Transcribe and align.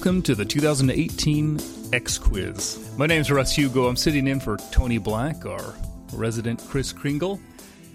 Welcome 0.00 0.22
to 0.22 0.34
the 0.34 0.46
2018 0.46 1.60
X 1.92 2.16
Quiz. 2.16 2.90
My 2.96 3.04
name's 3.04 3.30
Russ 3.30 3.54
Hugo. 3.54 3.86
I'm 3.86 3.96
sitting 3.96 4.28
in 4.28 4.40
for 4.40 4.56
Tony 4.70 4.96
Black, 4.96 5.44
our 5.44 5.74
resident 6.14 6.58
Chris 6.68 6.90
Kringle. 6.90 7.38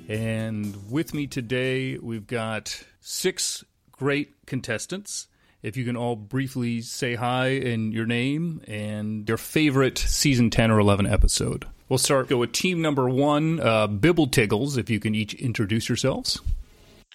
And 0.07 0.77
with 0.91 1.15
me 1.15 1.25
today, 1.25 1.97
we've 1.97 2.27
got 2.27 2.79
six 3.01 3.63
great 3.91 4.45
contestants. 4.45 5.25
If 5.63 5.77
you 5.77 5.83
can 5.83 5.97
all 5.97 6.15
briefly 6.15 6.81
say 6.81 7.15
hi 7.15 7.47
and 7.47 7.91
your 7.91 8.05
name 8.05 8.61
and 8.67 9.27
your 9.27 9.39
favorite 9.39 9.97
season 9.97 10.51
10 10.51 10.69
or 10.69 10.77
11 10.77 11.07
episode. 11.07 11.65
We'll 11.89 11.97
start 11.97 12.29
go 12.29 12.37
with 12.37 12.51
team 12.51 12.83
number 12.83 13.09
one, 13.09 13.59
uh, 13.59 13.87
Bibble 13.87 14.27
Tiggles, 14.27 14.77
if 14.77 14.91
you 14.91 14.99
can 14.99 15.15
each 15.15 15.33
introduce 15.33 15.89
yourselves. 15.89 16.39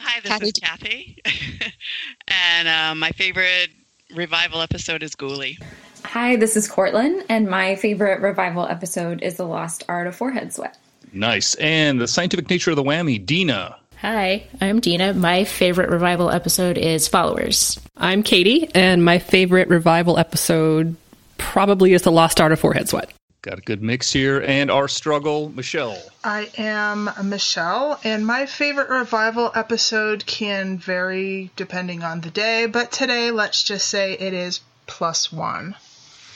Hi, 0.00 0.18
this 0.18 0.32
Kathy. 0.32 0.46
is 0.46 0.52
Kathy. 0.54 1.18
and 2.26 2.66
uh, 2.66 2.94
my 2.96 3.12
favorite 3.12 3.70
revival 4.14 4.60
episode 4.60 5.02
is 5.02 5.14
Ghouli. 5.14 5.62
Hi, 6.04 6.36
this 6.36 6.56
is 6.56 6.68
Cortland, 6.68 7.24
and 7.28 7.48
my 7.48 7.76
favorite 7.76 8.20
revival 8.20 8.66
episode 8.66 9.22
is 9.22 9.36
The 9.36 9.46
Lost 9.46 9.84
Art 9.88 10.06
of 10.06 10.16
Forehead 10.16 10.52
Sweat. 10.52 10.76
Nice. 11.12 11.54
And 11.56 12.00
the 12.00 12.08
scientific 12.08 12.48
nature 12.48 12.70
of 12.70 12.76
the 12.76 12.82
whammy, 12.82 13.24
Dina. 13.24 13.76
Hi, 13.98 14.46
I'm 14.60 14.80
Dina. 14.80 15.12
My 15.12 15.44
favorite 15.44 15.90
revival 15.90 16.30
episode 16.30 16.78
is 16.78 17.06
Followers. 17.06 17.78
I'm 17.96 18.22
Katie, 18.22 18.68
and 18.74 19.04
my 19.04 19.18
favorite 19.18 19.68
revival 19.68 20.18
episode 20.18 20.96
probably 21.36 21.92
is 21.92 22.02
The 22.02 22.12
Lost 22.12 22.40
Art 22.40 22.52
of 22.52 22.60
Forehead 22.60 22.88
Sweat. 22.88 23.12
Got 23.42 23.58
a 23.58 23.62
good 23.62 23.82
mix 23.82 24.12
here. 24.12 24.40
And 24.40 24.70
our 24.70 24.86
struggle, 24.86 25.48
Michelle. 25.48 25.98
I 26.22 26.50
am 26.58 27.10
Michelle, 27.24 27.98
and 28.04 28.26
my 28.26 28.44
favorite 28.44 28.90
revival 28.90 29.50
episode 29.54 30.26
can 30.26 30.76
vary 30.76 31.50
depending 31.56 32.02
on 32.02 32.20
the 32.20 32.30
day, 32.30 32.66
but 32.66 32.92
today 32.92 33.30
let's 33.30 33.62
just 33.62 33.88
say 33.88 34.12
it 34.12 34.34
is 34.34 34.60
plus 34.86 35.32
one. 35.32 35.74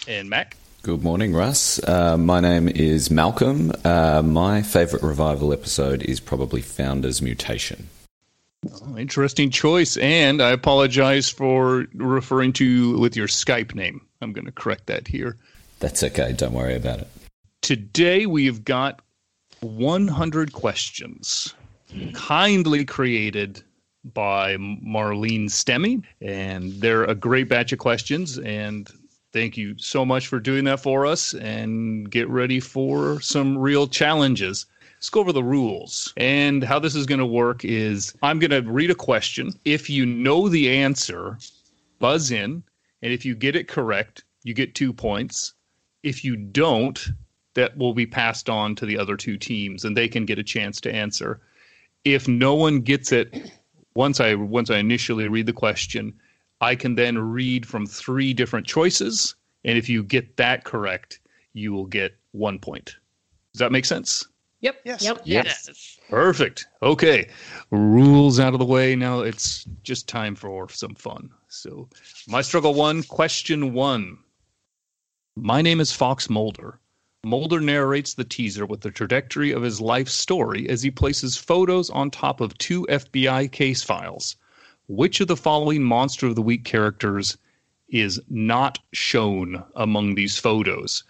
And 0.08 0.30
Mac. 0.30 0.56
Good 0.82 1.02
morning, 1.02 1.34
Russ. 1.34 1.82
Uh, 1.82 2.16
my 2.16 2.40
name 2.40 2.68
is 2.68 3.10
Malcolm. 3.10 3.72
Uh, 3.84 4.22
my 4.22 4.62
favourite 4.62 5.02
revival 5.02 5.52
episode 5.52 6.02
is 6.02 6.20
probably 6.20 6.62
Founder's 6.62 7.20
Mutation. 7.20 7.88
Oh, 8.82 8.96
interesting 8.96 9.50
choice. 9.50 9.96
And 9.98 10.42
I 10.42 10.50
apologize 10.50 11.28
for 11.28 11.86
referring 11.94 12.54
to 12.54 12.64
you 12.64 12.98
with 12.98 13.14
your 13.14 13.28
Skype 13.28 13.74
name. 13.74 14.00
I'm 14.22 14.32
going 14.32 14.46
to 14.46 14.52
correct 14.52 14.86
that 14.86 15.08
here. 15.08 15.36
That's 15.84 16.02
okay, 16.02 16.32
don't 16.32 16.54
worry 16.54 16.76
about 16.76 17.00
it. 17.00 17.08
Today 17.60 18.24
we 18.24 18.46
have 18.46 18.64
got 18.64 19.02
100 19.60 20.54
questions 20.54 21.52
kindly 22.14 22.86
created 22.86 23.62
by 24.02 24.56
Marlene 24.56 25.44
Stemmy. 25.44 26.02
And 26.22 26.72
they're 26.80 27.04
a 27.04 27.14
great 27.14 27.50
batch 27.50 27.70
of 27.74 27.80
questions. 27.80 28.38
And 28.38 28.88
thank 29.34 29.58
you 29.58 29.76
so 29.76 30.06
much 30.06 30.26
for 30.26 30.40
doing 30.40 30.64
that 30.64 30.80
for 30.80 31.04
us. 31.04 31.34
And 31.34 32.10
get 32.10 32.30
ready 32.30 32.60
for 32.60 33.20
some 33.20 33.58
real 33.58 33.86
challenges. 33.86 34.64
Let's 34.96 35.10
go 35.10 35.20
over 35.20 35.32
the 35.32 35.44
rules. 35.44 36.14
And 36.16 36.64
how 36.64 36.78
this 36.78 36.94
is 36.94 37.04
going 37.04 37.20
to 37.20 37.26
work 37.26 37.62
is 37.62 38.14
I'm 38.22 38.38
going 38.38 38.52
to 38.52 38.62
read 38.62 38.90
a 38.90 38.94
question. 38.94 39.52
If 39.66 39.90
you 39.90 40.06
know 40.06 40.48
the 40.48 40.70
answer, 40.70 41.36
buzz 41.98 42.30
in. 42.30 42.62
And 43.02 43.12
if 43.12 43.26
you 43.26 43.34
get 43.34 43.54
it 43.54 43.68
correct, 43.68 44.24
you 44.44 44.54
get 44.54 44.74
two 44.74 44.94
points. 44.94 45.52
If 46.04 46.22
you 46.22 46.36
don't, 46.36 47.08
that 47.54 47.76
will 47.76 47.94
be 47.94 48.06
passed 48.06 48.50
on 48.50 48.74
to 48.76 48.86
the 48.86 48.98
other 48.98 49.16
two 49.16 49.36
teams 49.36 49.84
and 49.84 49.96
they 49.96 50.06
can 50.06 50.26
get 50.26 50.38
a 50.38 50.44
chance 50.44 50.80
to 50.82 50.94
answer. 50.94 51.40
If 52.04 52.28
no 52.28 52.54
one 52.54 52.80
gets 52.80 53.10
it 53.10 53.52
once 53.94 54.20
I 54.20 54.34
once 54.34 54.70
I 54.70 54.78
initially 54.78 55.28
read 55.28 55.46
the 55.46 55.52
question, 55.52 56.12
I 56.60 56.74
can 56.76 56.94
then 56.94 57.16
read 57.18 57.66
from 57.66 57.86
three 57.86 58.34
different 58.34 58.66
choices 58.66 59.34
and 59.64 59.78
if 59.78 59.88
you 59.88 60.02
get 60.02 60.36
that 60.36 60.64
correct, 60.64 61.20
you 61.54 61.72
will 61.72 61.86
get 61.86 62.14
1 62.32 62.58
point. 62.58 62.96
Does 63.52 63.60
that 63.60 63.72
make 63.72 63.86
sense? 63.86 64.26
Yep. 64.60 64.80
Yes. 64.84 65.02
Yep. 65.02 65.20
Yes. 65.24 65.98
Perfect. 66.10 66.66
Okay. 66.82 67.28
Rules 67.70 68.40
out 68.40 68.52
of 68.52 68.58
the 68.58 68.64
way. 68.66 68.96
Now 68.96 69.20
it's 69.20 69.64
just 69.82 70.08
time 70.08 70.34
for 70.34 70.68
some 70.68 70.94
fun. 70.94 71.30
So, 71.48 71.88
my 72.26 72.42
struggle 72.42 72.74
one, 72.74 73.02
question 73.04 73.72
one. 73.72 74.18
My 75.36 75.62
name 75.62 75.80
is 75.80 75.90
Fox 75.90 76.30
Mulder. 76.30 76.78
Mulder 77.24 77.60
narrates 77.60 78.14
the 78.14 78.22
teaser 78.22 78.64
with 78.66 78.82
the 78.82 78.92
trajectory 78.92 79.50
of 79.50 79.64
his 79.64 79.80
life 79.80 80.08
story 80.08 80.68
as 80.68 80.80
he 80.80 80.92
places 80.92 81.36
photos 81.36 81.90
on 81.90 82.12
top 82.12 82.40
of 82.40 82.56
two 82.58 82.86
FBI 82.88 83.50
case 83.50 83.82
files. 83.82 84.36
Which 84.86 85.20
of 85.20 85.26
the 85.26 85.36
following 85.36 85.82
Monster 85.82 86.28
of 86.28 86.36
the 86.36 86.42
Week 86.42 86.64
characters 86.64 87.36
is 87.88 88.20
not 88.28 88.78
shown 88.92 89.64
among 89.74 90.14
these 90.14 90.38
photos? 90.38 91.02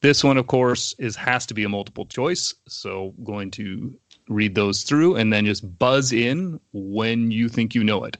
This 0.00 0.24
one, 0.24 0.38
of 0.38 0.46
course, 0.46 0.94
is 0.98 1.14
has 1.16 1.44
to 1.44 1.54
be 1.54 1.64
a 1.64 1.68
multiple 1.68 2.06
choice. 2.06 2.54
So 2.68 3.12
going 3.22 3.50
to 3.50 3.94
read 4.28 4.54
those 4.54 4.82
through 4.82 5.16
and 5.16 5.30
then 5.30 5.44
just 5.44 5.78
buzz 5.78 6.10
in 6.10 6.58
when 6.72 7.30
you 7.30 7.50
think 7.50 7.74
you 7.74 7.84
know 7.84 8.04
it. 8.04 8.16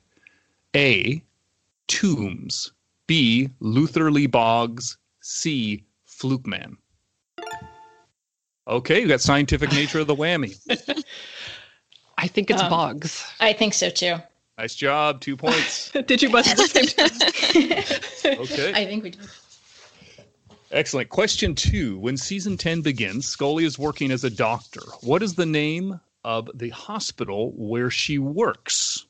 A. 0.76 1.22
Tooms. 1.86 2.70
B. 3.06 3.48
Luther 3.60 4.10
Lee 4.10 4.26
Boggs. 4.26 4.98
C. 5.28 5.84
Fluke 6.06 6.46
Man. 6.46 6.78
Okay, 8.66 9.00
you 9.00 9.08
got 9.08 9.20
scientific 9.20 9.70
nature 9.80 9.98
of 10.00 10.06
the 10.06 10.16
whammy. 10.16 10.56
I 12.16 12.26
think 12.26 12.50
it's 12.50 12.62
Um, 12.62 12.70
Boggs. 12.70 13.30
I 13.38 13.52
think 13.52 13.74
so 13.74 13.90
too. 13.90 14.16
Nice 14.56 14.74
job. 14.74 15.20
Two 15.20 15.36
points. 15.36 15.90
Did 16.06 16.22
you 16.22 16.30
buzz 16.30 16.48
at 16.48 16.56
the 16.56 16.66
same 16.66 16.86
time? 16.86 18.38
Okay. 18.40 18.72
I 18.74 18.84
think 18.86 19.04
we 19.04 19.10
do. 19.10 19.18
Excellent. 20.70 21.08
Question 21.08 21.54
two. 21.54 21.98
When 21.98 22.16
season 22.16 22.56
10 22.58 22.82
begins, 22.82 23.26
Scully 23.26 23.64
is 23.64 23.78
working 23.78 24.10
as 24.10 24.22
a 24.24 24.28
doctor. 24.30 24.80
What 25.02 25.22
is 25.22 25.34
the 25.34 25.46
name 25.46 25.98
of 26.24 26.50
the 26.54 26.68
hospital 26.70 27.52
where 27.56 27.90
she 27.90 28.18
works? 28.18 29.06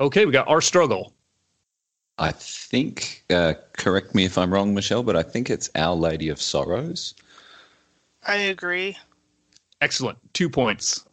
Okay, 0.00 0.26
we 0.26 0.32
got 0.32 0.48
our 0.48 0.60
struggle. 0.60 1.12
I 2.18 2.32
think, 2.32 3.24
uh, 3.30 3.54
correct 3.74 4.14
me 4.14 4.24
if 4.24 4.36
I'm 4.36 4.52
wrong, 4.52 4.74
Michelle, 4.74 5.04
but 5.04 5.16
I 5.16 5.22
think 5.22 5.50
it's 5.50 5.70
Our 5.76 5.94
Lady 5.94 6.28
of 6.28 6.42
Sorrows. 6.42 7.14
I 8.26 8.36
agree. 8.36 8.96
Excellent. 9.80 10.18
Two 10.32 10.50
points. 10.50 11.04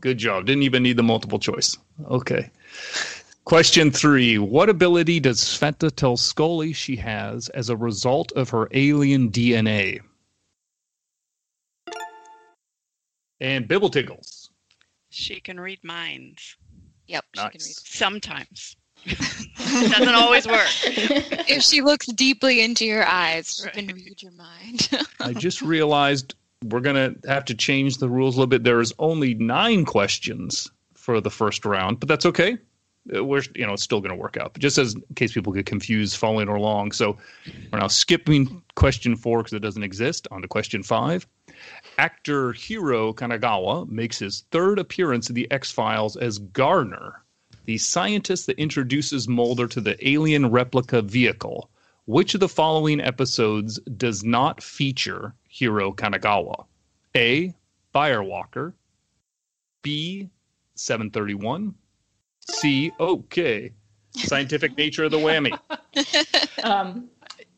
Good 0.00 0.16
job. 0.18 0.46
Didn't 0.46 0.62
even 0.62 0.82
need 0.82 0.96
the 0.96 1.02
multiple 1.02 1.38
choice. 1.38 1.76
Okay. 2.06 2.50
Question 3.44 3.90
three. 3.90 4.38
What 4.38 4.68
ability 4.68 5.20
does 5.20 5.40
Sveta 5.40 5.94
tell 5.94 6.16
Scully 6.16 6.72
she 6.72 6.96
has 6.96 7.48
as 7.50 7.68
a 7.68 7.76
result 7.76 8.32
of 8.32 8.48
her 8.50 8.68
alien 8.72 9.30
DNA? 9.30 10.00
And 13.40 13.68
Bibble 13.68 13.90
Tiggles. 13.90 14.48
She 15.10 15.40
can 15.40 15.60
read 15.60 15.78
minds. 15.84 16.56
Yep, 17.06 17.24
Nice. 17.36 17.82
Sometimes. 17.84 18.76
It 19.06 19.92
doesn't 19.98 20.14
always 20.14 20.46
work. 20.46 20.68
If 21.48 21.62
she 21.62 21.80
looks 21.80 22.06
deeply 22.06 22.60
into 22.60 22.84
your 22.84 23.06
eyes, 23.06 23.62
she 23.62 23.70
can 23.70 23.86
read 23.94 24.20
your 24.20 24.32
mind. 24.32 24.90
I 25.20 25.32
just 25.32 25.62
realized 25.62 26.34
we're 26.64 26.80
going 26.80 26.96
to 26.96 27.28
have 27.28 27.44
to 27.46 27.54
change 27.54 27.98
the 27.98 28.08
rules 28.08 28.34
a 28.34 28.38
little 28.38 28.48
bit. 28.48 28.64
There's 28.64 28.92
only 28.98 29.34
nine 29.34 29.84
questions 29.84 30.70
for 30.94 31.20
the 31.20 31.30
first 31.30 31.64
round, 31.64 32.00
but 32.00 32.08
that's 32.08 32.26
okay. 32.26 32.58
Uh, 33.14 33.24
We're 33.24 33.42
you 33.54 33.64
know 33.64 33.74
it's 33.74 33.84
still 33.84 34.00
going 34.00 34.10
to 34.10 34.16
work 34.16 34.36
out. 34.36 34.54
But 34.54 34.62
just 34.62 34.76
as 34.76 34.94
in 34.94 35.02
case 35.14 35.32
people 35.32 35.52
get 35.52 35.66
confused 35.66 36.16
following 36.16 36.48
along, 36.48 36.92
so 36.92 37.16
we're 37.72 37.78
now 37.78 37.86
skipping 37.86 38.62
question 38.74 39.14
four 39.14 39.38
because 39.38 39.52
it 39.52 39.60
doesn't 39.60 39.84
exist. 39.84 40.26
On 40.32 40.42
to 40.42 40.48
question 40.48 40.82
five. 40.82 41.26
Actor 41.98 42.52
Hiro 42.54 43.12
Kanagawa 43.12 43.88
makes 43.88 44.18
his 44.18 44.44
third 44.50 44.78
appearance 44.78 45.28
in 45.28 45.34
the 45.34 45.50
X 45.52 45.70
Files 45.70 46.16
as 46.16 46.38
Garner, 46.38 47.22
the 47.66 47.78
scientist 47.78 48.46
that 48.46 48.58
introduces 48.58 49.28
Mulder 49.28 49.66
to 49.68 49.80
the 49.80 50.08
alien 50.08 50.50
replica 50.50 51.02
vehicle. 51.02 51.68
Which 52.06 52.34
of 52.34 52.40
the 52.40 52.48
following 52.48 53.00
episodes 53.00 53.80
does 53.96 54.22
not 54.24 54.62
feature 54.62 55.34
Hiro 55.48 55.92
Kanagawa? 55.92 56.64
A. 57.16 57.52
Firewalker. 57.94 58.72
B. 59.82 60.30
731. 60.76 61.74
C. 62.50 62.92
Okay. 63.00 63.72
Scientific 64.14 64.76
nature 64.78 65.04
of 65.04 65.10
the 65.10 65.18
whammy. 65.18 65.58
Um, 66.64 67.08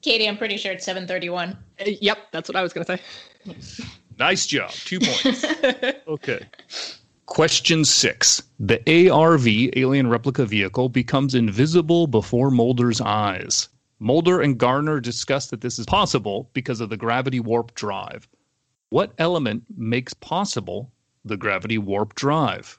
Katie, 0.03 0.29
I'm 0.29 0.37
pretty 0.37 0.57
sure 0.59 0.73
it's 0.73 0.85
731. 0.85 1.51
Uh, 1.81 1.85
Yep, 2.01 2.19
that's 2.31 2.49
what 2.49 2.57
I 2.57 2.63
was 2.63 2.73
going 2.75 2.85
to 2.85 2.99
say. 2.99 3.87
Nice 4.19 4.47
job. 4.47 4.71
Two 4.71 4.99
points. 5.01 5.45
Okay. 6.09 6.47
Question 7.29 7.85
six. 7.85 8.43
The 8.59 8.81
ARV, 9.11 9.47
alien 9.77 10.09
replica 10.09 10.47
vehicle, 10.47 10.89
becomes 10.89 11.35
invisible 11.35 12.07
before 12.07 12.51
Mulder's 12.51 13.03
eyes. 13.03 13.69
Mulder 14.01 14.41
and 14.41 14.57
Garner 14.57 14.99
discuss 14.99 15.49
that 15.49 15.61
this 15.61 15.79
is 15.79 15.85
possible 15.85 16.49
because 16.55 16.81
of 16.81 16.89
the 16.89 16.97
gravity 16.97 17.39
warp 17.39 17.75
drive. 17.75 18.27
What 18.89 19.13
element 19.19 19.65
makes 19.77 20.15
possible 20.15 20.91
the 21.25 21.37
gravity 21.37 21.77
warp 21.77 22.15
drive? 22.15 22.79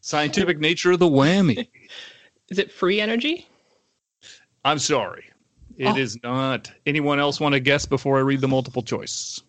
Scientific 0.00 0.58
nature 0.58 0.92
of 0.92 1.00
the 1.00 1.10
whammy. 1.10 1.68
Is 2.48 2.58
it 2.58 2.72
free 2.72 3.02
energy? 3.02 3.46
I'm 4.64 4.78
sorry. 4.78 5.24
It 5.76 5.88
oh. 5.88 5.96
is 5.96 6.18
Oh. 6.24 6.32
not. 6.32 6.72
Anyone 6.86 7.20
else 7.20 7.38
want 7.38 7.52
to 7.52 7.60
guess 7.60 7.84
before 7.84 8.16
I 8.16 8.22
read 8.22 8.40
the 8.40 8.48
multiple 8.48 8.82
choice? 8.82 9.42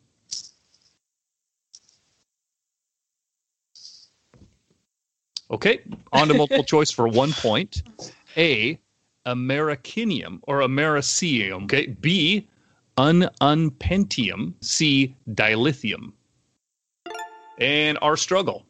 Okay, 5.52 5.80
on 6.14 6.28
to 6.28 6.34
multiple 6.34 6.64
choice 6.76 6.92
for 6.92 7.08
one 7.08 7.34
point. 7.34 7.82
A, 8.38 8.80
Americinium 9.26 10.40
or 10.44 10.60
Americium. 10.60 11.64
Okay. 11.64 11.88
B, 11.88 12.48
ununpentium. 12.98 14.54
C, 14.62 15.16
dilithium. 15.30 16.14
And 17.60 17.98
our 18.02 18.16
struggle. 18.16 18.66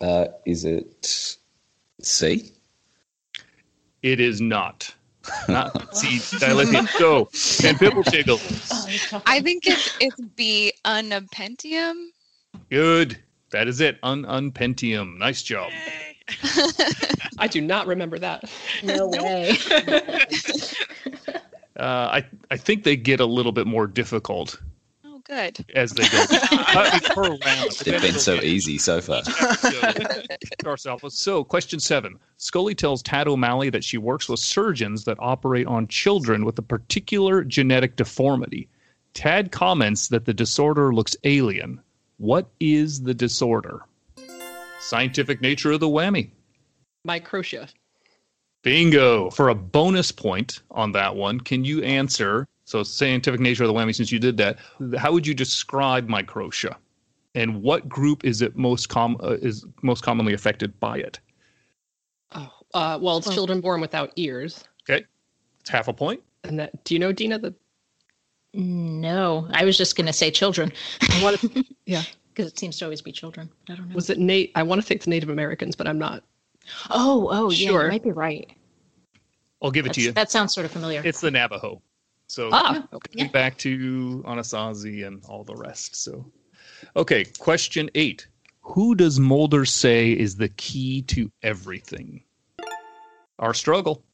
Uh, 0.00 0.26
is 0.46 0.64
it 0.64 1.36
C? 2.00 2.52
It 4.02 4.20
is 4.20 4.40
not. 4.40 4.94
Not 5.48 5.94
C, 5.94 6.18
dilithium. 6.38 6.88
So, 6.96 7.28
and 7.66 7.78
Pibble 7.78 8.02
Jiggle. 8.04 8.38
I 9.26 9.40
think 9.40 9.66
it's 9.66 9.94
it's 10.00 10.18
B 10.36 10.72
unpentium. 10.86 12.12
Good. 12.70 13.18
That 13.50 13.68
is 13.68 13.80
it. 13.80 13.98
Un 14.02 14.24
unpentium. 14.24 15.18
Nice 15.18 15.42
job. 15.42 15.70
I 17.38 17.46
do 17.48 17.60
not 17.60 17.86
remember 17.86 18.18
that. 18.18 18.44
No 18.82 19.08
way. 19.12 19.56
Uh, 21.78 22.08
I 22.10 22.26
I 22.50 22.56
think 22.56 22.82
they 22.82 22.96
get 22.96 23.20
a 23.20 23.24
little 23.24 23.52
bit 23.52 23.64
more 23.68 23.86
difficult 23.86 24.60
Oh, 25.04 25.20
good. 25.24 25.64
as 25.76 25.92
they 25.92 26.08
go. 26.08 26.26
Per 27.14 27.22
round. 27.22 27.70
They've 27.84 28.02
been 28.02 28.18
so 28.18 28.34
easy 28.42 28.78
so 28.78 29.00
far. 29.00 29.22
ourselves. 30.66 31.16
So, 31.16 31.44
question 31.44 31.78
seven. 31.78 32.18
Scully 32.36 32.74
tells 32.74 33.00
Tad 33.00 33.28
O'Malley 33.28 33.70
that 33.70 33.84
she 33.84 33.96
works 33.96 34.28
with 34.28 34.40
surgeons 34.40 35.04
that 35.04 35.18
operate 35.20 35.68
on 35.68 35.86
children 35.86 36.44
with 36.44 36.58
a 36.58 36.62
particular 36.62 37.44
genetic 37.44 37.94
deformity. 37.94 38.68
Tad 39.14 39.52
comments 39.52 40.08
that 40.08 40.24
the 40.24 40.34
disorder 40.34 40.92
looks 40.92 41.16
alien. 41.22 41.80
What 42.18 42.50
is 42.60 43.02
the 43.02 43.14
disorder? 43.14 43.82
Scientific 44.80 45.40
nature 45.40 45.72
of 45.72 45.80
the 45.80 45.88
whammy. 45.88 46.30
Microtia. 47.06 47.72
Bingo. 48.62 49.30
For 49.30 49.48
a 49.48 49.54
bonus 49.54 50.12
point 50.12 50.60
on 50.72 50.92
that 50.92 51.14
one, 51.14 51.40
can 51.40 51.64
you 51.64 51.82
answer? 51.82 52.46
So, 52.64 52.82
scientific 52.82 53.40
nature 53.40 53.64
of 53.64 53.68
the 53.68 53.74
whammy, 53.74 53.94
since 53.94 54.12
you 54.12 54.18
did 54.18 54.36
that, 54.38 54.58
how 54.98 55.12
would 55.12 55.26
you 55.26 55.32
describe 55.32 56.08
microtia? 56.08 56.76
And 57.34 57.62
what 57.62 57.88
group 57.88 58.24
is 58.24 58.42
it 58.42 58.56
most 58.56 58.88
com- 58.88 59.16
uh, 59.22 59.36
is 59.40 59.64
most 59.82 60.02
commonly 60.02 60.34
affected 60.34 60.78
by 60.80 60.98
it? 60.98 61.20
Oh, 62.34 62.50
uh, 62.74 62.98
well, 63.00 63.18
it's 63.18 63.32
children 63.32 63.60
born 63.60 63.80
without 63.80 64.12
ears. 64.16 64.64
Okay, 64.88 65.04
it's 65.60 65.70
half 65.70 65.88
a 65.88 65.92
point. 65.92 66.20
And 66.44 66.58
that, 66.58 66.84
do 66.84 66.94
you 66.94 66.98
know, 66.98 67.12
Dina, 67.12 67.38
the 67.38 67.54
no, 68.54 69.48
I 69.52 69.64
was 69.64 69.76
just 69.76 69.96
going 69.96 70.06
to 70.06 70.12
say 70.12 70.30
children. 70.30 70.72
what? 71.20 71.42
yeah, 71.86 72.02
Because 72.28 72.50
it 72.50 72.58
seems 72.58 72.78
to 72.78 72.84
always 72.86 73.02
be 73.02 73.12
children. 73.12 73.50
I 73.68 73.74
don't 73.74 73.88
know. 73.88 73.94
was 73.94 74.10
it 74.10 74.18
Nate? 74.18 74.52
I 74.54 74.62
want 74.62 74.80
to 74.80 74.86
say 74.86 74.94
it's 74.94 75.06
Native 75.06 75.28
Americans, 75.28 75.76
but 75.76 75.86
I'm 75.86 75.98
not. 75.98 76.22
Oh, 76.90 77.28
oh, 77.30 77.50
yeah, 77.50 77.70
you 77.70 77.88
might 77.88 78.02
be 78.02 78.12
right. 78.12 78.50
I'll 79.62 79.70
give 79.70 79.86
it 79.86 79.92
to 79.94 80.00
you. 80.00 80.12
That 80.12 80.30
sounds 80.30 80.54
sort 80.54 80.66
of 80.66 80.70
familiar. 80.72 81.02
It's 81.04 81.20
the 81.20 81.30
Navajo. 81.30 81.82
So 82.28 82.50
Ah, 82.52 82.84
think 83.16 83.32
back 83.32 83.56
to 83.58 84.22
Anasazi 84.26 85.06
and 85.06 85.24
all 85.28 85.44
the 85.44 85.54
rest. 85.56 85.96
So, 85.96 86.30
okay, 86.94 87.24
question 87.38 87.88
eight. 87.94 88.28
Who 88.60 88.94
does 88.94 89.18
Mulder 89.18 89.64
say 89.64 90.12
is 90.12 90.36
the 90.36 90.50
key 90.50 91.00
to 91.02 91.30
everything? 91.42 92.22
Our 93.38 93.54
struggle. 93.54 94.04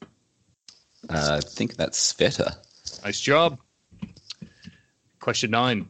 Uh, 1.09 1.39
I 1.39 1.41
think 1.41 1.75
that's 1.75 2.13
Sveta. 2.13 2.57
Nice 3.05 3.21
job. 3.21 3.59
Question 5.25 5.53
nine. 5.53 5.89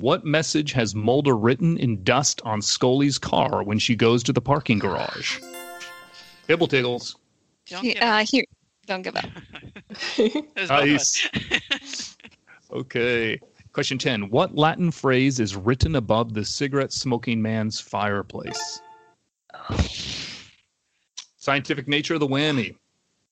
What 0.00 0.26
message 0.26 0.72
has 0.72 0.94
Mulder 0.94 1.34
written 1.34 1.78
in 1.78 2.04
dust 2.04 2.42
on 2.44 2.60
Scully's 2.60 3.16
car 3.16 3.62
when 3.62 3.78
she 3.78 3.96
goes 3.96 4.22
to 4.24 4.34
the 4.34 4.40
parking 4.42 4.78
garage? 4.78 5.40
Bibble 6.46 6.68
Tiggles. 6.68 7.16
Don't 7.68 7.82
He- 7.82 7.94
give 7.94 8.02
uh, 8.02 8.22
here, 8.30 8.44
don't 8.84 9.00
give 9.00 9.16
up. 9.16 9.30
There's 10.18 10.68
both 10.68 10.70
of 10.70 10.88
us. 10.90 11.26
Nice. 11.70 12.16
okay. 12.70 13.40
Question 13.72 13.96
10. 13.96 14.28
What 14.28 14.54
Latin 14.54 14.90
phrase 14.90 15.40
is 15.40 15.56
written 15.56 15.96
above 15.96 16.34
the 16.34 16.44
cigarette 16.44 16.92
smoking 16.92 17.40
man's 17.40 17.80
fireplace? 17.80 18.82
Scientific 21.38 21.88
nature 21.88 22.12
of 22.12 22.20
the 22.20 22.28
whammy. 22.28 22.76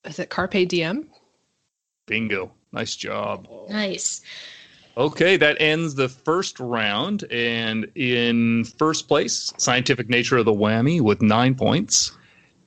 Is 0.07 0.19
it 0.19 0.31
Carpe 0.31 0.67
Diem? 0.67 1.11
Bingo. 2.07 2.51
Nice 2.73 2.97
job. 2.97 3.47
nice. 3.69 4.23
Okay, 4.97 5.37
that 5.37 5.57
ends 5.61 5.95
the 5.95 6.09
first 6.09 6.61
round. 6.61 7.25
And 7.31 7.91
in 7.95 8.65
first 8.65 9.09
place, 9.09 9.53
Scientific 9.59 10.09
Nature 10.09 10.39
of 10.39 10.45
the 10.45 10.53
Whammy 10.53 11.01
with 11.01 11.21
nine 11.21 11.55
points. 11.55 12.13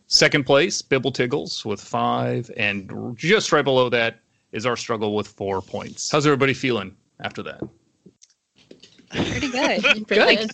Second 0.07 0.45
place, 0.45 0.81
Bibble 0.81 1.11
Tiggles 1.11 1.65
with 1.65 1.81
five. 1.81 2.51
And 2.57 3.15
just 3.17 3.51
right 3.51 3.63
below 3.63 3.89
that 3.89 4.19
is 4.51 4.65
our 4.65 4.75
struggle 4.75 5.15
with 5.15 5.27
four 5.27 5.61
points. 5.61 6.11
How's 6.11 6.25
everybody 6.25 6.53
feeling 6.53 6.95
after 7.21 7.43
that? 7.43 7.61
Pretty 9.09 9.49
good. 9.49 10.07
Good. 10.07 10.51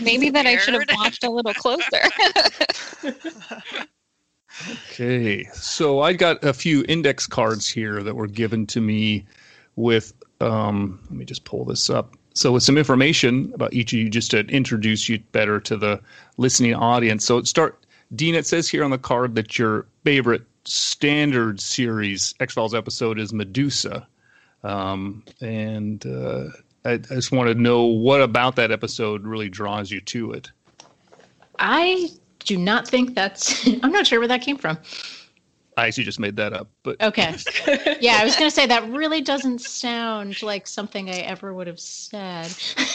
Maybe 0.00 0.30
that 0.30 0.46
I 0.46 0.56
should 0.56 0.72
have 0.72 0.84
watched 0.94 1.22
a 1.22 1.30
little 1.30 1.54
closer. 1.54 2.00
Okay, 4.90 5.44
so 5.54 6.00
I 6.00 6.12
got 6.12 6.44
a 6.44 6.52
few 6.52 6.84
index 6.86 7.26
cards 7.26 7.68
here 7.68 8.02
that 8.02 8.14
were 8.14 8.26
given 8.26 8.66
to 8.66 8.80
me 8.80 9.24
with. 9.76 10.12
Um, 10.40 11.00
let 11.04 11.12
me 11.12 11.24
just 11.24 11.44
pull 11.44 11.64
this 11.64 11.90
up. 11.90 12.14
So, 12.34 12.52
with 12.52 12.62
some 12.62 12.78
information 12.78 13.50
about 13.54 13.74
each 13.74 13.92
of 13.92 13.98
you, 13.98 14.08
just 14.08 14.30
to 14.30 14.40
introduce 14.46 15.08
you 15.08 15.18
better 15.32 15.60
to 15.60 15.76
the 15.76 16.00
listening 16.36 16.74
audience. 16.74 17.24
So, 17.24 17.42
start. 17.42 17.76
Dean, 18.14 18.34
it 18.34 18.46
says 18.46 18.68
here 18.68 18.82
on 18.82 18.90
the 18.90 18.98
card 18.98 19.34
that 19.36 19.58
your 19.58 19.86
favorite 20.04 20.42
standard 20.64 21.60
series 21.60 22.34
X 22.40 22.54
Files 22.54 22.74
episode 22.74 23.18
is 23.18 23.32
Medusa, 23.32 24.06
um, 24.64 25.24
and 25.40 26.04
uh, 26.06 26.44
I, 26.84 26.92
I 26.92 26.96
just 26.96 27.32
want 27.32 27.48
to 27.48 27.54
know 27.54 27.84
what 27.84 28.20
about 28.20 28.56
that 28.56 28.70
episode 28.70 29.24
really 29.24 29.48
draws 29.48 29.90
you 29.90 30.00
to 30.00 30.32
it. 30.32 30.50
I 31.58 32.08
do 32.40 32.56
not 32.56 32.88
think 32.88 33.14
that's. 33.14 33.66
I'm 33.82 33.92
not 33.92 34.06
sure 34.06 34.18
where 34.18 34.28
that 34.28 34.42
came 34.42 34.56
from. 34.56 34.78
I 35.80 35.86
actually 35.86 36.04
just 36.04 36.20
made 36.20 36.36
that 36.36 36.52
up, 36.52 36.68
but 36.82 37.00
Okay. 37.00 37.34
Yeah, 38.00 38.18
I 38.20 38.24
was 38.24 38.36
going 38.36 38.50
to 38.50 38.54
say 38.54 38.66
that 38.66 38.88
really 38.90 39.22
doesn't 39.22 39.60
sound 39.60 40.42
like 40.42 40.66
something 40.66 41.08
I 41.08 41.20
ever 41.20 41.54
would 41.54 41.66
have 41.66 41.80
said. 41.80 42.54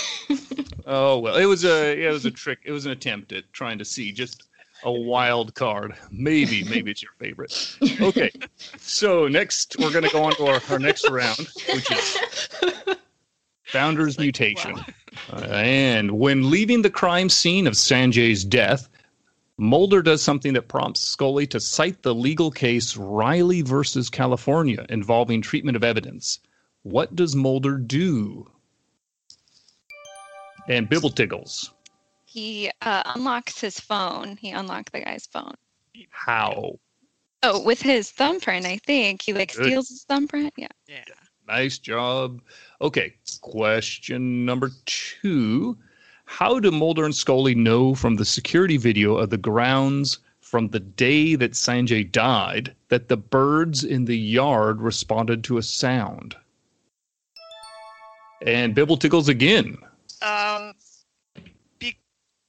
Oh 0.88 1.18
well, 1.18 1.36
it 1.36 1.46
was 1.46 1.66
a 1.66 1.96
yeah, 2.00 2.10
it 2.10 2.14
was 2.14 2.26
a 2.26 2.32
trick. 2.32 2.60
It 2.64 2.72
was 2.72 2.86
an 2.86 2.92
attempt 2.92 3.32
at 3.32 3.52
trying 3.54 3.80
to 3.80 3.86
see 3.86 4.12
just 4.12 4.44
a 4.84 4.92
wild 4.92 5.56
card. 5.56 5.96
Maybe 6.12 6.64
maybe 6.64 6.92
it's 6.92 7.02
your 7.02 7.14
favorite. 7.18 7.76
Okay, 8.00 8.30
so 8.78 9.28
next 9.28 9.78
we're 9.80 9.92
gonna 9.92 10.12
go 10.12 10.24
on 10.24 10.34
to 10.34 10.46
our, 10.46 10.62
our 10.70 10.78
next 10.78 11.10
round, 11.10 11.40
which 11.74 11.92
is 11.92 12.20
Founder's 13.66 14.20
mutation. 14.20 14.76
Uh, 15.34 15.40
and 15.54 16.12
when 16.12 16.52
leaving 16.52 16.84
the 16.84 16.90
crime 16.92 17.30
scene 17.30 17.66
of 17.66 17.74
Sanjay's 17.74 18.44
death, 18.46 18.88
Mulder 19.58 20.02
does 20.02 20.22
something 20.22 20.54
that 20.54 20.68
prompts 20.68 21.00
Scully 21.00 21.48
to 21.48 21.60
cite 21.60 22.02
the 22.02 22.14
legal 22.14 22.52
case 22.52 22.98
Riley 22.98 23.62
versus 23.62 24.10
California 24.10 24.86
involving 24.90 25.42
treatment 25.42 25.78
of 25.78 25.84
evidence. 25.84 26.40
What 26.84 27.16
does 27.16 27.36
Mulder 27.36 27.78
do? 27.78 28.52
And 30.68 30.90
Bibble 30.90 31.10
Tiggles. 31.10 31.72
He 32.26 32.70
uh, 32.82 33.04
unlocks 33.16 33.62
his 33.62 33.80
phone. 33.80 34.36
He 34.36 34.52
unlocked 34.52 34.92
the 34.92 35.00
guy's 35.00 35.26
phone. 35.26 35.56
How? 36.10 36.80
Oh, 37.44 37.64
with 37.64 37.82
his 37.82 38.12
thumbprint, 38.12 38.66
I 38.66 38.78
think. 38.78 39.22
He 39.22 39.32
like 39.32 39.56
Good. 39.56 39.68
steals 39.68 39.88
his 39.90 40.04
thumbprint. 40.04 40.54
Yeah. 40.58 40.68
Yeah. 40.88 41.04
Nice 41.48 41.78
job. 41.78 42.42
Okay, 42.82 43.14
question 43.42 44.46
number 44.46 44.72
two. 44.86 45.78
How 46.26 46.60
do 46.60 46.70
Mulder 46.70 47.06
and 47.06 47.16
Scully 47.16 47.56
know 47.56 47.96
from 47.96 48.16
the 48.16 48.26
security 48.26 48.78
video 48.78 49.16
of 49.16 49.30
the 49.30 49.38
grounds 49.38 50.20
from 50.42 50.68
the 50.68 50.80
day 50.80 51.36
that 51.36 51.52
Sanjay 51.52 52.12
died 52.12 52.76
that 52.90 53.08
the 53.08 53.18
birds 53.18 53.84
in 53.84 54.06
the 54.06 54.18
yard 54.18 54.82
responded 54.82 55.44
to 55.46 55.58
a 55.58 55.64
sound? 55.64 56.36
And 58.42 58.76
Bibble 58.76 58.98
Tickles 58.98 59.30
again. 59.30 59.78
Um, 60.22 60.74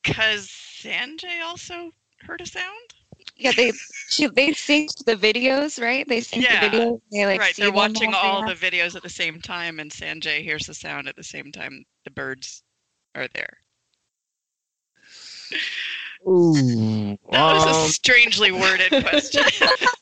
because 0.02 0.48
Sanjay 0.48 1.42
also 1.44 1.90
heard 2.22 2.40
a 2.40 2.46
sound. 2.46 2.94
Yeah, 3.36 3.52
they 3.52 3.72
she, 4.08 4.26
they 4.28 4.50
synced 4.50 5.04
the 5.04 5.14
videos, 5.14 5.80
right? 5.80 6.08
They 6.08 6.20
synced 6.20 6.42
Yeah, 6.42 6.68
the 6.68 6.76
videos. 6.76 7.00
They 7.12 7.26
like 7.26 7.40
right. 7.40 7.54
They're 7.56 7.70
watching 7.70 8.14
all 8.14 8.46
they 8.46 8.54
the 8.54 8.70
videos 8.70 8.96
at 8.96 9.02
the 9.02 9.10
same 9.10 9.40
time, 9.40 9.78
and 9.78 9.90
Sanjay 9.90 10.42
hears 10.42 10.66
the 10.66 10.74
sound 10.74 11.06
at 11.08 11.16
the 11.16 11.24
same 11.24 11.52
time. 11.52 11.84
The 12.04 12.10
birds 12.10 12.62
are 13.14 13.28
there. 13.34 13.58
Ooh. 16.28 17.16
That 17.30 17.54
was 17.54 17.62
Um, 17.64 17.68
a 17.70 17.88
strangely 17.92 18.50
worded 18.50 18.90
question. 18.90 19.44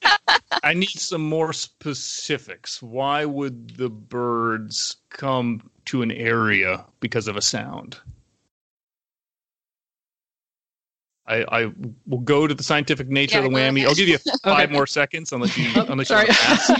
I 0.62 0.72
need 0.72 0.88
some 0.98 1.20
more 1.22 1.52
specifics. 1.52 2.80
Why 2.82 3.24
would 3.26 3.76
the 3.76 3.90
birds 3.90 4.96
come 5.10 5.70
to 5.86 6.00
an 6.02 6.10
area 6.10 6.86
because 7.00 7.28
of 7.28 7.36
a 7.36 7.42
sound? 7.42 7.98
I, 11.26 11.44
I 11.64 11.72
will 12.06 12.18
go 12.18 12.46
to 12.46 12.54
the 12.54 12.62
scientific 12.62 13.08
nature 13.08 13.38
of 13.38 13.44
the 13.44 13.50
whammy. 13.50 13.86
I'll 13.86 13.94
give 13.94 14.08
you 14.08 14.18
five 14.44 14.64
Okay. 14.68 14.72
more 14.72 14.86
seconds 14.86 15.32
unless 15.32 15.56
you 15.56 15.72
Oh, 15.74 15.86
unless 15.88 16.08
sorry. 16.08 16.24
you 16.24 16.26
want 16.28 16.38
to 16.38 16.44
pass. 16.44 16.70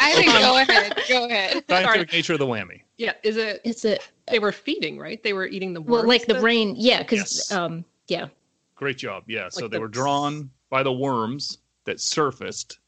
I 0.00 0.12
think 0.14 0.26
go 0.26 0.56
ahead. 0.56 1.02
Go 1.08 1.24
ahead. 1.26 1.64
Scientific 1.68 2.12
nature 2.12 2.32
of 2.34 2.38
the 2.38 2.46
whammy. 2.46 2.82
Yeah, 2.96 3.12
is 3.24 3.36
it? 3.36 3.60
Is 3.64 3.84
it 3.84 4.08
They 4.30 4.38
were 4.38 4.52
feeding, 4.52 4.98
right? 4.98 5.22
They 5.22 5.32
were 5.32 5.46
eating 5.46 5.72
the 5.74 5.80
well 5.80 6.00
worms 6.00 6.08
like 6.08 6.26
the 6.26 6.34
that- 6.34 6.40
brain? 6.42 6.74
Yeah, 6.76 6.98
because 7.02 7.18
Yes. 7.18 7.52
um, 7.52 7.84
yeah. 8.08 8.28
Great 8.74 8.98
job. 8.98 9.24
Yeah. 9.26 9.48
So 9.48 9.62
Like 9.62 9.72
they 9.72 9.76
the- 9.76 9.80
were 9.82 9.88
drawn 9.88 10.50
by 10.70 10.82
the 10.82 10.92
worms 10.92 11.58
that 11.84 12.00
surfaced 12.00 12.78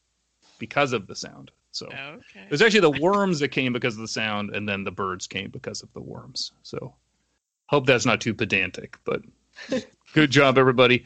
because 0.59 0.93
of 0.93 1.07
the 1.07 1.15
sound. 1.15 1.51
So 1.71 1.87
okay. 1.87 2.41
It 2.45 2.51
was 2.51 2.61
actually 2.61 2.81
the 2.81 3.01
worms 3.01 3.39
that 3.39 3.49
came 3.49 3.71
because 3.73 3.95
of 3.95 4.01
the 4.01 4.07
sound, 4.07 4.55
and 4.55 4.67
then 4.67 4.83
the 4.83 4.91
birds 4.91 5.25
came 5.27 5.49
because 5.49 5.81
of 5.81 5.91
the 5.93 6.01
worms. 6.01 6.51
So, 6.63 6.93
hope 7.67 7.85
that's 7.85 8.05
not 8.05 8.19
too 8.19 8.33
pedantic, 8.33 8.97
but 9.05 9.21
good 10.13 10.29
job, 10.31 10.57
everybody. 10.57 11.05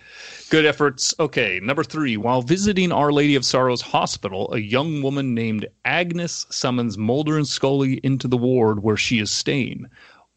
Good 0.49 0.65
efforts. 0.65 1.13
Okay, 1.19 1.59
number 1.61 1.83
three. 1.83 2.17
While 2.17 2.41
visiting 2.41 2.91
Our 2.91 3.11
Lady 3.11 3.35
of 3.35 3.45
Sorrows 3.45 3.81
Hospital, 3.81 4.51
a 4.53 4.57
young 4.59 5.01
woman 5.03 5.35
named 5.35 5.67
Agnes 5.85 6.47
summons 6.49 6.97
Mulder 6.97 7.37
and 7.37 7.47
Scully 7.47 7.99
into 8.03 8.27
the 8.27 8.37
ward 8.37 8.81
where 8.81 8.97
she 8.97 9.19
is 9.19 9.29
staying. 9.29 9.85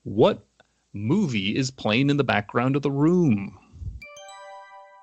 What 0.08 0.46
movie 0.94 1.54
is 1.54 1.70
playing 1.70 2.08
in 2.08 2.16
the 2.16 2.24
background 2.24 2.76
of 2.76 2.82
the 2.82 2.90
room? 2.90 3.58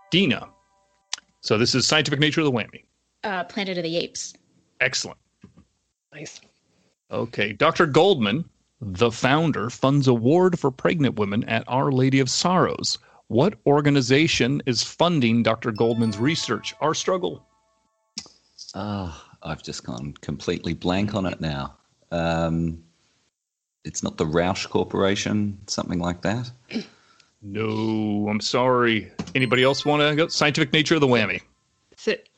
Dina. 0.10 0.50
So, 1.42 1.60
this 1.60 1.76
is 1.76 1.86
scientific 1.86 2.20
nature 2.20 2.42
of 2.42 2.46
the 2.46 2.52
whammy. 2.52 2.86
Uh, 3.24 3.44
Planet 3.44 3.78
of 3.78 3.84
the 3.84 3.98
Apes. 3.98 4.34
Excellent. 4.82 5.20
Nice. 6.12 6.42
Okay. 7.12 7.54
Dr. 7.54 7.86
Goldman, 7.86 8.50
the 8.82 9.12
founder, 9.12 9.70
funds 9.70 10.08
a 10.08 10.14
ward 10.14 10.58
for 10.58 10.72
pregnant 10.72 11.20
women 11.20 11.44
at 11.44 11.64
Our 11.68 11.92
Lady 11.92 12.20
of 12.20 12.28
Sorrows. 12.28 12.98
What 13.28 13.60
organization 13.68 14.64
is 14.66 14.82
funding 14.82 15.44
Dr. 15.44 15.72
Goldman's 15.72 16.18
research? 16.18 16.74
Our 16.82 16.96
struggle. 16.96 17.46
Ah, 18.74 19.24
I've 19.44 19.62
just 19.62 19.84
gone 19.86 20.16
completely 20.22 20.74
blank 20.74 21.14
on 21.14 21.28
it 21.28 21.40
now. 21.40 21.76
Um, 22.12 22.85
it's 23.86 24.04
not 24.04 24.18
the 24.18 24.26
Roush 24.26 24.68
Corporation, 24.68 25.58
something 25.68 26.00
like 26.00 26.22
that. 26.22 26.52
No, 27.48 28.28
I'm 28.28 28.42
sorry. 28.42 29.12
Anybody 29.36 29.62
else 29.62 29.86
want 29.86 30.02
to 30.02 30.16
go? 30.16 30.28
Scientific 30.30 30.74
nature 30.74 30.96
of 30.96 31.02
the 31.02 31.08
whammy. 31.08 31.42
Is 31.96 32.08
it 32.08 32.30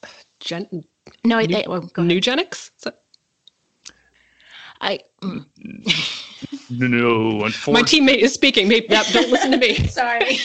gen- 0.41 0.83
No, 1.23 1.37
I, 1.37 1.45
Nu- 1.45 1.55
I, 1.55 1.63
well, 1.65 1.79
go 1.79 2.01
ahead. 2.01 2.11
Nugenics? 2.11 2.71
That- 2.83 3.03
I 4.81 4.99
mm, 5.21 5.45
No, 6.69 7.39
My 7.71 7.83
teammate 7.83 8.17
is 8.17 8.33
speaking. 8.33 8.67
Maybe 8.67 8.87
that, 8.87 9.07
don't 9.13 9.29
listen 9.29 9.51
to 9.51 9.57
me. 9.57 9.75
sorry. 9.87 10.39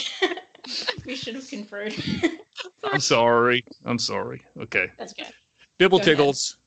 we 1.05 1.17
should 1.17 1.35
have 1.35 1.49
conferred. 1.49 1.93
I'm 2.85 3.01
sorry. 3.01 3.65
I'm 3.83 3.99
sorry. 3.99 4.39
Okay. 4.61 4.89
That's 4.97 5.11
good. 5.11 5.33
Bibble 5.77 5.97
Go 5.97 6.03
ahead. 6.03 6.17
tiggles. 6.17 6.57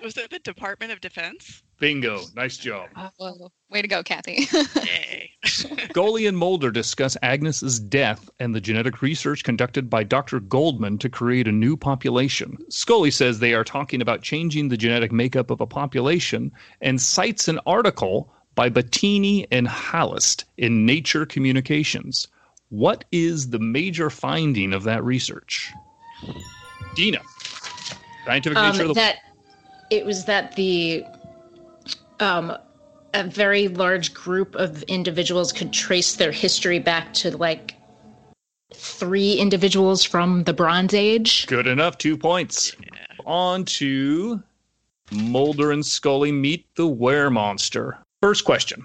Was 0.00 0.16
it 0.16 0.30
the 0.30 0.38
Department 0.38 0.92
of 0.92 1.00
Defense? 1.00 1.64
Bingo. 1.80 2.20
Nice 2.36 2.58
job. 2.58 2.90
Whoa. 3.16 3.50
Way 3.70 3.82
to 3.82 3.88
go, 3.88 4.02
Kathy. 4.02 4.46
Yay. 4.84 5.30
Scully 5.44 6.26
and 6.26 6.36
Mulder 6.36 6.70
discuss 6.70 7.16
Agnes's 7.22 7.80
death 7.80 8.28
and 8.38 8.54
the 8.54 8.60
genetic 8.60 9.00
research 9.00 9.42
conducted 9.42 9.88
by 9.88 10.04
Dr. 10.04 10.38
Goldman 10.40 10.98
to 10.98 11.08
create 11.08 11.48
a 11.48 11.52
new 11.52 11.76
population. 11.76 12.58
Scully 12.68 13.10
says 13.10 13.38
they 13.38 13.54
are 13.54 13.64
talking 13.64 14.02
about 14.02 14.22
changing 14.22 14.68
the 14.68 14.76
genetic 14.76 15.10
makeup 15.10 15.50
of 15.50 15.60
a 15.60 15.66
population 15.66 16.52
and 16.80 17.00
cites 17.00 17.48
an 17.48 17.58
article 17.66 18.30
by 18.54 18.68
Bettini 18.68 19.46
and 19.50 19.66
Hallist 19.66 20.44
in 20.58 20.84
Nature 20.84 21.24
Communications. 21.24 22.28
What 22.68 23.04
is 23.10 23.50
the 23.50 23.58
major 23.58 24.10
finding 24.10 24.74
of 24.74 24.82
that 24.84 25.02
research? 25.02 25.72
Dina. 26.94 27.20
Scientific 28.26 28.58
nature 28.58 28.74
of 28.74 28.80
Um, 28.80 28.88
the 28.88 28.94
that 28.94 29.16
it 29.90 30.04
was 30.04 30.26
that 30.26 30.54
the 30.56 31.04
um, 32.20 32.56
a 33.14 33.24
very 33.24 33.68
large 33.68 34.14
group 34.14 34.54
of 34.54 34.82
individuals 34.84 35.52
could 35.52 35.72
trace 35.72 36.14
their 36.14 36.32
history 36.32 36.78
back 36.78 37.12
to 37.14 37.36
like 37.36 37.74
three 38.74 39.34
individuals 39.34 40.04
from 40.04 40.44
the 40.44 40.52
Bronze 40.52 40.94
Age. 40.94 41.46
Good 41.46 41.66
enough. 41.66 41.98
Two 41.98 42.16
points. 42.16 42.76
On 43.26 43.64
to 43.64 44.42
Mulder 45.10 45.72
and 45.72 45.84
Scully 45.84 46.30
meet 46.30 46.66
the 46.76 46.86
were 46.86 47.30
monster. 47.30 47.98
First 48.22 48.44
question. 48.44 48.84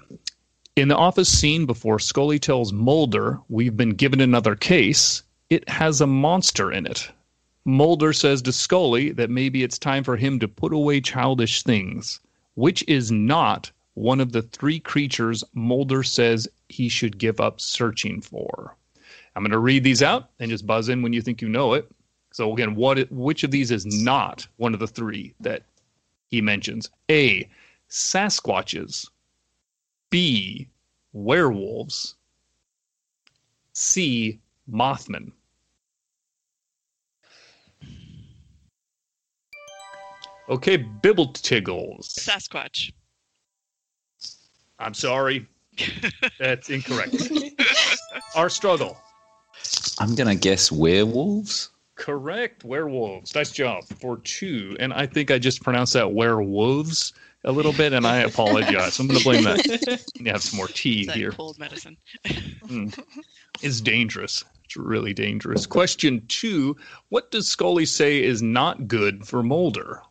In 0.74 0.88
the 0.88 0.96
office 0.96 1.28
scene 1.28 1.66
before 1.66 1.98
Scully 1.98 2.38
tells 2.38 2.72
Mulder, 2.72 3.40
We've 3.48 3.76
been 3.76 3.90
given 3.90 4.20
another 4.20 4.56
case, 4.56 5.22
it 5.48 5.68
has 5.68 6.00
a 6.00 6.06
monster 6.06 6.72
in 6.72 6.86
it. 6.86 7.10
Mulder 7.64 8.12
says 8.12 8.42
to 8.42 8.52
Scully 8.52 9.12
that 9.12 9.30
maybe 9.30 9.62
it's 9.62 9.78
time 9.78 10.04
for 10.04 10.16
him 10.16 10.38
to 10.40 10.48
put 10.48 10.72
away 10.72 11.00
childish 11.00 11.62
things, 11.62 12.20
which 12.56 12.84
is 12.88 13.12
not 13.12 13.70
one 13.94 14.20
of 14.20 14.32
the 14.32 14.42
three 14.42 14.80
creatures 14.80 15.42
Mulder 15.54 16.02
says 16.02 16.48
he 16.68 16.88
should 16.88 17.16
give 17.16 17.40
up 17.40 17.60
searching 17.60 18.20
for. 18.20 18.76
I'm 19.34 19.42
going 19.42 19.52
to 19.52 19.58
read 19.58 19.84
these 19.84 20.02
out 20.02 20.30
and 20.40 20.50
just 20.50 20.66
buzz 20.66 20.88
in 20.88 21.02
when 21.02 21.12
you 21.12 21.22
think 21.22 21.40
you 21.40 21.48
know 21.48 21.74
it. 21.74 21.90
So 22.32 22.52
again, 22.52 22.74
what 22.74 23.10
which 23.10 23.44
of 23.44 23.50
these 23.50 23.70
is 23.70 23.86
not 23.86 24.46
one 24.56 24.74
of 24.74 24.80
the 24.80 24.86
three 24.86 25.34
that 25.40 25.62
he 26.28 26.40
mentions? 26.40 26.90
A. 27.10 27.48
Sasquatches. 27.88 29.08
B. 30.10 30.68
Werewolves. 31.12 32.16
C. 33.72 34.40
Mothman. 34.70 35.32
Okay, 40.48 40.76
Bibble 40.76 41.32
Tiggles. 41.32 42.08
Sasquatch. 42.14 42.92
I'm 44.78 44.94
sorry. 44.94 45.46
That's 46.38 46.70
incorrect. 46.70 47.16
Our 48.34 48.48
struggle. 48.48 48.96
I'm 49.98 50.14
going 50.14 50.28
to 50.28 50.34
guess 50.40 50.70
werewolves. 50.70 51.70
Correct. 51.96 52.64
Werewolves. 52.64 53.34
Nice 53.34 53.50
job 53.50 53.84
for 54.00 54.18
two. 54.18 54.76
And 54.78 54.92
I 54.92 55.06
think 55.06 55.30
I 55.30 55.38
just 55.38 55.62
pronounced 55.62 55.94
that 55.94 56.12
werewolves 56.12 57.12
a 57.44 57.52
little 57.52 57.72
bit, 57.72 57.92
and 57.92 58.06
I 58.06 58.18
apologize. 58.18 58.98
I'm 58.98 59.06
going 59.06 59.18
to 59.18 59.24
blame 59.24 59.44
that. 59.44 60.04
You 60.16 60.30
have 60.32 60.42
some 60.42 60.58
more 60.58 60.68
tea 60.68 61.02
Is 61.02 61.06
that 61.08 61.16
here. 61.16 61.30
cold 61.32 61.58
medicine? 61.58 61.96
Hmm. 62.68 62.88
It's 63.62 63.80
dangerous. 63.80 64.44
It's 64.64 64.76
really 64.76 65.14
dangerous. 65.14 65.64
Question 65.66 66.24
two 66.28 66.76
What 67.08 67.30
does 67.30 67.48
Scully 67.48 67.86
say 67.86 68.22
is 68.22 68.42
not 68.42 68.88
good 68.88 69.26
for 69.26 69.42
Mulder? 69.42 70.02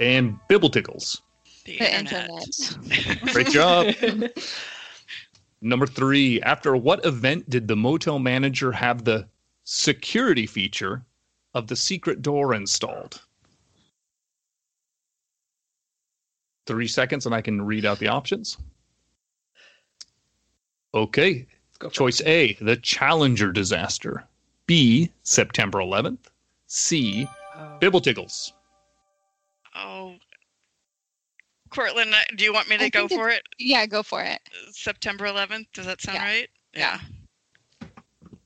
And 0.00 0.38
Bibble 0.48 0.70
Tickles. 0.70 1.22
The, 1.64 1.78
The 1.78 1.98
internet. 1.98 2.30
internet. 2.30 3.22
Great 3.32 3.48
job. 3.48 3.94
Number 5.60 5.86
three, 5.86 6.42
after 6.42 6.76
what 6.76 7.04
event 7.06 7.48
did 7.48 7.68
the 7.68 7.76
motel 7.76 8.18
manager 8.18 8.70
have 8.72 9.04
the 9.04 9.26
security 9.64 10.46
feature 10.46 11.02
of 11.54 11.68
the 11.68 11.76
secret 11.76 12.20
door 12.20 12.54
installed? 12.54 13.22
Three 16.66 16.88
seconds 16.88 17.26
and 17.26 17.34
I 17.34 17.40
can 17.40 17.62
read 17.62 17.84
out 17.84 17.98
the 17.98 18.08
options. 18.08 18.58
Okay. 20.92 21.46
go 21.78 21.88
for 21.88 21.94
Choice 21.94 22.20
A, 22.22 22.54
the 22.54 22.76
Challenger 22.76 23.52
disaster. 23.52 24.24
B, 24.66 25.10
September 25.22 25.78
11th. 25.78 26.26
C, 26.66 27.26
Oh. 27.56 27.78
Bibbletiggles. 27.80 28.52
Oh. 29.74 30.14
Cortland, 31.70 32.14
uh, 32.14 32.18
do 32.36 32.44
you 32.44 32.52
want 32.52 32.68
me 32.68 32.76
to 32.78 32.84
I 32.84 32.88
go 32.88 33.08
for 33.08 33.30
it? 33.30 33.42
Yeah, 33.58 33.84
go 33.86 34.02
for 34.02 34.22
it. 34.22 34.40
September 34.70 35.26
11th. 35.26 35.66
Does 35.72 35.86
that 35.86 36.00
sound 36.00 36.16
Yeah. 36.16 36.24
right? 36.24 36.48
Yeah. 36.74 37.00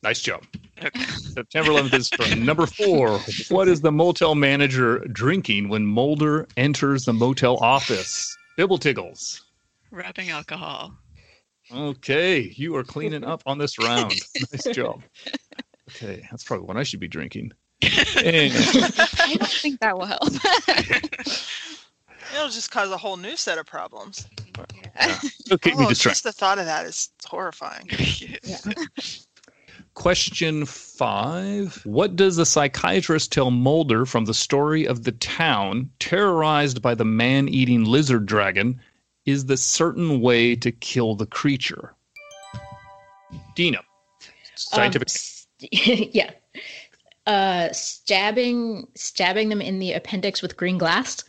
Nice 0.02 0.20
job. 0.20 0.44
Okay. 0.82 1.00
September 1.34 1.72
11th 1.72 1.94
is 1.94 2.08
correct. 2.08 2.38
Number 2.38 2.66
four. 2.66 3.20
What 3.48 3.68
is 3.68 3.80
the 3.80 3.92
motel 3.92 4.34
manager 4.34 5.00
drinking 5.12 5.68
when 5.68 5.84
Mulder 5.84 6.46
enters 6.56 7.04
the 7.04 7.12
motel 7.12 7.56
office? 7.58 8.36
Bibble 8.56 8.78
Bibbletiggles. 8.78 9.42
Rubbing 9.90 10.30
alcohol. 10.30 10.94
Okay, 11.70 12.52
you 12.56 12.74
are 12.76 12.84
cleaning 12.84 13.24
up 13.24 13.42
on 13.46 13.58
this 13.58 13.78
round. 13.78 14.14
Nice 14.52 14.74
job. 14.74 15.02
Okay, 15.90 16.26
that's 16.30 16.44
probably 16.44 16.66
what 16.66 16.76
I 16.76 16.82
should 16.82 17.00
be 17.00 17.08
drinking. 17.08 17.52
And 17.82 18.52
I 19.20 19.36
don't 19.38 19.48
think 19.48 19.80
that 19.80 19.96
will 19.96 20.06
help. 20.06 20.22
It'll 22.34 22.48
just 22.48 22.70
cause 22.70 22.90
a 22.90 22.96
whole 22.96 23.16
new 23.16 23.36
set 23.36 23.58
of 23.58 23.66
problems. 23.66 24.26
it'll 25.46 25.58
keep 25.58 25.76
me 25.76 25.86
oh, 25.86 25.88
distracted. 25.88 26.10
just 26.10 26.24
the 26.24 26.32
thought 26.32 26.58
of 26.58 26.66
that 26.66 26.86
is 26.86 27.10
horrifying. 27.24 27.88
Question 29.94 30.66
five. 30.66 31.80
What 31.84 32.16
does 32.16 32.36
the 32.36 32.46
psychiatrist 32.46 33.32
tell 33.32 33.50
Mulder 33.50 34.04
from 34.04 34.26
the 34.26 34.34
story 34.34 34.86
of 34.86 35.04
the 35.04 35.12
town 35.12 35.90
terrorized 35.98 36.82
by 36.82 36.94
the 36.94 37.04
man 37.04 37.48
eating 37.48 37.84
lizard 37.84 38.26
dragon 38.26 38.80
is 39.24 39.46
the 39.46 39.56
certain 39.56 40.20
way 40.20 40.54
to 40.56 40.70
kill 40.70 41.14
the 41.14 41.26
creature? 41.26 41.94
Dina. 43.56 43.80
Scientific. 44.54 45.08
Um, 45.08 46.08
yeah. 46.12 46.30
Uh, 47.28 47.70
stabbing 47.74 48.88
stabbing 48.94 49.50
them 49.50 49.60
in 49.60 49.78
the 49.78 49.92
appendix 49.92 50.40
with 50.40 50.56
green 50.56 50.78
glass. 50.78 51.22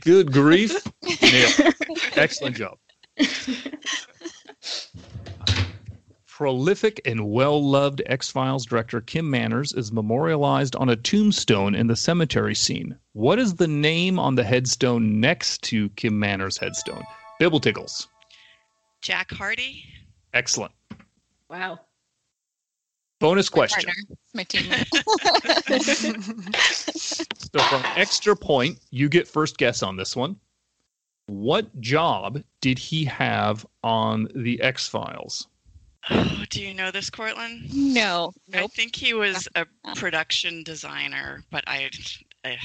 Good 0.00 0.32
grief. 0.32 0.86
Excellent 2.16 2.54
job. 2.54 2.78
Prolific 6.28 7.00
and 7.04 7.32
well 7.32 7.60
loved 7.60 8.00
X 8.06 8.30
Files 8.30 8.64
director 8.64 9.00
Kim 9.00 9.28
Manners 9.28 9.72
is 9.72 9.90
memorialized 9.90 10.76
on 10.76 10.88
a 10.88 10.94
tombstone 10.94 11.74
in 11.74 11.88
the 11.88 11.96
cemetery 11.96 12.54
scene. 12.54 12.96
What 13.14 13.40
is 13.40 13.56
the 13.56 13.66
name 13.66 14.20
on 14.20 14.36
the 14.36 14.44
headstone 14.44 15.18
next 15.18 15.64
to 15.64 15.88
Kim 15.90 16.16
Manners' 16.16 16.58
headstone? 16.58 17.02
Bibble 17.40 17.58
Bibbletiggles. 17.58 18.06
Jack 19.00 19.32
Hardy. 19.32 19.84
Excellent. 20.32 20.72
Wow. 21.50 21.80
Bonus 23.24 23.50
My 23.50 23.54
question. 23.54 23.90
partner. 23.90 24.16
My 24.34 24.44
teammate. 24.44 24.84
So, 27.54 27.60
for 27.60 27.76
an 27.76 27.84
extra 27.96 28.36
point, 28.36 28.80
you 28.90 29.08
get 29.08 29.28
first 29.28 29.56
guess 29.58 29.82
on 29.82 29.96
this 29.96 30.14
one. 30.16 30.36
What 31.26 31.80
job 31.80 32.42
did 32.60 32.78
he 32.78 33.04
have 33.04 33.64
on 33.82 34.28
the 34.34 34.60
X 34.60 34.88
Files? 34.88 35.46
Oh, 36.10 36.44
do 36.50 36.60
you 36.60 36.74
know 36.74 36.90
this, 36.90 37.08
Cortland? 37.08 37.72
no. 37.72 38.32
I 38.52 38.66
think 38.66 38.96
he 38.96 39.14
was 39.14 39.48
a 39.54 39.64
production 39.94 40.62
designer, 40.64 41.44
but 41.50 41.64
I, 41.66 41.90
I, 42.44 42.58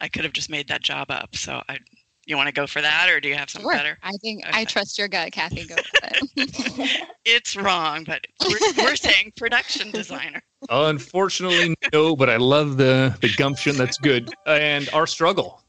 I 0.00 0.08
could 0.08 0.24
have 0.24 0.32
just 0.32 0.50
made 0.50 0.68
that 0.68 0.82
job 0.82 1.10
up. 1.10 1.36
So 1.36 1.62
I, 1.68 1.78
you 2.26 2.36
want 2.36 2.48
to 2.48 2.52
go 2.52 2.66
for 2.66 2.82
that, 2.82 3.08
or 3.08 3.20
do 3.20 3.28
you 3.28 3.34
have 3.36 3.48
something 3.48 3.70
Sure. 3.70 3.76
better? 3.76 3.98
I 4.02 4.12
think 4.22 4.44
Okay. 4.44 4.60
I 4.60 4.64
trust 4.64 4.98
your 4.98 5.08
gut, 5.08 5.32
Kathy. 5.32 5.64
Go 5.66 5.76
for 5.76 6.08
it. 6.36 6.90
It's 7.28 7.56
wrong, 7.56 8.04
but 8.04 8.24
we're, 8.48 8.58
we're 8.78 8.94
saying 8.94 9.32
production 9.36 9.90
designer. 9.90 10.40
Unfortunately, 10.70 11.74
no, 11.92 12.14
but 12.14 12.30
I 12.30 12.36
love 12.36 12.76
the, 12.76 13.16
the 13.20 13.28
gumption. 13.28 13.76
That's 13.76 13.98
good. 13.98 14.32
And 14.46 14.88
our 14.92 15.08
struggle. 15.08 15.60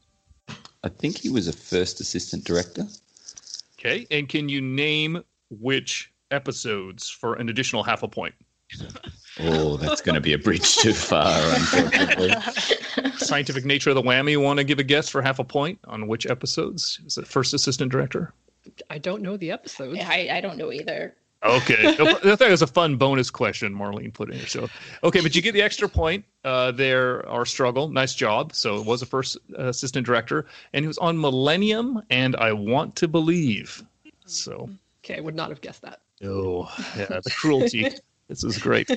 I 0.84 0.88
think 0.88 1.18
he 1.18 1.30
was 1.30 1.48
a 1.48 1.52
first 1.52 2.00
assistant 2.00 2.44
director. 2.44 2.86
Okay. 3.76 4.06
And 4.12 4.28
can 4.28 4.48
you 4.48 4.60
name 4.60 5.20
which 5.50 6.12
episodes 6.30 7.10
for 7.10 7.34
an 7.34 7.48
additional 7.48 7.82
half 7.82 8.04
a 8.04 8.08
point? 8.08 8.34
Oh, 9.40 9.76
that's 9.76 10.00
going 10.00 10.14
to 10.14 10.20
be 10.20 10.32
a 10.32 10.38
bridge 10.38 10.76
too 10.76 10.92
far, 10.92 11.40
unfortunately. 11.54 12.32
Scientific 13.18 13.64
nature 13.64 13.90
of 13.90 13.96
the 13.96 14.02
whammy. 14.02 14.32
You 14.32 14.40
want 14.40 14.58
to 14.58 14.64
give 14.64 14.78
a 14.78 14.82
guess 14.84 15.08
for 15.08 15.22
half 15.22 15.38
a 15.38 15.44
point 15.44 15.78
on 15.84 16.08
which 16.08 16.26
episodes? 16.26 17.00
Is 17.06 17.18
it 17.18 17.26
first 17.26 17.54
assistant 17.54 17.92
director? 17.92 18.32
I 18.90 18.98
don't 18.98 19.22
know 19.22 19.36
the 19.36 19.50
episodes. 19.50 19.98
I, 20.00 20.28
I 20.32 20.40
don't 20.40 20.58
know 20.58 20.72
either. 20.72 21.14
Okay. 21.44 21.88
I 21.88 21.94
thought 21.94 22.42
it 22.42 22.50
was 22.50 22.62
a 22.62 22.66
fun 22.66 22.96
bonus 22.96 23.30
question 23.30 23.72
Marlene 23.72 24.12
put 24.12 24.30
in 24.30 24.38
here. 24.38 24.46
So, 24.48 24.68
okay, 25.04 25.20
but 25.20 25.36
you 25.36 25.42
get 25.42 25.52
the 25.52 25.62
extra 25.62 25.88
point 25.88 26.24
uh, 26.44 26.72
there, 26.72 27.26
our 27.28 27.46
struggle. 27.46 27.88
Nice 27.88 28.14
job. 28.14 28.54
So, 28.54 28.76
it 28.76 28.86
was 28.86 29.02
a 29.02 29.06
first 29.06 29.36
uh, 29.56 29.68
assistant 29.68 30.04
director, 30.04 30.46
and 30.72 30.82
he 30.82 30.88
was 30.88 30.98
on 30.98 31.20
Millennium 31.20 32.02
and 32.10 32.34
I 32.36 32.52
Want 32.52 32.96
to 32.96 33.08
Believe. 33.08 33.84
So, 34.26 34.68
Okay, 35.04 35.16
I 35.16 35.20
would 35.20 35.34
not 35.34 35.48
have 35.48 35.60
guessed 35.60 35.82
that. 35.82 36.00
Oh, 36.22 36.68
yeah, 36.96 37.20
the 37.24 37.30
cruelty. 37.30 37.88
this 38.28 38.44
is 38.44 38.58
great. 38.58 38.90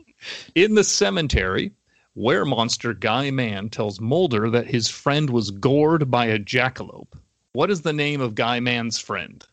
In 0.54 0.74
the 0.74 0.84
cemetery, 0.84 1.72
where 2.14 2.44
monster 2.44 2.94
Guy 2.94 3.30
Mann 3.30 3.68
tells 3.70 4.00
Mulder 4.00 4.50
that 4.50 4.66
his 4.66 4.88
friend 4.88 5.30
was 5.30 5.50
gored 5.50 6.10
by 6.10 6.26
a 6.26 6.38
jackalope. 6.38 7.12
What 7.52 7.70
is 7.70 7.82
the 7.82 7.92
name 7.92 8.20
of 8.20 8.34
Guy 8.34 8.60
Mann's 8.60 8.98
friend? 8.98 9.44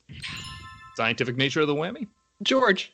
Scientific 0.95 1.37
nature 1.37 1.61
of 1.61 1.67
the 1.67 1.75
whammy? 1.75 2.07
George. 2.41 2.91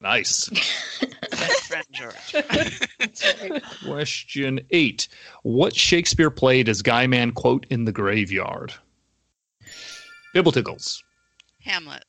Nice. 0.00 0.48
Best 1.30 1.64
friend 1.64 1.86
George. 1.90 3.62
Question 3.84 4.60
eight. 4.70 5.08
What 5.42 5.74
Shakespeare 5.74 6.30
play 6.30 6.62
does 6.62 6.82
Guy 6.82 7.06
Mann 7.06 7.32
quote 7.32 7.66
in 7.70 7.84
the 7.84 7.92
graveyard? 7.92 8.72
Bibbletiggles. 10.34 11.02
Hamlet. 11.62 12.04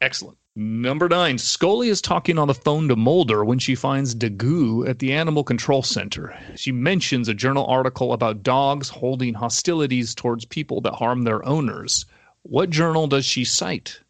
Excellent. 0.00 0.38
Number 0.58 1.06
nine, 1.06 1.36
Scully 1.36 1.90
is 1.90 2.00
talking 2.00 2.38
on 2.38 2.48
the 2.48 2.54
phone 2.54 2.88
to 2.88 2.96
Mulder 2.96 3.44
when 3.44 3.58
she 3.58 3.74
finds 3.74 4.14
Daggoo 4.14 4.88
at 4.88 5.00
the 5.00 5.12
Animal 5.12 5.44
Control 5.44 5.82
Center. 5.82 6.34
She 6.56 6.72
mentions 6.72 7.28
a 7.28 7.34
journal 7.34 7.66
article 7.66 8.14
about 8.14 8.42
dogs 8.42 8.88
holding 8.88 9.34
hostilities 9.34 10.14
towards 10.14 10.46
people 10.46 10.80
that 10.80 10.94
harm 10.94 11.24
their 11.24 11.46
owners. 11.46 12.06
What 12.40 12.70
journal 12.70 13.06
does 13.06 13.26
she 13.26 13.44
cite? 13.44 14.00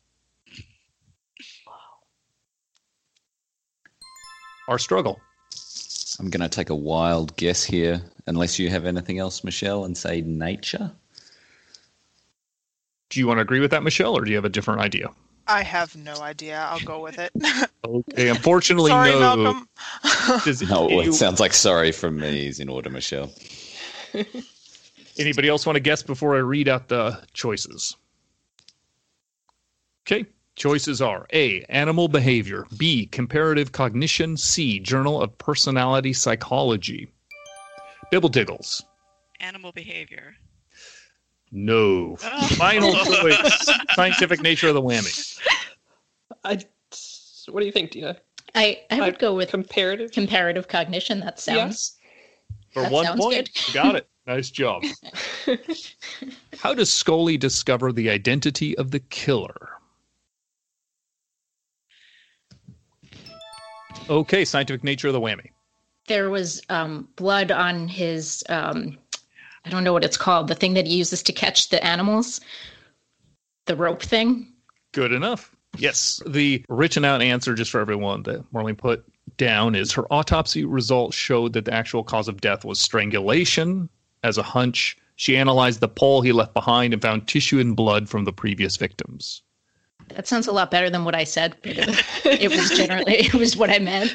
Our 4.68 4.78
struggle. 4.78 5.20
I'm 6.20 6.30
going 6.30 6.48
to 6.48 6.48
take 6.48 6.70
a 6.70 6.76
wild 6.76 7.36
guess 7.36 7.64
here, 7.64 8.00
unless 8.28 8.56
you 8.56 8.70
have 8.70 8.86
anything 8.86 9.18
else, 9.18 9.42
Michelle, 9.42 9.84
and 9.84 9.98
say 9.98 10.20
nature. 10.20 10.92
Do 13.10 13.18
you 13.18 13.26
want 13.26 13.38
to 13.38 13.42
agree 13.42 13.60
with 13.60 13.72
that, 13.72 13.82
Michelle, 13.82 14.16
or 14.16 14.24
do 14.24 14.30
you 14.30 14.36
have 14.36 14.44
a 14.44 14.48
different 14.48 14.80
idea? 14.80 15.08
I 15.46 15.62
have 15.62 15.94
no 15.96 16.20
idea. 16.20 16.58
I'll 16.70 16.80
go 16.80 17.00
with 17.02 17.18
it. 17.18 17.32
Okay, 17.86 18.28
unfortunately, 18.30 18.90
Sorry, 18.90 19.12
no. 19.12 19.36
Malcolm. 19.36 19.68
Does 20.44 20.60
No, 20.68 20.88
any- 20.88 21.06
it 21.06 21.12
sounds 21.12 21.38
like 21.38 21.52
sorry 21.52 21.92
from 21.92 22.18
me 22.18 22.48
is 22.48 22.58
in 22.58 22.68
order, 22.68 22.90
Michelle. 22.90 23.32
Anybody 25.18 25.48
else 25.48 25.64
want 25.64 25.76
to 25.76 25.80
guess 25.80 26.02
before 26.02 26.34
I 26.34 26.40
read 26.40 26.66
out 26.68 26.88
the 26.88 27.22
choices? 27.32 27.96
Okay. 30.04 30.26
Choices 30.56 31.00
are 31.00 31.26
A. 31.32 31.62
Animal 31.68 32.08
behavior. 32.08 32.66
B. 32.76 33.06
Comparative 33.06 33.70
cognition. 33.70 34.36
C. 34.36 34.80
Journal 34.80 35.22
of 35.22 35.38
Personality 35.38 36.12
Psychology. 36.12 37.08
Bibble 38.10 38.30
diggles. 38.30 38.82
Animal 39.38 39.70
behavior. 39.70 40.34
No. 41.52 42.16
Final 42.56 42.92
choice. 43.04 43.70
Scientific 43.94 44.42
nature 44.42 44.68
of 44.68 44.74
the 44.74 44.82
whammy. 44.82 45.38
I. 46.44 46.58
What 47.48 47.60
do 47.60 47.66
you 47.66 47.72
think, 47.72 47.92
Dina? 47.92 48.16
I, 48.54 48.80
I 48.90 49.00
would 49.00 49.18
go 49.18 49.34
with 49.34 49.50
comparative 49.50 50.10
comparative 50.12 50.66
cognition. 50.66 51.20
That 51.20 51.38
sounds 51.38 51.96
For 52.72 52.82
That 52.82 52.92
one 52.92 53.04
sounds 53.04 53.20
point. 53.20 53.50
good. 53.66 53.74
Got 53.74 53.96
it. 53.96 54.08
Nice 54.26 54.50
job. 54.50 54.82
How 56.58 56.74
does 56.74 56.92
Scully 56.92 57.36
discover 57.36 57.92
the 57.92 58.10
identity 58.10 58.76
of 58.78 58.90
the 58.90 58.98
killer? 58.98 59.68
Okay, 64.08 64.44
scientific 64.44 64.84
nature 64.84 65.08
of 65.08 65.14
the 65.14 65.20
whammy. 65.20 65.50
there 66.06 66.30
was 66.30 66.62
um, 66.68 67.08
blood 67.16 67.50
on 67.50 67.88
his 67.88 68.44
um, 68.48 68.96
I 69.66 69.68
don't 69.70 69.84
know 69.84 69.92
what 69.92 70.04
it's 70.04 70.16
called. 70.16 70.48
The 70.48 70.54
thing 70.54 70.74
that 70.74 70.86
he 70.86 70.96
uses 70.96 71.22
to 71.24 71.32
catch 71.32 71.70
the 71.70 71.84
animals, 71.84 72.40
the 73.66 73.74
rope 73.74 74.02
thing. 74.02 74.52
Good 74.92 75.12
enough. 75.12 75.54
Yes. 75.76 76.22
The 76.26 76.64
written 76.68 77.04
out 77.04 77.20
answer, 77.20 77.54
just 77.54 77.72
for 77.72 77.80
everyone 77.80 78.22
that 78.22 78.50
Marlene 78.52 78.78
put 78.78 79.04
down, 79.36 79.74
is 79.74 79.92
her 79.92 80.10
autopsy 80.12 80.64
results 80.64 81.16
showed 81.16 81.52
that 81.54 81.64
the 81.64 81.74
actual 81.74 82.04
cause 82.04 82.28
of 82.28 82.40
death 82.40 82.64
was 82.64 82.78
strangulation. 82.78 83.88
As 84.22 84.38
a 84.38 84.42
hunch, 84.42 84.96
she 85.16 85.36
analyzed 85.36 85.80
the 85.80 85.88
pole 85.88 86.20
he 86.20 86.32
left 86.32 86.54
behind 86.54 86.92
and 86.92 87.02
found 87.02 87.26
tissue 87.26 87.58
and 87.58 87.74
blood 87.74 88.08
from 88.08 88.24
the 88.24 88.32
previous 88.32 88.76
victims. 88.76 89.42
That 90.08 90.28
sounds 90.28 90.46
a 90.46 90.52
lot 90.52 90.70
better 90.70 90.88
than 90.88 91.04
what 91.04 91.16
I 91.16 91.24
said. 91.24 91.56
It, 91.64 92.04
it 92.24 92.50
was 92.50 92.70
generally 92.70 93.14
it 93.16 93.34
was 93.34 93.56
what 93.56 93.70
I 93.70 93.80
meant. 93.80 94.12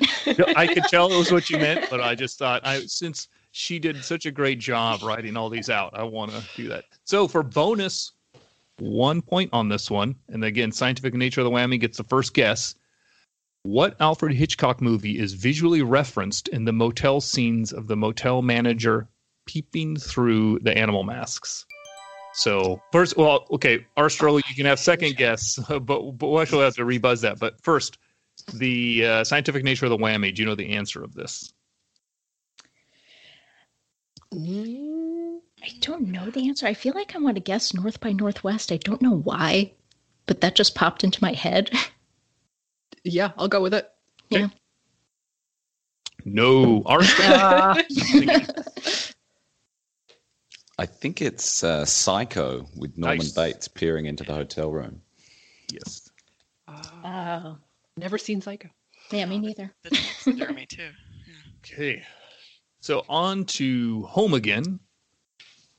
I 0.56 0.68
could 0.68 0.84
tell 0.84 1.12
it 1.12 1.18
was 1.18 1.32
what 1.32 1.50
you 1.50 1.58
meant, 1.58 1.90
but 1.90 2.00
I 2.00 2.16
just 2.16 2.40
thought 2.40 2.66
I 2.66 2.82
since 2.86 3.28
she 3.52 3.80
did 3.80 4.04
such 4.04 4.26
a 4.26 4.32
great 4.32 4.60
job 4.60 5.04
writing 5.04 5.38
all 5.38 5.50
these 5.50 5.70
out, 5.70 5.92
I 5.94 6.04
want 6.04 6.32
to 6.32 6.44
do 6.56 6.70
that. 6.70 6.86
So 7.04 7.28
for 7.28 7.44
bonus, 7.44 8.14
one 8.78 9.22
point 9.22 9.50
on 9.54 9.70
this 9.70 9.92
one, 9.92 10.16
and 10.30 10.44
again, 10.44 10.72
scientific 10.72 11.14
nature 11.14 11.42
of 11.42 11.46
the 11.46 11.52
whammy 11.52 11.80
gets 11.80 11.98
the 11.98 12.04
first 12.04 12.34
guess. 12.34 12.76
What 13.64 13.96
Alfred 14.00 14.34
Hitchcock 14.34 14.82
movie 14.82 15.20
is 15.20 15.34
visually 15.34 15.84
referenced 15.84 16.48
in 16.48 16.66
the 16.66 16.74
motel 16.74 17.22
scenes 17.22 17.72
of 17.72 17.88
the 17.88 17.96
motel 17.96 18.42
manager 18.42 19.08
peeping 19.46 19.98
through 19.98 20.60
the 20.60 20.76
animal 20.76 21.04
masks? 21.04 21.66
So 22.34 22.82
first, 22.92 23.18
well, 23.18 23.46
okay, 23.52 23.86
Arstro, 23.98 24.42
you 24.48 24.56
can 24.56 24.66
have 24.66 24.80
second 24.80 25.18
guess, 25.18 25.60
but, 25.70 25.80
but 25.84 26.28
we'll 26.28 26.42
actually 26.42 26.64
have 26.64 26.76
to 26.76 26.86
rebuzz 26.86 27.22
that. 27.22 27.38
But 27.38 27.62
first, 27.62 27.98
the 28.54 29.06
uh, 29.06 29.24
scientific 29.24 29.64
nature 29.64 29.86
of 29.86 29.92
the 29.92 29.98
whammy. 29.98 30.34
Do 30.34 30.42
you 30.42 30.48
know 30.48 30.56
the 30.56 30.72
answer 30.72 31.04
of 31.04 31.14
this? 31.14 31.54
I 34.34 35.70
don't 35.82 36.08
know 36.08 36.30
the 36.30 36.48
answer. 36.48 36.66
I 36.66 36.74
feel 36.74 36.94
like 36.94 37.16
I 37.16 37.20
want 37.20 37.36
to 37.36 37.42
guess 37.42 37.74
North 37.74 38.00
by 38.00 38.12
Northwest. 38.14 38.72
I 38.72 38.78
don't 38.78 39.02
know 39.02 39.18
why, 39.18 39.74
but 40.26 40.42
that 40.42 40.56
just 40.56 40.74
popped 40.76 41.04
into 41.04 41.22
my 41.24 41.34
head. 41.34 41.72
Yeah, 43.04 43.32
I'll 43.36 43.48
go 43.48 43.62
with 43.62 43.74
it. 43.74 43.90
Yeah. 44.30 44.50
No, 46.24 46.82
Arstro. 46.84 47.74
I 50.78 50.86
think 50.86 51.20
it's 51.20 51.64
uh, 51.64 51.84
Psycho 51.84 52.68
with 52.78 53.00
Norman 53.00 53.18
Nice. 53.18 53.32
Bates 53.32 53.68
peering 53.68 54.06
into 54.06 54.24
the 54.24 54.34
hotel 54.36 54.72
room. 54.72 55.02
yes. 55.72 56.12
Oh, 56.68 57.58
Never 57.98 58.20
seen 58.20 58.40
Psycho. 58.40 58.70
yeah, 59.10 59.26
me 59.26 59.40
neither. 59.40 59.74
The 59.82 59.90
taxidermy 59.90 60.68
too. 60.68 60.92
Okay. 61.66 62.04
So 62.82 63.06
on 63.08 63.46
to 63.46 64.04
home 64.04 64.34
again. 64.34 64.80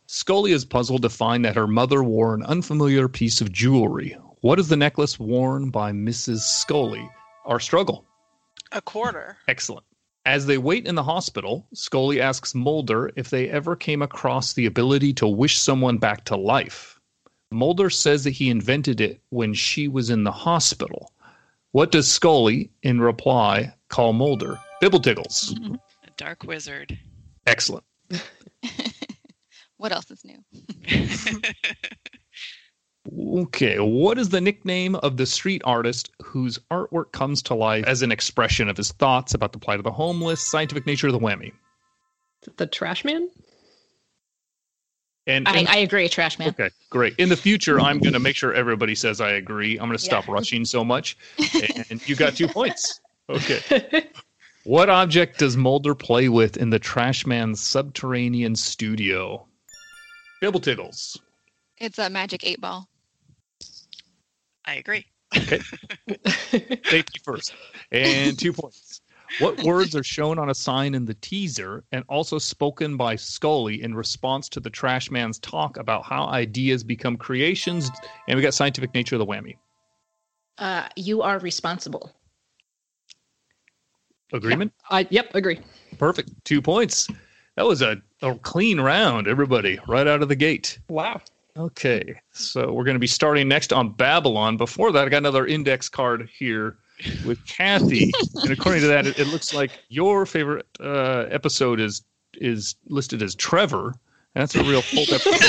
Scully 0.07 0.53
is 0.53 0.65
puzzled 0.65 1.03
to 1.03 1.09
find 1.09 1.45
that 1.45 1.57
her 1.57 1.67
mother 1.67 2.05
wore 2.05 2.33
an 2.33 2.45
unfamiliar 2.45 3.09
piece 3.09 3.41
of 3.41 3.51
jewelry. 3.51 4.17
What 4.41 4.61
is 4.61 4.69
the 4.69 4.77
necklace 4.77 5.19
worn 5.19 5.71
by 5.71 5.91
Mrs. 5.91 6.41
Scully? 6.41 7.09
Our 7.45 7.59
struggle. 7.59 8.07
A 8.71 8.81
quarter. 8.81 9.37
Excellent. 9.49 9.85
As 10.25 10.47
they 10.47 10.59
wait 10.59 10.87
in 10.87 10.95
the 10.95 11.03
hospital, 11.03 11.67
Scully 11.75 12.21
asks 12.21 12.55
Mulder 12.55 13.11
if 13.17 13.31
they 13.31 13.49
ever 13.49 13.75
came 13.75 14.03
across 14.03 14.53
the 14.53 14.67
ability 14.67 15.13
to 15.15 15.27
wish 15.27 15.59
someone 15.59 15.99
back 15.99 16.25
to 16.27 16.37
life. 16.37 17.01
Mulder 17.51 17.91
says 17.91 18.23
that 18.25 18.31
he 18.31 18.49
invented 18.49 19.01
it 19.01 19.21
when 19.31 19.55
she 19.55 19.89
was 19.89 20.09
in 20.09 20.23
the 20.23 20.31
hospital. 20.31 21.13
What 21.73 21.91
does 21.91 22.09
Scully, 22.09 22.71
in 22.85 23.01
reply, 23.01 23.75
call 23.89 24.13
Mulder? 24.13 24.61
Bibbletiggles. 24.81 25.51
A 25.51 25.55
mm-hmm. 25.55 25.75
Dark 26.17 26.45
wizard. 26.45 26.99
Excellent. 27.47 27.85
What 29.79 29.91
else 29.91 30.13
is 30.13 30.25
new? 30.25 30.39
Okay, 33.35 33.79
what 33.81 34.17
is 34.17 34.29
the 34.29 34.41
nickname 34.41 34.95
of 34.95 35.17
the 35.17 35.27
street 35.27 35.61
artist 35.65 36.13
whose 36.23 36.57
artwork 36.71 37.11
comes 37.11 37.43
to 37.43 37.55
life 37.55 37.85
as 37.85 38.03
an 38.03 38.13
expression 38.13 38.69
of 38.69 38.77
his 38.77 38.93
thoughts 38.93 39.35
about 39.35 39.53
the 39.53 39.59
plight 39.59 39.81
of 39.81 39.85
the 39.85 39.91
homeless, 39.91 40.49
scientific 40.49 40.87
nature 40.87 41.09
of 41.09 41.13
the 41.13 41.19
whammy? 41.19 41.51
The 42.57 42.67
Trash 42.69 43.05
Man? 43.05 43.29
And, 45.27 45.49
I, 45.49 45.59
and- 45.59 45.69
I 45.69 45.77
agree, 45.79 46.09
Trash 46.09 46.39
Man. 46.39 46.49
okay, 46.51 46.71
great. 46.91 47.17
In 47.19 47.29
the 47.29 47.37
future, 47.37 47.81
I'm 47.81 47.99
going 47.99 48.13
to 48.13 48.21
make 48.21 48.37
sure 48.37 48.55
everybody 48.55 48.95
says 48.95 49.21
I 49.21 49.33
agree. 49.33 49.73
I'm 49.79 49.87
going 49.89 49.99
to 49.99 50.05
stop 50.05 50.29
Yeah. 50.29 50.35
rushing 50.35 50.65
so 50.65 50.85
much. 50.85 51.17
And 51.91 52.01
you 52.09 52.15
got 52.15 52.37
two 52.37 52.47
points. 52.49 53.01
Okay. 53.29 54.09
What 54.65 54.89
object 54.89 55.39
does 55.39 55.57
Mulder 55.57 55.95
play 55.95 56.29
with 56.29 56.57
in 56.57 56.71
the 56.71 56.79
Trash 56.79 57.27
Man's 57.27 57.61
subterranean 57.61 58.55
studio? 58.55 59.49
Bibbletiggles. 60.41 61.19
It's 61.79 61.99
a 61.99 62.09
magic 62.09 62.45
eight 62.45 62.61
ball. 62.61 62.89
I 64.65 64.75
agree. 64.75 65.07
Okay. 65.37 65.59
Thank 66.09 67.07
you 67.15 67.21
first. 67.25 67.55
And 67.91 68.39
two 68.39 68.53
points. 68.53 69.01
What 69.41 69.65
words 69.65 69.97
are 69.97 70.05
shown 70.05 70.39
on 70.39 70.51
a 70.51 70.55
sign 70.55 70.95
in 70.95 71.07
the 71.07 71.15
teaser 71.15 71.83
and 71.91 72.05
also 72.09 72.39
spoken 72.39 72.97
by 72.97 73.17
Scully 73.17 73.83
in 73.83 73.95
response 73.95 74.49
to 74.51 74.61
the 74.61 74.71
trash 74.71 75.11
man's 75.11 75.39
talk 75.41 75.77
about 75.77 76.05
how 76.05 76.27
ideas 76.27 76.85
become 76.85 77.17
creations? 77.17 77.91
And 78.29 78.37
we 78.37 78.43
got 78.43 78.55
scientific 78.55 78.95
nature 78.95 79.17
of 79.17 79.21
the 79.21 79.27
whammy. 79.27 79.57
Uh, 80.59 80.89
you 80.97 81.23
are 81.23 81.39
responsible. 81.39 82.13
Agreement? 84.33 84.73
I 84.91 85.07
yep, 85.11 85.35
agree. 85.35 85.61
Perfect. 85.99 86.31
Two 86.45 86.63
points. 86.63 87.09
That 87.57 87.67
was 87.67 87.83
a, 87.83 88.01
a 88.23 88.35
clean 88.37 88.81
round, 88.81 89.29
everybody, 89.29 89.79
right 89.87 90.07
out 90.07 90.23
of 90.23 90.29
the 90.29 90.37
gate. 90.37 90.79
Wow. 90.89 91.21
Okay, 91.57 92.19
so 92.33 92.73
we're 92.73 92.85
going 92.85 92.95
to 92.95 93.01
be 93.01 93.07
starting 93.07 93.47
next 93.47 93.75
on 93.75 93.91
Babylon. 93.91 94.57
Before 94.57 94.91
that, 94.91 95.07
I 95.07 95.11
got 95.11 95.19
another 95.19 95.47
index 95.47 95.87
card 95.87 96.31
here 96.35 96.79
with 97.27 97.45
Kathy, 97.47 98.11
and 98.37 98.51
according 98.51 98.81
to 98.81 98.87
that, 98.87 99.07
it, 99.07 99.19
it 99.19 99.27
looks 99.27 99.53
like 99.53 99.71
your 99.91 100.25
favorite 100.25 100.67
uh, 100.81 101.27
episode 101.31 101.79
is 101.79 102.03
is 102.35 102.77
listed 102.87 103.23
as 103.23 103.35
Trevor. 103.35 103.93
That's 104.35 104.55
a 104.55 104.65
real 104.65 104.81
cult 104.81 105.13
episode. 105.13 105.33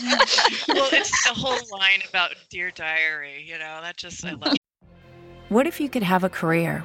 well, 0.68 0.88
it's 0.92 1.26
the 1.26 1.32
whole 1.34 1.78
line 1.78 2.02
about 2.06 2.34
Dear 2.50 2.70
Diary. 2.70 3.42
You 3.46 3.54
know, 3.54 3.80
that 3.80 3.96
just 3.96 4.22
I 4.26 4.32
love. 4.32 4.56
What 5.48 5.66
if 5.66 5.80
you 5.80 5.88
could 5.88 6.02
have 6.02 6.22
a 6.22 6.28
career 6.28 6.84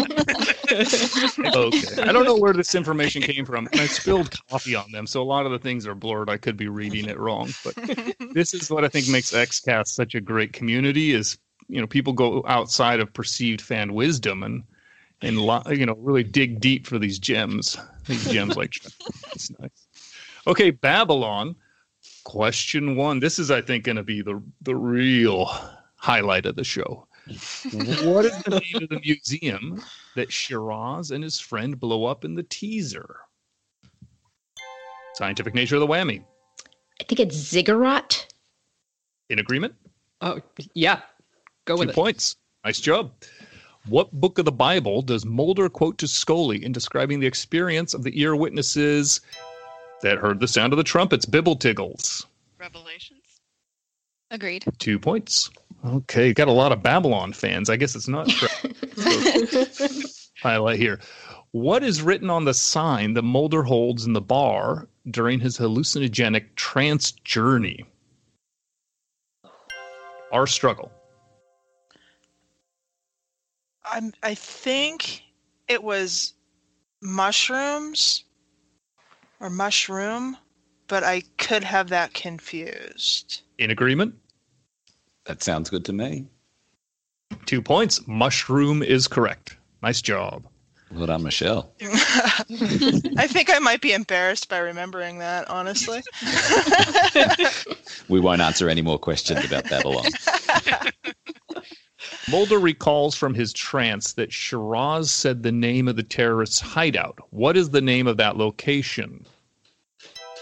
okay. 1.55 2.01
I 2.01 2.11
don't 2.11 2.25
know 2.25 2.35
where 2.35 2.53
this 2.53 2.75
information 2.75 3.21
came 3.21 3.45
from, 3.45 3.67
and 3.71 3.81
I 3.81 3.87
spilled 3.87 4.35
coffee 4.49 4.75
on 4.75 4.91
them, 4.91 5.07
so 5.07 5.21
a 5.21 5.23
lot 5.23 5.45
of 5.45 5.51
the 5.51 5.59
things 5.59 5.85
are 5.87 5.95
blurred. 5.95 6.29
I 6.29 6.37
could 6.37 6.57
be 6.57 6.67
reading 6.67 7.07
it 7.07 7.17
wrong, 7.19 7.51
but 7.63 7.75
this 8.33 8.53
is 8.53 8.69
what 8.69 8.83
I 8.83 8.87
think 8.87 9.07
makes 9.09 9.31
XCast 9.31 9.87
such 9.87 10.15
a 10.15 10.21
great 10.21 10.53
community. 10.53 11.13
Is 11.13 11.37
you 11.67 11.79
know 11.79 11.87
people 11.87 12.13
go 12.13 12.43
outside 12.47 12.99
of 12.99 13.13
perceived 13.13 13.61
fan 13.61 13.93
wisdom 13.93 14.43
and 14.43 14.63
and 15.21 15.37
you 15.77 15.85
know 15.85 15.95
really 15.99 16.23
dig 16.23 16.59
deep 16.59 16.87
for 16.87 16.99
these 16.99 17.19
gems. 17.19 17.77
These 18.07 18.31
gems 18.31 18.57
like 18.57 18.75
it's 19.31 19.51
nice. 19.59 19.87
Okay, 20.47 20.71
Babylon. 20.71 21.55
Question 22.23 22.95
one. 22.95 23.19
This 23.19 23.39
is, 23.39 23.51
I 23.51 23.61
think, 23.61 23.83
going 23.83 23.95
to 23.95 24.03
be 24.03 24.21
the 24.21 24.41
the 24.61 24.75
real 24.75 25.45
highlight 25.95 26.45
of 26.45 26.55
the 26.55 26.63
show. 26.63 27.07
what 28.03 28.25
is 28.25 28.37
the 28.43 28.59
name 28.59 28.83
of 28.83 28.89
the 28.89 28.99
museum 29.03 29.81
that 30.15 30.31
Shiraz 30.31 31.11
and 31.11 31.23
his 31.23 31.39
friend 31.39 31.79
blow 31.79 32.05
up 32.05 32.25
in 32.25 32.35
the 32.35 32.43
teaser? 32.43 33.17
Scientific 35.15 35.53
nature 35.53 35.75
of 35.75 35.81
the 35.81 35.87
whammy. 35.87 36.23
I 36.99 37.03
think 37.03 37.19
it's 37.19 37.35
ziggurat. 37.35 38.27
In 39.29 39.39
agreement? 39.39 39.73
Oh, 40.21 40.39
yeah. 40.73 41.01
Go 41.65 41.75
with 41.75 41.87
Two 41.87 41.91
it. 41.91 41.95
points. 41.95 42.35
Nice 42.63 42.79
job. 42.79 43.11
What 43.87 44.11
book 44.11 44.37
of 44.37 44.45
the 44.45 44.51
Bible 44.51 45.01
does 45.01 45.25
Mulder 45.25 45.67
quote 45.67 45.97
to 45.99 46.07
Scully 46.07 46.63
in 46.63 46.71
describing 46.71 47.19
the 47.19 47.27
experience 47.27 47.93
of 47.93 48.03
the 48.03 48.19
ear 48.21 48.35
witnesses 48.35 49.21
that 50.01 50.19
heard 50.19 50.39
the 50.39 50.47
sound 50.47 50.73
of 50.73 50.77
the 50.77 50.83
trumpets? 50.83 51.25
Bibble 51.25 51.55
Tiggles? 51.55 52.25
Revelations. 52.59 53.20
Agreed. 54.31 54.65
Two 54.79 54.97
points. 54.97 55.51
Okay, 55.85 56.33
got 56.33 56.47
a 56.47 56.53
lot 56.53 56.71
of 56.71 56.81
Babylon 56.81 57.33
fans. 57.33 57.69
I 57.69 57.75
guess 57.75 57.95
it's 57.95 58.07
not 58.07 58.31
highlight 60.41 60.79
here. 60.79 60.99
What 61.51 61.83
is 61.83 62.01
written 62.01 62.29
on 62.29 62.45
the 62.45 62.53
sign 62.53 63.13
that 63.15 63.23
Mulder 63.23 63.61
holds 63.61 64.05
in 64.05 64.13
the 64.13 64.21
bar 64.21 64.87
during 65.09 65.39
his 65.39 65.57
hallucinogenic 65.57 66.55
trance 66.55 67.11
journey? 67.11 67.85
Our 70.31 70.47
struggle. 70.47 70.91
I'm, 73.83 74.13
I 74.23 74.33
think 74.33 75.23
it 75.67 75.83
was 75.83 76.33
mushrooms 77.01 78.23
or 79.41 79.49
mushroom, 79.49 80.37
but 80.87 81.03
I 81.03 81.23
could 81.37 81.65
have 81.65 81.89
that 81.89 82.13
confused. 82.13 83.41
In 83.57 83.71
agreement? 83.71 84.15
That 85.25 85.43
sounds 85.43 85.69
good 85.69 85.85
to 85.85 85.93
me. 85.93 86.27
Two 87.45 87.61
points. 87.61 88.05
Mushroom 88.07 88.83
is 88.83 89.07
correct. 89.07 89.57
Nice 89.81 90.01
job. 90.01 90.45
Well 90.91 91.05
done, 91.05 91.23
Michelle. 91.23 91.71
I 91.81 93.27
think 93.27 93.49
I 93.49 93.59
might 93.59 93.81
be 93.81 93.93
embarrassed 93.93 94.49
by 94.49 94.57
remembering 94.57 95.19
that, 95.19 95.49
honestly. 95.49 96.01
We 98.09 98.19
won't 98.19 98.41
answer 98.41 98.67
any 98.67 98.81
more 98.81 98.99
questions 98.99 99.45
about 99.45 99.69
Babylon. 99.69 100.05
Mulder 102.29 102.59
recalls 102.59 103.15
from 103.15 103.33
his 103.33 103.53
trance 103.53 104.13
that 104.13 104.33
Shiraz 104.33 105.11
said 105.11 105.43
the 105.43 105.51
name 105.51 105.87
of 105.87 105.95
the 105.95 106.03
terrorist's 106.03 106.59
hideout. 106.59 107.19
What 107.29 107.55
is 107.55 107.69
the 107.69 107.79
name 107.79 108.07
of 108.07 108.17
that 108.17 108.35
location? 108.35 109.25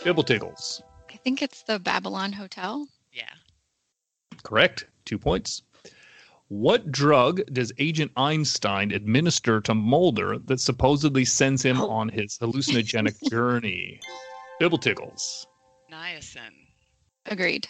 Bibbletiggles. 0.01 0.81
I 1.11 1.17
think 1.17 1.43
it's 1.43 1.61
the 1.63 1.77
Babylon 1.77 2.33
Hotel. 2.33 2.87
Yeah. 4.39 4.49
Correct. 4.49 4.87
Two 5.05 5.17
points. 5.17 5.63
What 6.49 6.91
drug 6.91 7.41
does 7.53 7.71
Agent 7.77 8.11
Einstein 8.17 8.91
administer 8.91 9.61
to 9.61 9.75
Mulder 9.75 10.39
that 10.45 10.59
supposedly 10.59 11.23
sends 11.23 11.63
him 11.63 11.79
oh. 11.79 11.89
on 11.89 12.09
his 12.09 12.37
hallucinogenic 12.39 13.15
journey? 13.29 13.99
Bibbletiggles. 14.59 15.45
Niacin. 15.91 16.49
Agreed. 17.27 17.67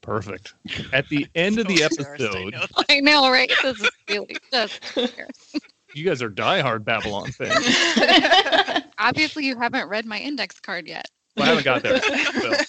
Perfect. 0.00 0.54
At 0.92 1.08
the 1.08 1.28
end 1.36 1.60
of 1.60 1.68
the 1.68 1.76
So 1.76 1.84
I 1.84 1.86
episode, 1.86 2.52
know. 2.54 2.66
I 2.88 3.00
know, 3.00 3.30
right? 3.30 3.50
This 3.62 3.80
is 3.80 3.90
really 4.08 4.36
just 4.52 4.80
you 5.94 6.04
guys 6.04 6.22
are 6.22 6.30
diehard 6.30 6.84
Babylon 6.84 7.30
fans. 7.30 8.86
obviously 8.98 9.46
you 9.46 9.56
haven't 9.56 9.88
read 9.88 10.06
my 10.06 10.18
index 10.18 10.58
card 10.58 10.88
yet. 10.88 11.06
Well, 11.36 11.46
I 11.46 11.48
haven't 11.50 11.64
got 11.64 11.82
there. 11.84 12.00
Well, 12.42 12.60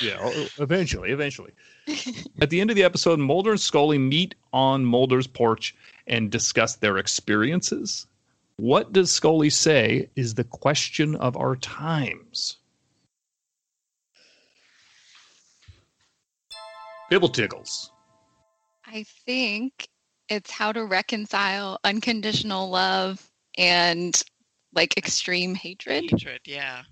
yeah, 0.00 0.46
eventually, 0.58 1.10
eventually. 1.10 1.52
At 2.40 2.50
the 2.50 2.60
end 2.60 2.70
of 2.70 2.76
the 2.76 2.84
episode, 2.84 3.18
Mulder 3.18 3.52
and 3.52 3.60
Scully 3.60 3.98
meet 3.98 4.34
on 4.52 4.84
Mulder's 4.84 5.26
porch 5.26 5.74
and 6.06 6.30
discuss 6.30 6.76
their 6.76 6.98
experiences. 6.98 8.06
What 8.56 8.92
does 8.92 9.10
Scully 9.10 9.50
say 9.50 10.08
is 10.16 10.34
the 10.34 10.44
question 10.44 11.14
of 11.16 11.36
our 11.36 11.56
times? 11.56 12.56
Bibble 17.08 17.28
tickles. 17.28 17.90
I 18.84 19.04
think 19.24 19.88
it's 20.28 20.50
how 20.50 20.72
to 20.72 20.84
reconcile 20.84 21.78
unconditional 21.84 22.68
love 22.68 23.30
and 23.56 24.20
like 24.74 24.96
extreme 24.96 25.54
hatred. 25.54 26.10
Hatred. 26.10 26.40
Yeah. 26.44 26.82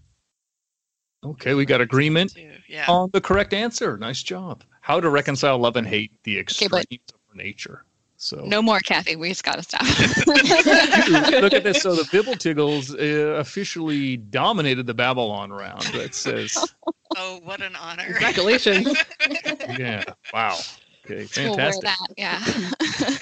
Okay, 1.30 1.54
we 1.54 1.64
got 1.64 1.80
agreement 1.80 2.34
Yeah. 2.68 2.84
on 2.88 3.10
the 3.12 3.20
correct 3.20 3.52
answer. 3.52 3.96
Nice 3.96 4.22
job. 4.22 4.62
How 4.80 5.00
to 5.00 5.08
reconcile 5.10 5.58
love 5.58 5.76
and 5.76 5.86
hate, 5.86 6.12
the 6.24 6.38
extremes 6.38 6.70
but- 6.70 6.86
of 7.30 7.36
nature. 7.36 7.84
So 8.18 8.36
No 8.46 8.62
more, 8.62 8.80
Kathy. 8.80 9.14
We 9.14 9.28
just 9.28 9.44
gotta 9.44 9.62
stop. 9.62 9.82
Look 10.26 11.52
at 11.52 11.64
this. 11.64 11.82
So 11.82 11.94
the 11.94 12.04
Bibbletiggles 12.04 12.94
uh, 12.98 13.34
officially 13.38 14.16
dominated 14.16 14.86
the 14.86 14.94
Babylon 14.94 15.52
round. 15.52 15.82
That 15.92 16.14
says, 16.14 16.56
Oh, 17.16 17.40
what 17.44 17.60
an 17.60 17.76
honor. 17.76 18.04
Congratulations. 18.04 18.88
yeah, 19.78 20.02
wow. 20.32 20.58
Okay, 21.04 21.26
we'll 21.44 21.56
wear 21.56 21.72
fantastic. 21.72 21.82
that. 21.84 21.98
Yeah. 22.16 23.16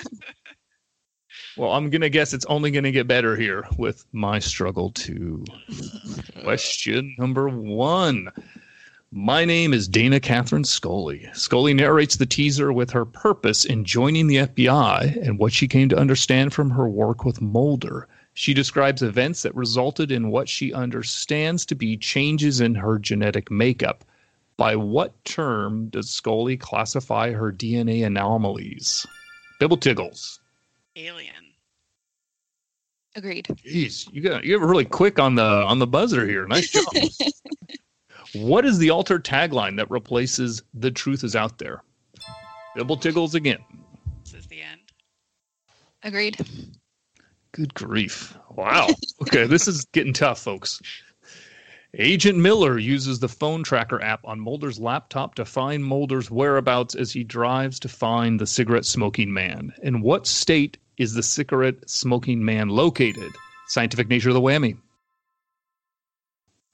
Well, 1.57 1.71
I'm 1.73 1.89
gonna 1.89 2.09
guess 2.09 2.35
it's 2.35 2.47
only 2.47 2.73
gonna 2.73 2.91
get 2.91 3.07
better 3.07 3.37
here 3.37 3.65
with 3.79 4.05
my 4.13 4.41
struggle 4.41 4.91
to 4.91 5.45
question 6.43 7.15
number 7.17 7.49
one. 7.49 8.29
My 9.13 9.45
name 9.45 9.73
is 9.73 9.87
Dana 9.87 10.19
Catherine 10.19 10.65
Scully. 10.65 11.31
Scully 11.33 11.73
narrates 11.73 12.17
the 12.17 12.27
teaser 12.27 12.73
with 12.73 12.91
her 12.91 13.05
purpose 13.05 13.65
in 13.65 13.85
joining 13.85 14.27
the 14.27 14.39
FBI 14.39 15.25
and 15.25 15.39
what 15.39 15.53
she 15.53 15.69
came 15.69 15.89
to 15.91 15.97
understand 15.97 16.53
from 16.53 16.71
her 16.71 16.89
work 16.89 17.25
with 17.25 17.41
Mulder. 17.41 18.09
She 18.33 18.53
describes 18.53 19.03
events 19.03 19.43
that 19.43 19.55
resulted 19.55 20.11
in 20.11 20.33
what 20.33 20.49
she 20.49 20.73
understands 20.73 21.65
to 21.67 21.77
be 21.77 21.97
changes 21.97 22.61
in 22.61 22.75
her 22.75 22.99
genetic 22.99 23.49
makeup. 23.53 24.05
By 24.57 24.75
what 24.75 25.25
term 25.25 25.89
does 25.91 26.11
Scully 26.11 26.57
classify 26.57 27.31
her 27.31 27.53
DNA 27.53 28.05
anomalies? 28.05 29.07
Bibble 29.61 29.77
Tiggles. 29.77 30.41
Alien. 30.97 31.44
Agreed. 33.17 33.47
Jeez, 33.65 34.13
you 34.13 34.21
got 34.21 34.45
you're 34.45 34.65
really 34.67 34.85
quick 34.85 35.19
on 35.19 35.37
the 35.37 35.45
on 35.45 35.79
the 35.79 35.87
buzzer 35.87 36.27
here. 36.27 36.47
Nice 36.47 36.71
job. 36.71 36.85
what 38.35 38.65
is 38.65 38.79
the 38.79 38.91
altered 38.91 39.25
tagline 39.25 39.77
that 39.77 39.91
replaces 39.91 40.63
"The 40.75 40.91
truth 40.91 41.23
is 41.23 41.37
out 41.37 41.59
there"? 41.59 41.83
Bibble 42.75 42.97
tiggles 42.97 43.37
again. 43.37 43.59
This 44.25 44.35
is 44.35 44.47
the 44.47 44.61
end. 44.61 44.81
Agreed. 46.03 46.37
Good 47.53 47.73
grief! 47.75 48.37
Wow. 48.51 48.89
Okay, 49.23 49.47
this 49.47 49.69
is 49.69 49.85
getting 49.93 50.13
tough, 50.13 50.41
folks. 50.41 50.83
Agent 51.97 52.37
Miller 52.37 52.77
uses 52.77 53.21
the 53.21 53.29
phone 53.29 53.63
tracker 53.63 54.03
app 54.03 54.21
on 54.25 54.41
Mulder's 54.41 54.81
laptop 54.81 55.37
to 55.37 55.45
find 55.45 55.85
Mulder's 55.85 56.29
whereabouts 56.29 56.97
as 56.97 57.13
he 57.13 57.23
drives 57.23 57.79
to 57.79 57.89
find 57.89 58.41
the 58.41 58.47
cigarette 58.49 58.85
smoking 58.85 59.33
man. 59.33 59.73
In 59.85 60.01
what 60.01 60.27
state 60.27 60.77
is 60.99 61.15
the 61.15 61.23
cigarette 61.23 61.89
smoking 61.89 62.45
man 62.45 62.69
located? 62.69 63.33
Scientific 63.69 64.09
nature 64.09 64.31
of 64.31 64.35
the 64.35 64.41
whammy. 64.41 64.77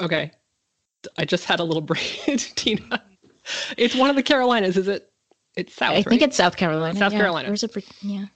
Okay. 0.01 0.33
I 1.19 1.25
just 1.25 1.45
had 1.45 1.61
a 1.61 1.65
little 1.65 1.83
brain, 1.83 2.39
Tina. 2.55 3.03
It's 3.77 3.95
one 3.95 4.11
of 4.11 4.17
the 4.17 4.23
Carolinas, 4.23 4.77
is 4.77 4.89
it? 4.89 5.11
It's 5.57 5.75
South. 5.75 5.97
I 5.97 6.03
think 6.03 6.23
it's 6.23 6.37
South 6.37 6.57
Carolina. 6.57 6.99
South 6.99 7.13
yeah. 7.13 7.19
Carolina. 7.19 7.49
There's 7.49 7.65
a 7.65 7.69
Vir- 7.69 7.83
yeah. 8.03 8.27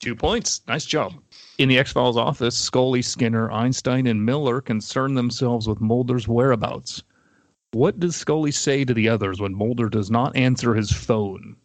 Two 0.00 0.14
points. 0.14 0.60
Nice 0.68 0.84
job. 0.84 1.14
In 1.58 1.68
the 1.68 1.78
X 1.78 1.92
Files 1.92 2.16
office, 2.16 2.56
Scully, 2.56 3.02
Skinner, 3.02 3.50
Einstein, 3.50 4.06
and 4.06 4.24
Miller 4.24 4.60
concern 4.60 5.14
themselves 5.14 5.66
with 5.66 5.80
Mulder's 5.80 6.28
whereabouts. 6.28 7.02
What 7.72 7.98
does 7.98 8.14
Scully 8.14 8.52
say 8.52 8.84
to 8.84 8.94
the 8.94 9.08
others 9.08 9.40
when 9.40 9.54
Mulder 9.54 9.88
does 9.88 10.10
not 10.10 10.36
answer 10.36 10.74
his 10.74 10.92
phone? 10.92 11.56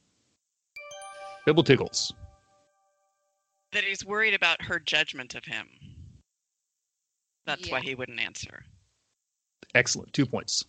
Bibble 1.45 1.63
tiggles. 1.63 2.13
That 3.71 3.83
he's 3.83 4.05
worried 4.05 4.33
about 4.33 4.63
her 4.63 4.79
judgment 4.79 5.35
of 5.35 5.45
him. 5.45 5.67
That's 7.45 7.69
why 7.69 7.81
he 7.81 7.95
wouldn't 7.95 8.19
answer. 8.19 8.63
Excellent. 9.75 10.13
Two 10.13 10.25
points. 10.25 10.65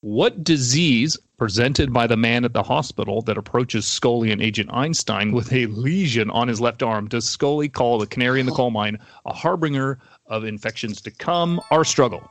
What 0.00 0.42
disease 0.42 1.16
presented 1.38 1.92
by 1.92 2.06
the 2.06 2.16
man 2.16 2.44
at 2.44 2.52
the 2.52 2.62
hospital 2.62 3.22
that 3.22 3.38
approaches 3.38 3.86
Scully 3.86 4.32
and 4.32 4.42
Agent 4.42 4.70
Einstein 4.72 5.32
with 5.32 5.52
a 5.52 5.66
lesion 5.66 6.28
on 6.30 6.48
his 6.48 6.60
left 6.60 6.82
arm 6.82 7.08
does 7.08 7.28
Scully 7.28 7.68
call 7.68 7.98
the 7.98 8.06
canary 8.06 8.40
in 8.40 8.46
the 8.46 8.52
coal 8.52 8.70
mine 8.70 8.98
a 9.26 9.32
harbinger 9.32 9.98
of 10.26 10.44
infections 10.44 11.00
to 11.02 11.10
come? 11.10 11.60
Our 11.70 11.84
struggle. 11.84 12.28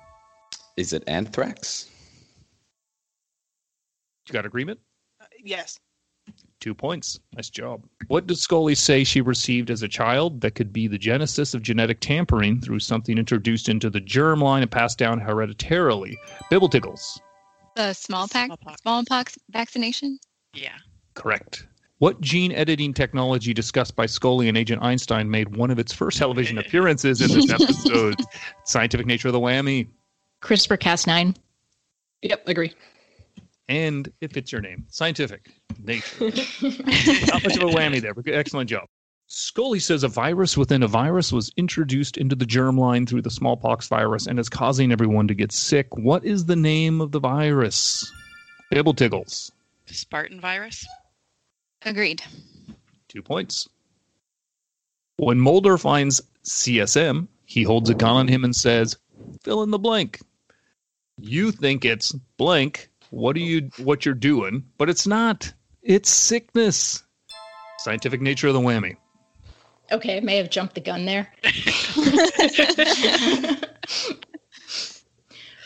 Is 0.78 0.94
it 0.94 1.04
anthrax? 1.08 1.90
You 4.28 4.34
got 4.34 4.46
agreement? 4.46 4.80
Uh, 5.22 5.26
yes. 5.44 5.80
Two 6.62 6.76
points. 6.76 7.20
Nice 7.36 7.50
job. 7.50 7.84
What 8.08 8.28
does 8.28 8.40
Scully 8.40 8.76
say 8.76 9.04
she 9.04 9.20
received 9.20 9.72
as 9.72 9.82
a 9.82 9.88
child 9.88 10.42
that 10.42 10.54
could 10.54 10.72
be 10.72 10.88
the 10.88 10.98
genesis 10.98 11.56
of 11.56 11.64
genetic 11.64 12.00
tampering 12.02 12.62
through 12.62 12.80
something 12.80 13.18
introduced 13.18 13.68
into 13.68 13.90
the 13.90 14.00
germline 14.00 14.62
and 14.62 14.70
passed 14.70 15.00
down 15.00 15.20
hereditarily? 15.20 16.18
Bibble 16.52 16.70
tickles. 16.70 17.20
The 17.76 17.94
smallpox 17.94 18.46
Smallpox. 18.46 18.82
smallpox 18.84 19.40
vaccination. 19.50 20.20
Yeah. 20.54 20.78
Correct. 21.16 21.68
What 21.98 22.22
gene 22.22 22.52
editing 22.52 22.94
technology 22.94 23.54
discussed 23.56 23.96
by 23.96 24.06
Scully 24.06 24.48
and 24.48 24.58
Agent 24.58 24.84
Einstein 24.84 25.30
made 25.30 25.56
one 25.56 25.72
of 25.72 25.80
its 25.80 25.92
first 25.92 26.20
television 26.20 26.58
appearances 26.60 27.22
in 27.22 27.32
this 27.32 27.50
episode? 27.50 28.20
Scientific 28.66 29.08
nature 29.08 29.30
of 29.30 29.34
the 29.34 29.40
whammy. 29.40 29.88
CRISPR 30.44 30.78
Cas9. 30.78 31.36
Yep, 32.22 32.48
agree. 32.48 32.74
And 33.72 34.12
it 34.20 34.34
fits 34.34 34.52
your 34.52 34.60
name. 34.60 34.86
Scientific 34.90 35.50
nature. 35.82 36.26
Not 36.26 37.42
much 37.42 37.56
of 37.56 37.64
a 37.64 37.72
whammy 37.72 38.02
there, 38.02 38.14
but 38.14 38.28
excellent 38.28 38.70
job. 38.70 38.84
Scully 39.28 39.80
says 39.80 40.04
a 40.04 40.10
virus 40.10 40.58
within 40.58 40.84
a 40.84 40.90
virus 40.90 41.32
was 41.32 41.54
introduced 41.56 42.18
into 42.18 42.36
the 42.36 42.44
germline 42.44 43.08
through 43.08 43.22
the 43.22 43.30
smallpox 43.30 43.88
virus 43.88 44.28
and 44.28 44.38
is 44.38 44.50
causing 44.50 44.92
everyone 44.92 45.26
to 45.30 45.34
get 45.34 45.54
sick. 45.54 45.88
What 45.96 46.26
is 46.26 46.44
the 46.44 46.56
name 46.58 47.00
of 47.00 47.14
the 47.14 47.22
virus? 47.22 48.12
Bibble 48.72 48.94
Tiggles. 48.94 49.54
Spartan 49.86 50.42
virus. 50.42 50.86
Agreed. 51.84 52.22
Two 53.08 53.22
points. 53.22 53.70
When 55.16 55.40
Mulder 55.40 55.78
finds 55.78 56.22
CSM, 56.44 57.30
he 57.46 57.64
holds 57.64 57.90
a 57.90 57.96
gun 57.96 58.18
on 58.18 58.28
him 58.28 58.44
and 58.44 58.54
says, 58.54 58.98
"Fill 59.44 59.64
in 59.64 59.72
the 59.72 59.80
blank." 59.80 60.20
You 61.18 61.54
think 61.54 61.86
it's 61.86 62.12
blank. 62.36 62.91
What 63.12 63.36
are 63.36 63.40
you? 63.40 63.70
What 63.78 64.06
you're 64.06 64.16
doing? 64.16 64.66
But 64.78 64.90
it's 64.90 65.06
not. 65.06 65.54
It's 65.84 66.10
sickness. 66.10 67.04
Scientific 67.80 68.22
nature 68.22 68.48
of 68.48 68.54
the 68.54 68.60
whammy. 68.60 68.96
Okay, 69.92 70.18
I 70.18 70.20
may 70.22 70.38
have 70.38 70.50
jumped 70.50 70.76
the 70.76 70.82
gun 70.82 71.06
there. 71.06 71.28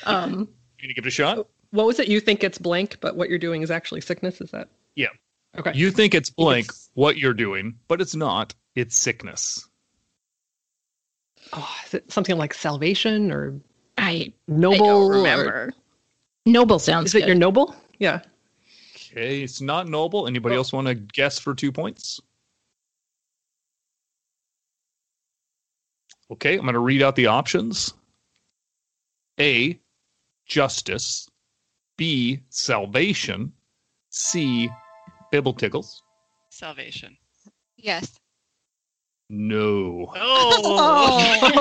um, 0.06 0.32
You 0.80 0.88
gonna 0.88 0.94
give 0.96 1.06
it 1.06 1.08
a 1.08 1.12
shot? 1.12 1.48
What 1.72 1.86
was 1.86 2.00
it? 2.00 2.08
You 2.08 2.20
think 2.20 2.44
it's 2.44 2.58
blank, 2.58 2.98
but 3.02 3.16
what 3.16 3.30
you're 3.30 3.38
doing 3.38 3.62
is 3.62 3.70
actually 3.70 4.02
sickness? 4.02 4.42
Is 4.42 4.52
that? 4.52 4.70
Yeah. 4.96 5.10
Okay. 5.58 5.72
You 5.76 5.92
think 5.92 6.16
it's 6.16 6.30
blank 6.30 6.72
what 6.96 7.18
you're 7.18 7.34
doing, 7.34 7.76
but 7.88 8.02
it's 8.02 8.16
not. 8.16 8.56
It's 8.76 8.98
sickness. 8.98 9.68
Oh, 11.54 11.76
is 11.86 11.94
it 11.94 12.12
something 12.12 12.38
like 12.38 12.54
salvation 12.54 13.32
or 13.32 13.60
I 13.98 14.34
noble? 14.48 14.76
I 14.76 14.78
don't 14.78 15.04
or- 15.04 15.18
remember. 15.18 15.74
Noble 16.46 16.80
sounds 16.80 17.08
Is 17.08 17.16
it 17.16 17.20
good. 17.22 17.28
your 17.28 17.36
noble? 17.36 17.76
Yeah. 18.00 18.22
Okay, 18.96 19.42
it's 19.42 19.62
not 19.62 19.88
noble. 19.88 20.28
Anybody 20.28 20.56
oh. 20.56 20.60
else 20.60 20.74
want 20.74 20.88
to 20.88 20.96
guess 20.96 21.40
for 21.40 21.56
two 21.56 21.72
points? 21.72 22.20
Okay, 26.32 26.56
I'm 26.56 26.62
going 26.62 26.74
to 26.74 26.80
read 26.80 27.02
out 27.02 27.16
the 27.16 27.28
options. 27.28 27.94
A, 29.40 29.80
justice. 30.46 31.30
B, 31.98 32.42
salvation. 32.50 33.54
C, 34.10 34.70
bibble 35.32 35.54
tickles. 35.54 36.02
Salvation. 36.50 37.18
Yes. 37.78 38.20
No. 39.30 40.12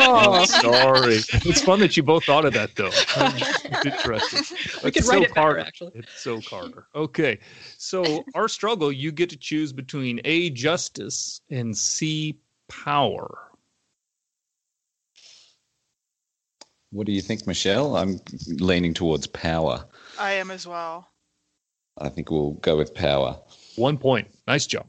Oh. 0.07 0.45
sorry. 0.63 1.15
It's 1.49 1.63
fun 1.63 1.81
that 1.81 1.97
you 1.97 2.03
both 2.03 2.25
thought 2.25 2.45
of 2.45 2.53
that, 2.55 2.75
though. 2.77 2.91
It's 3.17 3.87
interesting. 3.87 4.59
We 4.83 4.89
It's 4.89 4.97
could 4.99 5.07
write 5.07 5.19
so 5.19 5.23
it 5.23 5.35
better, 5.35 5.59
actually. 5.59 5.93
It's 5.95 6.21
so 6.21 6.41
Carter. 6.41 6.87
Okay. 6.95 7.39
So 7.79 8.25
our 8.35 8.49
struggle, 8.49 8.93
you 8.93 9.13
get 9.13 9.31
to 9.31 9.37
choose 9.37 9.73
between 9.73 10.21
A, 10.25 10.51
justice, 10.51 11.41
and 11.51 11.77
C, 11.77 12.39
power. 12.69 13.51
What 16.91 17.07
do 17.07 17.13
you 17.13 17.23
think, 17.23 17.47
Michelle? 17.47 17.97
I'm 17.97 18.21
leaning 18.49 18.95
towards 18.95 19.27
power. 19.27 19.85
I 20.19 20.33
am 20.33 20.51
as 20.51 20.67
well. 20.67 21.09
I 21.99 22.09
think 22.09 22.31
we'll 22.31 22.53
go 22.55 22.77
with 22.77 22.95
power. 22.95 23.41
One 23.77 23.99
point. 23.99 24.29
Nice 24.47 24.67
job. 24.67 24.87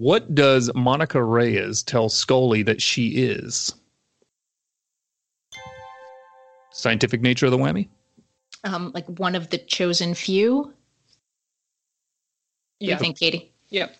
What 0.00 0.34
does 0.34 0.70
Monica 0.74 1.22
Reyes 1.22 1.82
tell 1.82 2.08
Scully 2.08 2.62
that 2.62 2.80
she 2.80 3.08
is? 3.08 3.74
Scientific 6.72 7.20
nature 7.20 7.46
of 7.46 7.52
the 7.52 7.58
whammy? 7.58 7.88
um, 8.64 8.90
like 8.94 9.06
one 9.18 9.34
of 9.34 9.50
the 9.50 9.58
chosen 9.58 10.14
few. 10.14 10.72
Yeah. 12.78 12.94
You 12.94 12.98
think, 12.98 13.18
Katie? 13.18 13.52
Yep. 13.70 13.96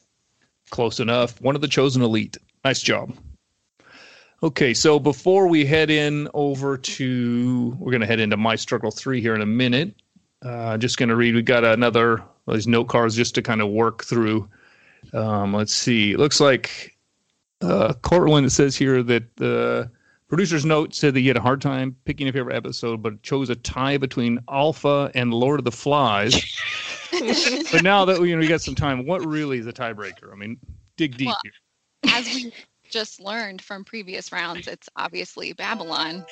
Close 0.71 1.01
enough. 1.01 1.41
One 1.41 1.55
of 1.55 1.61
the 1.61 1.69
chosen 1.69 2.03
elite. 2.03 2.37
Nice 2.65 2.81
job. 2.81 3.15
Okay, 4.43 4.73
so 4.73 4.99
before 4.99 5.49
we 5.49 5.67
head 5.67 5.91
in 5.91 6.29
over 6.33 6.79
to, 6.79 7.77
we're 7.79 7.91
going 7.91 8.01
to 8.01 8.07
head 8.07 8.21
into 8.21 8.39
My 8.39 8.57
Struggle 8.57 8.91
3 8.91 9.21
here 9.21 9.35
in 9.35 9.43
a 9.43 9.47
minute. 9.47 9.95
Uh, 10.43 10.79
just 10.79 10.97
going 10.97 11.11
to 11.11 11.17
read, 11.17 11.35
we 11.35 11.43
got 11.43 11.63
another, 11.63 12.23
well, 12.47 12.57
these 12.57 12.67
note 12.67 12.89
cards 12.89 13.15
just 13.15 13.35
to 13.35 13.43
kind 13.43 13.61
of 13.61 13.69
work 13.69 14.05
through. 14.05 14.49
Um, 15.13 15.55
let's 15.55 15.75
see. 15.75 16.13
It 16.13 16.19
looks 16.19 16.41
like 16.41 16.97
uh, 17.61 17.95
Cortland, 18.03 18.47
it 18.47 18.51
says 18.51 18.77
here 18.77 19.03
that 19.03 19.37
the 19.37 19.91
producer's 20.29 20.65
note 20.65 20.95
said 20.95 21.15
that 21.15 21.21
he 21.21 21.29
had 21.29 21.37
a 21.37 21.41
hard 21.41 21.61
time 21.61 21.97
picking 22.05 22.29
a 22.29 22.33
favorite 22.33 22.57
episode, 22.57 23.03
but 23.03 23.23
chose 23.23 23.51
a 23.51 23.57
tie 23.57 23.99
between 23.99 24.39
Alpha 24.49 25.11
and 25.15 25.35
Lord 25.35 25.61
of 25.61 25.65
the 25.65 25.73
Flies. 25.73 26.35
but 27.73 27.83
now 27.83 28.05
that 28.05 28.21
you 28.23 28.37
know, 28.37 28.41
we 28.41 28.47
got 28.47 28.61
some 28.61 28.75
time, 28.75 29.07
what 29.07 29.25
really 29.27 29.59
is 29.59 29.67
a 29.67 29.73
tiebreaker? 29.73 30.33
I 30.33 30.37
mean, 30.37 30.59
dig 30.97 31.17
deep 31.17 31.27
Well, 31.27 31.39
here. 31.43 31.53
As 32.15 32.27
we 32.27 32.53
just 32.91 33.21
learned 33.21 33.63
from 33.63 33.85
previous 33.85 34.33
rounds, 34.33 34.67
it's 34.67 34.89
obviously 34.97 35.53
Babylon. 35.53 36.25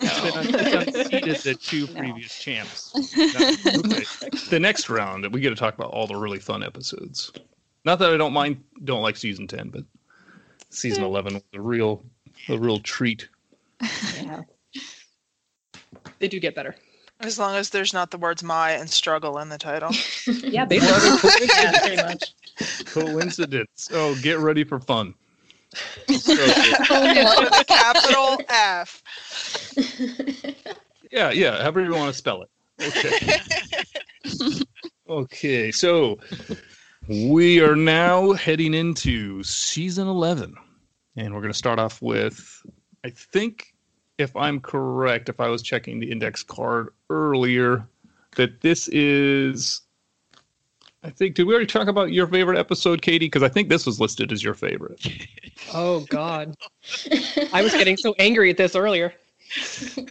Unseated 0.00 1.36
the 1.36 1.56
two 1.60 1.86
previous 1.96 2.38
champs. 2.38 2.92
Okay. 2.96 3.54
The 4.50 4.58
next 4.60 4.88
round, 4.90 5.26
we 5.32 5.40
get 5.40 5.50
to 5.50 5.56
talk 5.56 5.74
about 5.74 5.90
all 5.90 6.06
the 6.06 6.16
really 6.16 6.38
fun 6.38 6.62
episodes. 6.62 7.32
Not 7.84 7.98
that 7.98 8.12
I 8.12 8.16
don't 8.16 8.32
mind, 8.32 8.62
don't 8.84 9.02
like 9.02 9.16
season 9.16 9.46
ten, 9.46 9.68
but 9.70 9.84
season 10.70 11.04
eleven 11.04 11.34
was 11.34 11.42
a 11.54 11.60
real, 11.60 12.04
a 12.48 12.58
real 12.58 12.78
treat. 12.78 13.28
Yeah. 14.20 14.42
They 16.18 16.28
do 16.28 16.38
get 16.38 16.54
better. 16.54 16.76
As 17.18 17.36
long 17.36 17.56
as 17.56 17.70
there's 17.70 17.92
not 17.92 18.12
the 18.12 18.18
words 18.18 18.44
my 18.44 18.70
and 18.70 18.88
struggle 18.88 19.38
in 19.38 19.48
the 19.48 19.58
title. 19.58 19.90
Yeah, 20.26 20.64
they 20.64 20.76
yeah, 20.80 21.80
pretty 21.80 21.96
much. 21.96 22.34
Coincidence. 22.84 23.88
Oh, 23.92 24.14
get 24.22 24.38
ready 24.38 24.62
for 24.62 24.78
fun. 24.78 25.14
Capital 27.66 28.38
F. 28.48 29.02
Yeah, 31.10 31.30
yeah. 31.30 31.58
However 31.60 31.82
you 31.82 31.92
want 31.92 32.12
to 32.12 32.16
spell 32.16 32.42
it. 32.42 32.50
Okay. 32.80 33.40
okay. 35.08 35.72
So 35.72 36.18
we 37.08 37.60
are 37.60 37.76
now 37.76 38.32
heading 38.32 38.74
into 38.74 39.42
season 39.42 40.08
eleven, 40.08 40.54
and 41.16 41.34
we're 41.34 41.40
going 41.40 41.52
to 41.52 41.58
start 41.58 41.78
off 41.78 42.00
with, 42.00 42.64
I 43.04 43.10
think, 43.10 43.74
if 44.18 44.34
I'm 44.36 44.60
correct, 44.60 45.28
if 45.28 45.40
I 45.40 45.48
was 45.48 45.62
checking 45.62 45.98
the 45.98 46.10
index 46.10 46.42
card 46.42 46.88
earlier, 47.10 47.86
that 48.36 48.60
this 48.60 48.88
is. 48.88 49.82
I 51.04 51.10
think. 51.10 51.34
Did 51.34 51.48
we 51.48 51.54
already 51.54 51.66
talk 51.66 51.88
about 51.88 52.12
your 52.12 52.28
favorite 52.28 52.58
episode, 52.58 53.02
Katie? 53.02 53.26
Because 53.26 53.42
I 53.42 53.48
think 53.48 53.68
this 53.68 53.86
was 53.86 54.00
listed 54.00 54.30
as 54.32 54.42
your 54.42 54.54
favorite. 54.54 55.06
Oh 55.74 56.00
God. 56.08 56.56
I 57.52 57.62
was 57.62 57.72
getting 57.72 57.96
so 57.96 58.14
angry 58.18 58.50
at 58.50 58.56
this 58.56 58.74
earlier. 58.74 59.14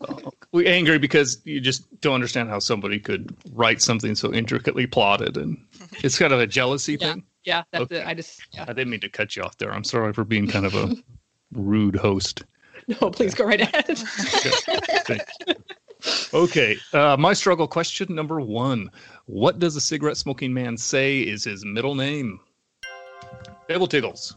Oh. 0.08 0.32
We 0.51 0.67
angry 0.67 0.97
because 0.99 1.41
you 1.45 1.59
just 1.61 1.83
don't 2.01 2.15
understand 2.15 2.49
how 2.49 2.59
somebody 2.59 2.99
could 2.99 3.35
write 3.53 3.81
something 3.81 4.15
so 4.15 4.33
intricately 4.33 4.85
plotted, 4.87 5.37
and 5.37 5.57
it's 6.03 6.17
kind 6.17 6.33
of 6.33 6.39
a 6.39 6.47
jealousy 6.47 6.97
Yeah. 6.99 7.13
thing. 7.13 7.23
Yeah, 7.43 7.63
that's 7.71 7.83
Okay. 7.85 7.97
it. 8.01 8.05
I 8.07 8.13
just 8.13 8.41
yeah. 8.51 8.63
I 8.63 8.73
didn't 8.73 8.89
mean 8.89 8.99
to 8.99 9.09
cut 9.09 9.35
you 9.35 9.41
off 9.43 9.57
there. 9.57 9.71
I'm 9.73 9.83
sorry 9.83 10.13
for 10.13 10.23
being 10.23 10.47
kind 10.47 10.65
of 10.65 10.75
a 10.75 10.95
rude 11.53 11.95
host. 11.95 12.43
No, 12.99 13.11
please 13.11 13.35
go 13.35 13.45
right 13.45 13.61
ahead. 13.61 13.95
Thank 13.97 15.21
you. 15.47 15.53
Okay, 16.33 16.77
uh, 16.93 17.15
my 17.17 17.31
struggle 17.31 17.67
question 17.67 18.13
number 18.15 18.41
one: 18.41 18.89
What 19.27 19.59
does 19.59 19.75
a 19.75 19.81
cigarette 19.81 20.17
smoking 20.17 20.51
man 20.51 20.75
say 20.77 21.19
is 21.21 21.43
his 21.43 21.63
middle 21.63 21.93
name? 21.93 22.39
Table 23.69 23.87
tiggles. 23.87 24.35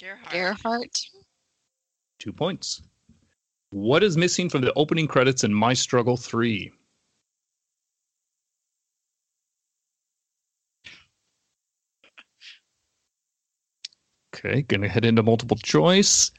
Gerhard. 0.00 0.32
Gerhardt. 0.32 1.00
Two 2.18 2.32
points. 2.32 2.80
What 3.76 4.02
is 4.02 4.16
missing 4.16 4.48
from 4.48 4.62
the 4.62 4.72
opening 4.72 5.06
credits 5.06 5.44
in 5.44 5.52
My 5.52 5.74
Struggle 5.74 6.16
3? 6.16 6.72
Okay, 14.34 14.62
gonna 14.62 14.88
head 14.88 15.04
into 15.04 15.22
multiple 15.22 15.58
choice. 15.58 16.30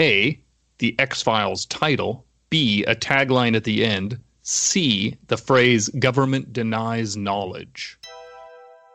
A, 0.00 0.42
the 0.78 0.98
X 0.98 1.22
Files 1.22 1.64
title. 1.66 2.26
B, 2.50 2.82
a 2.86 2.96
tagline 2.96 3.54
at 3.54 3.62
the 3.62 3.84
end. 3.84 4.18
C, 4.42 5.16
the 5.28 5.36
phrase 5.36 5.88
government 5.90 6.52
denies 6.52 7.16
knowledge. 7.16 8.00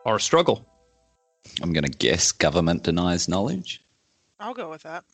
Our 0.04 0.18
struggle. 0.18 0.68
I'm 1.62 1.72
going 1.72 1.90
to 1.90 1.90
guess 1.90 2.30
government 2.30 2.82
denies 2.82 3.26
knowledge. 3.26 3.82
I'll 4.38 4.52
go 4.52 4.68
with 4.68 4.82
that. 4.82 5.04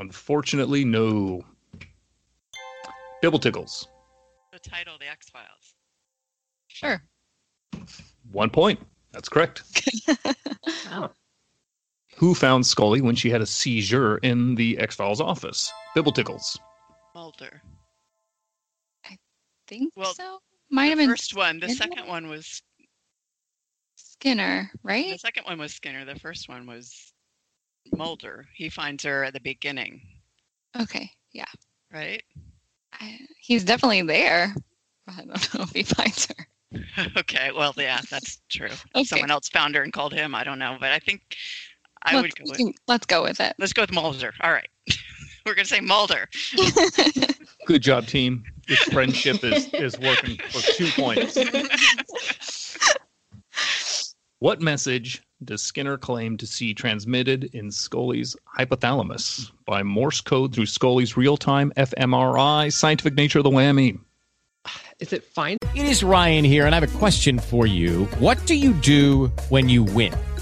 Unfortunately, 0.00 0.84
no. 0.84 1.42
Bibble 3.22 3.38
tickles. 3.38 3.86
The 4.52 4.58
title, 4.58 4.96
The 4.98 5.06
X 5.08 5.28
Files. 5.28 5.74
Sure. 6.68 7.02
One 8.32 8.50
point. 8.50 8.80
That's 9.12 9.28
correct. 9.28 9.62
Wow. 10.90 11.10
Who 12.16 12.34
found 12.34 12.66
Scully 12.66 13.00
when 13.00 13.14
she 13.14 13.30
had 13.30 13.40
a 13.40 13.46
seizure 13.46 14.18
in 14.18 14.54
the 14.56 14.76
X 14.78 14.96
Files 14.96 15.20
office? 15.20 15.72
Bibble 15.94 16.12
tickles. 16.12 16.58
Mulder. 17.14 17.62
I 19.06 19.16
think 19.68 19.92
Well- 19.96 20.14
so. 20.14 20.38
Might 20.70 20.86
have 20.86 20.98
The 20.98 21.04
been 21.04 21.10
first 21.10 21.34
one. 21.36 21.58
The 21.60 21.68
Skinner? 21.68 21.94
second 21.96 22.08
one 22.08 22.28
was 22.28 22.62
Skinner, 23.96 24.70
right? 24.82 25.12
the 25.12 25.18
second 25.18 25.44
one 25.44 25.58
was 25.58 25.74
Skinner. 25.74 26.04
The 26.04 26.18
first 26.20 26.48
one 26.48 26.66
was 26.66 27.12
Mulder. 27.96 28.46
He 28.54 28.68
finds 28.68 29.04
her 29.04 29.24
at 29.24 29.32
the 29.32 29.40
beginning, 29.40 30.00
Okay, 30.80 31.10
yeah. 31.32 31.44
right? 31.92 32.22
I, 32.92 33.18
he's 33.40 33.64
definitely 33.64 34.02
there. 34.02 34.54
I 35.08 35.16
don't 35.24 35.54
know 35.54 35.62
if 35.62 35.70
he 35.72 35.82
finds 35.82 36.26
her. 36.26 36.46
okay. 37.16 37.50
Well, 37.52 37.74
yeah, 37.76 38.00
that's 38.10 38.40
true. 38.48 38.68
Okay. 38.94 39.04
Someone 39.04 39.30
else 39.30 39.48
found 39.48 39.74
her 39.74 39.82
and 39.82 39.92
called 39.92 40.12
him. 40.12 40.34
I 40.34 40.44
don't 40.44 40.58
know, 40.58 40.76
but 40.78 40.90
I 40.90 40.98
think 40.98 41.36
I 42.04 42.14
let's, 42.14 42.22
would 42.22 42.34
go 42.36 42.64
with. 42.64 42.76
let's 42.86 43.06
go 43.06 43.22
with 43.22 43.40
it. 43.40 43.54
Let's 43.58 43.72
go 43.72 43.82
with 43.82 43.92
Mulder. 43.92 44.32
All 44.42 44.52
right. 44.52 44.68
We're 45.46 45.54
gonna 45.54 45.64
say 45.64 45.80
Mulder. 45.80 46.28
Good 47.66 47.82
job, 47.82 48.06
team. 48.06 48.44
This 48.68 48.78
friendship 48.84 49.42
is, 49.42 49.68
is 49.72 49.98
working 49.98 50.36
for 50.50 50.60
two 50.72 50.88
points. 50.90 51.36
What 54.38 54.60
message 54.60 55.22
does 55.44 55.62
Skinner 55.62 55.96
claim 55.96 56.36
to 56.36 56.46
see 56.46 56.74
transmitted 56.74 57.44
in 57.54 57.70
Scully's 57.70 58.36
hypothalamus 58.58 59.50
by 59.64 59.82
Morse 59.82 60.20
code 60.20 60.54
through 60.54 60.66
Scully's 60.66 61.16
real 61.16 61.36
time 61.36 61.72
fMRI 61.76 62.72
scientific 62.72 63.14
nature 63.14 63.38
of 63.38 63.44
the 63.44 63.50
whammy? 63.50 63.98
Is 64.98 65.12
it 65.12 65.24
fine? 65.24 65.56
It 65.74 65.86
is 65.86 66.04
Ryan 66.04 66.44
here, 66.44 66.66
and 66.66 66.74
I 66.74 66.80
have 66.80 66.94
a 66.94 66.98
question 66.98 67.38
for 67.38 67.66
you. 67.66 68.04
What 68.18 68.44
do 68.46 68.54
you 68.54 68.72
do 68.74 69.28
when 69.48 69.68
you 69.70 69.82
win? 69.82 70.12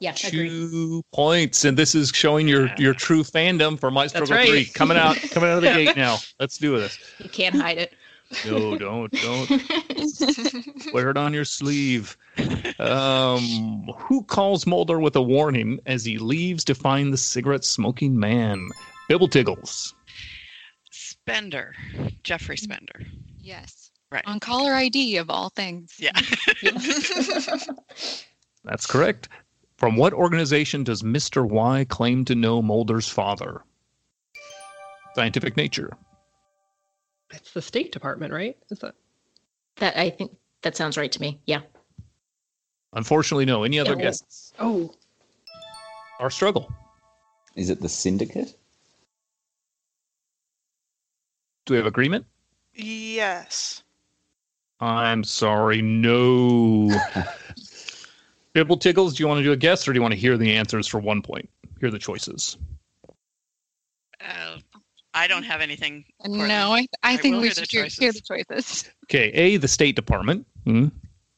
Yeah, 0.00 0.14
agree. 0.26 0.48
Two 0.48 1.02
points, 1.12 1.64
and 1.66 1.76
this 1.76 1.94
is 1.94 2.08
showing 2.08 2.48
your 2.48 2.70
your 2.78 2.94
true 2.94 3.22
fandom 3.22 3.78
for 3.78 3.90
My 3.90 4.06
Struggle 4.06 4.34
right. 4.34 4.48
Three 4.48 4.64
coming 4.64 4.96
out 4.96 5.16
coming 5.30 5.50
out 5.50 5.58
of 5.58 5.62
the 5.62 5.68
gate 5.68 5.96
now. 5.96 6.16
Let's 6.40 6.56
do 6.56 6.78
this. 6.78 6.98
You 7.18 7.28
can't 7.28 7.54
hide 7.54 7.76
it. 7.76 7.92
No, 8.46 8.78
don't, 8.78 9.12
don't. 9.12 9.50
Wear 10.94 11.10
it 11.10 11.16
on 11.16 11.34
your 11.34 11.44
sleeve. 11.44 12.16
Um, 12.78 13.90
who 13.96 14.22
calls 14.22 14.66
Mulder 14.66 15.00
with 15.00 15.16
a 15.16 15.22
warning 15.22 15.80
as 15.86 16.04
he 16.04 16.16
leaves 16.16 16.64
to 16.66 16.74
find 16.74 17.12
the 17.12 17.18
cigarette 17.18 17.64
smoking 17.64 18.18
man? 18.18 18.68
Bibble 19.08 19.28
Tiggles. 19.28 19.94
Spender. 20.92 21.74
Jeffrey 22.22 22.56
Spender. 22.56 23.02
Yes. 23.40 23.90
Right. 24.12 24.22
On 24.26 24.38
caller 24.38 24.74
ID 24.74 25.16
of 25.16 25.28
all 25.28 25.50
things. 25.50 25.96
Yeah. 25.98 26.12
That's 28.64 28.86
correct. 28.86 29.28
From 29.80 29.96
what 29.96 30.12
organization 30.12 30.84
does 30.84 31.02
Mr. 31.02 31.42
Y 31.48 31.86
claim 31.88 32.26
to 32.26 32.34
know 32.34 32.60
Mulder's 32.60 33.08
father? 33.08 33.62
Scientific 35.14 35.56
Nature. 35.56 35.96
It's 37.30 37.52
the 37.54 37.62
State 37.62 37.90
Department, 37.90 38.30
right? 38.30 38.58
Is 38.70 38.80
that? 38.80 38.94
That 39.76 39.96
I 39.96 40.10
think 40.10 40.36
that 40.60 40.76
sounds 40.76 40.98
right 40.98 41.10
to 41.10 41.20
me. 41.20 41.40
Yeah. 41.46 41.62
Unfortunately, 42.92 43.46
no. 43.46 43.62
Any 43.64 43.78
other 43.78 43.94
Yeah. 43.94 44.02
guesses? 44.02 44.52
Oh, 44.58 44.94
Our 46.18 46.30
struggle. 46.30 46.70
Is 47.56 47.70
it 47.70 47.80
the 47.80 47.88
syndicate? 47.88 48.54
Do 51.64 51.72
we 51.72 51.78
have 51.78 51.86
agreement? 51.86 52.26
Yes. 52.74 53.82
I'm 54.78 55.24
sorry, 55.24 55.80
no. 55.80 56.90
Bibble 58.52 58.76
Tiggles, 58.76 59.14
do 59.14 59.22
you 59.22 59.28
want 59.28 59.38
to 59.38 59.44
do 59.44 59.52
a 59.52 59.56
guess 59.56 59.86
or 59.86 59.92
do 59.92 59.98
you 59.98 60.02
want 60.02 60.12
to 60.12 60.18
hear 60.18 60.36
the 60.36 60.56
answers 60.56 60.86
for 60.86 60.98
one 60.98 61.22
point? 61.22 61.48
Hear 61.80 61.90
the 61.90 61.98
choices. 61.98 62.56
Uh, 64.20 64.58
I 65.14 65.26
don't 65.26 65.44
have 65.44 65.60
anything. 65.60 66.04
No, 66.26 66.74
I, 66.74 66.86
I 67.02 67.14
I 67.14 67.16
think 67.16 67.36
we 67.36 67.42
hear 67.42 67.52
should 67.52 67.70
hear, 67.70 67.86
hear 67.86 68.12
the 68.12 68.20
choices. 68.20 68.90
Okay, 69.04 69.28
A, 69.30 69.56
the 69.56 69.68
State 69.68 69.96
Department. 69.96 70.46
Hmm. 70.64 70.88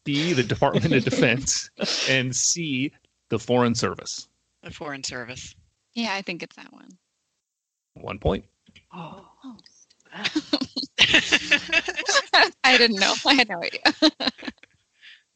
B, 0.05 0.33
the 0.33 0.43
Department 0.43 0.93
of 0.93 1.05
Defense. 1.05 1.71
And 2.09 2.35
C, 2.35 2.93
the 3.29 3.39
Foreign 3.39 3.75
Service. 3.75 4.29
The 4.63 4.71
Foreign 4.71 5.05
Service. 5.05 5.55
Yeah, 5.95 6.15
I 6.15 6.23
think 6.23 6.43
it's 6.43 6.57
that 6.57 6.73
one. 6.73 6.89
One 7.95 8.19
point. 8.19 8.45
Oh. 8.93 9.27
I 12.65 12.77
didn't 12.79 12.99
know. 12.99 13.15
I 13.27 13.35
had 13.35 13.49
no 13.49 13.63
idea. 13.63 13.81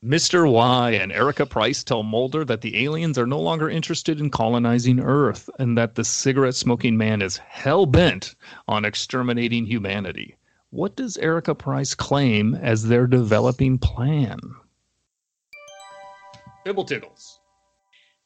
Mr. 0.04 0.50
Y 0.50 0.90
and 0.90 1.10
Erika 1.10 1.46
Price 1.46 1.82
tell 1.82 2.02
Mulder 2.02 2.44
that 2.44 2.60
the 2.60 2.84
aliens 2.84 3.18
are 3.18 3.26
no 3.26 3.40
longer 3.40 3.70
interested 3.70 4.20
in 4.20 4.30
colonizing 4.30 5.00
Earth 5.00 5.48
and 5.58 5.76
that 5.78 5.94
the 5.94 6.04
cigarette 6.04 6.54
smoking 6.54 6.96
man 6.96 7.22
is 7.22 7.38
hell 7.38 7.86
bent 7.86 8.34
on 8.68 8.84
exterminating 8.84 9.64
humanity. 9.64 10.36
What 10.70 10.96
does 10.96 11.16
Erika 11.16 11.54
Price 11.54 11.94
claim 11.94 12.54
as 12.54 12.84
their 12.84 13.06
developing 13.06 13.78
plan? 13.78 14.38
Bibble 16.64 16.84
Tiggles. 16.84 17.38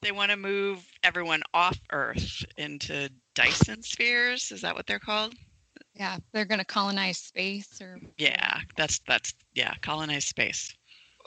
They 0.02 0.12
want 0.12 0.30
to 0.30 0.36
move 0.36 0.84
everyone 1.02 1.42
off 1.54 1.78
Earth 1.92 2.44
into 2.56 3.10
Dyson 3.34 3.82
spheres. 3.82 4.50
Is 4.50 4.62
that 4.62 4.74
what 4.74 4.86
they're 4.86 4.98
called? 4.98 5.34
Yeah, 5.94 6.16
they're 6.32 6.46
going 6.46 6.58
to 6.58 6.64
colonize 6.64 7.18
space 7.18 7.80
or 7.80 8.00
Yeah, 8.16 8.60
that's 8.76 9.00
that's 9.06 9.34
yeah, 9.54 9.74
colonize 9.82 10.24
space. 10.24 10.74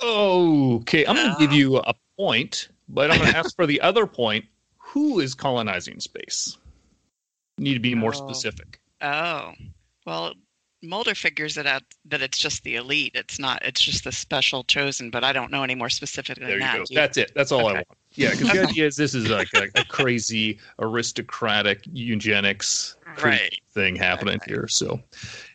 Okay, 0.04 1.06
I'm 1.06 1.16
going 1.16 1.32
to 1.32 1.40
give 1.40 1.54
you 1.54 1.78
a 1.78 1.94
point, 2.18 2.68
but 2.90 3.10
I'm 3.12 3.20
going 3.20 3.32
to 3.32 3.38
ask 3.38 3.56
for 3.56 3.66
the 3.66 3.82
other 3.82 4.06
point. 4.06 4.46
Who 4.78 5.20
is 5.22 5.34
colonizing 5.34 6.00
space? 6.00 6.58
Need 7.58 7.74
to 7.76 7.80
be 7.80 7.96
more 7.96 8.14
Oh. 8.14 8.18
specific. 8.30 8.80
Oh, 9.02 9.54
well, 10.06 10.34
Mulder 10.82 11.16
figures 11.16 11.58
it 11.58 11.66
out 11.66 11.84
that 12.06 12.22
it's 12.22 12.38
just 12.38 12.64
the 12.64 12.76
elite. 12.76 13.14
It's 13.16 13.40
not. 13.40 13.64
It's 13.66 13.80
just 13.82 14.04
the 14.04 14.12
special 14.12 14.66
chosen. 14.66 15.10
But 15.10 15.24
I 15.24 15.32
don't 15.32 15.50
know 15.52 15.64
any 15.64 15.76
more 15.76 15.90
specifically 15.90 16.46
There 16.46 16.60
than 16.60 16.68
you 16.74 16.80
that. 16.80 16.90
go. 16.90 16.96
That's 16.96 17.18
it. 17.18 17.32
That's 17.34 17.52
all 17.54 17.68
I 17.68 17.74
want. 17.74 17.88
Yeah, 18.16 18.32
because 18.32 18.52
the 18.52 18.68
idea 18.68 18.86
is 18.88 18.96
this 18.98 19.16
is 19.16 19.30
like 19.30 19.48
a, 19.54 19.70
a 19.80 19.86
crazy 19.86 20.60
aristocratic 20.80 21.84
eugenics 21.92 22.98
Right. 23.24 23.58
thing 23.72 23.96
happening 23.96 24.40
here. 24.46 24.68
So 24.68 25.02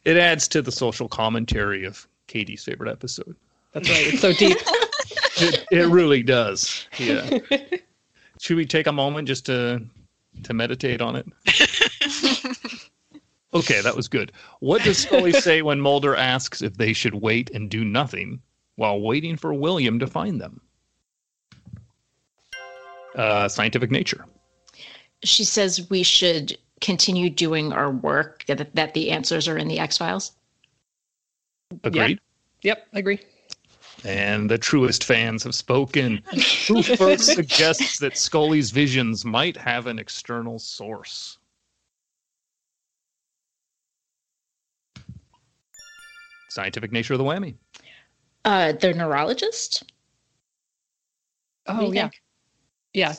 it 0.04 0.16
adds 0.16 0.48
to 0.48 0.62
the 0.62 0.72
social 0.72 1.08
commentary 1.08 1.84
of 1.84 2.08
Katie's 2.26 2.64
favorite 2.64 2.90
episode. 2.90 3.36
That's 3.72 3.88
right. 3.88 4.06
It's 4.12 4.20
so 4.20 4.32
deep. 4.32 4.58
It, 5.40 5.66
it 5.70 5.86
really 5.86 6.24
does. 6.24 6.88
Yeah. 6.98 7.38
Should 8.40 8.56
we 8.56 8.66
take 8.66 8.88
a 8.88 8.92
moment 8.92 9.28
just 9.28 9.46
to 9.46 9.80
to 10.42 10.52
meditate 10.52 11.00
on 11.00 11.14
it? 11.14 11.26
Okay, 13.54 13.80
that 13.80 13.96
was 13.96 14.08
good. 14.08 14.32
What 14.60 14.82
does 14.82 14.98
Scully 14.98 15.32
say 15.32 15.62
when 15.62 15.80
Mulder 15.80 16.14
asks 16.14 16.60
if 16.60 16.76
they 16.76 16.92
should 16.92 17.14
wait 17.14 17.50
and 17.50 17.70
do 17.70 17.82
nothing 17.82 18.42
while 18.76 19.00
waiting 19.00 19.36
for 19.36 19.54
William 19.54 19.98
to 20.00 20.06
find 20.06 20.40
them? 20.40 20.60
Uh, 23.14 23.48
scientific 23.48 23.90
nature. 23.90 24.26
She 25.24 25.44
says 25.44 25.88
we 25.88 26.02
should 26.02 26.58
continue 26.80 27.30
doing 27.30 27.72
our 27.72 27.90
work, 27.90 28.44
that, 28.46 28.74
that 28.74 28.94
the 28.94 29.10
answers 29.10 29.48
are 29.48 29.56
in 29.56 29.66
the 29.66 29.78
X 29.78 29.96
Files. 29.96 30.32
Agreed. 31.84 32.20
Yep, 32.62 32.86
I 32.92 32.98
agree. 32.98 33.20
And 34.04 34.50
the 34.50 34.58
truest 34.58 35.04
fans 35.04 35.42
have 35.42 35.54
spoken. 35.54 36.22
Who 36.68 36.82
first 36.82 37.34
suggests 37.34 37.98
that 37.98 38.16
Scully's 38.16 38.70
visions 38.70 39.24
might 39.24 39.56
have 39.56 39.86
an 39.86 39.98
external 39.98 40.58
source? 40.58 41.38
Scientific 46.48 46.92
nature 46.92 47.14
of 47.14 47.18
the 47.18 47.24
whammy. 47.24 47.54
Uh, 48.44 48.72
the 48.72 48.94
neurologist. 48.94 49.84
Oh 51.66 51.92
yeah, 51.92 52.02
think? 52.08 52.22
yeah. 52.94 53.14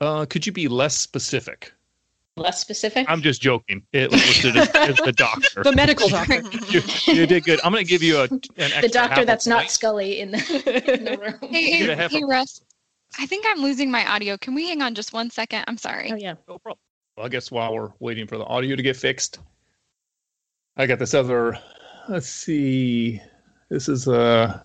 Uh, 0.00 0.26
could 0.26 0.44
you 0.44 0.52
be 0.52 0.68
less 0.68 0.94
specific? 0.94 1.72
Less 2.38 2.60
specific. 2.60 3.06
I'm 3.08 3.22
just 3.22 3.40
joking. 3.40 3.82
It 3.92 4.10
was 4.12 4.20
listed 4.26 4.56
as, 4.56 4.68
as 4.68 4.96
the 4.96 5.12
doctor. 5.16 5.62
The 5.62 5.72
medical 5.72 6.08
doctor. 6.08 6.42
you, 6.68 6.82
you 7.06 7.26
did 7.26 7.44
good. 7.44 7.60
I'm 7.64 7.72
going 7.72 7.84
to 7.84 7.88
give 7.88 8.02
you 8.02 8.18
a, 8.18 8.24
an 8.24 8.40
extra 8.58 8.82
the 8.82 8.88
doctor 8.88 9.14
half 9.14 9.22
a 9.22 9.24
that's 9.24 9.46
not 9.46 9.60
point. 9.60 9.70
Scully 9.70 10.20
in 10.20 10.32
the, 10.32 10.38
in 10.94 11.04
the 11.04 11.16
room. 11.16 11.50
Hey, 11.50 11.70
hey, 11.70 11.78
get 11.78 11.90
a 11.90 11.96
half 11.96 12.10
hey, 12.10 12.22
Russ. 12.28 12.60
I 13.18 13.24
think 13.24 13.46
I'm 13.48 13.62
losing 13.62 13.90
my 13.90 14.06
audio. 14.06 14.36
Can 14.36 14.54
we 14.54 14.68
hang 14.68 14.82
on 14.82 14.94
just 14.94 15.14
one 15.14 15.30
second? 15.30 15.64
I'm 15.66 15.78
sorry. 15.78 16.12
Oh 16.12 16.16
yeah. 16.16 16.34
No 16.46 16.58
problem. 16.58 16.78
Well, 17.16 17.24
I 17.24 17.30
guess 17.30 17.50
while 17.50 17.74
we're 17.74 17.92
waiting 18.00 18.26
for 18.26 18.36
the 18.36 18.44
audio 18.44 18.76
to 18.76 18.82
get 18.82 18.96
fixed, 18.96 19.38
I 20.76 20.86
got 20.86 20.98
this 20.98 21.14
other. 21.14 21.58
Let's 22.06 22.28
see. 22.28 23.22
This 23.70 23.88
is 23.88 24.08
uh 24.08 24.60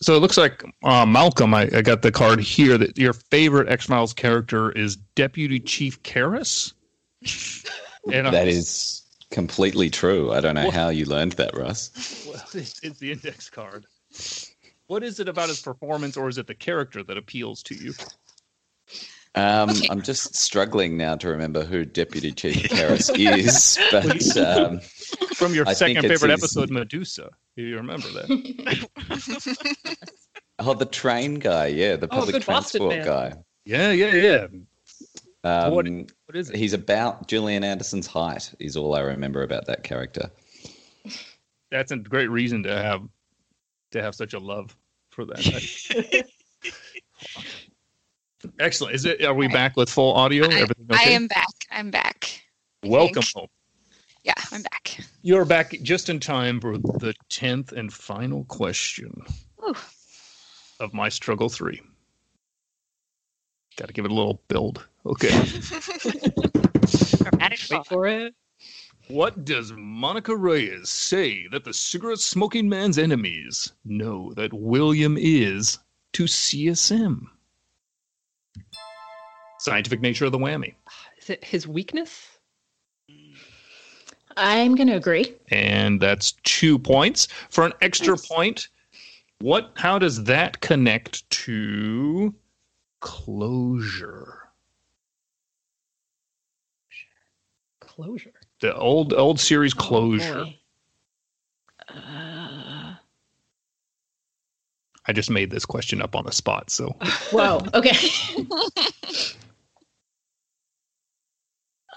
So 0.00 0.14
it 0.14 0.20
looks 0.20 0.36
like 0.36 0.62
uh, 0.82 1.06
Malcolm. 1.06 1.54
I, 1.54 1.62
I 1.72 1.80
got 1.82 2.02
the 2.02 2.12
card 2.12 2.40
here 2.40 2.76
that 2.76 2.98
your 2.98 3.12
favorite 3.14 3.68
X 3.68 3.86
Files 3.86 4.12
character 4.12 4.70
is 4.72 4.96
Deputy 5.14 5.58
Chief 5.58 6.02
Karras. 6.02 6.74
And 8.12 8.26
That 8.26 8.46
is 8.46 9.02
completely 9.30 9.88
true. 9.90 10.32
I 10.32 10.40
don't 10.40 10.54
know 10.54 10.66
What? 10.66 10.74
how 10.74 10.90
you 10.90 11.06
learned 11.06 11.32
that, 11.32 11.56
Russ. 11.56 12.24
Well, 12.28 12.42
it's, 12.54 12.78
it's 12.82 12.98
the 12.98 13.10
index 13.12 13.48
card. 13.50 13.86
What 14.86 15.02
is 15.02 15.18
it 15.18 15.28
about 15.28 15.48
his 15.48 15.60
performance, 15.60 16.16
or 16.16 16.28
is 16.28 16.38
it 16.38 16.46
the 16.46 16.54
character 16.54 17.02
that 17.02 17.16
appeals 17.16 17.62
to 17.64 17.74
you? 17.74 17.92
Um, 19.34 19.70
I'm 19.90 20.00
just 20.02 20.34
struggling 20.36 20.96
now 20.96 21.16
to 21.16 21.28
remember 21.28 21.64
who 21.64 21.84
Deputy 21.84 22.32
Chief 22.32 22.54
Karras 22.70 23.10
is, 23.18 23.78
but 23.90 24.36
um, 24.38 24.80
From 25.34 25.52
your 25.54 25.68
I 25.68 25.72
second 25.72 25.96
think 26.02 26.04
it's 26.12 26.20
favorite 26.22 26.34
his- 26.34 26.42
episode, 26.44 26.70
Medusa. 26.70 27.30
Do 27.56 27.62
you 27.62 27.76
remember 27.76 28.08
that? 28.08 28.88
oh, 30.58 30.74
the 30.74 30.84
train 30.84 31.34
guy, 31.36 31.68
yeah, 31.68 31.96
the 31.96 32.06
Oh, 32.06 32.18
public 32.20 32.32
good 32.34 32.46
Boston 32.46 32.88
transport 32.88 33.06
guy. 33.06 33.32
Yeah, 33.64 33.92
yeah, 33.92 34.14
yeah. 34.14 34.46
Um, 35.42 35.72
What- 35.72 35.86
what 36.26 36.36
is 36.36 36.50
it? 36.50 36.56
He's 36.56 36.72
about 36.74 37.28
Gillian 37.28 37.64
Anderson's 37.64 38.06
height. 38.06 38.52
Is 38.58 38.76
all 38.76 38.94
I 38.94 39.00
remember 39.00 39.42
about 39.42 39.66
that 39.66 39.84
character. 39.84 40.30
That's 41.70 41.92
a 41.92 41.96
great 41.96 42.28
reason 42.28 42.62
to 42.64 42.76
have 42.76 43.02
to 43.92 44.02
have 44.02 44.14
such 44.14 44.34
a 44.34 44.38
love 44.38 44.76
for 45.10 45.24
that. 45.24 46.24
Excellent. 48.60 48.94
Is 48.94 49.04
it? 49.04 49.24
Are 49.24 49.34
we 49.34 49.48
back 49.48 49.76
with 49.76 49.88
full 49.88 50.12
audio? 50.14 50.44
Everything 50.44 50.86
I 50.90 51.04
am 51.04 51.26
back. 51.26 51.46
I'm 51.70 51.90
back. 51.90 52.42
Welcome 52.84 53.22
think. 53.22 53.34
home. 53.34 53.48
Yeah, 54.26 54.34
I'm 54.50 54.62
back. 54.62 54.98
You're 55.22 55.44
back 55.44 55.70
just 55.82 56.08
in 56.08 56.18
time 56.18 56.60
for 56.60 56.78
the 56.78 57.14
tenth 57.28 57.70
and 57.70 57.92
final 57.92 58.44
question 58.46 59.22
Ooh. 59.62 59.76
of 60.80 60.92
my 60.92 61.08
struggle 61.08 61.48
three. 61.48 61.80
Got 63.76 63.86
to 63.86 63.92
give 63.92 64.04
it 64.04 64.10
a 64.10 64.14
little 64.14 64.42
build. 64.48 64.84
Okay. 65.06 65.28
Wait 67.70 67.86
for 67.86 68.06
it. 68.06 68.34
What 69.06 69.44
does 69.44 69.72
Monica 69.72 70.34
Reyes 70.34 70.88
say 70.88 71.46
that 71.52 71.62
the 71.62 71.72
cigarette 71.72 72.18
smoking 72.18 72.68
man's 72.68 72.98
enemies 72.98 73.74
know 73.84 74.34
that 74.34 74.52
William 74.52 75.16
is 75.16 75.78
to 76.14 76.24
CSM? 76.24 77.26
Scientific 79.60 80.00
nature 80.00 80.24
of 80.24 80.32
the 80.32 80.38
whammy. 80.38 80.74
Is 81.18 81.30
it 81.30 81.44
his 81.44 81.68
weakness? 81.68 82.35
I'm 84.36 84.74
going 84.74 84.88
to 84.88 84.96
agree. 84.96 85.34
And 85.48 86.00
that's 86.00 86.32
two 86.42 86.78
points. 86.78 87.28
For 87.50 87.64
an 87.64 87.72
extra 87.80 88.16
point, 88.16 88.68
what 89.40 89.72
how 89.76 89.98
does 89.98 90.24
that 90.24 90.60
connect 90.60 91.28
to 91.30 92.34
closure? 93.00 94.38
Closure. 97.80 98.32
The 98.60 98.74
old 98.74 99.12
old 99.12 99.40
series 99.40 99.74
closure. 99.74 100.44
boy. 100.44 100.58
Uh, 101.88 102.94
I 105.08 105.12
just 105.12 105.30
made 105.30 105.50
this 105.50 105.64
question 105.64 106.02
up 106.02 106.16
on 106.16 106.24
the 106.24 106.32
spot, 106.32 106.70
so 106.70 106.96
whoa. 107.30 107.64
Okay. 107.74 107.96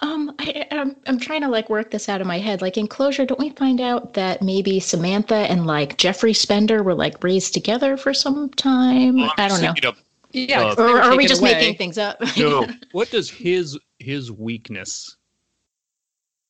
Um, 0.02 0.34
I, 0.39 0.66
I'm 0.72 0.95
I'm 1.08 1.20
trying 1.20 1.41
to 1.41 1.50
like 1.50 1.70
work 1.70 1.91
this 1.91 2.08
out 2.08 2.22
of 2.22 2.28
my 2.28 2.39
head. 2.39 2.62
Like 2.62 2.78
in 2.78 2.88
closure, 2.88 3.26
don't 3.26 3.39
we 3.39 3.50
find 3.52 3.82
out 3.82 4.14
that 4.14 4.41
maybe 4.41 4.80
Samantha 4.80 5.36
and 5.36 5.66
like 5.68 5.97
Jeffrey 5.97 6.34
Spender 6.34 6.84
were 6.84 6.93
like 6.95 7.22
raised 7.24 7.54
together 7.54 7.97
for 7.97 8.14
some 8.14 8.50
time? 8.52 9.20
I 9.38 9.47
don't 9.50 9.62
know. 9.62 9.74
Thinking 9.74 9.86
of- 9.89 10.04
Yeah, 10.32 10.62
Uh, 10.62 10.68
'cause 10.68 10.76
they 10.78 10.84
Or 10.84 11.02
are 11.02 11.18
we 11.18 11.28
just 11.28 11.41
away. 11.41 11.54
making 11.54 11.76
things 11.76 11.97
up? 11.97 12.18
no. 12.38 12.66
What 12.93 13.10
does 13.12 13.30
his 13.30 13.78
his 14.00 14.32
weakness 14.32 15.18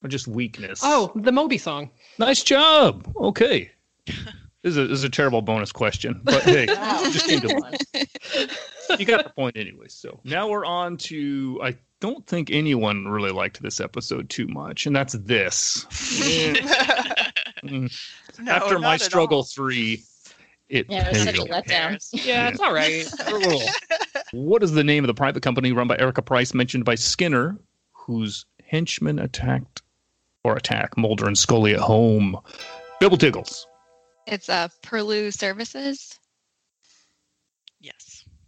or 0.04 0.10
just 0.10 0.28
weakness? 0.28 0.82
Oh, 0.84 1.12
the 1.16 1.32
Moby 1.32 1.58
song. 1.58 1.90
Nice 2.20 2.44
job. 2.44 3.12
Okay. 3.18 3.72
This 4.62 4.72
is 4.72 4.78
a, 4.78 4.88
this 4.88 4.98
is 4.98 5.04
a 5.06 5.10
terrible 5.10 5.42
bonus 5.42 5.72
question, 5.72 6.20
but 6.26 6.44
hey, 6.44 6.66
Wow. 6.68 7.10
just 7.14 7.28
came 7.28 7.40
to 7.40 7.60
mind. 7.62 7.78
You 9.00 9.06
got 9.06 9.24
the 9.24 9.30
point 9.30 9.56
anyway. 9.56 9.86
So 9.88 10.20
now 10.26 10.50
we're 10.50 10.66
on 10.66 10.98
to. 10.98 11.62
I 11.64 11.78
don't 12.00 12.26
think 12.28 12.50
anyone 12.52 13.08
really 13.08 13.32
liked 13.32 13.62
this 13.62 13.80
episode 13.80 14.30
too 14.30 14.48
much, 14.48 14.86
and 14.86 14.96
that's 14.96 15.14
this. 15.14 15.86
Mm. 17.64 17.92
No, 18.40 18.52
After 18.54 18.80
my 18.80 18.96
struggle 18.96 19.40
all. 19.40 19.44
three, 19.44 20.04
it 20.70 20.86
Yeah, 20.90 21.08
it 21.10 21.14
was 21.14 21.24
such 21.24 21.36
a 21.40 21.46
paled. 21.46 21.50
letdown. 21.50 22.26
Yeah, 22.26 22.48
it's 22.48 22.60
all 22.62 22.74
right. 22.74 23.06
What 24.32 24.62
is 24.64 24.72
the 24.72 24.84
name 24.84 25.04
of 25.04 25.08
the 25.08 25.14
private 25.14 25.42
company 25.44 25.72
run 25.72 25.88
by 25.88 25.98
Erika 25.98 26.22
Price, 26.22 26.54
mentioned 26.54 26.86
by 26.86 26.96
Skinner, 26.96 27.58
whose 27.92 28.46
henchmen 28.64 29.18
attacked 29.20 29.82
or 30.44 30.56
attack 30.56 30.96
Mulder 30.98 31.26
and 31.28 31.38
Scully 31.38 31.74
at 31.74 31.80
home? 31.80 32.38
Bibble 33.02 33.18
Tiggles. 33.18 33.66
It's 34.28 34.48
uh, 34.48 34.68
Purlieu 34.84 35.32
Services. 35.34 36.19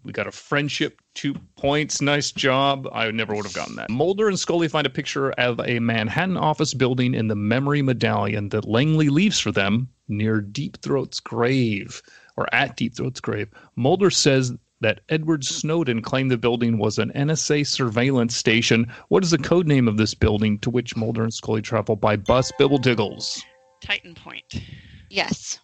Yes. 0.01 0.05
We 0.05 0.11
got 0.13 0.27
a 0.27 0.31
friendship, 0.31 1.01
two 1.13 1.35
points. 1.55 2.01
Nice 2.01 2.31
job. 2.31 2.87
I 2.91 3.11
never 3.11 3.35
would 3.35 3.45
have 3.45 3.53
gotten 3.53 3.75
that. 3.75 3.89
Mulder 3.89 4.27
and 4.27 4.39
Scully 4.39 4.67
find 4.67 4.87
a 4.87 4.89
picture 4.89 5.31
of 5.33 5.59
a 5.59 5.79
Manhattan 5.79 6.37
office 6.37 6.73
building 6.73 7.13
in 7.13 7.27
the 7.27 7.35
memory 7.35 7.81
medallion 7.81 8.49
that 8.49 8.67
Langley 8.67 9.09
leaves 9.09 9.39
for 9.39 9.51
them 9.51 9.89
near 10.07 10.41
Deep 10.41 10.81
Throat's 10.81 11.19
grave, 11.19 12.01
or 12.35 12.47
at 12.53 12.75
Deep 12.77 12.95
Throat's 12.95 13.19
grave. 13.19 13.49
Mulder 13.75 14.09
says 14.09 14.53
that 14.81 15.01
Edward 15.09 15.45
Snowden 15.45 16.01
claimed 16.01 16.31
the 16.31 16.37
building 16.37 16.79
was 16.79 16.97
an 16.97 17.11
NSA 17.11 17.67
surveillance 17.67 18.35
station. 18.35 18.91
What 19.09 19.23
is 19.23 19.29
the 19.31 19.37
code 19.37 19.67
name 19.67 19.87
of 19.87 19.97
this 19.97 20.15
building 20.15 20.57
to 20.59 20.71
which 20.71 20.95
Mulder 20.95 21.23
and 21.23 21.33
Scully 21.33 21.61
travel 21.61 21.95
by 21.95 22.15
bus? 22.15 22.51
Bibble 22.57 22.79
Diggles. 22.79 23.43
Titan 23.81 24.15
Point. 24.15 24.61
Yes. 25.09 25.59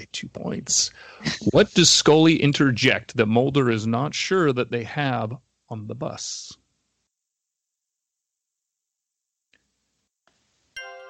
Okay, 0.00 0.08
two 0.12 0.28
points. 0.28 0.90
What 1.52 1.74
does 1.74 1.90
Scully 1.90 2.40
interject 2.40 3.18
that 3.18 3.26
Mulder 3.26 3.70
is 3.70 3.86
not 3.86 4.14
sure 4.14 4.50
that 4.50 4.70
they 4.70 4.84
have 4.84 5.36
on 5.68 5.88
the 5.88 5.94
bus? 5.94 6.56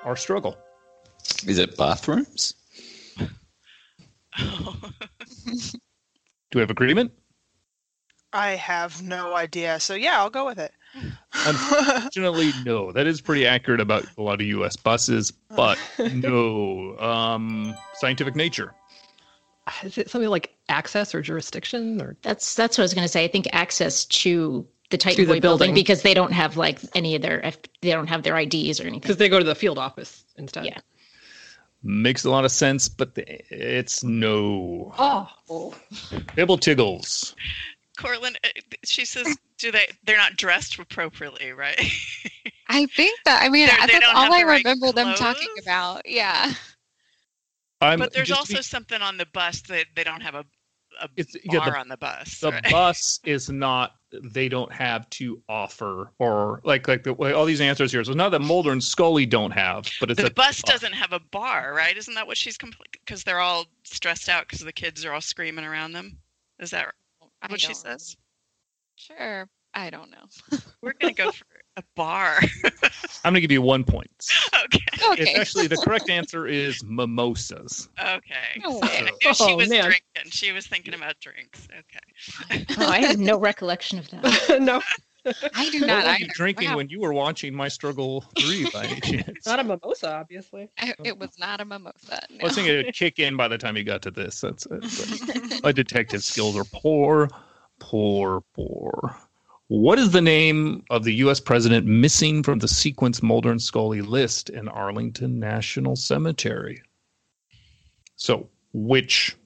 Our 0.05 0.17
struggle. 0.17 0.59
Is 1.47 1.59
it 1.59 1.77
bathrooms? 1.77 2.55
Do 4.37 4.49
we 6.55 6.61
have 6.61 6.71
agreement? 6.71 7.13
I 8.33 8.51
have 8.51 9.03
no 9.03 9.37
idea. 9.37 9.79
So 9.79 9.95
yeah, 9.95 10.19
I'll 10.19 10.31
go 10.31 10.47
with 10.47 10.59
it. 10.59 10.73
Unfortunately, 11.47 12.51
no. 12.65 12.91
That 12.91 13.07
is 13.07 13.21
pretty 13.21 13.47
accurate 13.47 13.81
about 13.81 14.05
a 14.19 14.23
lot 14.23 14.41
of 14.41 14.47
U.S. 14.49 14.77
buses, 14.77 15.31
but 15.31 15.79
no. 15.99 16.99
Um, 16.99 17.75
scientific 17.95 18.35
nature. 18.35 18.75
Is 19.85 19.99
it 19.99 20.11
something 20.11 20.31
like 20.31 20.55
access 20.69 21.15
or 21.15 21.23
jurisdiction 21.23 22.01
or 22.01 22.17
That's 22.23 22.55
that's 22.55 22.77
what 22.79 22.83
I 22.83 22.85
was 22.85 22.95
going 22.95 23.05
to 23.05 23.09
say. 23.13 23.25
I 23.25 23.29
think 23.29 23.49
access 23.53 24.05
to 24.07 24.67
the 24.91 24.97
Titan 24.99 25.25
To 25.27 25.33
the 25.35 25.41
building 25.41 25.69
building. 25.69 25.75
because 25.75 26.03
they 26.03 26.15
don't 26.15 26.33
have 26.33 26.57
like 26.57 26.81
any 26.95 27.15
of 27.15 27.23
their 27.23 27.45
F- 27.47 27.59
they 27.81 27.91
don't 27.91 28.09
have 28.09 28.23
their 28.25 28.37
IDs 28.37 28.81
or 28.81 28.85
anything. 28.85 29.01
because 29.01 29.17
they 29.19 29.29
go 29.29 29.39
to 29.39 29.45
the 29.45 29.55
field 29.55 29.79
office 29.79 30.25
instead? 30.37 30.65
Yeah. 30.65 30.79
Makes 31.83 32.25
a 32.25 32.31
lot 32.31 32.45
of 32.45 32.51
sense, 32.53 32.89
but 32.89 33.15
the, 33.15 33.25
it's 33.51 34.03
no. 34.05 34.93
Oh. 34.99 35.75
Bibble 36.35 36.59
Tiggles. 36.59 37.35
Cortland, 37.97 38.39
uh, 38.45 38.49
she 38.85 39.05
says, 39.07 39.37
do 39.59 39.71
they? 39.73 39.87
They're 40.05 40.17
not 40.19 40.37
dressed 40.37 40.79
appropriately, 40.79 41.53
right? 41.53 41.79
I 42.69 42.87
think 42.87 43.19
that. 43.25 43.43
I 43.43 43.49
mean, 43.49 43.67
They're- 43.67 43.77
I- 43.81 43.87
they 43.87 43.93
that's 43.95 44.07
all 44.15 44.33
I 44.33 44.41
the 44.41 44.47
right 44.47 44.65
remember 44.65 44.93
them 44.93 45.15
talking 45.17 45.49
about. 45.63 46.03
Yeah. 46.07 46.53
I'm, 47.81 47.99
but 47.99 48.13
there's 48.13 48.31
also 48.31 48.57
be- 48.57 48.63
something 48.63 49.01
on 49.03 49.17
the 49.17 49.27
bus 49.27 49.63
that 49.63 49.87
they 49.97 50.05
don't 50.05 50.21
have 50.21 50.35
a, 50.35 50.45
a 51.01 51.09
It's- 51.17 51.35
yeah, 51.45 51.61
bar 51.61 51.71
the- 51.73 51.79
on 51.79 51.89
the 51.89 51.97
bus. 51.97 52.41
the 52.41 52.51
right? 52.53 52.71
bus 52.71 53.21
is 53.25 53.49
not 53.51 53.95
they 54.13 54.49
don't 54.49 54.73
have 54.73 55.09
to 55.11 55.41
offer 55.49 56.11
or 56.19 56.61
like 56.65 56.89
like 56.89 57.05
the 57.05 57.15
way 57.15 57.33
all 57.33 57.45
these 57.45 57.61
answers 57.61 57.93
here. 57.93 58.03
So 58.03 58.13
not 58.13 58.31
that 58.31 58.41
Mulder 58.41 58.73
and 58.73 58.83
Scully 58.83 59.25
don't 59.25 59.53
have, 59.53 59.89
but 60.01 60.11
it's 60.11 60.21
the 60.21 60.27
a 60.27 60.31
bus 60.31 60.63
doesn't 60.63 60.95
have 60.95 61.13
a 61.13 61.21
bar, 61.21 61.73
right? 61.75 61.97
Isn't 61.97 62.15
that 62.15 62.27
what 62.27 62.37
she's 62.37 62.59
because 62.93 63.23
they're 63.23 63.39
all 63.41 63.67
stressed 63.85 64.29
out 64.29 64.47
because 64.49 64.61
the 64.61 64.73
kids 64.73 65.05
are 65.05 65.13
all 65.13 65.21
screaming 65.21 65.65
around 65.65 65.93
them? 65.93 66.19
Is 66.59 66.71
that 66.71 66.93
I 67.41 67.47
what 67.49 67.61
she 67.61 67.73
says? 67.73 68.17
Sure. 68.97 69.49
I 69.75 69.89
don't 69.91 70.11
know. 70.11 70.59
We're 70.83 70.95
gonna 70.95 71.13
go 71.15 71.31
for 71.33 71.45
a 71.77 71.83
bar. 71.97 72.39
I'm 73.25 73.33
gonna 73.33 73.41
give 73.41 73.53
you 73.53 73.63
one 73.63 73.85
point. 73.85 74.11
okay. 74.65 74.81
It's 75.23 75.39
actually 75.39 75.67
the 75.67 75.77
correct 75.77 76.11
answer 76.11 76.47
is 76.47 76.83
mimosas. 76.85 77.89
Okay. 78.01 78.61
Oh, 78.65 78.81
I 78.83 79.03
knew 79.03 79.35
she 79.35 79.45
Oh, 79.45 79.57
was 79.57 79.69
man. 79.69 79.85
drinking. 79.85 80.31
She 80.31 80.53
was 80.53 80.67
thinking 80.67 80.95
about 80.95 81.19
drinks. 81.21 81.67
Okay. 81.71 82.65
Oh, 82.79 82.87
I 82.87 82.99
have 83.01 83.19
no 83.19 83.39
recollection 83.39 83.99
of 83.99 84.11
that. 84.11 84.59
no, 84.61 84.81
I 85.55 85.71
do 85.71 85.81
not 85.87 86.05
were 86.05 86.11
either. 86.11 86.27
drinking 86.35 86.71
Wow. 86.71 86.77
when 86.79 86.89
you 86.89 87.01
were 87.01 87.13
watching 87.13 87.55
My 87.55 87.69
Struggle 87.69 88.23
Three 88.39 88.69
by 88.71 88.87
any 88.87 89.01
chance? 89.23 89.47
not 89.47 89.59
a 89.61 89.65
mimosa, 89.65 90.13
obviously. 90.15 90.69
I- 90.79 90.95
It 91.05 91.19
was 91.19 91.31
not 91.39 91.61
a 91.61 91.65
mimosa. 91.65 92.21
I 92.41 92.43
was 92.45 92.55
thinking 92.55 92.75
it 92.75 92.87
would 92.87 92.95
kick 92.95 93.19
in 93.19 93.37
by 93.37 93.49
the 93.49 93.59
time 93.59 93.77
you 93.77 93.85
got 93.85 94.03
to 94.03 94.11
this. 94.11 94.41
That's 94.41 94.67
it. 94.71 95.63
My 95.63 95.73
detective 95.73 96.23
skills 96.25 96.57
are 96.57 96.65
poor, 96.73 97.29
poor, 97.79 98.43
poor. 98.55 99.17
What 99.71 100.01
is 100.01 100.11
the 100.11 100.21
name 100.21 100.83
of 100.91 101.05
the 101.05 101.15
U.S. 101.15 101.39
president 101.39 101.87
missing 101.87 102.43
from 102.43 102.59
the 102.59 102.67
sequence 102.67 103.23
Mulder 103.23 103.53
and 103.53 103.63
Scully 103.63 104.01
list 104.01 104.51
in 104.51 104.67
Arlington 104.67 105.39
National 105.39 105.95
Cemetery? 105.95 106.83
So, 108.17 108.49
which 108.73 109.37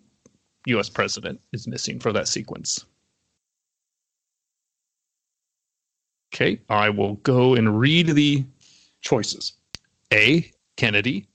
U.S. 0.65 0.89
president 0.89 1.43
is 1.53 1.69
missing 1.69 2.01
for 2.01 2.11
that 2.15 2.27
sequence? 2.27 2.87
Okay, 6.35 6.59
I 6.71 6.89
will 6.89 7.17
go 7.17 7.55
and 7.55 7.79
read 7.79 8.07
the 8.07 8.47
choices. 9.03 9.53
A. 10.11 10.51
Kennedy. 10.79 11.29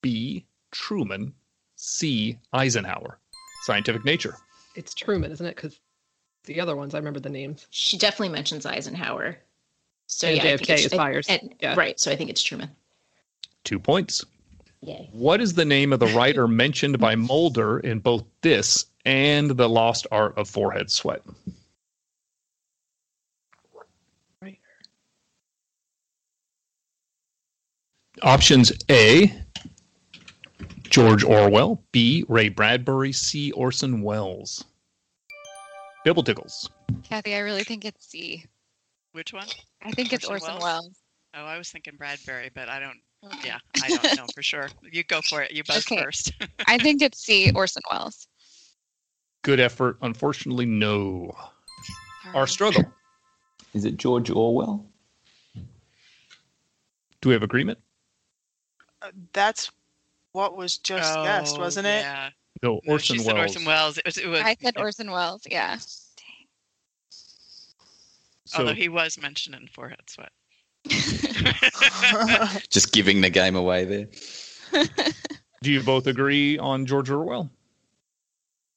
B. 0.00 0.46
Truman. 0.70 1.34
C. 1.76 2.38
Eisenhower. 2.54 3.18
Scientific 3.64 4.06
nature. 4.06 4.36
It's 4.74 4.94
Truman, 4.94 5.32
isn't 5.32 5.44
it? 5.44 5.54
Because 5.54 5.78
the 6.44 6.60
other 6.60 6.76
ones, 6.76 6.94
I 6.94 6.98
remember 6.98 7.20
the 7.20 7.28
names. 7.30 7.66
She 7.70 7.96
definitely 7.98 8.30
mentions 8.30 8.66
Eisenhower. 8.66 9.36
So 10.06 10.26
And 10.28 10.36
yeah, 10.36 10.42
JFK 10.56 10.62
it's- 10.62 10.84
is 10.86 10.92
Byers. 10.94 11.26
and- 11.28 11.54
Yeah. 11.60 11.74
Right. 11.76 11.98
So 11.98 12.10
I 12.10 12.16
think 12.16 12.30
it's 12.30 12.42
Truman. 12.42 12.70
Two 13.64 13.78
points. 13.78 14.24
Yay. 14.80 15.08
What 15.12 15.40
is 15.40 15.54
the 15.54 15.64
name 15.64 15.92
of 15.92 16.00
the 16.00 16.08
writer 16.08 16.48
mentioned 16.64 16.98
by 16.98 17.14
Mulder 17.14 17.78
in 17.80 18.00
both 18.00 18.24
this 18.40 18.86
and 19.04 19.50
The 19.50 19.68
Lost 19.68 20.06
Art 20.10 20.36
of 20.36 20.48
Forehead 20.48 20.90
Sweat? 20.90 21.22
Options 28.22 28.72
A, 28.90 29.32
George 30.84 31.24
Orwell. 31.24 31.82
B, 31.92 32.24
Ray 32.28 32.48
Bradbury. 32.48 33.12
C, 33.12 33.50
Orson 33.52 34.02
Welles. 34.02 34.64
Bibble 36.04 36.22
tickles. 36.22 36.68
Kathy, 37.04 37.34
I 37.34 37.38
really 37.40 37.64
think 37.64 37.84
it's 37.84 38.06
C. 38.08 38.44
Which 39.12 39.32
one? 39.32 39.46
I 39.82 39.92
think 39.92 40.12
it's 40.12 40.24
Orson 40.24 40.54
Orson 40.54 40.62
Welles? 40.62 40.62
Wells. 40.84 40.98
Oh, 41.34 41.44
I 41.44 41.58
was 41.58 41.70
thinking 41.70 41.94
Bradbury, 41.96 42.50
but 42.54 42.68
I 42.68 42.78
don't. 42.80 42.98
Yeah, 43.44 43.58
I 43.82 43.88
don't 43.88 44.16
know 44.16 44.26
for 44.34 44.42
sure. 44.42 44.68
You 44.90 45.04
go 45.04 45.20
for 45.22 45.42
it. 45.42 45.52
You 45.52 45.62
buzz 45.64 45.86
Okay. 45.86 46.02
first. 46.02 46.32
I 46.66 46.78
think 46.78 47.02
it's 47.02 47.22
C. 47.24 47.52
Orson 47.54 47.82
Welles. 47.90 48.26
Good 49.42 49.60
effort. 49.60 49.96
Unfortunately, 50.02 50.66
no. 50.66 51.34
Our 52.34 52.46
struggle. 52.46 52.84
Is 53.74 53.84
it 53.84 53.96
George 53.96 54.30
Orwell? 54.30 54.84
Do 57.20 57.28
we 57.28 57.32
have 57.32 57.42
agreement? 57.42 57.78
Uh, 59.00 59.10
that's 59.32 59.70
what 60.32 60.56
was 60.56 60.78
just 60.78 61.22
guessed, 61.22 61.56
Oh, 61.56 61.60
wasn't 61.60 61.86
it? 61.86 62.00
Yeah. 62.02 62.30
No, 62.62 62.80
No, 62.84 62.92
Orson 62.92 63.16
she 63.16 63.22
said 63.22 63.34
Welles. 63.34 63.56
Orson 63.56 63.64
Welles. 63.64 63.98
It 63.98 64.04
was. 64.06 64.18
It 64.18 64.26
was 64.28 64.40
I 64.40 64.56
said 64.60 64.76
Orson 64.78 65.10
Welles. 65.10 65.42
Yeah. 65.50 65.78
So, 68.46 68.58
although 68.58 68.74
he 68.74 68.88
was 68.88 69.18
mentioned 69.18 69.54
in 69.54 69.66
Forehead 69.68 70.02
Sweat. 70.06 70.32
Just 72.70 72.92
giving 72.92 73.20
the 73.20 73.30
game 73.30 73.56
away 73.56 73.84
there. 73.84 74.08
do 75.62 75.72
you 75.72 75.82
both 75.82 76.06
agree 76.06 76.58
on 76.58 76.86
George 76.86 77.10
Orwell? 77.10 77.50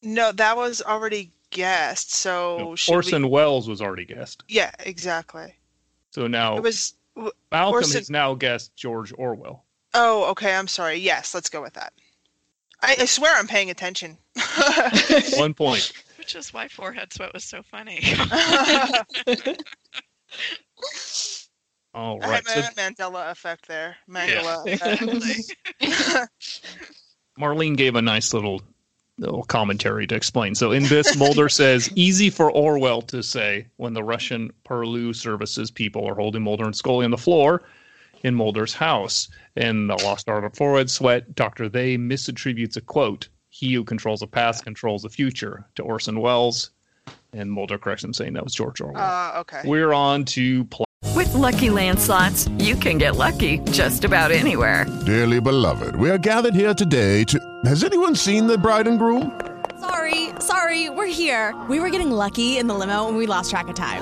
No, 0.02 0.32
that 0.32 0.56
was 0.56 0.82
already 0.82 1.32
guessed. 1.50 2.14
So 2.14 2.58
No, 2.58 2.94
Orson 2.94 3.24
we... 3.24 3.30
Welles 3.30 3.68
was 3.68 3.82
already 3.82 4.06
guessed. 4.06 4.44
Yeah, 4.48 4.72
exactly. 4.80 5.54
So 6.12 6.28
now 6.28 6.58
It 6.58 6.64
was. 6.64 6.94
w- 7.16 7.34
Malcolm 7.52 7.74
Orson- 7.76 8.00
has 8.00 8.10
now 8.10 8.34
guessed 8.36 8.76
George 8.76 9.14
Orwell. 9.18 9.66
Oh, 9.94 10.30
okay. 10.32 10.56
I'm 10.56 10.68
sorry. 10.68 10.96
Yes, 10.96 11.34
let's 11.34 11.50
go 11.50 11.62
with 11.62 11.74
that. 11.74 11.94
I, 12.86 12.96
I 13.02 13.06
swear 13.06 13.36
I'm 13.36 13.48
paying 13.48 13.72
attention. 13.72 14.18
One 15.38 15.56
point. 15.56 15.92
Which 16.18 16.36
is 16.36 16.54
why 16.54 16.68
Forehead 16.68 17.12
Sweat 17.12 17.34
was 17.34 17.44
so 17.44 17.64
funny. 17.64 18.00
All 21.96 22.24
I 22.24 22.28
right. 22.28 22.48
had 22.48 22.66
So 22.66 22.82
Mandela 22.82 23.32
effect 23.32 23.68
there. 23.68 23.96
Yeah. 24.08 24.14
Mandela 24.14 24.68
effect. 24.68 26.30
Marlene 27.40 27.76
gave 27.76 27.96
a 27.96 28.02
nice 28.02 28.34
little 28.34 28.62
little 29.18 29.44
commentary 29.44 30.06
to 30.08 30.16
explain. 30.16 30.54
So 30.56 30.72
in 30.72 30.84
this, 30.84 31.16
Mulder 31.18 31.48
says, 31.48 31.90
easy 31.96 32.30
for 32.30 32.52
Orwell 32.52 33.02
to 33.04 33.24
say 33.24 33.68
when 33.78 33.94
the 33.94 34.04
Russian 34.04 34.52
Purlieu 34.66 35.14
services 35.16 35.72
people 35.72 36.06
are 36.06 36.16
holding 36.16 36.44
Mulder 36.44 36.66
and 36.66 36.76
Scully 36.76 37.06
on 37.06 37.12
the 37.12 37.18
floor 37.18 37.64
in 38.26 38.34
Mulder's 38.34 38.74
house. 38.74 39.30
In 39.56 39.86
The 39.86 39.96
Lost 40.04 40.28
Art 40.28 40.44
of 40.44 40.56
Forehead 40.56 40.90
Sweat, 40.90 41.36
Dr. 41.36 41.70
They 41.70 41.96
misattributes 41.96 42.76
a 42.76 42.82
quote, 42.82 43.30
he 43.50 43.72
who 43.74 43.84
controls 43.84 44.22
the 44.22 44.28
past 44.28 44.64
controls 44.64 45.04
the 45.04 45.10
future, 45.10 45.64
to 45.76 45.84
Orson 45.84 46.20
Welles. 46.20 46.72
And 47.34 47.52
Mulder 47.52 47.78
corrects 47.78 48.04
him 48.04 48.14
saying 48.14 48.34
that 48.34 48.44
was 48.44 48.56
George 48.56 48.82
Orwell. 48.82 48.98
Uh, 49.00 49.42
okay. 49.42 49.62
We're 49.64 49.94
on 49.94 50.26
to 50.26 50.66
play. 50.66 50.86
With 51.16 51.32
Lucky 51.36 51.70
Land 51.70 52.00
slots, 52.00 52.50
you 52.58 52.76
can 52.76 52.98
get 52.98 53.16
lucky 53.16 53.60
just 53.72 54.04
about 54.04 54.32
anywhere. 54.32 54.86
Dearly 55.06 55.40
beloved, 55.40 55.96
we 55.96 56.10
are 56.10 56.18
gathered 56.18 56.56
here 56.56 56.74
today 56.74 57.24
to. 57.26 57.40
Has 57.66 57.84
anyone 57.84 58.16
seen 58.16 58.48
the 58.48 58.58
bride 58.58 58.88
and 58.88 58.98
groom? 58.98 59.40
Sorry, 59.80 60.30
sorry, 60.40 60.90
we're 60.90 61.06
here. 61.06 61.54
We 61.70 61.80
were 61.80 61.92
getting 61.92 62.10
lucky 62.10 62.58
in 62.58 62.66
the 62.66 62.74
limo 62.74 63.08
and 63.08 63.18
we 63.18 63.28
lost 63.28 63.52
track 63.52 63.68
of 63.68 63.76
time. 63.76 64.02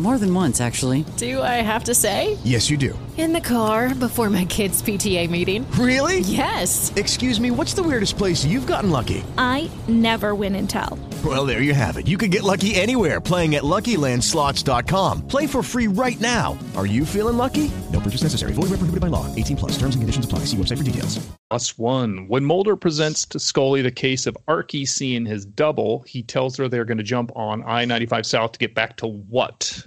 More 0.00 0.16
than 0.16 0.32
once, 0.32 0.62
actually. 0.62 1.04
Do 1.18 1.42
I 1.42 1.60
have 1.60 1.84
to 1.84 1.94
say? 1.94 2.38
Yes, 2.42 2.70
you 2.70 2.78
do. 2.78 2.98
In 3.18 3.34
the 3.34 3.40
car 3.40 3.94
before 3.94 4.30
my 4.30 4.46
kids' 4.46 4.80
PTA 4.80 5.28
meeting. 5.28 5.70
Really? 5.72 6.20
Yes. 6.20 6.90
Excuse 6.96 7.38
me, 7.38 7.50
what's 7.50 7.74
the 7.74 7.82
weirdest 7.82 8.16
place 8.16 8.42
you've 8.42 8.66
gotten 8.66 8.90
lucky? 8.90 9.22
I 9.36 9.70
never 9.88 10.34
win 10.34 10.54
and 10.54 10.70
tell. 10.70 10.98
Well, 11.22 11.44
there 11.44 11.60
you 11.60 11.74
have 11.74 11.98
it. 11.98 12.08
You 12.08 12.16
can 12.16 12.30
get 12.30 12.44
lucky 12.44 12.74
anywhere 12.76 13.20
playing 13.20 13.56
at 13.56 13.62
LuckyLandSlots.com. 13.62 15.28
Play 15.28 15.46
for 15.46 15.62
free 15.62 15.86
right 15.86 16.18
now. 16.18 16.58
Are 16.78 16.86
you 16.86 17.04
feeling 17.04 17.36
lucky? 17.36 17.70
No 17.92 18.00
purchase 18.00 18.22
necessary. 18.22 18.52
Void 18.52 18.70
where 18.70 18.78
prohibited 18.80 19.02
by 19.02 19.08
law. 19.08 19.26
18 19.34 19.58
plus. 19.58 19.72
Terms 19.72 19.96
and 19.96 20.00
conditions 20.00 20.24
apply. 20.24 20.46
See 20.46 20.56
website 20.56 20.78
for 20.78 20.84
details. 20.84 21.18
Plus 21.50 21.76
one. 21.76 22.26
When 22.28 22.44
Mulder 22.44 22.74
presents 22.74 23.26
to 23.26 23.38
Scully 23.38 23.82
the 23.82 23.90
case 23.90 24.26
of 24.26 24.36
Archie 24.48 24.86
seeing 24.86 25.26
his 25.26 25.44
double, 25.44 26.04
he 26.06 26.22
tells 26.22 26.56
her 26.56 26.68
they're 26.68 26.86
going 26.86 26.96
to 26.96 27.04
jump 27.04 27.32
on 27.36 27.62
I 27.66 27.84
95 27.84 28.24
South 28.24 28.52
to 28.52 28.58
get 28.58 28.74
back 28.74 28.96
to 28.98 29.06
what? 29.06 29.84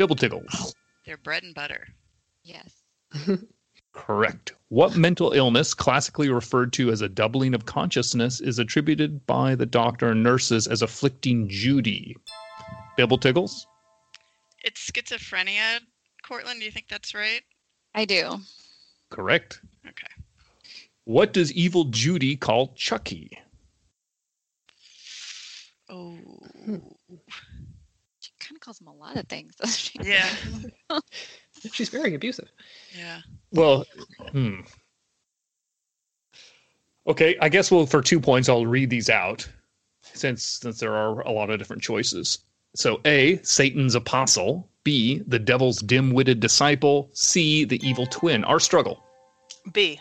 Bibble 0.00 0.16
tickles. 0.16 0.46
Oh, 0.54 0.70
their 1.04 1.18
bread 1.18 1.42
and 1.42 1.54
butter. 1.54 1.86
Yes. 2.42 2.84
Correct. 3.92 4.54
What 4.70 4.96
mental 4.96 5.32
illness, 5.32 5.74
classically 5.74 6.30
referred 6.30 6.72
to 6.72 6.90
as 6.90 7.02
a 7.02 7.08
doubling 7.10 7.52
of 7.52 7.66
consciousness, 7.66 8.40
is 8.40 8.58
attributed 8.58 9.26
by 9.26 9.54
the 9.54 9.66
doctor 9.66 10.12
and 10.12 10.22
nurses 10.22 10.66
as 10.66 10.80
afflicting 10.80 11.50
Judy? 11.50 12.16
Bibble 12.96 13.18
tickles? 13.18 13.66
It's 14.64 14.90
schizophrenia. 14.90 15.80
Cortland, 16.22 16.60
do 16.60 16.64
you 16.64 16.72
think 16.72 16.86
that's 16.88 17.14
right? 17.14 17.42
I 17.94 18.06
do. 18.06 18.38
Correct. 19.10 19.60
Okay. 19.86 20.08
What 21.04 21.34
does 21.34 21.52
evil 21.52 21.84
Judy 21.84 22.36
call 22.36 22.72
Chucky? 22.74 23.38
Oh. 25.90 26.16
Hmm. 26.64 26.76
She 28.20 28.32
kind 28.38 28.56
of 28.56 28.60
calls 28.60 28.80
him 28.80 28.86
a 28.86 28.89
lot 29.00 29.16
of 29.16 29.26
things, 29.28 29.54
she? 29.76 29.98
Yeah. 30.02 30.28
She's 31.72 31.88
very 31.88 32.14
abusive. 32.14 32.50
Yeah. 32.96 33.20
Well, 33.52 33.84
hmm. 34.32 34.60
Okay, 37.06 37.36
I 37.40 37.48
guess 37.48 37.70
well 37.70 37.86
for 37.86 38.00
two 38.02 38.20
points 38.20 38.48
I'll 38.48 38.66
read 38.66 38.88
these 38.88 39.10
out 39.10 39.48
since 40.02 40.42
since 40.44 40.78
there 40.78 40.94
are 40.94 41.20
a 41.20 41.32
lot 41.32 41.50
of 41.50 41.58
different 41.58 41.82
choices. 41.82 42.38
So 42.76 43.00
A, 43.04 43.40
Satan's 43.42 43.94
apostle, 43.94 44.68
B, 44.84 45.22
the 45.26 45.38
devil's 45.38 45.80
dim-witted 45.80 46.40
disciple, 46.40 47.10
C, 47.12 47.64
the 47.64 47.84
evil 47.86 48.06
twin. 48.06 48.44
Our 48.44 48.60
struggle. 48.60 49.02
B. 49.72 50.00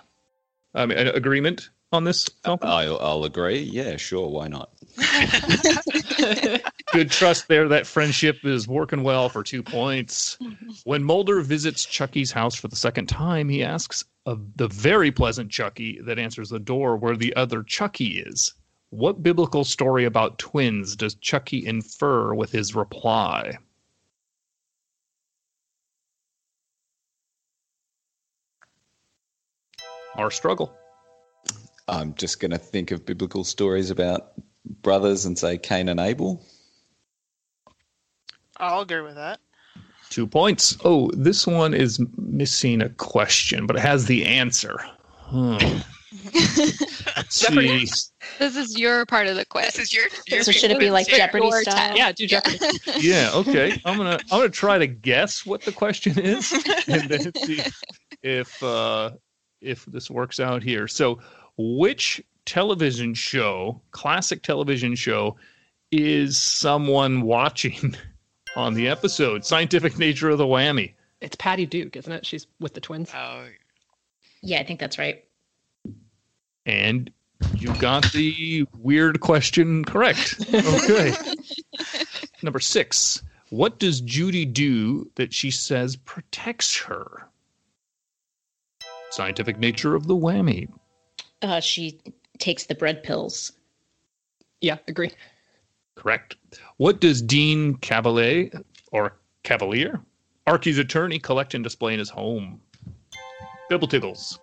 I 0.75 0.85
mean, 0.85 0.97
an 0.97 1.07
agreement 1.09 1.69
on 1.91 2.03
this? 2.03 2.29
Falcon? 2.43 2.69
I'll, 2.69 2.99
I'll 2.99 3.23
agree. 3.23 3.59
Yeah, 3.59 3.97
sure. 3.97 4.29
Why 4.29 4.47
not? 4.47 4.69
Good 6.91 7.11
trust 7.11 7.47
there. 7.47 7.67
That 7.67 7.85
friendship 7.85 8.43
is 8.43 8.67
working 8.67 9.03
well 9.03 9.29
for 9.29 9.43
two 9.43 9.61
points. 9.61 10.37
When 10.85 11.03
Mulder 11.03 11.41
visits 11.41 11.85
Chucky's 11.85 12.31
house 12.31 12.55
for 12.55 12.67
the 12.67 12.75
second 12.75 13.07
time, 13.07 13.47
he 13.47 13.63
asks 13.63 14.05
the 14.25 14.67
very 14.67 15.11
pleasant 15.11 15.51
Chucky 15.51 15.99
that 16.01 16.17
answers 16.19 16.49
the 16.49 16.59
door 16.59 16.97
where 16.97 17.15
the 17.15 17.35
other 17.35 17.63
Chucky 17.63 18.19
is. 18.19 18.53
What 18.89 19.21
biblical 19.21 19.63
story 19.63 20.05
about 20.05 20.39
twins 20.39 20.95
does 20.95 21.13
Chucky 21.15 21.63
infer 21.65 22.33
with 22.33 22.51
his 22.51 22.73
reply? 22.73 23.57
Our 30.15 30.31
struggle. 30.31 30.73
I'm 31.87 32.15
just 32.15 32.39
going 32.39 32.51
to 32.51 32.57
think 32.57 32.89
of 32.91 33.05
biblical 33.05 33.43
stories 33.43 33.91
about 33.91 34.33
brothers 34.81 35.25
and 35.25 35.37
say 35.37 35.57
Cain 35.59 35.87
and 35.87 35.99
Abel. 35.99 36.43
I'll 38.59 38.81
agree 38.81 39.01
with 39.01 39.15
that. 39.15 39.39
Two 40.09 40.27
points. 40.27 40.77
Oh, 40.83 41.11
this 41.13 41.45
one 41.45 41.73
is 41.73 41.99
missing 42.17 42.81
a 42.81 42.89
question, 42.89 43.67
but 43.67 43.75
it 43.75 43.81
has 43.81 44.05
the 44.05 44.25
answer. 44.25 44.77
Hmm. 45.07 45.57
Let's. 46.33 48.11
This 48.39 48.55
is 48.55 48.77
your 48.77 49.05
part 49.05 49.27
of 49.27 49.35
the 49.35 49.45
quiz. 49.45 49.73
This 49.73 49.79
is 49.79 49.93
your. 49.93 50.05
your 50.27 50.43
So 50.43 50.51
should 50.51 50.71
it 50.71 50.79
be 50.79 50.89
like 50.89 51.07
Jeopardy 51.07 51.49
test. 51.49 51.71
style? 51.71 51.95
Yeah, 51.95 52.11
do 52.11 52.25
Jeopardy. 52.25 52.57
yeah 52.99 53.31
okay 53.33 53.79
i'm 53.85 53.97
gonna 53.97 54.19
i'm 54.31 54.39
gonna 54.39 54.49
try 54.49 54.77
to 54.77 54.87
guess 54.87 55.45
what 55.45 55.61
the 55.61 55.71
question 55.71 56.17
is 56.19 56.51
and 56.87 57.09
then 57.09 57.31
see 57.35 57.61
if 58.23 58.61
uh 58.63 59.11
if 59.61 59.85
this 59.85 60.09
works 60.09 60.39
out 60.39 60.63
here 60.63 60.87
so 60.87 61.19
which 61.57 62.21
television 62.45 63.13
show 63.13 63.81
classic 63.91 64.41
television 64.43 64.95
show 64.95 65.35
is 65.91 66.37
someone 66.39 67.21
watching 67.21 67.95
on 68.59 68.73
the 68.73 68.87
episode 68.89 69.45
scientific 69.45 69.97
nature 69.97 70.29
of 70.29 70.37
the 70.37 70.45
whammy 70.45 70.93
It's 71.21 71.35
Patty 71.37 71.65
Duke, 71.65 71.95
isn't 71.95 72.11
it? 72.11 72.25
She's 72.25 72.45
with 72.59 72.73
the 72.73 72.81
twins. 72.81 73.09
Oh, 73.15 73.45
Yeah, 74.41 74.59
I 74.59 74.63
think 74.63 74.79
that's 74.81 74.97
right. 74.99 75.23
and 76.65 77.09
you 77.55 77.73
got 77.73 78.11
the 78.11 78.65
weird 78.77 79.21
question 79.21 79.83
correct 79.85 80.35
okay 80.53 81.13
number 82.43 82.59
six 82.59 83.23
what 83.49 83.79
does 83.79 84.01
judy 84.01 84.45
do 84.45 85.09
that 85.15 85.33
she 85.33 85.49
says 85.49 85.95
protects 85.95 86.77
her 86.77 87.27
scientific 89.11 89.57
nature 89.57 89.95
of 89.95 90.05
the 90.07 90.15
whammy 90.15 90.67
Uh, 91.41 91.59
she 91.61 91.99
takes 92.37 92.65
the 92.65 92.75
bread 92.75 93.01
pills. 93.03 93.53
Yeah, 94.61 94.77
agree. 94.89 95.11
Correct 95.99 96.35
what 96.77 96.99
does 96.99 97.21
dean 97.21 97.75
cavalier 97.75 98.49
or 98.91 99.17
cavalier 99.43 100.01
archie's 100.47 100.77
attorney 100.77 101.19
collect 101.19 101.53
and 101.53 101.63
display 101.63 101.93
in 101.93 101.99
his 101.99 102.09
home 102.09 102.59
Bibble 103.69 103.87
tickles 103.87 104.39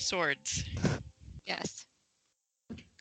swords. 0.00 0.64
Yes. 1.44 1.86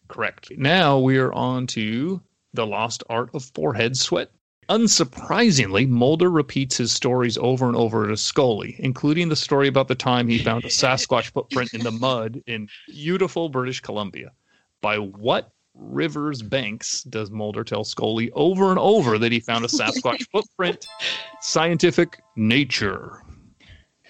Correct. 0.08 0.52
Now 0.58 1.00
we 1.00 1.18
are 1.18 1.34
on 1.34 1.68
to 1.68 2.22
the 2.54 2.66
lost 2.66 3.04
art 3.10 3.30
of 3.34 3.44
forehead 3.44 3.96
sweat. 3.96 4.32
Unsurprisingly, 4.70 5.88
Mulder 5.88 6.30
repeats 6.30 6.78
his 6.78 6.92
stories 6.92 7.38
over 7.40 7.68
and 7.68 7.76
over 7.76 8.08
to 8.08 8.16
Scully, 8.16 8.76
including 8.80 9.30
the 9.30 9.36
story 9.36 9.68
about 9.68 9.88
the 9.88 9.96
time 9.96 10.28
he 10.28 10.38
found 10.38 10.64
a 10.64 10.68
Sasquatch 10.68 11.32
footprint 11.32 11.74
in 11.74 11.82
the 11.82 11.92
mud 11.92 12.44
in 12.46 12.68
beautiful 12.88 13.50
British 13.50 13.80
Columbia. 13.80 14.32
By 14.82 14.98
what 14.98 15.52
river's 15.80 16.42
banks 16.42 17.04
does 17.04 17.32
Mulder 17.32 17.64
tell 17.64 17.84
Scully 17.84 18.30
over 18.32 18.70
and 18.70 18.78
over 18.80 19.18
that 19.18 19.32
he 19.32 19.40
found 19.40 19.66
a 19.66 19.68
Sasquatch 19.68 20.28
footprint? 20.32 20.88
Scientific 21.42 22.22
nature. 22.36 23.24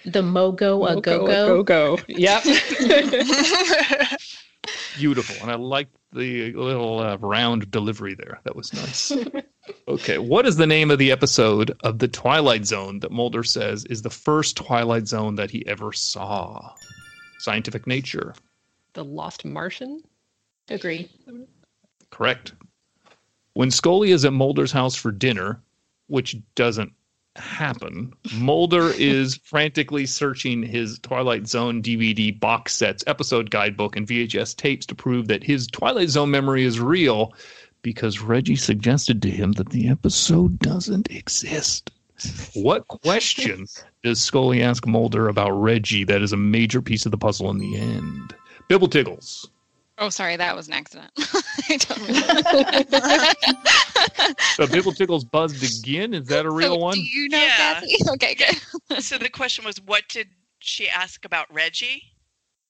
The 0.04 0.22
Mogo 0.22 0.88
a 0.90 1.00
go 1.00 1.26
go. 1.26 1.62
Go 1.62 1.96
go. 1.96 1.98
Yep. 2.08 2.42
Beautiful. 4.96 5.36
And 5.42 5.50
I 5.50 5.54
liked 5.56 5.94
the 6.12 6.52
little 6.52 6.98
uh, 6.98 7.16
round 7.18 7.70
delivery 7.70 8.14
there. 8.14 8.40
That 8.44 8.56
was 8.56 8.72
nice. 8.72 9.12
okay. 9.88 10.18
What 10.18 10.46
is 10.46 10.56
the 10.56 10.66
name 10.66 10.90
of 10.90 10.98
the 10.98 11.12
episode 11.12 11.76
of 11.80 11.98
The 11.98 12.08
Twilight 12.08 12.66
Zone 12.66 13.00
that 13.00 13.12
Mulder 13.12 13.44
says 13.44 13.84
is 13.86 14.02
the 14.02 14.10
first 14.10 14.56
Twilight 14.56 15.06
Zone 15.06 15.36
that 15.36 15.50
he 15.50 15.66
ever 15.66 15.92
saw? 15.92 16.74
Scientific 17.38 17.86
nature. 17.86 18.34
the 18.94 19.04
Lost 19.04 19.44
Martian. 19.44 20.02
Agree. 20.68 21.10
Correct. 22.10 22.52
When 23.54 23.70
Scully 23.70 24.10
is 24.12 24.24
at 24.24 24.32
Mulder's 24.32 24.72
house 24.72 24.94
for 24.94 25.10
dinner, 25.10 25.60
which 26.06 26.36
doesn't 26.54 26.92
happen, 27.36 28.12
Mulder 28.34 28.90
is 28.96 29.36
frantically 29.36 30.06
searching 30.06 30.62
his 30.62 30.98
Twilight 31.00 31.46
Zone 31.46 31.82
DVD 31.82 32.38
box 32.38 32.74
sets, 32.74 33.04
episode 33.06 33.50
guidebook, 33.50 33.96
and 33.96 34.06
VHS 34.06 34.56
tapes 34.56 34.86
to 34.86 34.94
prove 34.94 35.28
that 35.28 35.42
his 35.42 35.66
Twilight 35.66 36.10
Zone 36.10 36.30
memory 36.30 36.64
is 36.64 36.80
real 36.80 37.34
because 37.82 38.20
Reggie 38.20 38.56
suggested 38.56 39.22
to 39.22 39.30
him 39.30 39.52
that 39.52 39.70
the 39.70 39.88
episode 39.88 40.58
doesn't 40.58 41.10
exist. 41.10 41.90
What 42.54 42.86
question 42.88 43.66
does 44.02 44.20
Scully 44.20 44.62
ask 44.62 44.86
Mulder 44.86 45.28
about 45.28 45.52
Reggie 45.52 46.04
that 46.04 46.22
is 46.22 46.32
a 46.32 46.36
major 46.36 46.82
piece 46.82 47.06
of 47.06 47.12
the 47.12 47.18
puzzle 47.18 47.50
in 47.50 47.58
the 47.58 47.76
end? 47.76 48.34
Bibble 48.68 48.88
Tiggles. 48.88 49.48
Oh, 50.00 50.08
sorry, 50.08 50.36
that 50.36 50.56
was 50.56 50.66
an 50.66 50.72
accident. 50.74 51.10
I 51.18 51.76
don't 51.76 52.00
remember. 54.08 54.34
So 54.54 54.66
Bibble 54.66 54.92
Tiggles 54.92 55.24
buzzed 55.24 55.62
again. 55.62 56.14
Is 56.14 56.26
that 56.28 56.46
a 56.46 56.50
real 56.50 56.74
So, 56.74 56.78
one? 56.78 56.94
Do 56.94 57.02
you 57.02 57.28
know, 57.28 57.38
Yeah. 57.38 57.56
Kathy? 57.74 57.96
Okay, 58.14 58.34
good. 58.34 59.02
so 59.02 59.18
the 59.18 59.28
question 59.28 59.64
was, 59.64 59.76
what 59.84 60.04
did 60.08 60.28
she 60.60 60.88
ask 60.88 61.24
about 61.26 61.52
Reggie? 61.52 62.02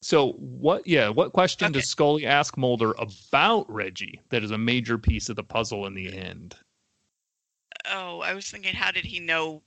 So 0.03 0.33
what? 0.33 0.87
Yeah, 0.87 1.09
what 1.11 1.33
question 1.33 1.71
does 1.73 1.89
Scully 1.89 2.27
ask 2.27 2.57
Mulder 2.57 2.93
about 2.99 3.71
Reggie 3.71 4.21
that 4.31 4.43
is 4.43 4.51
a 4.51 4.59
major 4.59 4.99
piece 4.99 5.29
of 5.29 5.37
the 5.37 5.45
puzzle 5.45 5.87
in 5.87 5.95
the 5.95 6.13
end? 6.13 6.57
Oh, 7.91 8.21
I 8.21 8.35
was 8.35 8.49
thinking, 8.51 8.75
how 8.75 8.91
did 8.91 9.05
he 9.05 9.21
know 9.21 9.63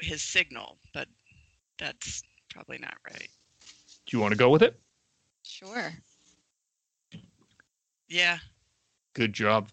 his 0.00 0.22
signal? 0.22 0.78
But 0.94 1.08
that's 1.78 2.22
probably 2.50 2.78
not 2.78 2.94
right. 3.10 3.28
Do 4.06 4.16
you 4.16 4.20
want 4.20 4.32
to 4.32 4.38
go 4.38 4.50
with 4.50 4.62
it? 4.62 4.78
Sure. 5.44 5.92
Yeah. 8.08 8.38
Good 9.14 9.32
job. 9.32 9.68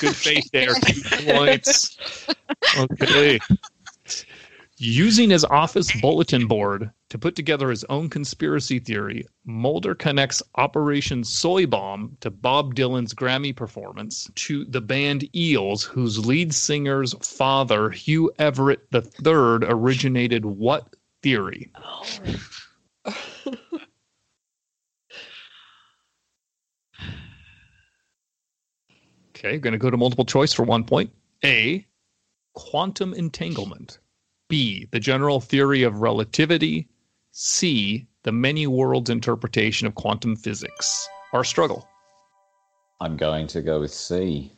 Good 0.00 0.16
faith 0.16 0.50
there. 0.52 0.74
Two 0.84 1.32
points. 1.32 2.26
Okay. 2.76 3.38
Using 4.80 5.30
his 5.30 5.44
office 5.44 5.90
bulletin 6.00 6.46
board 6.46 6.92
to 7.10 7.18
put 7.18 7.34
together 7.34 7.68
his 7.68 7.84
own 7.84 8.08
conspiracy 8.08 8.78
theory, 8.78 9.26
Mulder 9.44 9.94
connects 9.94 10.40
Operation 10.54 11.24
Soy 11.24 11.66
Bomb 11.66 12.16
to 12.20 12.30
Bob 12.30 12.76
Dylan's 12.76 13.12
Grammy 13.12 13.54
performance 13.56 14.30
to 14.36 14.64
the 14.66 14.80
band 14.80 15.28
Eels, 15.34 15.82
whose 15.82 16.24
lead 16.24 16.54
singer's 16.54 17.12
father, 17.14 17.90
Hugh 17.90 18.30
Everett 18.38 18.86
III, 18.94 19.66
originated 19.68 20.44
what 20.44 20.94
theory? 21.22 21.72
Oh. 21.74 22.04
Okay, 29.38 29.58
going 29.58 29.72
to 29.72 29.78
go 29.78 29.88
to 29.88 29.96
multiple 29.96 30.24
choice 30.24 30.52
for 30.52 30.64
one 30.64 30.82
point. 30.82 31.12
A, 31.44 31.86
quantum 32.54 33.14
entanglement. 33.14 34.00
B, 34.48 34.88
the 34.90 34.98
general 34.98 35.40
theory 35.40 35.84
of 35.84 36.00
relativity. 36.00 36.88
C, 37.30 38.08
the 38.24 38.32
many 38.32 38.66
worlds 38.66 39.10
interpretation 39.10 39.86
of 39.86 39.94
quantum 39.94 40.34
physics. 40.34 41.08
Our 41.32 41.44
struggle. 41.44 41.86
I'm 43.00 43.16
going 43.16 43.46
to 43.48 43.62
go 43.62 43.78
with 43.78 43.92
C. 43.92 44.50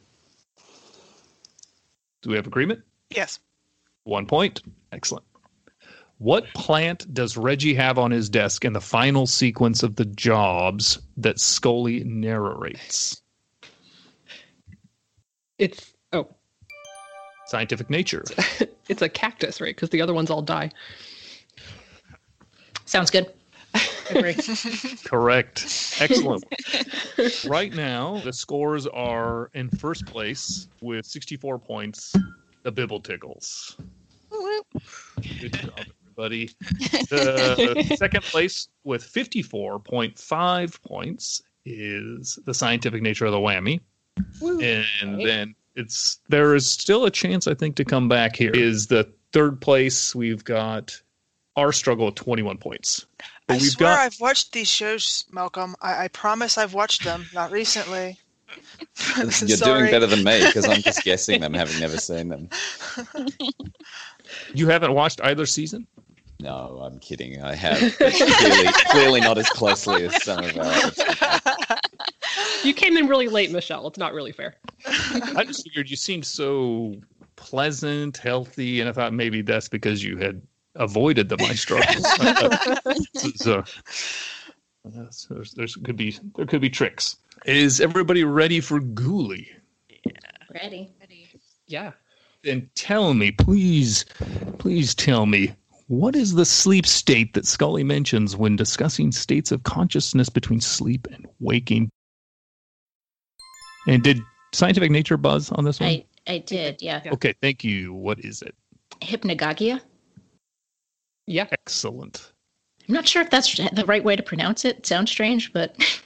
Do 2.23 2.31
we 2.31 2.37
have 2.37 2.47
agreement? 2.47 2.81
Yes. 3.11 3.39
One 4.05 4.25
point. 4.25 4.63
Excellent. 4.93 5.27
What 6.17 6.47
plant 6.55 7.13
does 7.13 7.37
Reggie 7.37 7.75
have 7.75 7.99
on 7.99 8.11
his 8.11 8.31
desk 8.31 8.65
in 8.65 8.73
the 8.73 8.81
final 8.81 9.27
sequence 9.27 9.83
of 9.83 9.97
the 9.97 10.07
jobs 10.07 10.99
that 11.19 11.39
Scully 11.39 12.03
narrates? 12.05 13.21
It's 15.61 15.93
oh, 16.15 16.27
Scientific 17.47 17.91
nature. 17.91 18.25
it's 18.89 19.03
a 19.03 19.09
cactus, 19.11 19.61
right? 19.61 19.77
Because 19.77 19.91
the 19.91 20.01
other 20.01 20.15
ones 20.15 20.31
all 20.31 20.41
die. 20.41 20.71
Sounds 22.87 23.11
good. 23.11 23.31
Correct. 25.05 25.99
Excellent. 26.01 26.45
right 27.47 27.75
now, 27.75 28.21
the 28.21 28.33
scores 28.33 28.87
are 28.87 29.51
in 29.53 29.69
first 29.69 30.07
place 30.07 30.69
with 30.81 31.05
64 31.05 31.59
points, 31.59 32.17
the 32.63 32.73
Bibble 32.73 33.01
Tickles. 33.01 33.77
Good 35.41 35.53
job, 35.53 35.79
everybody. 36.03 36.51
The 37.11 37.97
second 37.99 38.23
place 38.25 38.69
with 38.85 39.05
54.5 39.05 40.83
points 40.83 41.43
is 41.67 42.39
the 42.47 42.55
scientific 42.55 43.03
nature 43.03 43.27
of 43.27 43.33
the 43.33 43.39
whammy. 43.39 43.81
And 44.43 45.27
then 45.27 45.55
it's 45.75 46.19
there 46.29 46.55
is 46.55 46.69
still 46.69 47.05
a 47.05 47.11
chance, 47.11 47.47
I 47.47 47.55
think, 47.55 47.77
to 47.77 47.85
come 47.85 48.09
back 48.09 48.37
here. 48.37 48.51
Is 48.53 48.89
the 48.89 49.13
third 49.33 49.61
place 49.61 50.15
we've 50.15 50.45
got 50.45 51.01
our 51.57 51.73
struggle 51.73 52.07
with 52.07 52.15
21 52.15 52.59
points. 52.59 53.07
But 53.47 53.55
I 53.55 53.57
we've 53.59 53.71
swear 53.71 53.95
got 53.95 53.99
I've 53.99 54.21
watched 54.21 54.53
these 54.53 54.69
shows, 54.69 55.25
Malcolm. 55.31 55.77
I, 55.81 56.05
I 56.05 56.09
promise 56.09 56.59
I've 56.59 56.75
watched 56.75 57.05
them, 57.05 57.27
not 57.35 57.51
recently. 57.51 58.19
You're 59.17 59.31
Sorry. 59.31 59.81
doing 59.81 59.91
better 59.91 60.07
than 60.07 60.25
me 60.25 60.45
because 60.45 60.69
I'm 60.69 60.83
just 60.83 61.05
guessing 61.05 61.41
them, 61.41 61.55
having 61.55 61.79
never 61.81 61.99
seen 61.99 62.29
them. 62.29 62.49
you 64.55 64.69
haven't 64.69 64.93
watched 64.93 65.21
either 65.23 65.47
season? 65.47 65.87
No, 66.41 66.81
I'm 66.83 66.99
kidding. 66.99 67.43
I 67.43 67.55
have. 67.55 67.79
Clearly, 67.97 68.73
clearly 68.91 69.21
not 69.21 69.37
as 69.37 69.49
closely 69.51 70.07
as 70.07 70.23
some 70.23 70.43
of 70.43 70.57
our. 70.57 71.50
You 72.65 72.75
came 72.75 72.97
in 72.97 73.07
really 73.07 73.29
late, 73.29 73.51
Michelle. 73.51 73.87
It's 73.87 73.99
not 73.99 74.13
really 74.13 74.33
fair. 74.33 74.57
I 74.87 75.45
just 75.45 75.65
figured 75.65 75.91
you 75.91 75.97
seemed 75.97 76.27
so 76.27 76.95
pleasant, 77.37 78.17
healthy, 78.19 78.81
and 78.81 78.89
I 78.89 78.93
thought 78.93 79.13
maybe 79.13 79.43
that's 79.43 79.69
because 79.69 80.05
you 80.05 80.17
had 80.17 80.43
avoided 80.75 81.29
the 81.29 81.37
my 81.39 81.55
struggles. 81.55 82.07
so, 83.37 83.59
uh, 84.87 85.11
so 85.11 85.35
there's, 85.35 85.53
there's 85.53 85.77
could 85.77 85.97
be 85.97 86.17
there 86.37 86.47
could 86.47 86.61
be 86.61 86.71
tricks. 86.71 87.17
Is 87.47 87.81
everybody 87.81 88.25
ready 88.25 88.61
for 88.61 88.81
Ghouli? 88.81 89.47
Ready. 90.53 90.93
Ready. 91.01 91.29
Yeah. 91.67 91.93
Then 92.43 92.71
tell 92.75 93.15
me, 93.15 93.33
please, 93.33 94.05
please 94.59 94.95
tell 94.95 95.27
me, 95.27 95.55
what 95.89 96.17
is 96.17 96.35
the 96.35 96.45
sleep 96.45 96.87
state 96.87 97.35
that 97.35 97.47
Scully 97.47 97.85
mentions 97.85 98.37
when 98.37 98.57
discussing 98.57 99.13
states 99.13 99.53
of 99.53 99.63
consciousness 99.63 100.29
between 100.29 100.61
sleep 100.61 101.07
and 101.13 101.27
waking? 101.39 101.91
And 103.87 104.03
did 104.03 104.21
Scientific 104.53 104.91
Nature 104.91 105.17
buzz 105.17 105.51
on 105.53 105.65
this 105.65 105.81
one? 105.81 105.89
I, 105.89 106.05
I 106.27 106.39
did, 106.39 106.83
yeah. 106.83 107.03
Okay, 107.07 107.35
thank 107.41 107.65
you. 107.65 107.93
What 107.95 108.21
is 108.25 108.43
it? 108.43 108.55
Hypnagogia. 109.01 109.81
Yeah. 111.27 111.47
Excellent. 111.53 112.33
I'm 112.89 112.95
not 112.95 113.07
sure 113.07 113.23
if 113.23 113.31
that's 113.31 113.57
the 113.73 113.85
right 113.87 114.03
way 114.03 114.17
to 114.17 114.23
pronounce 114.23 114.65
it. 114.65 114.85
Sounds 114.85 115.11
strange, 115.11 115.53
but 115.53 115.77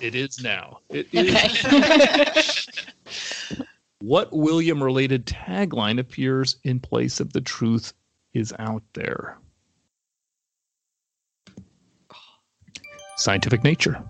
It 0.00 0.14
is 0.14 0.42
now. 0.42 0.78
It 0.88 1.08
is. 1.12 2.66
what 4.00 4.32
William 4.32 4.82
related 4.82 5.26
tagline 5.26 5.98
appears 5.98 6.56
in 6.64 6.80
place 6.80 7.20
of 7.20 7.32
the 7.32 7.40
truth 7.40 7.92
is 8.32 8.54
out 8.58 8.82
there? 8.94 9.38
Scientific 13.16 13.62
Nature. 13.62 14.02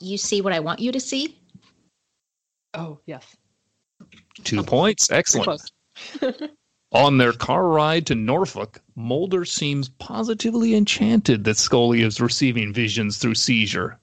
you 0.00 0.18
see 0.18 0.40
what 0.40 0.52
I 0.52 0.58
want 0.58 0.80
you 0.80 0.90
to 0.90 0.98
see? 0.98 1.38
Oh, 2.74 2.98
yes. 3.06 3.36
Two 4.42 4.62
points. 4.62 5.10
Excellent. 5.10 5.70
On 6.92 7.18
their 7.18 7.32
car 7.32 7.68
ride 7.68 8.06
to 8.06 8.14
Norfolk, 8.14 8.80
Mulder 8.94 9.44
seems 9.44 9.88
positively 9.88 10.74
enchanted 10.74 11.44
that 11.44 11.56
Scully 11.56 12.02
is 12.02 12.20
receiving 12.20 12.72
visions 12.72 13.18
through 13.18 13.34
seizure. 13.34 13.98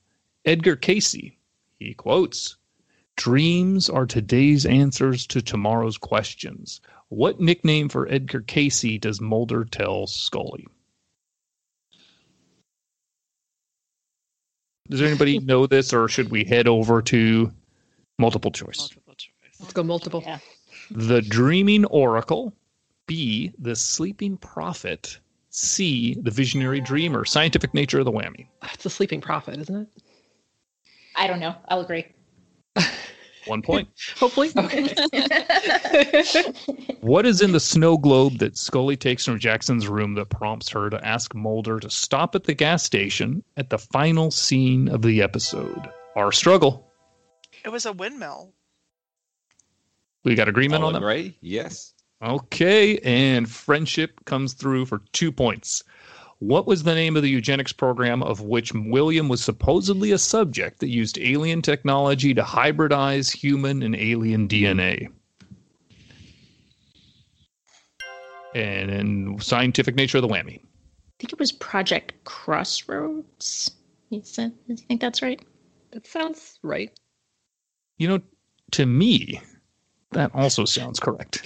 Edgar 0.46 0.76
Cayce, 0.76 1.32
he 1.80 1.94
quotes, 1.94 2.58
Dreams 3.16 3.90
are 3.90 4.06
today's 4.06 4.66
answers 4.66 5.28
to 5.28 5.42
tomorrow's 5.42 5.98
questions. 5.98 6.82
What 7.10 7.40
nickname 7.40 7.90
for 7.90 8.10
Edgar 8.10 8.42
Cayce 8.42 9.00
does 9.00 9.22
Mulder 9.22 9.66
tell 9.66 10.08
Scully? 10.08 10.66
Does 14.90 15.02
anybody 15.02 15.40
know 15.44 15.68
this, 15.68 15.94
or 15.94 16.08
should 16.08 16.30
we 16.30 16.44
head 16.44 16.68
over 16.68 17.02
to 17.04 17.52
multiple 18.18 18.52
choice? 18.52 18.90
Let's 19.60 19.74
go 19.74 19.84
multiple. 19.84 20.24
The 20.90 21.22
Dreaming 21.22 21.86
Oracle. 21.86 22.54
B. 23.08 23.52
The 23.60 23.76
Sleeping 23.76 24.38
Prophet. 24.38 25.20
C. 25.50 26.16
The 26.22 26.32
Visionary 26.32 26.80
Dreamer. 26.80 27.26
Scientific 27.26 27.74
nature 27.74 28.00
of 28.00 28.06
the 28.06 28.12
whammy. 28.12 28.48
It's 28.74 28.86
a 28.86 28.90
sleeping 28.90 29.22
prophet, 29.22 29.60
isn't 29.60 29.76
it? 29.76 29.88
I 31.16 31.28
don't 31.28 31.40
know. 31.40 31.56
I'll 31.68 31.82
agree. 31.82 32.06
One 33.48 33.62
point. 33.62 33.90
Hopefully. 34.18 34.52
Okay. 34.58 34.94
What 37.02 37.26
is 37.26 37.42
in 37.42 37.52
the 37.52 37.60
snow 37.60 37.98
globe 37.98 38.38
that 38.38 38.58
Scully 38.58 38.96
takes 38.96 39.26
from 39.26 39.40
Jackson's 39.40 39.88
room 39.88 40.14
that 40.14 40.30
prompts 40.30 40.70
her 40.70 40.90
to 40.90 41.04
ask 41.06 41.34
Mulder 41.34 41.80
to 41.80 41.90
stop 41.90 42.36
at 42.36 42.44
the 42.44 42.54
gas 42.54 42.84
station 42.84 43.44
at 43.58 43.72
the 43.72 43.80
final 43.80 44.30
scene 44.30 44.88
of 44.88 45.02
the 45.02 45.22
episode? 45.24 45.90
Our 46.16 46.32
struggle. 46.32 46.91
It 47.64 47.70
was 47.70 47.86
a 47.86 47.94
windmill. 47.94 48.54
We 50.24 50.36
got 50.36 50.48
agreement 50.48 50.82
I'll 50.82 50.88
on 50.88 50.94
that? 50.94 51.00
agree. 51.00 51.38
Yes. 51.42 51.94
Okay, 52.24 53.00
and 53.00 53.50
friendship 53.50 54.24
comes 54.26 54.54
through 54.54 54.86
for 54.86 55.02
two 55.12 55.32
points. 55.32 55.84
What 56.38 56.66
was 56.68 56.84
the 56.84 56.96
name 56.96 57.16
of 57.16 57.24
the 57.24 57.30
eugenics 57.30 57.72
program 57.72 58.24
of 58.24 58.42
which 58.42 58.74
William 58.74 59.30
was 59.30 59.44
supposedly 59.44 60.12
a 60.12 60.18
subject 60.18 60.80
that 60.80 60.90
used 60.90 61.20
alien 61.20 61.62
technology 61.62 62.34
to 62.34 62.42
hybridize 62.42 63.32
human 63.32 63.84
and 63.84 63.96
alien 63.96 64.48
DNA? 64.48 65.12
And 68.54 68.92
in 68.92 69.40
scientific 69.40 69.96
nature 69.96 70.18
of 70.18 70.24
the 70.24 70.28
whammy. 70.28 70.58
I 70.58 71.14
think 71.20 71.34
it 71.34 71.40
was 71.40 71.52
Project 71.52 72.14
Crossroads. 72.24 73.72
You 74.10 74.22
said, 74.24 74.52
you 74.68 74.76
think 74.76 75.00
that's 75.00 75.22
right? 75.22 75.42
That 75.92 76.08
sounds 76.08 76.60
right. 76.64 76.92
You 78.02 78.08
know, 78.08 78.22
to 78.72 78.88
me, 78.88 79.40
that 80.10 80.34
also 80.34 80.66
sounds 80.66 81.00
correct. 81.00 81.46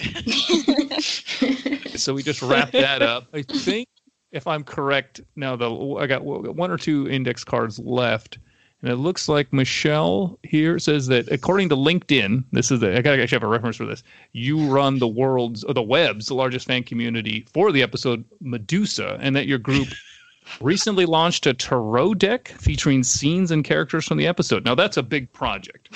so 1.96 2.14
we 2.14 2.22
just 2.22 2.40
wrap 2.40 2.70
that 2.70 3.02
up. 3.02 3.26
I 3.34 3.42
think, 3.42 3.86
if 4.32 4.46
I'm 4.46 4.64
correct, 4.64 5.20
now 5.36 5.54
the 5.54 5.70
I 6.00 6.06
got 6.06 6.24
one 6.24 6.70
or 6.70 6.78
two 6.78 7.10
index 7.10 7.44
cards 7.44 7.78
left, 7.78 8.38
and 8.80 8.90
it 8.90 8.96
looks 8.96 9.28
like 9.28 9.52
Michelle 9.52 10.38
here 10.44 10.78
says 10.78 11.08
that 11.08 11.30
according 11.30 11.68
to 11.68 11.76
LinkedIn, 11.76 12.44
this 12.52 12.70
is 12.70 12.80
the 12.80 12.96
I 12.96 13.02
gotta 13.02 13.22
actually 13.22 13.36
have 13.36 13.42
a 13.42 13.48
reference 13.48 13.76
for 13.76 13.84
this. 13.84 14.02
You 14.32 14.66
run 14.66 14.98
the 14.98 15.08
world's 15.08 15.62
or 15.62 15.74
the 15.74 15.82
web's 15.82 16.30
largest 16.30 16.66
fan 16.66 16.84
community 16.84 17.46
for 17.52 17.70
the 17.70 17.82
episode 17.82 18.24
Medusa, 18.40 19.18
and 19.20 19.36
that 19.36 19.46
your 19.46 19.58
group 19.58 19.88
recently 20.60 21.06
launched 21.06 21.46
a 21.46 21.54
tarot 21.54 22.14
deck 22.14 22.48
featuring 22.48 23.02
scenes 23.02 23.50
and 23.50 23.64
characters 23.64 24.04
from 24.04 24.18
the 24.18 24.26
episode. 24.26 24.64
Now 24.64 24.74
that's 24.74 24.96
a 24.96 25.02
big 25.02 25.32
project. 25.32 25.88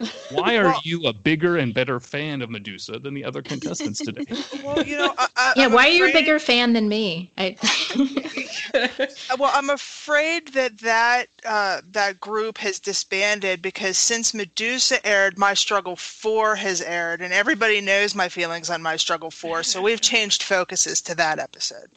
Why 0.30 0.56
are 0.56 0.74
you 0.82 1.06
a 1.06 1.12
bigger 1.12 1.56
and 1.56 1.72
better 1.72 2.00
fan 2.00 2.42
of 2.42 2.50
Medusa 2.50 2.98
than 2.98 3.14
the 3.14 3.24
other 3.24 3.42
contestants 3.42 4.00
today? 4.00 4.24
Well, 4.62 4.84
you 4.86 4.96
know, 4.96 5.12
I, 5.18 5.28
I, 5.36 5.52
yeah, 5.56 5.64
I'm 5.66 5.72
why 5.72 5.86
are 5.88 5.90
you 5.90 6.08
a 6.08 6.12
bigger 6.12 6.38
fan 6.38 6.72
than 6.72 6.88
me? 6.88 7.32
I, 7.36 7.56
Well, 9.38 9.50
I'm 9.52 9.70
afraid 9.70 10.48
that 10.48 10.78
that 10.78 11.26
uh, 11.44 11.80
that 11.90 12.20
group 12.20 12.58
has 12.58 12.78
disbanded 12.78 13.60
because 13.60 13.98
since 13.98 14.34
Medusa 14.34 15.04
aired, 15.06 15.38
My 15.38 15.54
Struggle 15.54 15.96
Four 15.96 16.56
has 16.56 16.80
aired, 16.80 17.20
and 17.20 17.32
everybody 17.32 17.80
knows 17.80 18.14
my 18.14 18.28
feelings 18.28 18.70
on 18.70 18.82
My 18.82 18.96
Struggle 18.96 19.30
Four, 19.30 19.62
so 19.62 19.82
we've 19.82 20.00
changed 20.00 20.42
focuses 20.42 21.00
to 21.02 21.14
that 21.16 21.38
episode. 21.38 21.90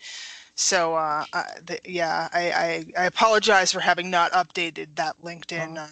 So, 0.56 0.96
uh, 0.96 1.26
uh, 1.34 1.44
the, 1.66 1.80
yeah, 1.86 2.30
I, 2.34 2.52
I 2.52 3.02
I 3.02 3.06
apologize 3.06 3.72
for 3.74 3.82
having 3.82 4.10
not 4.10 4.32
updated 4.32 4.88
that 4.96 5.16
LinkedIn 5.22 5.78
uh, 5.78 5.88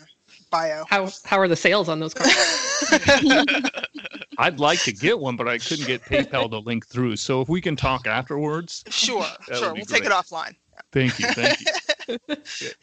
bio. 0.50 0.86
How 0.90 1.10
how 1.26 1.38
are 1.38 1.48
the 1.50 1.56
sales 1.56 1.90
on 1.90 2.00
those 2.00 2.14
cards? 2.14 2.34
I'd 4.38 4.60
like 4.60 4.80
to 4.84 4.92
get 4.94 5.20
one, 5.20 5.36
but 5.36 5.48
I 5.48 5.58
couldn't 5.58 5.86
get 5.86 6.02
PayPal 6.04 6.50
to 6.52 6.60
link 6.60 6.88
through. 6.88 7.18
So 7.18 7.42
if 7.42 7.50
we 7.50 7.62
can 7.62 7.76
talk 7.76 8.08
afterwards, 8.08 8.84
Sure, 8.90 9.26
sure, 9.54 9.74
we'll 9.74 9.86
take 9.86 10.06
it 10.06 10.12
offline. 10.12 10.56
Thank 10.92 11.20
you. 11.20 11.28
Thank 11.28 11.60
you. 11.60 12.18
Okay. 12.30 12.74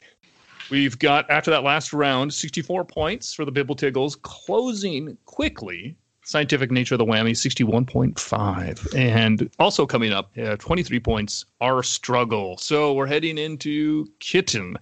We've 0.70 0.98
got, 0.98 1.28
after 1.30 1.50
that 1.50 1.64
last 1.64 1.92
round, 1.92 2.32
64 2.32 2.84
points 2.84 3.34
for 3.34 3.44
the 3.44 3.50
Bibble 3.50 3.74
Tiggles, 3.74 4.16
closing 4.22 5.18
quickly. 5.24 5.96
Scientific 6.30 6.70
Nature 6.70 6.94
of 6.94 7.00
the 7.00 7.04
Whammy, 7.04 7.32
61.5. 7.32 8.96
And 8.96 9.50
also 9.58 9.84
coming 9.84 10.12
up, 10.12 10.30
uh, 10.38 10.54
23 10.58 11.00
points, 11.00 11.44
Our 11.60 11.82
Struggle. 11.82 12.56
So 12.56 12.92
we're 12.94 13.08
heading 13.08 13.36
into 13.36 14.06
Kitten. 14.20 14.76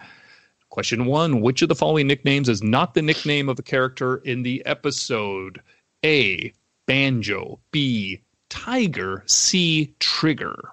Question 0.68 1.06
one 1.06 1.40
Which 1.40 1.62
of 1.62 1.70
the 1.70 1.74
following 1.74 2.06
nicknames 2.06 2.50
is 2.50 2.62
not 2.62 2.92
the 2.92 3.00
nickname 3.00 3.48
of 3.48 3.58
a 3.58 3.62
character 3.62 4.18
in 4.18 4.42
the 4.42 4.62
episode? 4.66 5.62
A. 6.04 6.52
Banjo. 6.84 7.58
B. 7.70 8.20
Tiger. 8.50 9.24
C. 9.24 9.94
Trigger. 10.00 10.72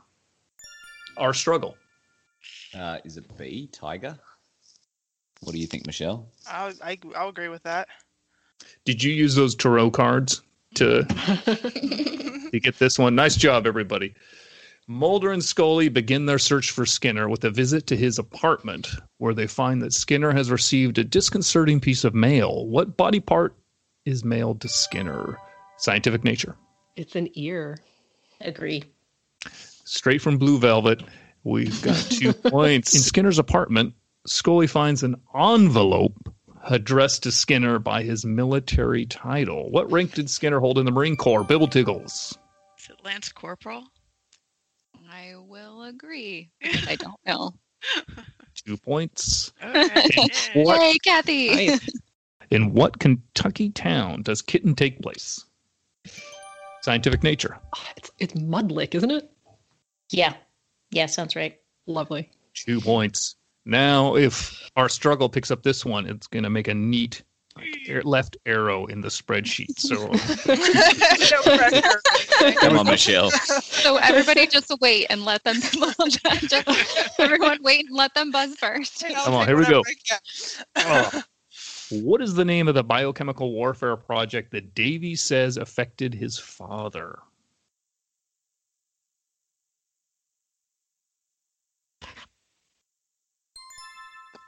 Our 1.16 1.34
Struggle. 1.34 1.78
Uh, 2.78 2.98
is 3.06 3.16
it 3.16 3.38
B, 3.38 3.70
tiger? 3.72 4.20
What 5.40 5.54
do 5.54 5.58
you 5.58 5.68
think, 5.68 5.86
Michelle? 5.86 6.28
I'll, 6.52 6.74
I, 6.84 7.00
I'll 7.16 7.30
agree 7.30 7.48
with 7.48 7.64
that. 7.64 7.88
Did 8.84 9.02
you 9.02 9.14
use 9.14 9.36
those 9.36 9.56
tarot 9.56 9.92
cards 9.92 10.42
to 10.76 11.04
to 12.52 12.60
get 12.60 12.80
this 12.80 13.00
one? 13.00 13.16
Nice 13.16 13.36
job, 13.36 13.68
everybody. 13.68 14.14
Mulder 14.88 15.32
and 15.32 15.44
Scully 15.44 15.90
begin 15.90 16.28
their 16.28 16.38
search 16.38 16.70
for 16.70 16.86
Skinner 16.86 17.28
with 17.28 17.44
a 17.44 17.50
visit 17.50 17.88
to 17.88 17.98
his 17.98 18.20
apartment, 18.20 18.88
where 19.18 19.34
they 19.34 19.48
find 19.48 19.82
that 19.82 19.94
Skinner 19.94 20.32
has 20.32 20.52
received 20.52 21.00
a 21.00 21.04
disconcerting 21.04 21.80
piece 21.80 22.04
of 22.04 22.14
mail. 22.14 22.68
What 22.68 22.96
body 22.96 23.20
part 23.20 23.56
is 24.06 24.24
mailed 24.24 24.62
to 24.62 24.68
Skinner? 24.68 25.40
Scientific 25.78 26.24
nature. 26.24 26.56
It's 26.96 27.16
an 27.16 27.30
ear. 27.34 27.80
Agree. 28.42 28.84
Straight 29.52 30.22
from 30.22 30.38
Blue 30.38 30.60
Velvet. 30.60 31.02
We've 31.44 31.82
got 31.82 31.98
two 31.98 32.34
points. 32.50 32.96
In 32.96 33.02
Skinner's 33.02 33.40
apartment, 33.40 33.94
Scully 34.28 34.68
finds 34.68 35.02
an 35.04 35.16
envelope 35.36 36.34
addressed 36.66 37.24
to 37.24 37.32
Skinner 37.32 37.80
by 37.80 38.04
his 38.04 38.26
military 38.26 39.06
title. 39.06 39.70
What 39.72 39.92
rank 39.92 40.14
did 40.14 40.30
Skinner 40.30 40.60
hold 40.60 40.78
in 40.78 40.86
the 40.86 40.92
Marine 40.92 41.16
Corps? 41.16 41.44
Bibble 41.44 41.68
Tiggles. 41.68 42.38
Is 42.80 42.90
it 42.90 42.98
Lance 43.04 43.32
Corporal? 43.32 43.84
I 45.10 45.34
will 45.38 45.84
agree. 45.84 46.50
I 46.64 46.96
don't 46.96 47.20
know. 47.26 47.54
Two 48.66 48.78
points. 48.78 49.54
Okay. 49.64 50.28
What- 50.56 50.82
Yay, 50.82 50.98
Kathy! 51.04 51.78
In 52.52 52.74
what 52.74 53.00
Kentucky 53.00 53.70
town 53.72 54.22
does 54.22 54.42
Kitten 54.42 54.76
take 54.76 55.02
place? 55.02 55.44
Scientific 56.82 57.24
nature. 57.24 57.58
Ah, 57.76 57.92
it's 57.98 58.12
it's 58.20 58.34
Mudlick, 58.34 58.94
isn't 58.96 59.10
it? 59.12 59.30
Yeah. 60.12 60.36
Yeah, 60.92 61.08
sounds 61.08 61.36
right. 61.36 61.58
Lovely. 61.88 62.30
Two 62.54 62.80
points. 62.80 63.36
Now, 63.66 64.16
if 64.16 64.70
our 64.76 64.90
struggle 64.90 65.28
picks 65.28 65.52
up 65.52 65.64
this 65.64 65.86
one, 65.86 66.06
it's 66.06 66.28
going 66.28 66.44
to 66.44 66.50
make 66.50 66.68
a 66.68 66.74
neat 66.74 67.24
like, 67.56 67.78
air- 67.88 68.04
left 68.04 68.38
arrow 68.46 68.86
in 68.88 69.00
the 69.02 69.08
spreadsheet. 69.08 69.80
So 69.80 70.04
um, 70.12 70.20
no. 72.42 72.54
Come 72.60 72.78
on, 72.78 72.86
Michelle. 72.86 73.32
So 73.32 73.98
everybody 73.98 74.46
just 74.48 74.72
wait 74.82 75.08
and 75.10 75.26
let 75.26 75.44
them. 75.44 75.56
just, 75.62 77.20
everyone 77.20 77.60
wait 77.64 77.86
and 77.88 77.96
let 77.96 78.14
them 78.14 78.32
buzz 78.32 78.56
first. 78.56 79.04
Come 79.24 79.34
on, 79.34 79.48
here 79.48 79.58
we 79.58 79.66
go. 79.66 79.84
Oh. 80.78 81.24
What 81.92 82.24
is 82.24 82.34
the 82.34 82.44
name 82.44 82.68
of 82.68 82.74
the 82.74 82.84
biochemical 82.84 83.52
warfare 83.52 83.96
project 83.96 84.50
that 84.52 84.74
Davy 84.74 85.16
says 85.16 85.58
affected 85.58 86.16
his 86.16 86.36
father? 86.36 87.20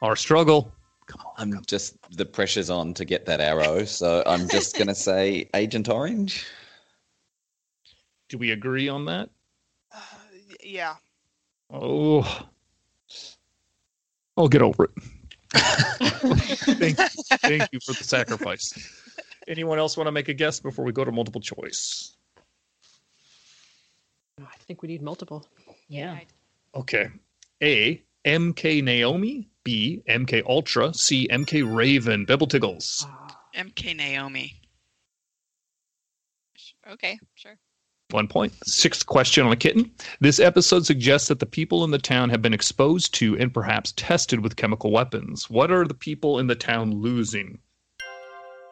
Our 0.01 0.15
struggle. 0.15 0.71
Come 1.07 1.21
on. 1.25 1.33
I'm 1.37 1.65
just 1.65 1.95
the 2.15 2.25
pressure's 2.25 2.69
on 2.69 2.93
to 2.95 3.05
get 3.05 3.25
that 3.25 3.39
arrow, 3.39 3.85
so 3.85 4.23
I'm 4.25 4.47
just 4.49 4.77
gonna 4.77 4.95
say 5.09 5.49
Agent 5.53 5.89
Orange. 5.89 6.45
Do 8.29 8.37
we 8.37 8.51
agree 8.51 8.89
on 8.89 9.05
that? 9.05 9.29
Uh, 9.93 9.99
yeah. 10.61 10.95
Oh, 11.71 12.45
I'll 14.35 14.49
get 14.49 14.61
over 14.61 14.85
it. 14.85 14.91
thank, 15.53 16.99
you. 16.99 17.05
thank 17.37 17.69
you 17.71 17.79
for 17.79 17.93
the 17.93 18.03
sacrifice. 18.03 18.73
Anyone 19.47 19.79
else 19.79 19.95
want 19.95 20.07
to 20.07 20.11
make 20.11 20.27
a 20.27 20.33
guess 20.33 20.59
before 20.59 20.83
we 20.83 20.91
go 20.91 21.05
to 21.05 21.11
multiple 21.11 21.41
choice? 21.41 22.17
I 24.39 24.55
think 24.67 24.81
we 24.81 24.89
need 24.89 25.01
multiple. 25.01 25.45
Yeah. 25.87 26.19
Okay. 26.75 27.09
A. 27.63 28.03
M. 28.25 28.53
K. 28.53 28.81
Naomi. 28.81 29.49
B. 29.67 30.01
MK 30.07 30.45
Ultra. 30.47 30.93
C. 30.93 31.27
MK 31.29 31.75
Raven. 31.75 32.23
Bibble 32.23 32.47
Tiggles. 32.47 33.05
Ah. 33.05 33.37
MK 33.53 33.97
Naomi. 33.97 34.61
Okay, 36.89 37.19
sure. 37.35 37.57
One 38.11 38.29
point. 38.29 38.53
Sixth 38.63 39.05
question 39.05 39.45
on 39.45 39.51
a 39.51 39.57
kitten. 39.57 39.91
This 40.21 40.39
episode 40.39 40.85
suggests 40.85 41.27
that 41.27 41.41
the 41.41 41.45
people 41.45 41.83
in 41.83 41.91
the 41.91 41.97
town 41.99 42.29
have 42.29 42.41
been 42.41 42.53
exposed 42.53 43.13
to 43.15 43.37
and 43.37 43.53
perhaps 43.53 43.91
tested 43.97 44.39
with 44.39 44.55
chemical 44.55 44.89
weapons. 44.89 45.49
What 45.49 45.69
are 45.69 45.85
the 45.85 45.93
people 45.93 46.39
in 46.39 46.47
the 46.47 46.55
town 46.55 46.93
losing? 47.01 47.59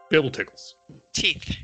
Bibble 0.09 0.31
Tiggles. 0.31 0.75
Teeth. 1.11 1.57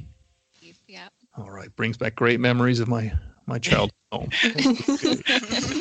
Yeah. 0.87 1.07
All 1.37 1.51
right. 1.51 1.73
Brings 1.77 1.95
back 1.95 2.15
great 2.15 2.41
memories 2.41 2.81
of 2.81 2.89
my 2.89 3.13
my 3.45 3.59
childhood 3.59 3.93
home. 4.11 4.29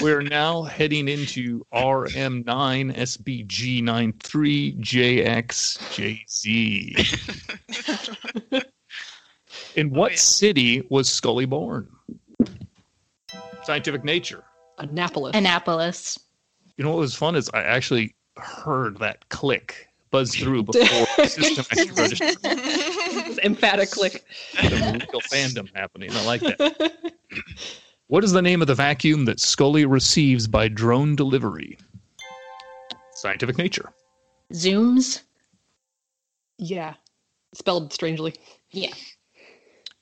We're 0.00 0.22
now 0.22 0.62
heading 0.62 1.08
into 1.08 1.66
RM9 1.72 2.96
SBG 2.96 3.82
93 3.82 4.74
JXJZ. 4.74 6.24
In 9.76 9.90
what 9.90 10.12
oh, 10.12 10.16
city 10.16 10.86
was 10.88 11.08
Scully 11.08 11.46
born? 11.46 11.88
Scientific 13.64 14.04
Nature. 14.04 14.44
Annapolis. 14.78 15.36
Annapolis. 15.36 16.18
You 16.76 16.84
know 16.84 16.90
what 16.90 17.00
was 17.00 17.14
fun 17.14 17.34
is 17.36 17.50
I 17.52 17.62
actually 17.62 18.14
heard 18.36 18.98
that 18.98 19.28
click 19.28 19.88
buzz 20.10 20.34
through 20.34 20.62
before 20.64 21.06
the 21.16 21.26
system 21.26 21.64
actually 21.70 21.90
registered. 21.90 23.38
Emphatic 23.44 23.90
click. 23.90 24.24
The 24.54 25.06
real 25.12 25.20
fandom 25.22 25.68
happening. 25.74 26.10
I 26.12 26.24
like 26.24 26.40
that. 26.42 27.14
What 28.08 28.24
is 28.24 28.32
the 28.32 28.42
name 28.42 28.60
of 28.62 28.66
the 28.68 28.74
vacuum 28.74 29.24
that 29.26 29.38
Scully 29.40 29.84
receives 29.84 30.46
by 30.48 30.68
drone 30.68 31.14
delivery? 31.14 31.78
Scientific 33.12 33.58
Nature. 33.58 33.92
Zuemz. 34.52 35.22
Yeah. 36.58 36.94
Spelled 37.54 37.92
strangely. 37.92 38.34
Yeah. 38.70 38.92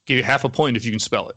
Give 0.07 0.19
you 0.19 0.23
half 0.23 0.45
a 0.45 0.49
point 0.49 0.77
if 0.77 0.85
you 0.85 0.91
can 0.93 1.01
spell 1.01 1.29
it. 1.29 1.37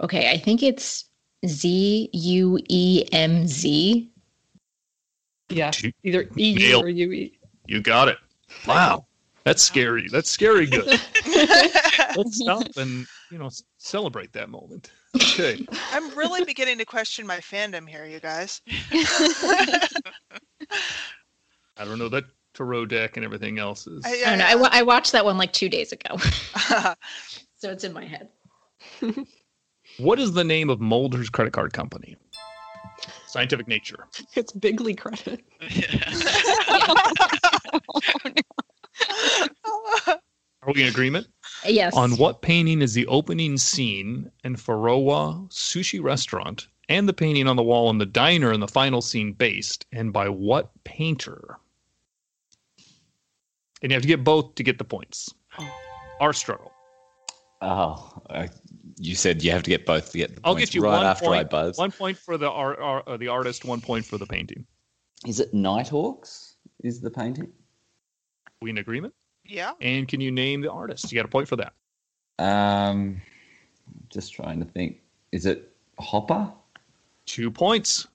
Okay, 0.00 0.30
I 0.30 0.36
think 0.38 0.62
it's 0.62 1.06
Z 1.46 2.10
U 2.12 2.58
E 2.68 3.04
M 3.12 3.46
Z. 3.46 4.10
Yeah. 5.48 5.70
Two- 5.70 5.92
Either 6.04 6.28
EU 6.36 6.58
Nailed. 6.58 6.84
or 6.84 6.88
UE. 6.90 7.30
You 7.66 7.80
got 7.80 8.08
it. 8.08 8.18
Wow. 8.66 9.06
That's 9.44 9.62
scary. 9.62 10.08
That's 10.08 10.28
scary 10.28 10.66
good. 10.66 10.86
Let's 12.16 12.36
stop 12.38 12.66
and 12.76 13.06
you 13.30 13.38
know 13.38 13.48
celebrate 13.78 14.32
that 14.34 14.50
moment. 14.50 14.90
Okay. 15.16 15.66
I'm 15.92 16.10
really 16.16 16.44
beginning 16.44 16.78
to 16.78 16.84
question 16.84 17.26
my 17.26 17.38
fandom 17.38 17.88
here, 17.88 18.04
you 18.04 18.20
guys. 18.20 18.60
I 21.76 21.84
don't 21.84 21.98
know 21.98 22.08
that 22.08 22.24
tarot 22.54 22.86
deck 22.86 23.16
and 23.16 23.24
everything 23.24 23.58
else 23.58 23.86
is. 23.86 24.04
I, 24.04 24.22
I 24.26 24.36
don't 24.36 24.38
know. 24.38 24.68
I, 24.70 24.80
I 24.80 24.82
watched 24.82 25.12
that 25.12 25.24
one 25.24 25.38
like 25.38 25.52
two 25.52 25.68
days 25.68 25.92
ago. 25.92 26.16
so 27.56 27.70
it's 27.70 27.84
in 27.84 27.92
my 27.92 28.04
head. 28.04 28.28
What 29.98 30.18
is 30.18 30.32
the 30.32 30.44
name 30.44 30.70
of 30.70 30.80
Mulder's 30.80 31.30
credit 31.30 31.52
card 31.52 31.72
company? 31.72 32.16
Scientific 33.26 33.68
Nature. 33.68 34.06
It's 34.34 34.52
Bigly 34.52 34.96
Credit. 34.96 35.44
Are 40.62 40.72
we 40.72 40.82
in 40.82 40.88
agreement? 40.88 41.28
Yes. 41.66 41.94
On 41.94 42.12
what 42.12 42.42
painting 42.42 42.82
is 42.82 42.94
the 42.94 43.06
opening 43.06 43.58
scene 43.58 44.30
in 44.44 44.56
Farowa 44.56 45.48
Sushi 45.50 46.02
Restaurant 46.02 46.68
and 46.88 47.08
the 47.08 47.12
painting 47.12 47.46
on 47.46 47.56
the 47.56 47.62
wall 47.62 47.90
in 47.90 47.98
the 47.98 48.06
diner 48.06 48.52
in 48.52 48.60
the 48.60 48.68
final 48.68 49.02
scene 49.02 49.32
based, 49.32 49.86
and 49.92 50.12
by 50.12 50.28
what 50.28 50.70
painter? 50.84 51.58
And 53.82 53.90
you 53.90 53.94
have 53.94 54.02
to 54.02 54.08
get 54.08 54.24
both 54.24 54.54
to 54.56 54.62
get 54.62 54.78
the 54.78 54.84
points. 54.84 55.32
Our 56.20 56.32
struggle. 56.32 56.72
Oh, 57.60 58.22
uh, 58.30 58.46
you 58.98 59.14
said 59.14 59.42
you 59.42 59.50
have 59.50 59.62
to 59.64 59.70
get 59.70 59.84
both 59.84 60.12
to 60.12 60.18
get 60.18 60.34
the 60.34 60.40
I'll 60.44 60.54
points 60.54 60.70
get 60.70 60.74
you 60.74 60.82
right 60.82 60.96
one 60.96 61.06
after 61.06 61.26
point. 61.26 61.40
I 61.40 61.44
buzz. 61.44 61.78
One 61.78 61.92
point 61.92 62.16
for 62.16 62.38
the 62.38 62.50
art, 62.50 62.78
art, 62.80 63.06
uh, 63.06 63.16
the 63.16 63.28
artist, 63.28 63.64
one 63.64 63.80
point 63.80 64.04
for 64.04 64.16
the 64.16 64.26
painting. 64.26 64.64
Is 65.26 65.40
it 65.40 65.52
Nighthawks? 65.52 66.56
Is 66.82 67.00
the 67.00 67.10
painting? 67.10 67.50
We 68.62 68.70
in 68.70 68.78
agreement? 68.78 69.14
Yeah. 69.48 69.72
And 69.80 70.06
can 70.06 70.20
you 70.20 70.30
name 70.30 70.60
the 70.60 70.70
artist? 70.70 71.10
You 71.10 71.16
got 71.16 71.24
a 71.24 71.28
point 71.28 71.48
for 71.48 71.56
that. 71.56 71.72
Um, 72.38 73.20
just 74.10 74.34
trying 74.34 74.60
to 74.60 74.66
think. 74.66 74.98
Is 75.32 75.46
it 75.46 75.72
Hopper? 75.98 76.52
Two 77.26 77.50
points. 77.50 78.06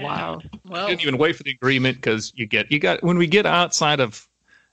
Wow. 0.00 0.40
I 0.70 0.88
didn't 0.88 1.02
even 1.02 1.18
wait 1.18 1.36
for 1.36 1.42
the 1.42 1.50
agreement 1.50 1.96
because 1.96 2.32
you 2.36 2.46
get 2.46 2.70
you 2.70 2.78
got 2.78 3.02
when 3.02 3.18
we 3.18 3.26
get 3.26 3.46
outside 3.46 3.98
of 4.00 4.28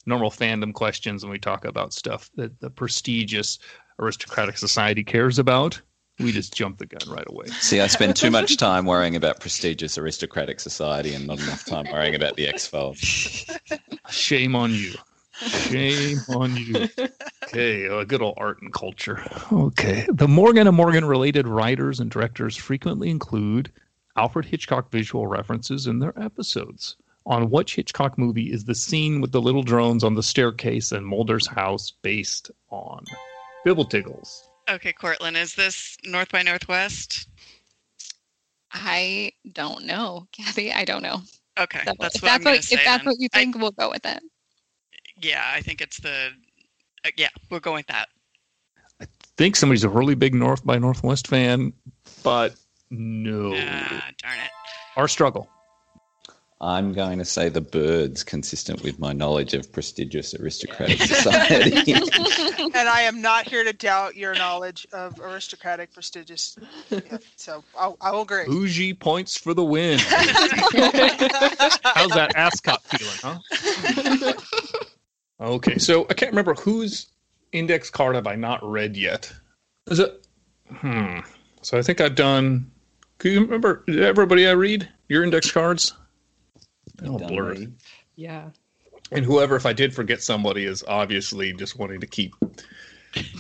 normal 0.05 0.30
fandom 0.30 0.74
questions 0.74 1.24
and 1.24 1.32
we 1.32 1.39
talk 1.39 1.65
about 1.65 1.93
stuff 1.93 2.30
that 2.36 2.59
the 2.59 2.70
prestigious 2.70 3.59
aristocratic 3.99 4.57
society 4.57 5.03
cares 5.03 5.39
about, 5.39 5.82
we 6.20 6.32
just 6.32 6.55
jump 6.55 6.78
the 6.78 6.86
gun 6.86 7.13
right 7.13 7.26
away. 7.28 7.47
See, 7.47 7.80
I 7.82 7.88
spend 7.88 8.15
too 8.15 8.32
much 8.32 8.57
time 8.57 8.86
worrying 8.86 9.15
about 9.15 9.39
prestigious 9.39 9.97
aristocratic 9.97 10.59
society 10.59 11.13
and 11.13 11.28
not 11.28 11.39
enough 11.39 11.65
time 11.65 11.86
worrying 11.91 12.15
about 12.15 12.36
the 12.36 12.47
X 12.47 12.68
Files. 12.68 12.97
Shame 14.09 14.55
on 14.55 14.72
you. 14.72 14.93
Shame 15.45 16.19
on 16.29 16.55
you. 16.55 16.88
Okay, 17.47 17.85
a 17.85 18.03
good 18.03 18.21
old 18.21 18.33
art 18.35 18.61
and 18.61 18.73
culture. 18.73 19.23
Okay. 19.53 20.05
The 20.11 20.27
Morgan 20.27 20.67
and 20.67 20.75
Morgan 20.75 21.05
related 21.05 21.47
writers 21.47 22.01
and 22.01 22.11
directors 22.11 22.57
frequently 22.57 23.09
include 23.09 23.71
Alfred 24.17 24.43
Hitchcock 24.43 24.91
visual 24.91 25.27
references 25.27 25.88
in 25.88 25.99
their 25.99 26.11
episodes. 26.21 26.97
On 27.25 27.49
which 27.49 27.75
Hitchcock 27.75 28.17
movie 28.17 28.51
is 28.51 28.65
the 28.65 28.75
scene 28.75 29.21
with 29.21 29.31
the 29.31 29.41
little 29.41 29.63
drones 29.63 30.03
on 30.03 30.13
the 30.13 30.23
staircase 30.23 30.91
and 30.91 31.07
Mulder's 31.07 31.47
house 31.47 31.93
based 32.01 32.51
on? 32.69 33.05
Bibble 33.63 33.85
Tiggles. 33.85 34.49
Okay, 34.69 34.91
Cortland, 34.91 35.38
is 35.38 35.55
this 35.55 35.95
North 36.03 36.33
by 36.33 36.41
Northwest? 36.41 37.29
I 38.73 39.31
don't 39.53 39.85
know, 39.85 40.27
Kathy. 40.33 40.73
I 40.73 40.83
don't 40.83 41.01
know. 41.01 41.21
Okay, 41.57 41.79
So 41.85 41.93
that's 41.97 42.15
if 42.17 42.23
what 42.23 42.31
I'm 42.31 42.43
that's 42.43 42.57
what 42.57 42.63
say 42.65 42.75
if 42.75 42.83
that's 42.83 43.05
what 43.05 43.15
you 43.19 43.29
think, 43.33 43.57
we'll 43.57 43.71
go 43.71 43.89
with 43.89 44.05
it. 44.05 44.21
Yeah, 45.22 45.43
I 45.45 45.61
think 45.61 45.82
it's 45.82 45.99
the. 45.99 46.30
Uh, 47.05 47.09
yeah, 47.18 47.30
we're 47.49 47.59
going 47.59 47.78
with 47.78 47.88
that. 47.88 48.09
I 49.01 49.05
think 49.38 49.55
somebody's 49.55 49.84
a 49.84 49.89
really 49.89 50.15
big 50.15 50.34
North 50.34 50.65
by 50.65 50.78
Northwest 50.78 51.28
fan, 51.28 51.74
but 52.24 52.55
no. 52.89 53.53
Ah, 53.55 54.09
darn 54.22 54.39
it. 54.39 54.51
Our 54.95 55.07
struggle. 55.07 55.49
I'm 56.59 56.93
going 56.93 57.20
to 57.20 57.26
say 57.26 57.49
the 57.49 57.61
birds, 57.61 58.24
consistent 58.24 58.82
with 58.82 58.97
my 58.97 59.13
knowledge 59.13 59.53
of 59.53 59.72
prestigious 59.72 60.34
aristocratic 60.34 60.99
society. 61.03 61.93
and 61.93 62.76
I 62.76 63.01
am 63.01 63.22
not 63.22 63.47
here 63.47 63.63
to 63.63 63.74
doubt 63.74 64.15
your 64.15 64.34
knowledge 64.34 64.88
of 64.91 65.20
aristocratic, 65.20 65.93
prestigious. 65.93 66.57
Yeah, 66.89 67.20
so 67.36 67.63
I'll, 67.78 67.95
I 68.01 68.09
will 68.11 68.24
agree. 68.24 68.45
Bougie 68.45 68.95
points 68.95 69.38
for 69.38 69.53
the 69.53 69.63
win. 69.63 69.99
How's 69.99 70.34
that 72.11 72.34
ascot 72.36 72.82
feeling, 72.86 73.20
huh? 73.22 73.38
Okay, 75.39 75.77
so 75.77 76.05
I 76.09 76.13
can't 76.13 76.31
remember 76.31 76.55
whose 76.55 77.07
index 77.51 77.89
card 77.89 78.15
have 78.15 78.27
I 78.27 78.35
not 78.35 78.67
read 78.67 78.97
yet. 78.97 79.31
Is 79.88 79.99
it? 79.99 80.27
Hmm. 80.71 81.19
So 81.61 81.77
I 81.77 81.81
think 81.81 82.01
I've 82.01 82.15
done. 82.15 82.71
Can 83.19 83.31
you 83.31 83.41
remember 83.41 83.83
everybody 83.88 84.47
I 84.47 84.51
read 84.51 84.89
your 85.09 85.23
index 85.23 85.51
cards? 85.51 85.93
All 87.05 87.19
blurred. 87.19 87.73
Yeah. 88.15 88.49
And 89.11 89.23
whoever, 89.23 89.55
if 89.55 89.65
I 89.65 89.73
did 89.73 89.93
forget 89.93 90.21
somebody, 90.21 90.65
is 90.65 90.83
obviously 90.88 91.53
just 91.53 91.77
wanting 91.77 92.01
to 92.01 92.07
keep 92.07 92.35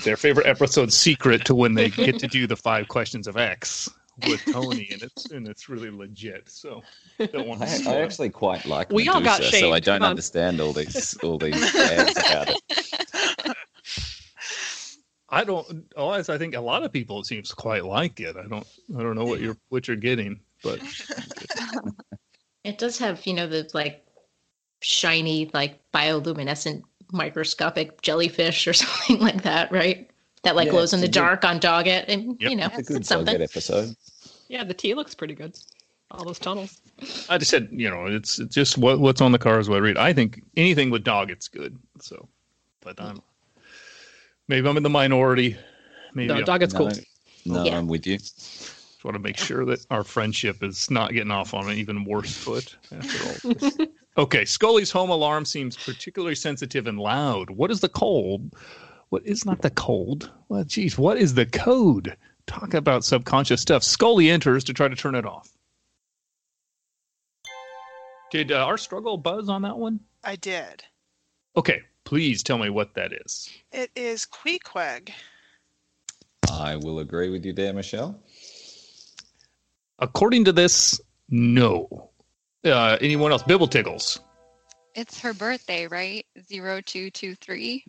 their 0.03 0.17
favorite 0.17 0.47
episode 0.47 0.93
secret 0.93 1.45
to 1.45 1.55
when 1.55 1.73
they 1.73 1.89
get 1.89 2.19
to 2.19 2.27
do 2.27 2.47
the 2.47 2.55
five 2.55 2.87
questions 2.87 3.27
of 3.27 3.37
X 3.37 3.89
with 4.25 4.43
Tony, 4.51 4.89
and 4.91 5.03
it's 5.03 5.31
and 5.31 5.47
it's 5.47 5.69
really 5.69 5.89
legit. 5.89 6.49
So 6.49 6.83
don't 7.19 7.47
want 7.47 7.61
to. 7.61 7.89
I, 7.89 7.93
I 7.93 8.01
actually 8.01 8.29
quite 8.29 8.65
like 8.65 8.91
We 8.91 9.07
all 9.09 9.21
got 9.21 9.39
Medusa, 9.39 9.59
so 9.59 9.73
I 9.73 9.79
don't 9.79 10.03
understand 10.03 10.61
all 10.61 10.73
these 10.73 11.17
all 11.17 11.37
these 11.37 11.75
ads 11.75 12.17
about 12.17 12.49
it. 12.49 13.55
I 15.29 15.43
don't. 15.43 15.85
Otherwise, 15.95 16.29
I 16.29 16.37
think 16.37 16.55
a 16.55 16.61
lot 16.61 16.83
of 16.83 16.91
people 16.93 17.19
it 17.19 17.25
seems 17.25 17.51
quite 17.51 17.85
like 17.85 18.19
it. 18.19 18.35
I 18.37 18.47
don't. 18.47 18.67
I 18.97 19.01
don't 19.01 19.15
know 19.15 19.25
what 19.25 19.41
you're 19.41 19.57
what 19.69 19.87
you're 19.87 19.97
getting, 19.97 20.39
but 20.63 20.79
It 22.67 22.77
does 22.77 22.97
have, 22.97 23.25
you 23.25 23.33
know, 23.33 23.47
the 23.47 23.69
like 23.73 24.05
shiny, 24.81 25.49
like 25.53 25.79
bioluminescent 25.93 26.83
microscopic 27.13 28.01
jellyfish 28.01 28.67
or 28.67 28.73
something 28.73 29.19
like 29.19 29.43
that, 29.43 29.71
right? 29.71 30.11
That 30.43 30.55
like 30.55 30.67
Yeah, 30.67 30.71
glows 30.71 30.93
in 30.93 30.99
the 30.99 31.05
a 31.05 31.07
good- 31.07 31.13
dark 31.13 31.45
on 31.45 31.59
Doggett, 31.59 32.05
and 32.07 32.37
Yep. 32.39 32.49
you 32.51 32.55
know, 32.55 32.65
It's 32.67 32.77
a 32.77 32.83
good 32.83 32.97
it's 33.01 33.09
something. 33.09 33.35
Doggett 33.35 33.41
episode. 33.43 33.95
Yeah, 34.47 34.63
the 34.63 34.73
tea 34.73 34.93
looks 34.93 35.13
pretty 35.15 35.33
good. 35.33 35.57
All 36.11 36.23
those 36.23 36.39
tunnels. 36.39 36.79
I 37.29 37.37
just 37.37 37.51
said 37.51 37.67
you 37.71 37.89
know 37.89 38.05
it's, 38.05 38.39
it's 38.39 38.55
just 38.55 38.77
what 38.77 38.99
what's 38.99 39.19
on 39.19 39.31
the 39.33 39.39
cards. 39.39 39.67
What 39.67 39.77
I 39.77 39.79
read. 39.79 39.97
I 39.97 40.13
think 40.13 40.41
anything 40.55 40.89
with 40.89 41.03
dog, 41.03 41.29
it's 41.31 41.47
good. 41.49 41.77
So, 41.99 42.29
but 42.81 42.99
I'm 43.01 43.21
maybe 44.47 44.67
I'm 44.69 44.77
in 44.77 44.83
the 44.83 44.89
minority. 44.89 45.57
Maybe 46.13 46.27
No, 46.27 46.35
I'm- 46.35 46.45
Doggett's 46.45 46.73
cool. 46.73 46.91
No, 47.45 47.63
Yeah. 47.63 47.77
I'm 47.77 47.87
with 47.87 48.07
you. 48.07 48.17
Just 48.17 49.03
want 49.03 49.15
to 49.15 49.19
make 49.19 49.37
sure 49.37 49.65
that 49.65 49.85
our 49.91 50.03
friendship 50.03 50.63
is 50.63 50.89
not 50.89 51.13
getting 51.13 51.31
off 51.31 51.53
on 51.53 51.69
an 51.69 51.77
even 51.77 52.03
worse 52.05 52.33
foot 52.33 52.75
after 52.91 53.47
all. 53.79 53.87
okay, 54.23 54.43
Scully's 54.45 54.91
home 54.91 55.09
alarm 55.09 55.45
seems 55.45 55.77
particularly 55.77 56.35
sensitive 56.35 56.87
and 56.87 56.99
loud. 56.99 57.49
What 57.49 57.69
is 57.71 57.79
the 57.81 57.89
cold? 57.89 58.53
What 59.09 59.25
is 59.25 59.45
not 59.45 59.61
the 59.61 59.69
cold? 59.69 60.31
Well, 60.49 60.63
geez, 60.63 60.97
what 60.97 61.17
is 61.17 61.33
the 61.33 61.45
code? 61.45 62.15
Talk 62.45 62.73
about 62.73 63.05
subconscious 63.05 63.61
stuff. 63.61 63.83
Scully 63.83 64.29
enters 64.29 64.63
to 64.65 64.73
try 64.73 64.87
to 64.87 64.95
turn 64.95 65.15
it 65.15 65.25
off. 65.25 65.49
Did 68.31 68.51
uh, 68.51 68.65
our 68.65 68.77
struggle 68.77 69.17
buzz 69.17 69.47
on 69.47 69.61
that 69.61 69.77
one? 69.77 70.01
I 70.23 70.35
did. 70.35 70.83
Okay, 71.55 71.81
please 72.03 72.43
tell 72.43 72.57
me 72.57 72.69
what 72.69 72.93
that 72.95 73.13
is. 73.13 73.49
It 73.71 73.91
is 73.95 74.25
Queequeg. 74.25 75.11
I 76.51 76.75
will 76.75 76.99
agree 76.99 77.29
with 77.29 77.45
you 77.45 77.53
there, 77.53 77.73
Michelle. 77.73 78.19
According 79.99 80.45
to 80.45 80.51
this, 80.51 80.99
no. 81.29 82.09
Uh, 82.63 82.97
anyone 83.01 83.31
else? 83.31 83.43
Bibble 83.43 83.67
Tiggles. 83.67 84.19
It's 84.95 85.19
her 85.21 85.33
birthday, 85.33 85.87
right? 85.87 86.25
Zero 86.41 86.81
two 86.81 87.09
two 87.11 87.35
three. 87.35 87.85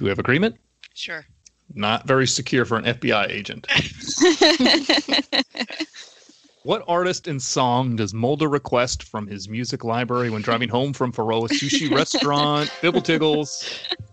Do 0.00 0.06
we 0.06 0.08
have 0.08 0.18
agreement? 0.18 0.56
Sure. 0.94 1.26
Not 1.74 2.08
very 2.08 2.26
secure 2.26 2.64
for 2.64 2.78
an 2.78 2.84
FBI 2.84 3.28
agent. 3.28 3.66
What 6.62 6.84
artist 6.86 7.26
and 7.26 7.40
song 7.40 7.96
does 7.96 8.12
Mulder 8.12 8.46
request 8.46 9.04
from 9.04 9.26
his 9.26 9.48
music 9.48 9.82
library 9.82 10.28
when 10.28 10.42
driving 10.42 10.68
home 10.68 10.92
from 10.92 11.10
Faroa 11.10 11.48
Sushi 11.48 11.90
Restaurant? 11.94 12.70
Bibble 12.82 13.00
Tiggles. 13.00 13.66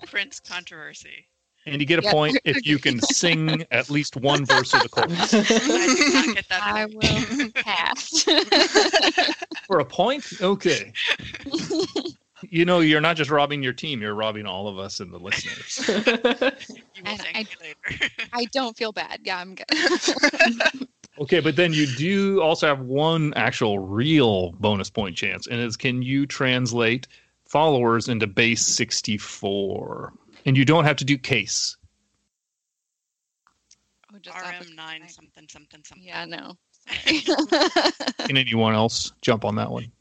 Prince 0.05 0.39
controversy. 0.39 1.27
And 1.65 1.81
you 1.81 1.85
get 1.85 1.99
a 1.99 2.03
Yeah. 2.03 2.11
point 2.13 2.37
if 2.45 2.65
you 2.65 2.79
can 2.79 3.01
sing 3.01 3.65
at 3.71 3.89
least 3.89 4.15
one 4.15 4.45
verse 4.45 4.73
of 4.73 4.81
the 4.81 4.87
chorus. 4.87 5.33
I 5.33 5.43
did 5.43 6.13
not 6.13 6.35
get 6.35 6.47
that. 6.47 6.63
I 6.63 6.85
will 6.85 7.51
pass. 7.53 8.23
For 9.67 9.79
a 9.79 9.85
point? 9.85 10.25
Okay. 10.41 10.93
You 12.41 12.65
know, 12.65 12.79
you're 12.81 13.01
not 13.01 13.17
just 13.17 13.31
robbing 13.31 13.63
your 13.63 13.73
team, 13.73 14.01
you're 14.01 14.13
robbing 14.13 14.45
all 14.45 14.67
of 14.67 14.77
us 14.77 14.99
and 14.99 15.11
the 15.13 15.17
listeners. 15.19 15.89
And 17.05 17.21
I- 17.35 17.45
I 18.33 18.45
don't 18.45 18.75
feel 18.75 18.91
bad. 18.91 19.21
Yeah, 19.23 19.37
I'm 19.37 19.55
good. 19.55 19.65
Okay, 21.19 21.39
but 21.39 21.55
then 21.55 21.73
you 21.73 21.87
do 21.95 22.41
also 22.43 22.67
have 22.67 22.81
one 22.81 23.33
actual 23.35 23.79
real 23.79 24.51
bonus 24.53 24.89
point 24.89 25.15
chance, 25.17 25.47
and 25.47 25.59
is 25.59 25.75
can 25.75 26.03
you 26.03 26.27
translate 26.27 27.07
followers 27.45 28.07
into 28.07 28.27
base 28.27 28.61
64? 28.65 30.13
And 30.45 30.55
you 30.55 30.63
don't 30.63 30.85
have 30.85 30.95
to 30.97 31.05
do 31.05 31.17
case. 31.17 31.75
Oh, 34.13 34.19
just 34.19 34.37
off 34.37 34.61
RM 34.61 34.75
nine 34.75 35.07
something 35.09 35.47
something 35.49 35.81
something. 35.83 36.05
Yeah, 36.07 36.25
no. 36.25 36.55
Can 38.27 38.37
anyone 38.37 38.75
else 38.75 39.11
jump 39.23 39.43
on 39.43 39.55
that 39.55 39.71
one? 39.71 39.91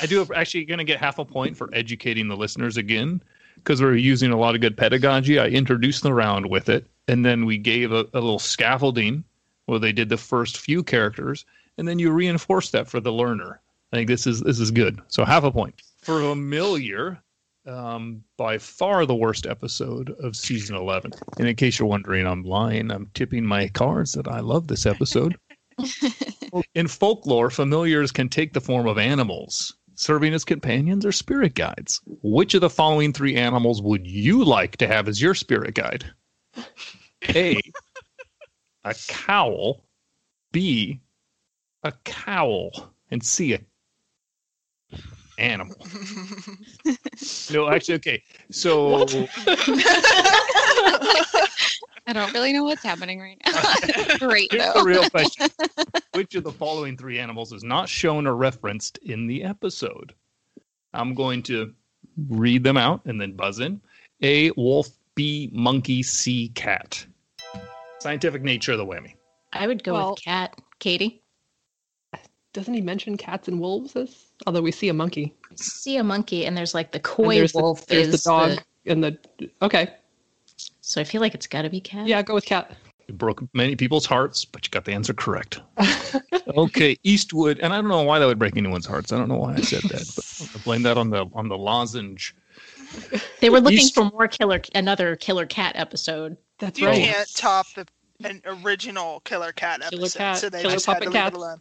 I 0.00 0.06
do 0.06 0.26
actually 0.34 0.64
going 0.64 0.78
to 0.78 0.84
get 0.84 0.98
half 0.98 1.18
a 1.18 1.24
point 1.24 1.56
for 1.56 1.70
educating 1.72 2.28
the 2.28 2.36
listeners 2.36 2.76
again 2.76 3.22
because 3.56 3.80
we're 3.80 3.96
using 3.96 4.30
a 4.32 4.36
lot 4.36 4.54
of 4.54 4.60
good 4.60 4.76
pedagogy. 4.76 5.38
I 5.38 5.46
introduced 5.46 6.02
the 6.02 6.12
round 6.12 6.50
with 6.50 6.68
it, 6.68 6.86
and 7.08 7.24
then 7.24 7.44
we 7.46 7.58
gave 7.58 7.92
a, 7.92 8.00
a 8.12 8.20
little 8.20 8.38
scaffolding 8.38 9.24
where 9.66 9.78
they 9.78 9.92
did 9.92 10.08
the 10.08 10.16
first 10.16 10.58
few 10.58 10.82
characters, 10.82 11.44
and 11.78 11.86
then 11.86 11.98
you 11.98 12.10
reinforce 12.10 12.70
that 12.70 12.88
for 12.88 13.00
the 13.00 13.12
learner. 13.12 13.60
I 13.92 13.96
think 13.96 14.08
this 14.08 14.26
is 14.26 14.40
this 14.40 14.60
is 14.60 14.70
good. 14.70 15.00
So 15.08 15.24
half 15.24 15.44
a 15.44 15.50
point 15.50 15.80
for 15.98 16.20
familiar. 16.20 17.22
Um, 17.64 18.24
by 18.36 18.58
far 18.58 19.06
the 19.06 19.14
worst 19.14 19.46
episode 19.46 20.10
of 20.18 20.34
season 20.34 20.74
11. 20.74 21.12
And 21.38 21.46
in 21.46 21.54
case 21.54 21.78
you're 21.78 21.86
wondering, 21.86 22.26
I'm 22.26 22.42
lying. 22.42 22.90
I'm 22.90 23.08
tipping 23.14 23.46
my 23.46 23.68
cards 23.68 24.14
that 24.14 24.26
I 24.26 24.40
love 24.40 24.66
this 24.66 24.84
episode. 24.84 25.36
In 26.74 26.88
folklore, 26.88 27.50
familiars 27.50 28.10
can 28.10 28.28
take 28.28 28.52
the 28.52 28.60
form 28.60 28.88
of 28.88 28.98
animals, 28.98 29.76
serving 29.94 30.34
as 30.34 30.44
companions 30.44 31.06
or 31.06 31.12
spirit 31.12 31.54
guides. 31.54 32.00
Which 32.22 32.54
of 32.54 32.60
the 32.62 32.68
following 32.68 33.12
three 33.12 33.36
animals 33.36 33.80
would 33.80 34.06
you 34.06 34.44
like 34.44 34.76
to 34.78 34.88
have 34.88 35.06
as 35.06 35.22
your 35.22 35.34
spirit 35.34 35.74
guide? 35.74 36.04
A. 37.28 37.60
A 38.84 38.94
cowl. 39.06 39.84
B. 40.50 41.00
A 41.84 41.92
cowl. 42.04 42.70
And 43.10 43.22
C. 43.22 43.54
A 43.54 43.60
animal. 45.38 45.74
no, 47.52 47.68
actually, 47.70 47.94
okay. 47.96 48.22
So 48.50 49.04
I 52.06 52.12
don't 52.12 52.32
really 52.34 52.52
know 52.52 52.64
what's 52.64 52.82
happening 52.82 53.20
right 53.20 53.40
now. 53.46 54.18
Great 54.18 54.50
Here's 54.52 54.64
though. 54.72 54.80
the 54.80 54.84
real 54.84 55.08
question. 55.10 55.48
Which 56.14 56.34
of 56.34 56.44
the 56.44 56.52
following 56.52 56.96
three 56.96 57.18
animals 57.18 57.52
is 57.52 57.62
not 57.64 57.88
shown 57.88 58.26
or 58.26 58.34
referenced 58.36 58.98
in 58.98 59.26
the 59.26 59.42
episode? 59.44 60.14
I'm 60.94 61.14
going 61.14 61.42
to 61.44 61.72
read 62.28 62.62
them 62.64 62.76
out 62.76 63.00
and 63.06 63.20
then 63.20 63.32
buzz 63.32 63.60
in. 63.60 63.80
A 64.22 64.50
wolf, 64.52 64.88
B 65.14 65.48
monkey, 65.52 66.02
C 66.02 66.48
cat. 66.50 67.04
Scientific 68.00 68.42
nature 68.42 68.72
of 68.72 68.78
the 68.78 68.86
whammy. 68.86 69.14
I 69.52 69.66
would 69.66 69.82
go 69.82 69.94
Well- 69.94 70.10
with 70.10 70.22
cat. 70.22 70.54
Katie? 70.78 71.21
Doesn't 72.52 72.74
he 72.74 72.80
mention 72.80 73.16
cats 73.16 73.48
and 73.48 73.60
wolves? 73.60 73.96
As, 73.96 74.26
although 74.46 74.60
we 74.60 74.72
see 74.72 74.88
a 74.88 74.94
monkey. 74.94 75.34
See 75.56 75.96
a 75.96 76.04
monkey, 76.04 76.46
and 76.46 76.56
there's 76.56 76.74
like 76.74 76.92
the 76.92 76.98
And 76.98 77.04
coy 77.04 77.36
there's 77.36 77.54
wolf 77.54 77.86
the, 77.86 77.94
there's 77.94 78.08
is 78.08 78.22
the 78.22 78.30
dog 78.30 78.62
and 78.86 79.02
the. 79.02 79.18
Okay. 79.62 79.94
So 80.80 81.00
I 81.00 81.04
feel 81.04 81.20
like 81.20 81.34
it's 81.34 81.46
got 81.46 81.62
to 81.62 81.70
be 81.70 81.80
cat. 81.80 82.06
Yeah, 82.06 82.20
go 82.22 82.34
with 82.34 82.44
cat. 82.44 82.76
You 83.08 83.14
broke 83.14 83.42
many 83.54 83.74
people's 83.74 84.06
hearts, 84.06 84.44
but 84.44 84.64
you 84.64 84.70
got 84.70 84.84
the 84.84 84.92
answer 84.92 85.14
correct. 85.14 85.60
okay, 86.56 86.96
Eastwood, 87.02 87.58
and 87.60 87.72
I 87.72 87.76
don't 87.76 87.88
know 87.88 88.02
why 88.02 88.18
that 88.18 88.26
would 88.26 88.38
break 88.38 88.56
anyone's 88.56 88.86
hearts. 88.86 89.12
I 89.12 89.18
don't 89.18 89.28
know 89.28 89.36
why 89.36 89.54
I 89.54 89.60
said 89.60 89.82
that, 89.84 90.12
but 90.14 90.50
I 90.54 90.62
blame 90.62 90.82
that 90.82 90.96
on 90.98 91.10
the 91.10 91.26
on 91.34 91.48
the 91.48 91.58
lozenge. 91.58 92.34
They 93.40 93.48
were 93.50 93.60
looking 93.60 93.78
East- 93.78 93.94
for 93.94 94.04
more 94.04 94.28
killer, 94.28 94.60
another 94.74 95.16
killer 95.16 95.46
cat 95.46 95.72
episode. 95.76 96.36
That's 96.58 96.80
right. 96.80 96.98
You 96.98 97.06
can't 97.06 97.34
top 97.34 97.66
the 97.74 97.86
an 98.24 98.42
original 98.44 99.20
Killer 99.20 99.52
Cat 99.52 99.80
Killer 99.80 100.02
episode, 100.02 100.18
Cat, 100.18 100.38
so 100.38 100.48
they 100.48 100.62
Killer 100.62 100.74
just 100.74 100.86
had 100.86 101.02
to 101.02 101.10
Puppet 101.10 101.14
leave 101.14 101.26
it 101.26 101.34
alone. 101.34 101.60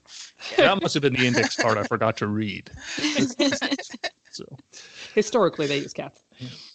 That 0.58 0.82
must 0.82 0.94
have 0.94 1.02
been 1.02 1.14
the 1.14 1.26
index 1.26 1.56
card 1.56 1.78
I 1.78 1.84
forgot 1.84 2.18
to 2.18 2.28
read. 2.28 2.70
So, 4.34 4.46
Historically, 5.14 5.68
they 5.68 5.80
use 5.80 5.92
cats. 5.92 6.24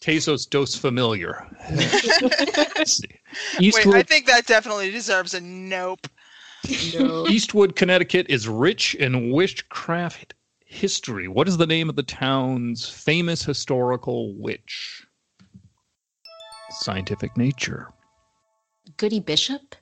Tesos 0.00 0.48
dos 0.48 0.76
familiar. 0.76 1.46
Wait, 3.60 3.86
I 3.86 4.02
think 4.02 4.26
that 4.26 4.42
definitely 4.46 4.90
deserves 4.90 5.32
a 5.32 5.40
nope. 5.40 6.06
Eastwood, 6.68 7.76
Connecticut 7.76 8.26
is 8.28 8.46
rich 8.46 8.94
in 8.96 9.30
witchcraft 9.30 10.34
history. 10.66 11.28
What 11.28 11.48
is 11.48 11.56
the 11.56 11.66
name 11.66 11.88
of 11.88 11.96
the 11.96 12.02
town's 12.02 12.88
famous 12.88 13.42
historical 13.42 14.34
witch? 14.34 15.06
Scientific 16.70 17.36
nature. 17.36 17.88
Goody 18.96 19.20
Bishop? 19.20 19.76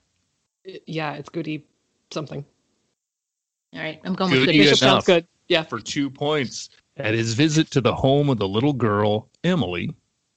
Yeah, 0.86 1.14
it's 1.14 1.28
Goody 1.28 1.64
something. 2.10 2.44
All 3.72 3.80
right, 3.80 4.00
I'm 4.04 4.14
going 4.14 4.30
with 4.30 4.40
Good 4.40 4.46
Goody 4.46 4.58
Bishop. 4.58 4.82
enough. 4.82 5.06
good. 5.06 5.26
Yeah. 5.48 5.62
For 5.62 5.80
two 5.80 6.10
points. 6.10 6.70
At 6.96 7.14
his 7.14 7.34
visit 7.34 7.70
to 7.72 7.80
the 7.80 7.94
home 7.94 8.30
of 8.30 8.38
the 8.38 8.48
little 8.48 8.72
girl, 8.72 9.28
Emily, 9.42 9.90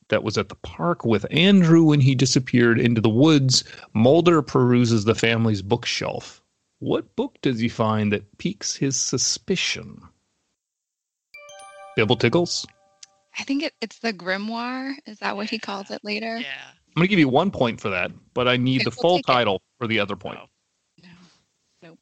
that 0.09 0.23
was 0.23 0.37
at 0.37 0.49
the 0.49 0.55
park 0.55 1.05
with 1.05 1.25
Andrew 1.29 1.83
when 1.83 2.01
he 2.01 2.15
disappeared 2.15 2.79
into 2.79 2.99
the 2.99 3.09
woods, 3.09 3.63
Mulder 3.93 4.41
peruses 4.41 5.05
the 5.05 5.15
family's 5.15 5.61
bookshelf. 5.61 6.41
What 6.79 7.15
book 7.15 7.37
does 7.41 7.59
he 7.59 7.69
find 7.69 8.11
that 8.11 8.37
piques 8.37 8.75
his 8.75 8.99
suspicion? 8.99 10.01
Bibble 11.95 12.15
Tickles? 12.15 12.65
I 13.37 13.43
think 13.43 13.63
it, 13.63 13.73
it's 13.81 13.99
the 13.99 14.13
grimoire. 14.13 14.93
Is 15.05 15.19
that 15.19 15.35
what 15.35 15.49
he 15.49 15.59
calls 15.59 15.91
it 15.91 16.03
later? 16.03 16.37
Yeah. 16.37 16.71
I'm 16.97 17.01
going 17.01 17.09
to 17.09 17.11
give 17.11 17.19
you 17.19 17.29
one 17.29 17.51
point 17.51 17.79
for 17.79 17.89
that, 17.91 18.09
but 18.33 18.47
I 18.47 18.57
need 18.57 18.81
Okay, 18.81 18.85
the 18.85 18.89
we'll 18.89 19.03
full 19.03 19.17
take 19.17 19.29
it. 19.29 19.31
title 19.31 19.61
for 19.77 19.85
the 19.85 19.99
other 19.99 20.15
point. 20.15 20.39
Oh. 20.41 20.47
No. 21.83 21.95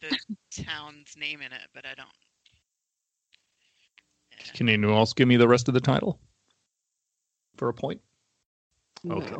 The 0.00 0.16
town's 0.62 1.16
name 1.16 1.42
in 1.42 1.50
it, 1.50 1.62
but 1.74 1.84
I 1.84 1.94
don't. 1.96 2.08
Can 4.54 4.68
anyone 4.68 4.94
else 4.96 5.12
give 5.12 5.26
me 5.26 5.36
the 5.36 5.48
rest 5.48 5.66
of 5.66 5.74
the 5.74 5.80
title 5.80 6.20
for 7.56 7.68
a 7.68 7.74
point? 7.74 8.00
Okay. 9.10 9.34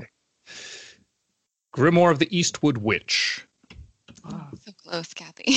Grimoire 1.73 2.11
of 2.11 2.19
the 2.19 2.37
Eastwood 2.37 2.79
Witch. 2.79 3.47
Ah. 4.25 4.49
So 4.65 4.73
close, 4.73 5.15
Kathy. 5.15 5.55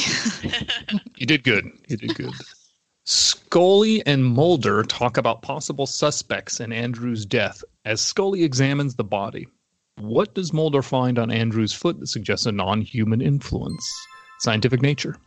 You 1.18 1.26
did 1.26 1.44
good. 1.44 1.66
You 1.88 1.98
did 1.98 2.14
good. 2.14 2.32
Scully 3.06 4.02
and 4.06 4.24
Mulder 4.24 4.82
talk 4.84 5.18
about 5.18 5.42
possible 5.42 5.86
suspects 5.86 6.62
in 6.62 6.72
Andrew's 6.72 7.26
death 7.26 7.62
as 7.84 8.00
Scully 8.00 8.44
examines 8.44 8.96
the 8.96 9.04
body. 9.04 9.48
What 10.00 10.34
does 10.34 10.54
Mulder 10.54 10.82
find 10.82 11.20
on 11.20 11.30
Andrew's 11.30 11.74
foot 11.74 12.00
that 12.00 12.08
suggests 12.08 12.46
a 12.46 12.52
non 12.54 12.82
human 12.82 13.22
influence? 13.22 13.86
Scientific 14.40 14.82
nature. 14.82 15.18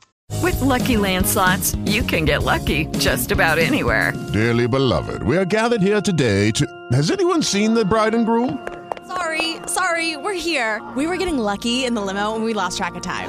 With 0.43 0.59
Lucky 0.63 0.97
Land 0.97 1.27
slots, 1.27 1.75
you 1.85 2.03
can 2.03 2.25
get 2.25 2.45
lucky 2.45 2.87
just 2.99 3.31
about 3.31 3.59
anywhere. 3.59 4.15
Dearly 4.33 4.67
beloved, 4.67 5.23
we 5.23 5.37
are 5.37 5.45
gathered 5.45 5.83
here 5.83 6.01
today 6.01 6.51
to. 6.53 6.67
Has 6.93 7.11
anyone 7.11 7.43
seen 7.43 7.75
the 7.75 7.85
bride 7.85 8.15
and 8.15 8.25
groom? 8.25 8.67
Sorry, 9.07 9.57
sorry, 9.67 10.17
we're 10.17 10.33
here. 10.33 10.83
We 10.97 11.07
were 11.07 11.19
getting 11.19 11.39
lucky 11.39 11.85
in 11.85 11.93
the 11.95 12.01
limo 12.01 12.35
and 12.35 12.43
we 12.43 12.55
lost 12.55 12.79
track 12.79 12.95
of 12.95 13.03
time. 13.03 13.29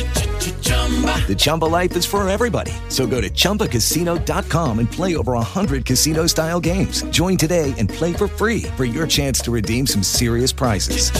The 1.27 1.35
Chumba 1.37 1.65
life 1.65 1.95
is 1.95 2.05
for 2.05 2.27
everybody. 2.27 2.73
So 2.89 3.07
go 3.07 3.21
to 3.21 3.29
ChumbaCasino.com 3.29 4.79
and 4.79 4.91
play 4.91 5.15
over 5.15 5.33
100 5.33 5.85
casino 5.85 6.27
style 6.27 6.59
games. 6.59 7.03
Join 7.03 7.37
today 7.37 7.73
and 7.77 7.87
play 7.87 8.11
for 8.11 8.27
free 8.27 8.63
for 8.75 8.83
your 8.83 9.07
chance 9.07 9.39
to 9.41 9.51
redeem 9.51 9.87
some 9.87 10.03
serious 10.03 10.51
prizes. 10.51 11.11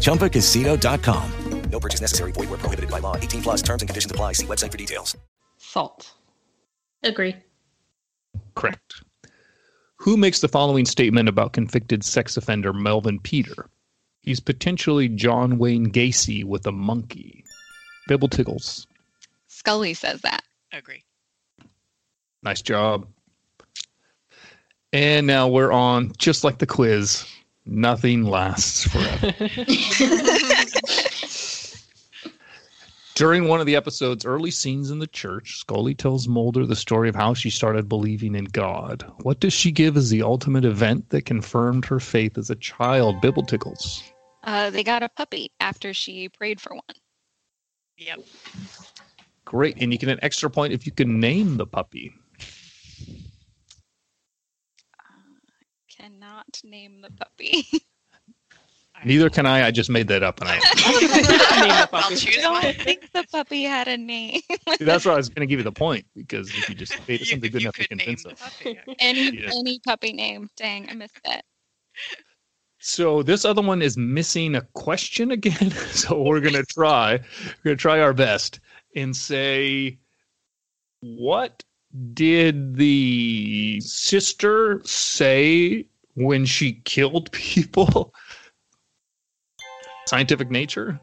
ChumbaCasino.com. 0.00 1.32
No 1.70 1.80
purchase 1.80 2.00
necessary. 2.00 2.32
Void 2.32 2.50
where 2.50 2.58
prohibited 2.58 2.90
by 2.90 2.98
law. 2.98 3.16
18 3.16 3.42
plus 3.42 3.62
terms 3.62 3.82
and 3.82 3.88
conditions 3.88 4.10
apply. 4.10 4.32
See 4.32 4.46
website 4.46 4.72
for 4.72 4.78
details. 4.78 5.16
Salt. 5.58 6.12
Agree. 7.02 7.36
Correct. 8.54 9.04
Who 9.98 10.16
makes 10.16 10.40
the 10.40 10.48
following 10.48 10.84
statement 10.84 11.28
about 11.28 11.52
convicted 11.52 12.02
sex 12.02 12.36
offender 12.36 12.72
Melvin 12.72 13.20
Peter? 13.20 13.68
He's 14.22 14.40
potentially 14.40 15.08
John 15.08 15.58
Wayne 15.58 15.92
Gacy 15.92 16.44
with 16.44 16.66
a 16.66 16.72
monkey. 16.72 17.44
Bibble 18.08 18.28
Tickles. 18.28 18.86
Scully 19.48 19.94
says 19.94 20.20
that. 20.22 20.42
Agree. 20.72 21.04
Nice 22.42 22.62
job. 22.62 23.06
And 24.92 25.26
now 25.26 25.48
we're 25.48 25.72
on, 25.72 26.12
just 26.18 26.42
like 26.42 26.58
the 26.58 26.66
quiz, 26.66 27.24
nothing 27.66 28.24
lasts 28.24 28.88
forever. 28.88 29.32
During 33.20 33.48
one 33.48 33.60
of 33.60 33.66
the 33.66 33.76
episode's 33.76 34.24
early 34.24 34.50
scenes 34.50 34.90
in 34.90 34.98
the 34.98 35.06
church, 35.06 35.58
Scully 35.58 35.94
tells 35.94 36.26
Mulder 36.26 36.64
the 36.64 36.74
story 36.74 37.06
of 37.10 37.14
how 37.14 37.34
she 37.34 37.50
started 37.50 37.86
believing 37.86 38.34
in 38.34 38.46
God. 38.46 39.04
What 39.20 39.40
does 39.40 39.52
she 39.52 39.70
give 39.70 39.98
as 39.98 40.08
the 40.08 40.22
ultimate 40.22 40.64
event 40.64 41.10
that 41.10 41.26
confirmed 41.26 41.84
her 41.84 42.00
faith 42.00 42.38
as 42.38 42.48
a 42.48 42.54
child? 42.54 43.20
Bibble 43.20 43.42
Tickles. 43.42 44.02
Uh, 44.44 44.70
they 44.70 44.82
got 44.82 45.02
a 45.02 45.10
puppy 45.10 45.52
after 45.60 45.92
she 45.92 46.30
prayed 46.30 46.62
for 46.62 46.72
one. 46.74 46.96
Yep. 48.00 48.20
Great. 49.44 49.76
And 49.80 49.92
you 49.92 49.98
get 49.98 50.08
an 50.08 50.18
extra 50.22 50.48
point 50.50 50.72
if 50.72 50.86
you 50.86 50.92
can 50.92 51.20
name 51.20 51.58
the 51.58 51.66
puppy. 51.66 52.14
Uh, 54.98 55.04
cannot 55.88 56.46
name 56.64 57.02
the 57.02 57.10
puppy. 57.10 57.66
Neither 59.04 59.30
can 59.30 59.46
I. 59.46 59.66
I 59.66 59.70
just 59.70 59.88
made 59.88 60.08
that 60.08 60.22
up. 60.22 60.40
And 60.40 60.50
I, 60.50 60.60
I'll 61.92 62.10
choose 62.10 62.36
one. 62.36 62.56
I 62.56 62.62
don't 62.62 62.76
think 62.76 63.10
the 63.12 63.24
puppy 63.32 63.62
had 63.62 63.88
a 63.88 63.96
name. 63.96 64.40
that's 64.78 65.04
why 65.06 65.12
I 65.12 65.16
was 65.16 65.28
going 65.28 65.40
to 65.40 65.46
give 65.46 65.58
you 65.58 65.64
the 65.64 65.72
point 65.72 66.04
because 66.14 66.50
if 66.50 66.68
you 66.68 66.74
just 66.74 67.06
made 67.08 67.20
it 67.22 67.26
something 67.28 67.50
good 67.50 67.62
enough 67.62 67.76
to 67.76 67.88
convince 67.88 68.26
us. 68.26 68.42
any 68.98 69.30
Yeah. 69.38 69.50
any 69.58 69.78
puppy 69.86 70.12
name. 70.12 70.50
Dang, 70.56 70.88
I 70.90 70.94
missed 70.94 71.20
it. 71.24 71.42
So 72.82 73.22
this 73.22 73.44
other 73.44 73.60
one 73.60 73.82
is 73.82 73.98
missing 73.98 74.54
a 74.54 74.62
question 74.72 75.30
again. 75.30 75.70
So 75.92 76.22
we're 76.22 76.40
gonna 76.40 76.64
try. 76.64 77.20
We're 77.62 77.70
gonna 77.70 77.76
try 77.76 78.00
our 78.00 78.14
best 78.14 78.58
and 78.96 79.14
say, 79.14 79.98
what 81.00 81.62
did 82.14 82.76
the 82.76 83.80
sister 83.80 84.80
say 84.84 85.86
when 86.14 86.46
she 86.46 86.72
killed 86.72 87.30
people? 87.32 88.14
Scientific 90.06 90.50
nature. 90.50 90.98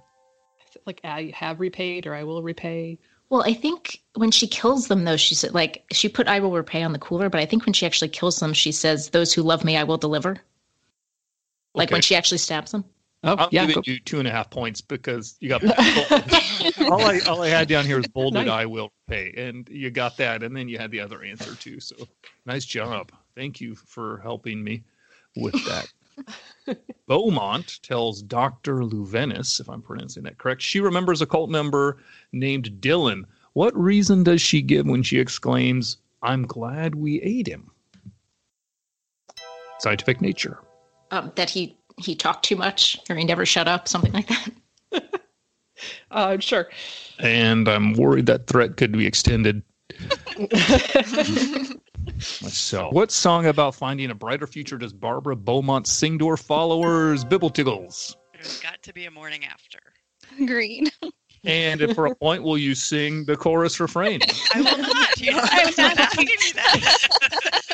Like 0.87 0.99
I 1.03 1.31
have 1.35 1.59
repaid 1.59 2.07
or 2.07 2.15
I 2.15 2.23
will 2.23 2.41
repay? 2.41 2.97
Well, 3.29 3.43
I 3.43 3.53
think 3.53 4.01
when 4.15 4.31
she 4.31 4.47
kills 4.47 4.87
them, 4.87 5.03
though, 5.03 5.17
she 5.17 5.35
said 5.35 5.53
like 5.53 5.83
she 5.91 6.09
put 6.09 6.27
"I 6.27 6.39
will 6.39 6.51
repay" 6.51 6.81
on 6.81 6.93
the 6.93 6.99
cooler, 6.99 7.29
but 7.29 7.41
I 7.41 7.45
think 7.45 7.65
when 7.67 7.73
she 7.73 7.85
actually 7.85 8.09
kills 8.09 8.39
them, 8.39 8.53
she 8.53 8.71
says, 8.71 9.09
"Those 9.09 9.31
who 9.33 9.43
love 9.43 9.63
me, 9.63 9.77
I 9.77 9.83
will 9.83 9.97
deliver." 9.97 10.41
Like 11.73 11.91
when 11.91 12.02
she 12.02 12.15
actually 12.15 12.39
stabs 12.39 12.72
them. 12.72 12.85
Oh, 13.23 13.35
I'll 13.35 13.49
yeah. 13.52 13.65
giving 13.65 13.76
go- 13.76 13.91
you 13.91 13.99
two 13.99 14.19
and 14.19 14.27
a 14.27 14.31
half 14.31 14.49
points 14.49 14.81
because 14.81 15.38
you 15.39 15.49
got 15.49 15.64
all 16.91 17.02
I 17.02 17.19
all 17.27 17.41
I 17.41 17.49
had 17.49 17.68
down 17.68 17.85
here 17.85 17.99
is 17.99 18.07
bolded 18.14 18.45
Nice. 18.45 18.49
I 18.49 18.65
will 18.65 18.91
pay. 19.07 19.34
And 19.35 19.68
you 19.69 19.89
got 19.89 20.18
that, 20.18 20.44
and 20.44 20.56
then 20.56 20.69
you 20.69 20.77
had 20.77 20.91
the 20.91 20.99
other 21.02 21.23
answer 21.23 21.56
too. 21.56 21.80
So 21.80 21.95
nice 22.45 22.65
job. 22.65 23.11
Thank 23.35 23.60
you 23.60 23.76
for 23.76 24.19
helping 24.23 24.64
me 24.64 24.84
with 25.35 25.53
that. 25.65 25.88
Beaumont 27.07 27.80
tells 27.84 28.22
Dr. 28.22 28.77
Luvenis, 28.77 29.60
if 29.60 29.69
I'm 29.69 29.81
pronouncing 29.81 30.23
that 30.23 30.38
correct, 30.38 30.61
she 30.61 30.80
remembers 30.80 31.22
a 31.22 31.26
cult 31.26 31.49
member 31.49 31.98
named 32.31 32.69
Dylan. 32.80 33.23
What 33.53 33.77
reason 33.77 34.23
does 34.23 34.41
she 34.41 34.61
give 34.61 34.85
when 34.85 35.03
she 35.03 35.19
exclaims, 35.19 35.98
I'm 36.22 36.45
glad 36.45 36.95
we 36.95 37.22
ate 37.22 37.48
him? 37.48 37.72
Scientific 39.80 40.22
nature. 40.22 40.60
Um, 41.11 41.31
that 41.35 41.49
he 41.49 41.77
he 41.97 42.15
talked 42.15 42.45
too 42.45 42.55
much 42.55 42.99
or 43.09 43.15
he 43.15 43.23
never 43.23 43.45
shut 43.45 43.67
up, 43.67 43.88
something 43.88 44.11
like 44.13 44.27
that. 44.27 44.49
Uh, 46.09 46.39
sure. 46.39 46.69
And 47.19 47.67
I'm 47.67 47.93
worried 47.93 48.25
that 48.25 48.47
threat 48.47 48.77
could 48.77 48.93
be 48.93 49.05
extended 49.05 49.61
myself. 52.41 52.93
What 52.93 53.11
song 53.11 53.45
about 53.45 53.75
finding 53.75 54.09
a 54.09 54.15
brighter 54.15 54.47
future 54.47 54.77
does 54.77 54.93
Barbara 54.93 55.35
Beaumont 55.35 55.85
sing 55.85 56.17
to 56.19 56.29
her 56.29 56.38
followers? 56.38 57.23
Bibble 57.23 57.51
Tiggles. 57.51 58.15
There's 58.34 58.59
got 58.59 58.81
to 58.84 58.93
be 58.93 59.05
a 59.05 59.11
morning 59.11 59.45
after. 59.45 59.79
Green. 60.45 60.88
And 61.43 61.81
if 61.81 61.95
for 61.95 62.07
a 62.07 62.15
point, 62.15 62.43
will 62.43 62.57
you 62.57 62.75
sing 62.75 63.25
the 63.25 63.38
chorus 63.38 63.79
refrain? 63.79 64.19
I 64.53 64.61
will 64.61 64.77
not. 64.79 65.19
You 65.19 65.31
know, 65.31 65.39
I 65.43 65.63
was 65.65 65.77
not 65.77 65.97
asking 65.97 66.25
me 66.25 66.51
that. 66.55 67.59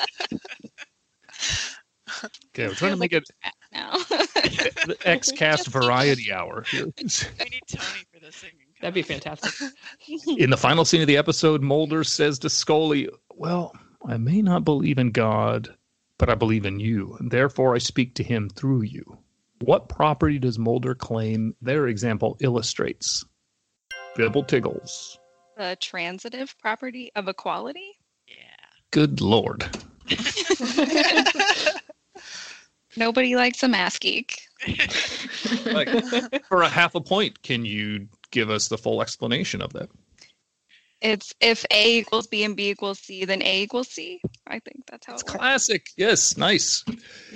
Okay, 2.24 2.68
we're 2.68 2.74
trying 2.74 2.92
to 2.92 2.98
make 2.98 3.14
it 3.14 3.24
now. 3.72 3.92
the 3.98 4.98
X 5.06 5.32
Cast 5.32 5.68
Variety 5.68 6.32
Hour. 6.32 6.64
here. 6.64 6.86
we 6.86 7.04
need 7.04 7.62
Tony 7.68 8.04
for 8.12 8.20
the 8.20 8.32
singing. 8.32 8.58
That'd 8.82 8.94
be 8.94 9.02
fantastic. 9.02 9.54
In 10.38 10.50
the 10.50 10.58
final 10.58 10.84
scene 10.84 11.02
of 11.02 11.08
the 11.08 11.18
episode, 11.18 11.62
Mulder 11.62 12.04
says 12.04 12.38
to 12.40 12.50
Scully, 12.50 13.08
Well, 13.36 13.74
I 14.06 14.18
may 14.18 14.42
not 14.42 14.66
believe 14.66 14.98
in 14.98 15.12
God, 15.12 15.74
but 16.18 16.30
I 16.30 16.36
believe 16.36 16.66
in 16.66 16.80
you, 16.82 17.16
and 17.20 17.32
therefore 17.32 17.76
I 17.76 17.78
speak 17.78 18.16
to 18.16 18.24
him 18.24 18.50
through 18.50 18.82
you. 18.82 19.18
What 19.62 19.88
property 19.88 20.38
does 20.38 20.60
Mulder 20.60 20.96
claim 20.96 21.56
their 21.62 21.88
example 21.88 22.36
illustrates? 22.42 23.24
Bibble 24.18 24.44
Tiggles. 24.44 25.18
The 25.56 25.78
transitive 25.80 26.58
property 26.60 27.12
of 27.16 27.30
equality. 27.30 27.98
Yeah. 28.28 28.36
Good 28.92 29.22
lord. 29.22 29.66
Nobody 32.96 33.36
likes 33.36 33.64
a 33.64 33.68
math 33.68 34.00
geek. 34.00 34.40
Like, 35.66 35.90
for 36.48 36.62
a 36.62 36.70
half 36.70 36.96
a 36.96 37.02
point, 37.02 37.42
can 37.42 37.66
you 37.66 38.08
give 38.32 38.50
us 38.50 38.68
the 38.68 38.78
full 38.78 39.02
explanation 39.02 39.62
of 39.62 39.74
that? 39.74 39.90
It's 41.02 41.34
if 41.42 41.66
A 41.70 41.98
equals 41.98 42.28
B 42.28 42.46
and 42.46 42.56
B 42.56 42.70
equals 42.70 43.00
C, 43.00 43.26
then 43.26 43.42
A 43.42 43.64
equals 43.64 43.90
C. 43.90 44.22
I 44.48 44.60
think 44.60 44.86
that's 44.90 45.06
how 45.06 45.14
it. 45.14 45.22
It's 45.22 45.24
classic. 45.24 45.88
Yes, 45.98 46.38
nice. 46.38 46.86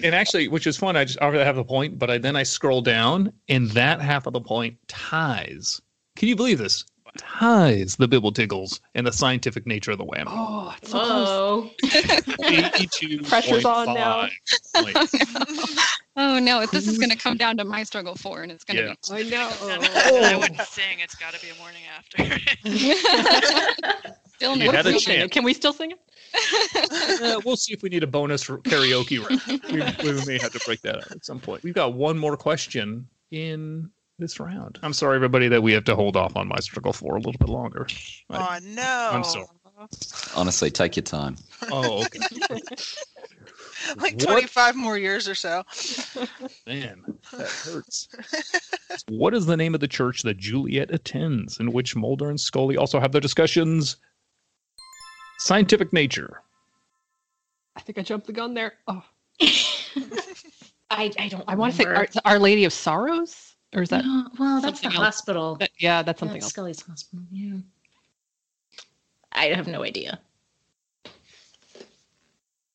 And 0.04 0.16
actually, 0.16 0.48
which 0.48 0.68
is 0.68 0.78
fun, 0.78 0.96
I 0.96 1.04
just 1.04 1.22
I 1.22 1.26
already 1.26 1.44
have 1.44 1.58
a 1.58 1.66
point, 1.66 2.00
but 2.00 2.10
I 2.10 2.18
then 2.18 2.38
I 2.38 2.44
scroll 2.44 2.82
down, 2.82 3.34
and 3.50 3.70
that 3.72 4.00
half 4.00 4.26
of 4.26 4.34
the 4.34 4.42
point 4.42 4.78
ties. 4.88 5.82
Can 6.16 6.30
you 6.30 6.36
believe 6.36 6.60
this? 6.60 6.86
Ties 7.18 7.96
the 7.96 8.08
Bibble 8.08 8.32
Tiggles 8.32 8.80
and 8.96 9.06
the 9.06 9.12
scientific 9.12 9.66
nature 9.68 9.92
of 9.92 9.98
the 9.98 10.06
whammy. 10.06 10.26
Oh, 10.28 10.74
it's 10.82 10.92
so 10.92 11.00
close. 11.00 11.28
Oh. 11.30 11.72
82 12.46 13.20
Pressure's 13.24 13.66
on 13.66 13.94
now. 13.94 14.28
Oh 16.20 16.40
no! 16.40 16.66
This 16.66 16.88
is 16.88 16.98
going 16.98 17.12
to 17.12 17.16
come 17.18 17.38
down 17.38 17.58
to 17.58 17.64
my 17.64 17.84
struggle 17.84 18.16
four, 18.16 18.42
and 18.42 18.52
it's 18.52 18.64
going 18.64 18.78
to 18.78 18.84
Yeah. 19.12 19.18
be. 19.24 19.28
I 19.28 19.30
know. 19.30 19.52
And 19.70 20.26
I 20.26 20.36
wouldn't 20.36 20.60
sing. 20.62 21.00
It's 21.00 21.14
got 21.16 21.34
to 21.34 21.40
be 21.42 21.50
a 21.50 21.56
morning 21.56 21.84
after. 21.96 22.24
Still 24.36 24.58
You 24.58 24.72
had 24.72 24.86
a 24.86 24.90
Can 24.90 24.94
we 24.94 25.00
chance. 25.00 25.32
Can 25.32 25.44
we 25.44 25.54
still 25.54 25.74
sing 25.74 25.92
it? 25.92 26.00
Uh, 27.20 27.40
we'll 27.46 27.56
see 27.56 27.74
if 27.74 27.82
we 27.82 27.90
need 27.90 28.04
a 28.04 28.08
bonus 28.08 28.44
for 28.44 28.60
karaoke 28.60 29.18
round. 29.20 29.42
We, 30.04 30.14
we 30.14 30.26
may 30.26 30.38
have 30.38 30.52
to 30.52 30.60
break 30.66 30.82
that 30.82 30.98
out 30.98 31.12
at 31.12 31.26
some 31.26 31.40
point. 31.40 31.64
We've 31.64 31.74
got 31.74 31.94
one 31.94 32.16
more 32.18 32.38
question 32.38 33.08
in 33.32 33.90
this 34.20 34.40
round. 34.40 34.80
I'm 34.82 34.94
sorry, 34.94 35.16
everybody, 35.16 35.48
that 35.50 35.62
we 35.62 35.72
have 35.74 35.84
to 35.86 35.96
hold 35.96 36.18
off 36.18 36.36
on 36.36 36.48
my 36.48 36.60
struggle 36.60 36.94
for 36.94 37.16
a 37.16 37.20
little 37.20 37.38
bit 37.40 37.50
longer. 37.50 37.88
I- 38.30 38.58
Oh 38.60 38.66
no! 38.66 39.10
I'm 39.14 39.24
sorry. 39.24 39.46
Honestly, 40.36 40.72
take 40.72 40.96
your 40.96 41.04
time. 41.04 41.36
Oh, 41.72 42.04
okay. 42.04 42.20
like 43.98 44.14
What? 44.14 44.20
25 44.22 44.76
more 44.76 44.98
years 44.98 45.28
or 45.28 45.36
so. 45.36 45.64
Man, 46.66 47.04
that 47.32 47.48
hurts. 47.48 48.08
what 49.08 49.36
is 49.36 49.46
the 49.46 49.56
name 49.56 49.76
of 49.76 49.80
the 49.82 49.88
church 49.88 50.24
that 50.24 50.38
Juliet 50.38 50.90
attends, 50.92 51.60
in 51.60 51.72
which 51.72 51.96
Mulder 51.96 52.30
and 52.32 52.40
Scully 52.42 52.76
also 52.76 53.00
have 53.00 53.12
their 53.12 53.22
discussions? 53.22 53.98
Scientific 55.38 55.94
nature. 55.94 56.42
I 57.76 57.82
think 57.82 58.00
I 58.00 58.02
jumped 58.02 58.26
the 58.26 58.34
gun 58.34 58.56
there. 58.56 58.74
Oh, 58.88 59.04
I, 60.90 61.12
I 61.20 61.28
don't. 61.30 61.44
I 61.48 61.54
want 61.54 61.76
to 61.76 61.84
say. 61.84 61.86
Our, 61.86 62.08
Our 62.26 62.40
Lady 62.40 62.66
of 62.66 62.74
Sorrows, 62.74 63.47
or 63.78 63.84
is 63.84 63.90
that? 63.90 64.04
No, 64.04 64.28
well, 64.40 64.60
that's 64.60 64.80
the 64.82 64.88
else? 64.88 64.96
hospital. 64.96 65.56
That- 65.58 65.70
yeah, 65.78 66.02
that's 66.02 66.18
Yeah, 66.18 66.20
something 66.26 66.42
else. 66.42 66.52
Scully's 66.52 66.82
hospital. 66.82 67.24
Yeah. 67.32 67.58
I 69.32 69.46
have 69.48 69.68
no 69.68 69.84
idea. 69.84 70.20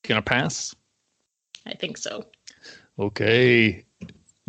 Gonna 0.03 0.21
pass? 0.21 0.73
I 1.65 1.73
think 1.73 1.97
so. 1.97 2.25
Okay. 2.97 3.85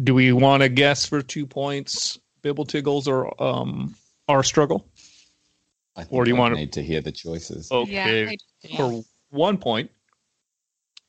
Do 0.02 0.14
we 0.14 0.32
want 0.32 0.62
to 0.62 0.68
guess 0.68 1.06
for 1.06 1.22
two 1.22 1.46
points, 1.46 2.18
Bibble 2.42 2.64
Tiggles 2.66 3.06
or 3.08 3.40
um 3.42 3.94
our 4.28 4.42
struggle? 4.42 4.86
I 5.96 6.02
think 6.02 6.12
Or 6.12 6.24
do 6.24 6.30
you 6.30 6.36
I 6.36 6.40
want 6.40 6.54
to- 6.54 6.60
need 6.60 6.72
to 6.74 6.82
hear 6.82 7.00
the 7.00 7.12
choices? 7.12 7.70
Okay. 7.70 8.36
Yeah, 8.62 8.76
For 8.76 9.04
one 9.30 9.58
point, 9.58 9.90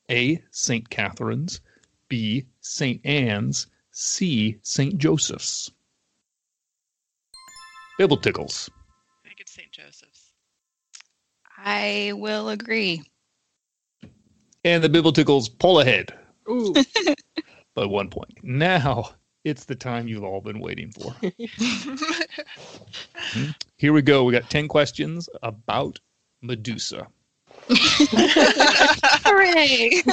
A. 0.10 0.42
St. 0.52 0.88
Catherine's, 0.90 1.62
B. 2.08 2.46
St. 2.62 3.04
Anne's, 3.06 3.66
C. 3.98 4.60
St. 4.62 4.98
Joseph's. 4.98 5.72
Bibble 7.98 8.18
Tiggles. 8.18 8.70
I 9.24 9.30
think 9.30 9.40
it's 9.40 9.54
St. 9.54 9.72
Joseph's. 9.72 10.34
I 11.58 12.12
will 12.14 12.50
agree. 12.50 13.04
And 14.66 14.84
the 14.84 14.90
Bibble 14.90 15.14
Tiggles 15.14 15.48
pull 15.48 15.80
ahead 15.80 16.14
Ooh. 16.50 16.74
by 17.74 17.86
one 17.86 18.10
point. 18.10 18.38
Now 18.44 19.12
it's 19.46 19.64
the 19.64 19.76
time 19.76 20.10
you've 20.10 20.26
all 20.26 20.42
been 20.42 20.60
waiting 20.60 20.92
for. 20.92 21.16
Hmm? 23.18 23.52
Here 23.78 23.92
we 23.92 24.02
go. 24.04 24.24
We 24.24 24.34
got 24.34 24.50
10 24.50 24.68
questions 24.68 25.28
about 25.42 26.00
Medusa. 26.42 27.08
Hooray! 29.24 30.04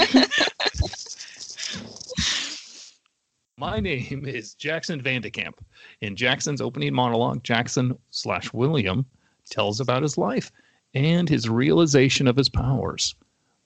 My 3.62 3.78
name 3.78 4.24
is 4.26 4.54
Jackson 4.54 5.00
Vandekamp. 5.00 5.54
In 6.00 6.16
Jackson's 6.16 6.60
opening 6.60 6.92
monologue, 6.92 7.44
Jackson 7.44 7.96
slash 8.10 8.52
William 8.52 9.06
tells 9.48 9.78
about 9.78 10.02
his 10.02 10.18
life 10.18 10.50
and 10.94 11.28
his 11.28 11.48
realization 11.48 12.26
of 12.26 12.36
his 12.36 12.48
powers. 12.48 13.14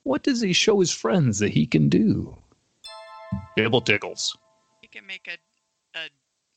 What 0.02 0.22
does 0.22 0.42
he 0.42 0.52
show 0.52 0.80
his 0.80 0.92
friends 0.92 1.38
that 1.38 1.48
he 1.48 1.64
can 1.64 1.88
do? 1.88 2.36
Bibble 3.56 3.80
tickles. 3.80 4.36
You 4.82 4.90
can 4.90 5.06
make 5.06 5.28
a, 5.28 5.98
a 5.98 6.10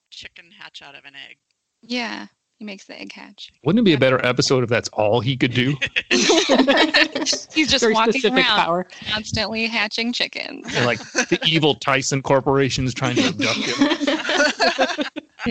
chicken 0.09 0.51
hatch 0.51 0.81
out 0.81 0.95
of 0.95 1.05
an 1.05 1.13
egg. 1.15 1.37
yeah, 1.81 2.27
he 2.59 2.65
makes 2.65 2.85
the 2.85 2.99
egg 2.99 3.13
hatch. 3.13 3.51
Wouldn't 3.63 3.79
it 3.81 3.85
be 3.85 3.93
a 3.93 3.97
better 3.97 4.23
episode 4.25 4.63
if 4.65 4.69
that's 4.69 4.89
all 4.89 5.21
he 5.21 5.35
could 5.37 5.53
do? 5.53 5.75
He's 6.11 7.69
just 7.71 7.79
Very 7.79 7.93
walking 7.93 8.25
around, 8.25 8.43
power. 8.43 8.85
constantly 9.11 9.65
hatching 9.65 10.11
chickens. 10.13 10.65
And 10.75 10.85
like 10.85 10.99
the 10.99 11.39
evil 11.45 11.75
Tyson 11.75 12.21
Corporation's 12.21 12.93
trying 12.93 13.15
to 13.15 13.27
abduct 13.29 13.59
him. 13.59 15.05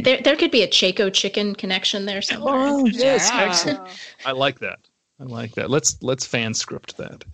There, 0.05 0.20
there 0.22 0.36
could 0.36 0.51
be 0.51 0.62
a 0.62 0.66
Chaco 0.68 1.09
chicken 1.09 1.55
connection 1.55 2.05
there 2.05 2.20
somewhere. 2.20 2.55
Oh 2.56 2.85
yes, 2.86 3.30
Yeah. 3.32 3.40
excellent. 3.43 3.80
I 4.26 4.32
like 4.32 4.59
that. 4.60 4.78
I 5.18 5.24
like 5.24 5.55
that. 5.55 5.70
Let's 5.70 6.01
let's 6.02 6.26
fan 6.26 6.52
script 6.55 6.97
that. 6.98 7.24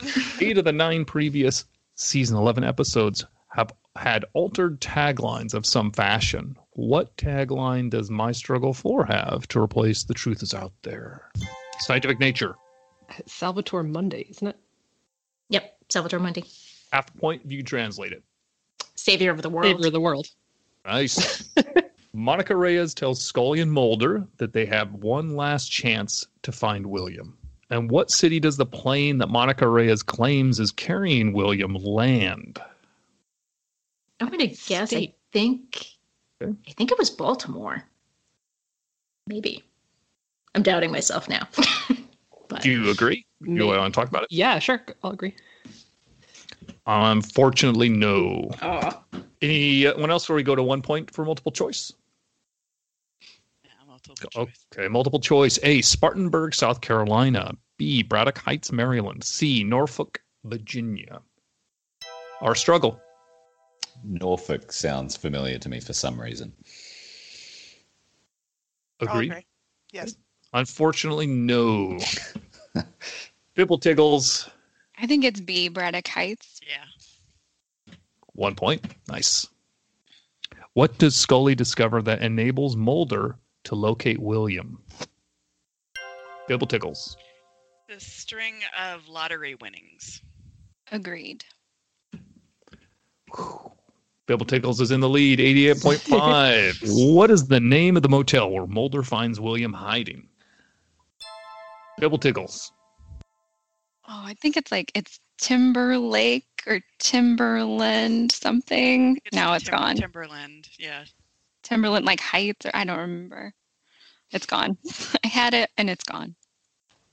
Eight 0.41 0.57
of 0.57 0.65
the 0.65 0.73
nine 0.73 1.05
previous 1.05 1.65
season 1.97 2.37
eleven 2.37 2.63
episodes 2.63 3.27
have 3.51 3.73
had 3.97 4.25
altered 4.35 4.81
taglines 4.81 5.53
of 5.53 5.67
some 5.67 5.91
fashion. 5.91 6.57
What 6.75 7.17
tagline 7.17 7.89
does 7.91 8.11
My 8.11 8.33
Struggle 8.33 8.75
Four 8.75 9.07
have 9.07 9.47
to 9.49 9.61
replace 9.61 10.03
The 10.03 10.15
Truth 10.15 10.43
Is 10.43 10.55
Out 10.55 10.73
There? 10.83 11.31
Scientific 11.79 12.19
nature. 12.19 12.57
Salvator 13.27 13.83
Mundi, 13.85 14.27
isn't 14.31 14.49
it? 14.49 14.57
Yep, 15.51 15.77
Salvator 15.89 16.19
Mundi. 16.19 16.45
Half 16.93 17.15
point 17.17 17.43
if 17.45 17.53
you 17.53 17.63
translate 17.63 18.13
it. 18.13 18.23
savior 18.97 19.31
of 19.31 19.43
the 19.43 19.51
world. 19.51 19.67
Savior 19.67 19.87
of 19.87 19.93
the 19.93 20.01
world. 20.01 20.27
Nice. 20.85 21.49
Monica 22.13 22.57
Reyes 22.57 22.95
tells 22.95 23.23
Scully 23.23 23.61
and 23.61 23.73
Mulder 23.73 24.27
that 24.39 24.53
they 24.53 24.67
have 24.67 24.93
one 24.95 25.37
last 25.37 25.69
chance 25.69 26.27
to 26.43 26.53
find 26.53 26.87
William. 26.87 27.37
And 27.71 27.91
what 27.91 28.11
city 28.11 28.39
does 28.41 28.57
the 28.57 28.67
plane 28.67 29.19
that 29.19 29.29
Monica 29.29 29.69
Reyes 29.69 30.03
claims 30.03 30.61
is 30.61 30.71
carrying 30.71 31.33
William 31.33 31.75
land? 31.75 32.61
I'm 34.21 34.29
gonna 34.29 34.47
guess. 34.47 34.93
I 34.93 35.15
think. 35.33 35.87
Okay. 36.45 36.55
I 36.69 36.73
think 36.73 36.93
it 36.93 36.99
was 36.99 37.11
Baltimore. 37.11 37.83
Maybe. 39.27 39.65
I'm 40.55 40.63
doubting 40.63 40.93
myself 40.93 41.29
now. 41.29 41.49
but 42.49 42.63
Do 42.63 42.71
you 42.71 42.91
agree? 42.91 43.27
Do 43.43 43.53
you 43.53 43.67
want 43.67 43.93
to 43.93 44.01
talk 44.01 44.09
about 44.09 44.25
it? 44.25 44.29
Yeah, 44.31 44.59
sure. 44.59 44.83
I'll 45.03 45.13
agree. 45.13 45.35
Unfortunately, 46.87 47.89
no. 47.89 48.51
oh, 48.63 49.03
Anyone 49.43 50.11
uh, 50.11 50.13
else 50.15 50.25
before 50.25 50.37
we 50.37 50.43
go 50.43 50.55
to 50.55 50.63
one 50.63 50.83
point 50.83 51.11
for 51.11 51.25
multiple 51.25 51.53
choice? 51.53 51.93
Okay, 54.37 54.89
multiple 54.89 55.19
choice. 55.19 55.59
A. 55.63 55.81
Spartanburg, 55.81 56.55
South 56.55 56.81
Carolina. 56.83 57.53
B. 57.79 58.03
Braddock 58.03 58.39
Heights, 58.39 58.71
Maryland. 58.71 59.25
C. 59.25 59.65
Norfolk, 59.65 60.21
Virginia. 60.45 61.21
Our 62.41 62.55
struggle. 62.55 63.01
Norfolk 64.05 64.73
sounds 64.73 65.17
familiar 65.17 65.59
to 65.59 65.69
me 65.69 65.81
for 65.81 65.93
some 65.93 66.21
reason. 66.21 66.53
Agree? 69.01 69.31
Okay. 69.31 69.45
Yes. 69.93 70.17
Unfortunately, 70.53 71.27
no. 71.27 71.99
Bibble 73.55 73.79
Tiggles, 73.79 74.49
I 74.99 75.07
think 75.07 75.25
it's 75.25 75.41
B, 75.41 75.69
Braddock 75.69 76.07
Heights. 76.09 76.61
Yeah. 76.67 77.95
one 78.35 78.55
point. 78.55 78.85
Nice. 79.09 79.49
What 80.75 80.99
does 80.99 81.17
Scully 81.17 81.55
discover 81.55 82.03
that 82.03 82.23
enables 82.23 82.77
Mulder 82.77 83.37
to 83.65 83.75
locate 83.75 84.19
William? 84.21 84.83
Bibble 86.49 86.67
Tiggles. 86.67 87.17
The 87.89 88.01
string 88.01 88.55
of 88.79 89.09
lottery 89.09 89.55
winnings. 89.57 90.21
Agreed. 90.93 91.45
Bibble 94.27 94.47
Tickles 94.47 94.81
is 94.81 94.91
in 94.91 95.01
the 95.01 95.09
lead, 95.09 95.39
88.5. 95.39 97.15
what 97.15 97.31
is 97.31 97.47
the 97.47 97.61
name 97.61 97.97
of 97.97 98.03
the 98.03 98.09
motel 98.09 98.51
where 98.51 98.67
Mulder 98.67 99.03
finds 99.03 99.39
William 99.39 99.73
hiding? 99.73 100.29
Bibble 101.99 102.19
Tickles. 102.19 102.73
Oh, 104.09 104.23
I 104.25 104.35
think 104.35 104.57
it's 104.57 104.73
like 104.73 104.91
it's 104.95 105.21
Timberlake 105.39 106.45
or 106.67 106.81
Timberland 106.99 108.33
something. 108.33 109.19
now 109.33 109.55
it's 109.55 109.65
Tim- 109.65 109.75
gone. 109.79 109.97
Timberland. 109.97 110.69
Yeah. 110.79 111.05
Timberland 111.63 112.05
like 112.05 112.21
Heights 112.21 112.67
or 112.67 112.71
I 112.75 112.85
don't 112.85 112.99
remember. 112.99 113.53
It's 114.31 114.47
gone. 114.47 114.77
I 115.25 115.29
had 115.29 115.55
it 115.55 115.71
and 115.77 115.89
it's 115.89 116.05
gone. 116.05 116.35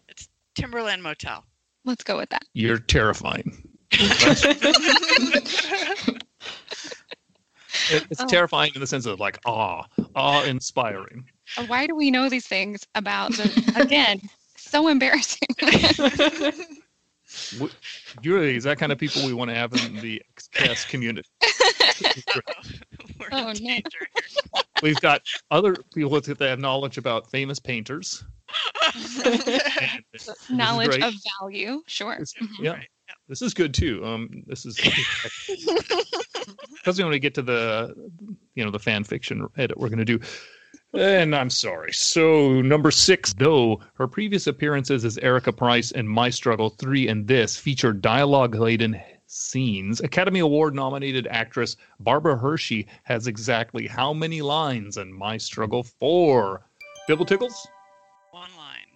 It's 0.08 0.28
Timberland 0.56 1.04
Motel. 1.04 1.46
Let's 1.86 2.04
go 2.04 2.18
with 2.18 2.30
that. 2.30 2.44
You're 2.54 2.80
terrifying. 2.80 3.68
It- 7.90 8.06
It's 8.10 8.22
Oh. 8.22 8.28
terrifying 8.28 8.72
in 8.76 8.82
the 8.82 8.88
sense 8.88 9.06
of 9.06 9.20
like 9.20 9.40
awe, 9.46 9.84
awe 10.16 10.44
inspiring. 10.44 11.26
Uh, 11.58 11.64
Why 11.66 11.88
do 11.88 11.96
we 11.96 12.12
know 12.12 12.30
these 12.30 12.48
things 12.48 12.86
about 12.96 13.32
the 13.34 13.44
again? 13.76 14.22
So 14.58 14.88
embarrassing. 14.88 15.48
W- 17.54 17.74
Really, 18.24 18.56
is 18.58 18.66
that 18.66 18.78
kind 18.78 18.92
of 18.92 18.98
people 18.98 19.26
we 19.26 19.34
want 19.34 19.50
to 19.50 19.56
have 19.56 19.72
in 19.74 19.96
the 20.02 20.22
XCast 20.38 20.90
community? 20.90 21.28
oh 23.32 23.54
no. 23.62 23.78
We've 24.84 25.00
got 25.00 25.22
other 25.50 25.76
people 25.94 26.20
that 26.20 26.40
have 26.42 26.60
knowledge 26.60 26.98
about 26.98 27.30
famous 27.32 27.58
painters. 27.60 28.24
And 28.84 30.04
this 30.12 30.28
is 30.28 30.36
Knowledge 30.50 31.02
of 31.02 31.14
value, 31.40 31.82
sure. 31.88 32.18
Mhm. 32.20 32.48
Yeah, 32.60 32.82
this 33.28 33.42
is 33.42 33.54
good 33.54 33.74
too. 33.74 34.04
Um, 34.06 34.44
this 34.48 34.66
is 34.66 34.78
because 36.76 37.00
when 37.00 37.10
we 37.10 37.20
get 37.20 37.34
to 37.36 37.42
the, 37.42 37.94
you 38.56 38.66
know, 38.66 38.72
the 38.72 38.80
fan 38.80 39.04
fiction 39.04 39.48
edit 39.58 39.78
we're 39.78 39.90
going 39.90 40.00
to 40.00 40.06
do. 40.06 40.20
And 40.94 41.34
I'm 41.34 41.50
sorry. 41.50 41.94
So 41.94 42.62
number 42.62 42.92
six, 42.92 43.34
though 43.34 43.80
her 43.94 44.08
previous 44.08 44.48
appearances 44.48 45.06
as 45.06 45.18
Erika 45.20 45.54
Price 45.54 45.92
in 45.92 46.08
My 46.08 46.30
Struggle 46.30 46.70
Three 46.72 47.08
and 47.08 47.26
this 47.28 47.56
featured 47.56 48.02
dialogue-laden 48.02 49.02
scenes, 49.26 50.02
Academy 50.02 50.40
Award 50.40 50.76
nominated 50.76 51.28
actress 51.28 51.78
Barbara 52.02 52.38
Hershey 52.38 52.88
has 53.04 53.28
exactly 53.28 53.88
how 53.88 54.12
many 54.12 54.42
lines 54.42 54.98
in 54.98 55.14
My 55.14 55.38
Struggle 55.38 55.84
Four? 55.84 56.66
Bibble 57.08 57.26
tickles. 57.26 57.68
One 58.32 58.50
line. 58.58 58.88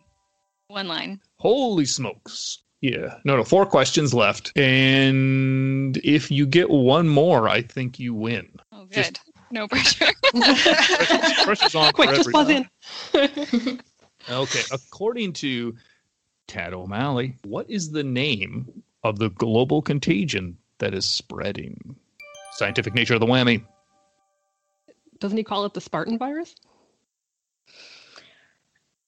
One 0.67 0.87
line. 0.89 1.21
Holy 1.37 1.85
smokes. 1.85 2.63
Yeah. 2.85 3.17
No, 3.23 3.35
no, 3.35 3.43
four 3.43 3.65
questions 3.65 4.13
left. 4.13 4.55
And 4.55 5.97
if 5.97 6.29
you 6.29 6.45
get 6.45 6.69
one 6.69 7.09
more, 7.09 7.49
I 7.49 7.63
think 7.63 7.97
you 7.97 8.13
win. 8.13 8.47
Oh, 8.71 8.85
good. 8.85 9.19
No 9.49 9.67
pressure. 9.69 10.05
Pressure's 11.43 11.73
on 11.73 11.93
Quick, 11.93 12.11
for 12.11 12.15
just 12.15 12.31
buzz 12.31 12.49
in. 12.49 12.69
Okay. 14.29 14.61
According 14.71 15.33
to 15.33 15.75
Tad 16.47 16.73
O'Malley, 16.73 17.35
what 17.43 17.69
is 17.69 17.91
the 17.91 18.03
name 18.03 18.83
of 19.03 19.17
the 19.19 19.29
global 19.29 19.83
contagion 19.83 20.57
that 20.79 20.93
is 20.95 21.07
spreading? 21.07 21.95
Scientific 22.53 22.93
nature 22.93 23.15
of 23.15 23.19
the 23.19 23.27
whammy. 23.27 23.63
Doesn't 25.19 25.37
he 25.37 25.43
call 25.43 25.65
it 25.65 25.73
the 25.73 25.81
Spartan 25.81 26.17
virus? 26.17 26.55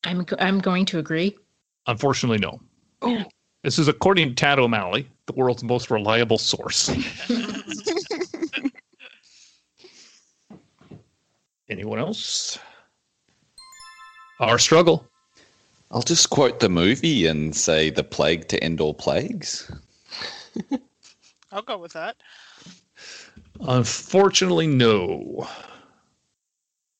I'm 0.03 0.25
I'm 0.39 0.59
going 0.59 0.85
to 0.85 0.99
agree. 0.99 1.35
Unfortunately, 1.87 2.37
no. 2.37 2.59
Oh. 3.01 3.23
This 3.63 3.79
is 3.79 3.87
according 3.87 4.29
to 4.29 4.35
Tad 4.35 4.59
O'Malley, 4.59 5.07
the 5.25 5.33
world's 5.33 5.63
most 5.63 5.89
reliable 5.89 6.37
source. 6.37 6.89
Anyone 11.69 11.99
else? 11.99 12.57
Our 14.39 14.57
struggle. 14.59 15.05
I'll 15.91 16.01
just 16.01 16.29
quote 16.29 16.59
the 16.59 16.69
movie 16.69 17.25
and 17.25 17.55
say 17.55 17.89
the 17.89 18.03
plague 18.03 18.47
to 18.49 18.63
end 18.63 18.79
all 18.79 18.93
plagues. 18.93 19.71
I'll 21.51 21.61
go 21.61 21.77
with 21.77 21.93
that. 21.93 22.17
Unfortunately, 23.61 24.67
no. 24.67 25.47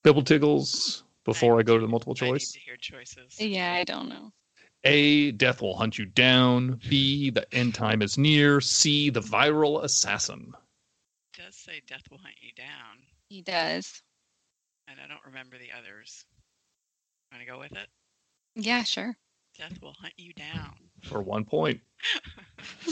Bibble 0.04 0.24
tiggles 0.24 1.04
before 1.26 1.60
I 1.60 1.64
go 1.64 1.76
to 1.78 1.82
the 1.82 1.88
multiple 1.88 2.16
choice. 2.16 2.54
Hear 2.54 2.78
choices. 2.78 3.40
Yeah, 3.40 3.74
I 3.74 3.84
don't 3.84 4.10
know. 4.10 4.32
A, 4.84 5.32
death 5.32 5.62
will 5.62 5.76
hunt 5.76 5.98
you 5.98 6.06
down. 6.06 6.80
B, 6.90 7.30
the 7.30 7.52
end 7.54 7.74
time 7.76 8.02
is 8.02 8.18
near. 8.18 8.62
C, 8.62 9.10
the 9.10 9.20
viral 9.22 9.84
assassin. 9.84 10.54
It 11.34 11.42
does 11.44 11.56
say 11.56 11.82
death 11.88 12.04
will 12.10 12.20
hunt 12.20 12.36
you 12.42 12.52
down, 12.56 13.00
He 13.30 13.42
does. 13.42 14.02
and 14.88 15.00
I 15.04 15.08
don't 15.08 15.24
remember 15.26 15.58
the 15.58 15.70
others. 15.78 16.26
Want 17.32 17.44
to 17.44 17.50
go 17.52 17.60
with 17.60 17.74
it? 17.74 17.88
Yeah, 18.56 18.84
sure. 18.84 19.16
Death 19.58 19.78
will 19.82 19.94
hunt 20.00 20.14
you 20.18 20.32
down. 20.34 20.74
For 21.04 21.22
one 21.22 21.44
point. 21.44 21.82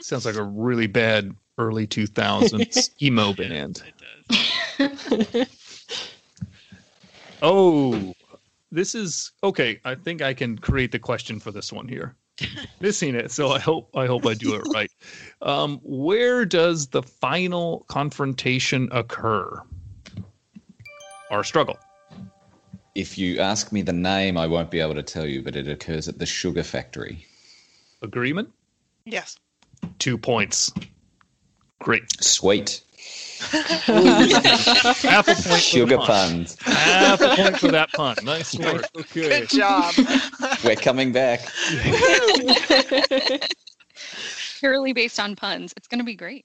Sounds 0.00 0.26
like 0.26 0.34
a 0.36 0.42
really 0.42 0.86
bad 0.86 1.34
early 1.58 1.86
2000s 1.86 2.90
emo 3.02 3.32
band. 3.32 3.82
It 3.86 3.94
does. 3.98 5.46
Oh, 7.42 8.14
this 8.74 8.94
is 8.94 9.32
okay. 9.42 9.80
I 9.84 9.94
think 9.94 10.20
I 10.20 10.34
can 10.34 10.58
create 10.58 10.92
the 10.92 10.98
question 10.98 11.38
for 11.38 11.52
this 11.52 11.72
one 11.72 11.88
here. 11.88 12.16
Missing 12.80 13.14
it, 13.14 13.30
so 13.30 13.50
I 13.50 13.60
hope 13.60 13.88
I 13.94 14.06
hope 14.06 14.26
I 14.26 14.34
do 14.34 14.54
it 14.56 14.66
right. 14.74 14.90
Um, 15.40 15.80
where 15.84 16.44
does 16.44 16.88
the 16.88 17.02
final 17.02 17.84
confrontation 17.88 18.88
occur? 18.90 19.62
Our 21.30 21.44
struggle. 21.44 21.78
If 22.94 23.16
you 23.18 23.40
ask 23.40 23.72
me 23.72 23.82
the 23.82 23.92
name, 23.92 24.36
I 24.36 24.46
won't 24.46 24.70
be 24.70 24.80
able 24.80 24.94
to 24.94 25.02
tell 25.02 25.26
you, 25.26 25.42
but 25.42 25.56
it 25.56 25.68
occurs 25.68 26.08
at 26.08 26.18
the 26.18 26.26
sugar 26.26 26.62
factory. 26.62 27.26
Agreement? 28.02 28.50
Yes. 29.04 29.36
Two 29.98 30.18
points. 30.18 30.72
Great. 31.80 32.04
Sweet. 32.22 32.82
Half 33.50 35.28
a 35.28 35.34
point. 35.34 35.42
for 35.42 35.48
the 35.48 35.58
Sugar 35.58 35.96
pun. 35.98 36.06
puns. 36.06 36.56
Half 36.62 37.20
a 37.20 37.36
point 37.36 37.58
for 37.58 37.68
that 37.68 37.92
pun. 37.92 38.16
Nice 38.24 38.54
work. 38.58 38.86
Okay. 38.96 39.40
Good 39.40 39.48
job. 39.48 39.94
We're 40.64 40.76
coming 40.76 41.12
back. 41.12 41.40
Purely 44.58 44.92
based 44.92 45.20
on 45.20 45.36
puns. 45.36 45.74
It's 45.76 45.88
going 45.88 45.98
to 46.00 46.04
be 46.04 46.14
great. 46.14 46.44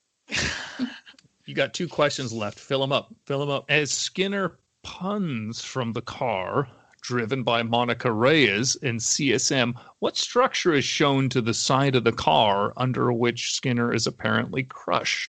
You 1.45 1.55
got 1.55 1.73
two 1.73 1.87
questions 1.87 2.31
left. 2.33 2.59
Fill 2.59 2.81
them 2.81 2.91
up. 2.91 3.13
Fill 3.25 3.39
them 3.39 3.49
up. 3.49 3.65
As 3.69 3.91
Skinner 3.91 4.59
puns 4.83 5.63
from 5.63 5.93
the 5.93 6.01
car, 6.01 6.67
driven 7.01 7.43
by 7.43 7.63
Monica 7.63 8.11
Reyes 8.11 8.75
in 8.75 8.97
CSM, 8.97 9.73
what 9.99 10.17
structure 10.17 10.73
is 10.73 10.85
shown 10.85 11.29
to 11.29 11.41
the 11.41 11.53
side 11.53 11.95
of 11.95 12.03
the 12.03 12.11
car 12.11 12.73
under 12.77 13.11
which 13.11 13.53
Skinner 13.53 13.93
is 13.93 14.05
apparently 14.05 14.63
crushed? 14.63 15.31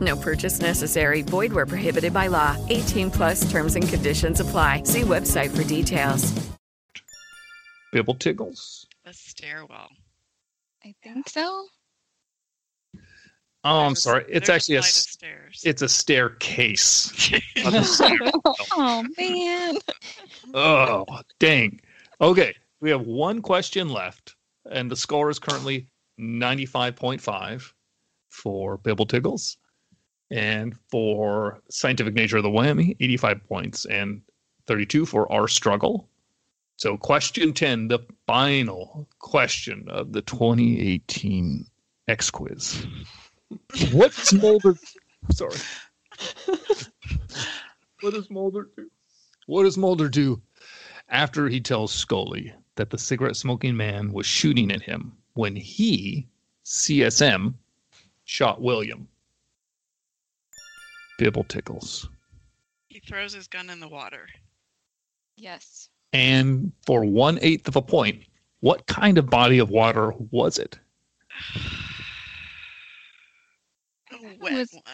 No 0.00 0.16
purchase 0.16 0.60
necessary. 0.60 1.22
Void 1.22 1.52
where 1.52 1.66
prohibited 1.66 2.12
by 2.12 2.28
law. 2.28 2.56
18 2.68 3.10
plus 3.10 3.50
terms 3.50 3.74
and 3.76 3.88
conditions 3.88 4.40
apply. 4.40 4.82
See 4.84 5.00
website 5.02 5.50
for 5.56 5.64
details. 5.64 6.32
Bibble 7.92 8.14
Tiggles. 8.14 8.84
The 9.04 9.12
stairwell. 9.14 9.88
I 10.84 10.94
think 11.02 11.28
so. 11.28 11.66
Oh, 13.64 13.80
I'm 13.80 13.96
sorry. 13.96 14.24
It's 14.28 14.46
there's 14.46 14.48
a 14.48 14.52
actually 14.54 14.74
a 14.76 14.82
flight 14.82 14.90
of 14.90 14.96
s- 14.96 15.08
stairs. 15.10 15.62
it's 15.64 15.82
a 15.82 15.88
staircase. 15.88 17.32
Not 17.56 17.74
a 17.74 17.84
stairwell. 17.84 18.42
oh 18.72 19.04
man. 19.18 19.76
oh, 20.54 21.04
dang. 21.40 21.80
Okay, 22.20 22.54
we 22.80 22.90
have 22.90 23.02
one 23.02 23.42
question 23.42 23.88
left, 23.88 24.36
and 24.70 24.90
the 24.90 24.96
score 24.96 25.28
is 25.28 25.38
currently 25.38 25.86
95.5 26.20 27.72
for 28.30 28.76
Bibble 28.78 29.06
Tiggles. 29.06 29.57
And 30.30 30.76
for 30.90 31.60
Scientific 31.70 32.14
Nature 32.14 32.38
of 32.38 32.42
the 32.42 32.50
Whammy, 32.50 32.96
85 33.00 33.48
points 33.48 33.84
and 33.86 34.20
32 34.66 35.06
for 35.06 35.30
Our 35.32 35.48
Struggle. 35.48 36.08
So, 36.76 36.96
question 36.96 37.52
10, 37.54 37.88
the 37.88 38.00
final 38.26 39.08
question 39.18 39.86
of 39.88 40.12
the 40.12 40.22
2018 40.22 41.66
X 42.06 42.30
Quiz. 42.30 42.86
What 43.92 44.14
does 44.14 44.32
Mulder. 44.34 44.76
Sorry. 45.32 45.56
what 48.00 48.14
does 48.14 48.30
Mulder 48.30 48.68
do? 48.76 48.90
What 49.46 49.64
does 49.64 49.78
Mulder 49.78 50.08
do 50.08 50.40
after 51.08 51.48
he 51.48 51.60
tells 51.60 51.92
Scully 51.92 52.52
that 52.76 52.90
the 52.90 52.98
cigarette 52.98 53.36
smoking 53.36 53.76
man 53.76 54.12
was 54.12 54.26
shooting 54.26 54.70
at 54.70 54.82
him 54.82 55.12
when 55.34 55.56
he, 55.56 56.28
CSM, 56.64 57.54
shot 58.24 58.60
William? 58.60 59.08
Bibble 61.18 61.44
tickles. 61.44 62.08
He 62.88 63.00
throws 63.00 63.34
his 63.34 63.46
gun 63.46 63.68
in 63.68 63.80
the 63.80 63.88
water. 63.88 64.26
Yes. 65.36 65.90
And 66.14 66.72
for 66.86 67.04
one 67.04 67.38
eighth 67.42 67.68
of 67.68 67.76
a 67.76 67.82
point, 67.82 68.22
what 68.60 68.86
kind 68.86 69.18
of 69.18 69.28
body 69.28 69.58
of 69.58 69.68
water 69.68 70.12
was 70.30 70.58
it? 70.58 70.78
A 74.10 74.16
wet 74.40 74.68
one. 74.72 74.84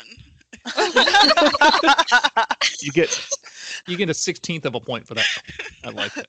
You 2.81 2.91
get 2.93 3.29
you 3.87 3.97
get 3.97 4.11
a 4.11 4.15
sixteenth 4.15 4.67
of 4.67 4.75
a 4.75 4.81
point 4.81 5.07
for 5.07 5.15
that. 5.15 5.27
I 5.85 5.91
like 5.91 6.17
it. 6.17 6.27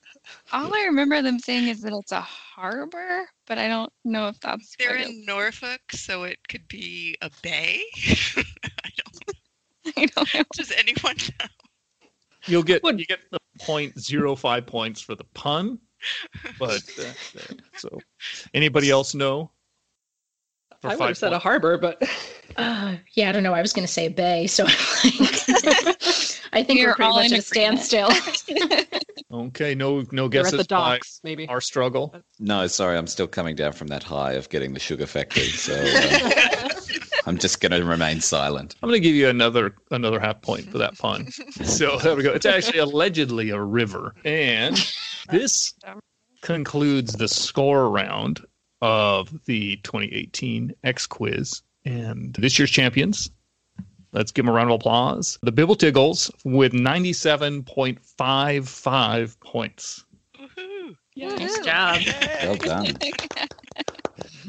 All 0.53 0.73
I 0.73 0.83
remember 0.85 1.21
them 1.21 1.39
saying 1.39 1.67
is 1.67 1.81
that 1.81 1.91
it's 1.93 2.11
a 2.13 2.21
harbor, 2.21 3.25
but 3.47 3.57
I 3.57 3.67
don't 3.67 3.91
know 4.05 4.27
if 4.29 4.39
that's 4.39 4.75
They're 4.77 4.91
what 4.91 5.01
it- 5.01 5.07
in 5.09 5.25
Norfolk, 5.25 5.81
so 5.91 6.23
it 6.23 6.37
could 6.47 6.65
be 6.67 7.17
a 7.21 7.29
bay. 7.41 7.81
I 8.37 8.89
don't 8.97 9.14
know. 9.97 10.43
Does 10.53 10.71
anyone 10.71 11.15
know? 11.39 11.45
You'll 12.47 12.63
get 12.63 12.83
you 12.83 13.05
get 13.05 13.19
the 13.31 13.39
point 13.61 13.99
zero 13.99 14.35
five 14.35 14.65
points 14.67 15.01
for 15.01 15.15
the 15.15 15.23
pun, 15.33 15.79
but 16.59 16.81
uh, 16.99 17.53
so 17.77 17.99
anybody 18.53 18.91
else 18.91 19.15
know? 19.15 19.51
I 20.83 20.89
would 20.89 20.97
five 20.99 21.07
have 21.09 21.17
said 21.17 21.33
a 21.33 21.39
harbor, 21.39 21.77
but 21.79 22.01
Uh, 22.57 22.95
yeah, 23.13 23.29
I 23.29 23.31
don't 23.31 23.41
know. 23.43 23.53
I 23.53 23.61
was 23.61 23.73
going 23.73 23.87
to 23.87 23.91
say 23.91 24.07
bay, 24.07 24.45
so 24.47 24.65
I'm 24.65 24.69
like, 25.19 25.97
I 26.53 26.63
think 26.63 26.79
We're 26.79 26.87
we're 26.89 26.95
pretty 26.95 27.03
all 27.09 27.15
much 27.15 27.25
in 27.27 27.33
at 27.33 27.39
a 27.39 27.41
standstill. 27.41 28.09
Okay, 29.31 29.75
no 29.75 30.05
no 30.11 30.27
They're 30.29 30.45
at 30.45 30.45
guesses 30.45 30.57
the 30.59 30.63
docks, 30.63 31.19
by 31.21 31.29
maybe. 31.29 31.47
our 31.49 31.59
struggle. 31.59 32.15
No, 32.39 32.67
sorry, 32.67 32.97
I'm 32.97 33.07
still 33.07 33.27
coming 33.27 33.55
down 33.55 33.73
from 33.73 33.87
that 33.87 34.03
high 34.03 34.33
of 34.33 34.47
getting 34.49 34.73
the 34.73 34.79
sugar 34.79 35.07
factory. 35.07 35.43
So 35.49 35.73
uh, 35.73 36.29
I'm 37.25 37.37
just 37.37 37.59
going 37.59 37.71
to 37.71 37.83
remain 37.83 38.21
silent. 38.21 38.75
I'm 38.81 38.89
going 38.89 39.01
to 39.01 39.07
give 39.07 39.15
you 39.15 39.27
another 39.29 39.75
another 39.91 40.19
half 40.19 40.41
point 40.41 40.69
for 40.69 40.77
that 40.77 40.97
pun. 40.97 41.29
So 41.63 41.97
there 41.97 42.15
we 42.15 42.23
go. 42.23 42.31
It's 42.31 42.45
actually 42.45 42.79
allegedly 42.79 43.49
a 43.49 43.59
river, 43.59 44.13
and 44.23 44.77
this 45.29 45.73
concludes 46.41 47.13
the 47.13 47.27
score 47.27 47.89
round 47.89 48.45
of 48.81 49.33
the 49.45 49.77
2018 49.77 50.73
X 50.83 51.07
Quiz. 51.07 51.63
And 51.85 52.35
this 52.35 52.59
year's 52.59 52.71
champions, 52.71 53.31
let's 54.11 54.31
give 54.31 54.45
them 54.45 54.53
a 54.53 54.55
round 54.55 54.69
of 54.69 54.75
applause. 54.75 55.39
The 55.41 55.51
Bibble 55.51 55.75
Tiggles 55.75 56.29
with 56.43 56.73
97.55 56.73 59.39
points. 59.39 60.05
Nice 61.15 61.59
job. 61.59 62.01
Well 62.43 62.55
done. 62.55 62.97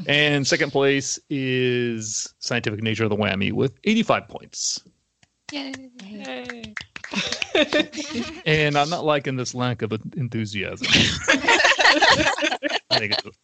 And 0.07 0.47
second 0.47 0.71
place 0.71 1.19
is 1.29 2.33
Scientific 2.39 2.81
Nature 2.81 3.03
of 3.03 3.09
the 3.09 3.17
Whammy 3.17 3.51
with 3.51 3.77
85 3.83 4.27
points. 4.29 4.81
Yay. 5.51 5.73
And 8.45 8.77
I'm 8.77 8.89
not 8.89 9.03
liking 9.03 9.35
this 9.35 9.53
lack 9.53 9.81
of 9.81 9.91
enthusiasm. 10.15 10.87
I 12.89 12.99
think 12.99 13.13
it's, 13.13 13.37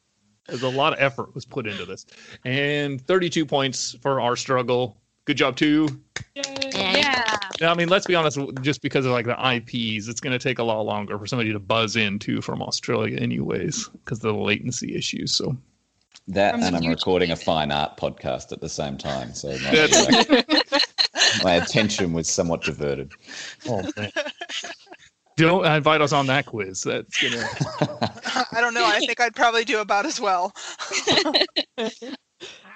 there's 0.47 0.63
a 0.63 0.69
lot 0.69 0.93
of 0.93 0.99
effort 0.99 1.35
was 1.35 1.45
put 1.45 1.67
into 1.67 1.85
this. 1.85 2.05
And 2.45 3.01
32 3.01 3.45
points 3.45 3.95
for 4.01 4.21
our 4.21 4.35
struggle. 4.35 4.97
Good 5.25 5.37
job, 5.37 5.55
too. 5.55 5.87
Yeah. 6.35 7.37
Now, 7.61 7.71
I 7.71 7.75
mean, 7.75 7.87
let's 7.89 8.05
be 8.05 8.15
honest, 8.15 8.39
just 8.61 8.81
because 8.81 9.05
of 9.05 9.11
like 9.11 9.25
the 9.25 9.37
IPs, 9.55 10.07
it's 10.07 10.19
going 10.19 10.37
to 10.37 10.39
take 10.39 10.59
a 10.59 10.63
lot 10.63 10.81
longer 10.81 11.17
for 11.17 11.25
somebody 11.27 11.51
to 11.53 11.59
buzz 11.59 11.95
in 11.95 12.19
too 12.19 12.41
from 12.41 12.61
Australia, 12.61 13.17
anyways, 13.17 13.89
because 13.89 14.17
of 14.17 14.23
the 14.23 14.33
latency 14.33 14.95
issues. 14.95 15.33
So 15.33 15.55
That 16.27 16.53
From 16.53 16.63
and 16.63 16.75
I'm 16.77 16.87
recording 16.87 17.31
a 17.31 17.35
fine 17.35 17.71
art 17.71 17.97
podcast 17.97 18.53
at 18.53 18.61
the 18.61 18.69
same 18.69 18.97
time. 18.97 19.33
So 19.33 19.49
my, 19.49 19.57
That's- 19.57 20.93
my 21.43 21.55
attention 21.55 22.13
was 22.13 22.29
somewhat 22.29 22.61
diverted. 22.63 23.11
oh, 23.67 23.83
man. 23.97 24.11
don't 25.35 25.65
invite 25.65 25.99
us 25.99 26.13
on 26.13 26.27
that 26.27 26.45
quiz. 26.45 26.83
That's 26.83 27.21
gonna. 27.21 27.45
I 28.53 28.61
don't 28.61 28.73
know. 28.73 28.85
I 28.85 28.99
think 28.99 29.19
I'd 29.19 29.35
probably 29.35 29.65
do 29.65 29.79
about 29.79 30.05
as 30.05 30.21
well. 30.21 30.53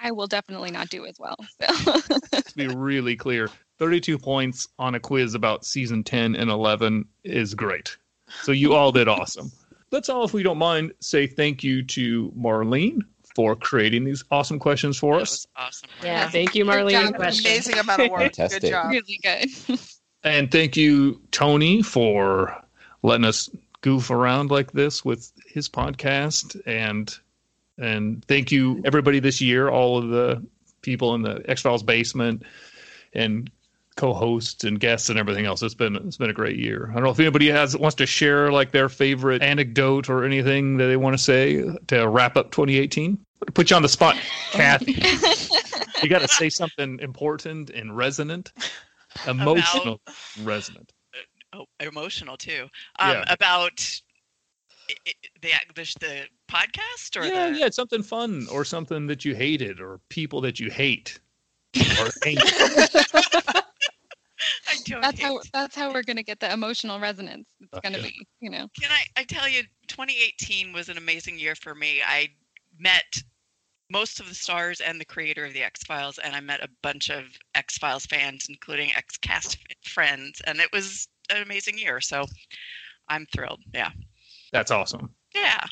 I 0.02 0.12
will 0.12 0.28
definitely 0.28 0.72
not 0.72 0.90
do 0.90 1.06
as 1.06 1.18
well. 1.18 1.38
So. 1.62 2.00
to 2.42 2.56
be 2.56 2.68
really 2.68 3.16
clear, 3.16 3.50
32 3.80 4.18
points 4.18 4.68
on 4.78 4.96
a 4.96 5.00
quiz 5.00 5.36
about 5.36 5.66
season 5.66 6.04
10 6.04 6.36
and 6.36 6.50
11 6.50 7.06
is 7.24 7.54
great. 7.54 7.96
So 8.44 8.52
you 8.52 8.74
all 8.74 8.92
did 8.92 9.08
awesome. 9.08 9.52
Let's 9.92 10.10
all, 10.10 10.26
if 10.26 10.34
we 10.34 10.44
don't 10.44 10.58
mind, 10.58 10.92
say 11.00 11.28
thank 11.28 11.64
you 11.64 11.82
to 11.84 12.32
Marlene 12.38 13.00
for 13.38 13.56
creating 13.56 14.04
these 14.04 14.24
awesome 14.32 14.58
questions 14.58 14.98
for 14.98 15.20
us. 15.20 15.46
Awesome. 15.56 15.88
Yeah, 16.02 16.28
thank 16.28 16.56
you, 16.56 16.66
Good 16.66 16.74
Marlene. 16.74 17.12
job. 17.12 17.16
Amazing 17.22 17.78
amount 17.78 18.02
of 18.02 18.10
work. 18.10 18.22
Good 18.22 18.36
Fantastic. 18.36 18.72
job. 18.72 18.90
really 18.92 19.20
good. 19.22 19.80
And 20.24 20.52
thank 20.52 20.76
you, 20.76 21.22
Tony, 21.32 21.84
for 21.84 22.60
letting 23.04 23.24
us 23.24 23.50
goof 23.82 24.10
around 24.10 24.50
like 24.50 24.72
this 24.72 25.06
with 25.06 25.32
his 25.46 25.70
podcast. 25.70 26.60
And 26.66 27.16
and 27.78 28.26
thank 28.26 28.52
you, 28.52 28.82
everybody 28.84 29.20
this 29.20 29.40
year, 29.40 29.70
all 29.70 30.00
of 30.00 30.10
the 30.10 30.44
people 30.82 31.14
in 31.14 31.22
the 31.22 31.44
X 31.48 31.62
Files 31.62 31.84
basement 31.84 32.42
and 33.14 33.50
co-hosts 33.96 34.64
and 34.64 34.80
guests 34.80 35.10
and 35.10 35.20
everything 35.20 35.46
else. 35.46 35.62
It's 35.62 35.76
been 35.76 35.96
it's 35.98 36.18
been 36.18 36.30
a 36.30 36.34
great 36.34 36.58
year. 36.58 36.88
I 36.90 36.94
don't 36.96 37.04
know 37.04 37.10
if 37.12 37.20
anybody 37.20 37.48
has 37.50 37.78
wants 37.78 37.96
to 37.96 38.06
share 38.06 38.52
like 38.52 38.72
their 38.72 38.90
favorite 38.90 39.42
anecdote 39.42 40.10
or 40.10 40.24
anything 40.24 40.78
that 40.78 40.86
they 40.88 40.98
want 40.98 41.16
to 41.18 41.24
say 41.24 41.64
to 41.88 42.08
wrap 42.08 42.38
up 42.38 42.52
2018. 42.52 43.20
Put 43.54 43.70
you 43.70 43.76
on 43.76 43.82
the 43.82 43.90
spot, 43.90 44.16
Kathy. 44.52 44.94
you 46.04 46.10
got 46.10 46.20
to 46.22 46.28
say 46.28 46.50
something 46.50 47.00
important 47.00 47.70
and 47.70 47.96
resonant, 47.96 48.52
emotional, 49.28 50.02
resonant. 50.42 50.92
Oh, 51.54 51.66
emotional 51.80 52.36
too. 52.38 52.68
Um, 53.00 53.10
Yeah. 53.12 53.24
About 53.30 54.02
i- 54.90 54.96
i- 55.08 55.14
the, 55.42 55.50
the 55.76 55.96
the 56.00 56.28
podcast 56.50 57.16
or 57.20 57.26
yeah, 57.26 57.50
the 57.52 57.58
yeah, 57.60 57.70
something 57.70 58.04
fun 58.04 58.48
or 58.52 58.66
something 58.66 59.08
that 59.08 59.24
you 59.24 59.34
hated 59.36 59.80
or 59.80 60.00
people 60.10 60.42
that 60.42 60.60
you 60.60 60.70
hate. 60.70 61.20
Or 62.00 62.10
angry. 62.26 62.44
That's 65.02 65.20
hate- 65.20 65.22
how 65.22 65.40
that's 65.54 65.76
how 65.76 65.92
we're 65.94 66.04
gonna 66.04 66.24
get 66.24 66.40
the 66.40 66.52
emotional 66.52 67.00
resonance. 67.00 67.48
It's 67.62 67.80
gonna 67.82 67.98
Okay. 68.00 68.10
be, 68.10 68.28
you 68.42 68.50
know. 68.50 68.68
Can 68.80 68.92
I, 68.92 69.22
I 69.22 69.24
tell 69.24 69.48
you, 69.48 69.64
2018 69.88 70.74
was 70.74 70.90
an 70.90 70.98
amazing 70.98 71.40
year 71.40 71.56
for 71.56 71.74
me. 71.76 72.02
I 72.06 72.30
met 72.80 73.24
most 73.90 74.20
of 74.20 74.28
the 74.28 74.36
stars 74.36 74.82
and 74.82 75.00
the 75.00 75.06
creator 75.06 75.46
of 75.46 75.54
the 75.54 75.64
X 75.64 75.84
Files, 75.84 76.18
and 76.18 76.36
I 76.36 76.40
met 76.40 76.64
a 76.64 76.70
bunch 76.82 77.10
of 77.10 77.24
X 77.56 77.78
Files 77.78 78.06
fans, 78.06 78.48
including 78.50 78.92
X 78.96 79.18
cast 79.18 79.58
friends, 79.84 80.42
and 80.46 80.60
it 80.60 80.70
was 80.74 81.08
an 81.30 81.42
amazing 81.42 81.78
year. 81.78 82.02
So 82.02 82.26
I'm 83.08 83.26
thrilled. 83.34 83.62
Yeah. 83.74 83.92
That's 84.52 84.72
awesome. 84.72 85.10
Yeah. 85.34 85.64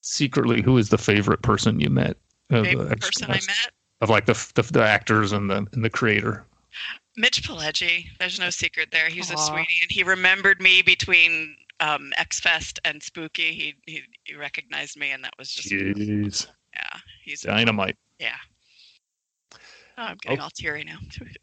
Secretly, 0.00 0.62
who 0.62 0.78
is 0.78 0.88
the 0.88 0.98
favorite 0.98 1.42
person 1.42 1.80
you 1.80 1.90
met? 1.90 2.16
of 2.50 2.64
the 2.64 2.70
Favorite 2.70 2.92
X 2.92 3.06
person 3.06 3.30
I 3.30 3.34
met? 3.34 3.70
of 4.00 4.10
like 4.10 4.26
the, 4.26 4.52
the 4.54 4.62
the 4.62 4.82
actors 4.82 5.32
and 5.32 5.50
the 5.50 5.66
and 5.72 5.84
the 5.84 5.90
creator. 5.90 6.44
Mitch 7.16 7.42
Pileggi. 7.42 8.06
There's 8.18 8.38
no 8.38 8.50
secret 8.50 8.90
there. 8.92 9.08
He's 9.08 9.30
a 9.30 9.36
Aw. 9.36 9.46
sweetie, 9.46 9.80
and 9.82 9.90
he 9.90 10.02
remembered 10.02 10.60
me 10.60 10.82
between 10.82 11.56
um, 11.80 12.12
X 12.16 12.40
Fest 12.40 12.78
and 12.84 13.02
Spooky. 13.02 13.52
He, 13.52 13.74
he 13.86 14.02
he 14.24 14.34
recognized 14.34 14.98
me, 14.98 15.10
and 15.10 15.22
that 15.24 15.34
was 15.38 15.52
just 15.52 15.68
Jeez, 15.68 16.46
yeah. 16.74 16.98
He's 17.24 17.44
a- 17.44 17.48
dynamite. 17.48 17.96
yeah. 18.18 18.36
Oh, 19.98 20.02
I'm 20.02 20.18
getting 20.20 20.40
all 20.40 20.50
teary 20.54 20.84
now. 20.84 20.98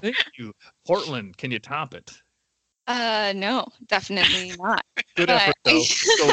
Thank 0.00 0.16
you. 0.38 0.52
Cortland, 0.86 1.36
can 1.36 1.50
you 1.50 1.58
top 1.58 1.92
it? 1.92 2.10
Uh, 2.88 3.32
no, 3.36 3.66
definitely 3.86 4.52
not. 4.58 4.84
Good 5.16 5.28
But 5.28 5.42
effort, 5.42 5.54
I- 5.66 5.70
though. 5.70 5.82
So- 5.82 6.30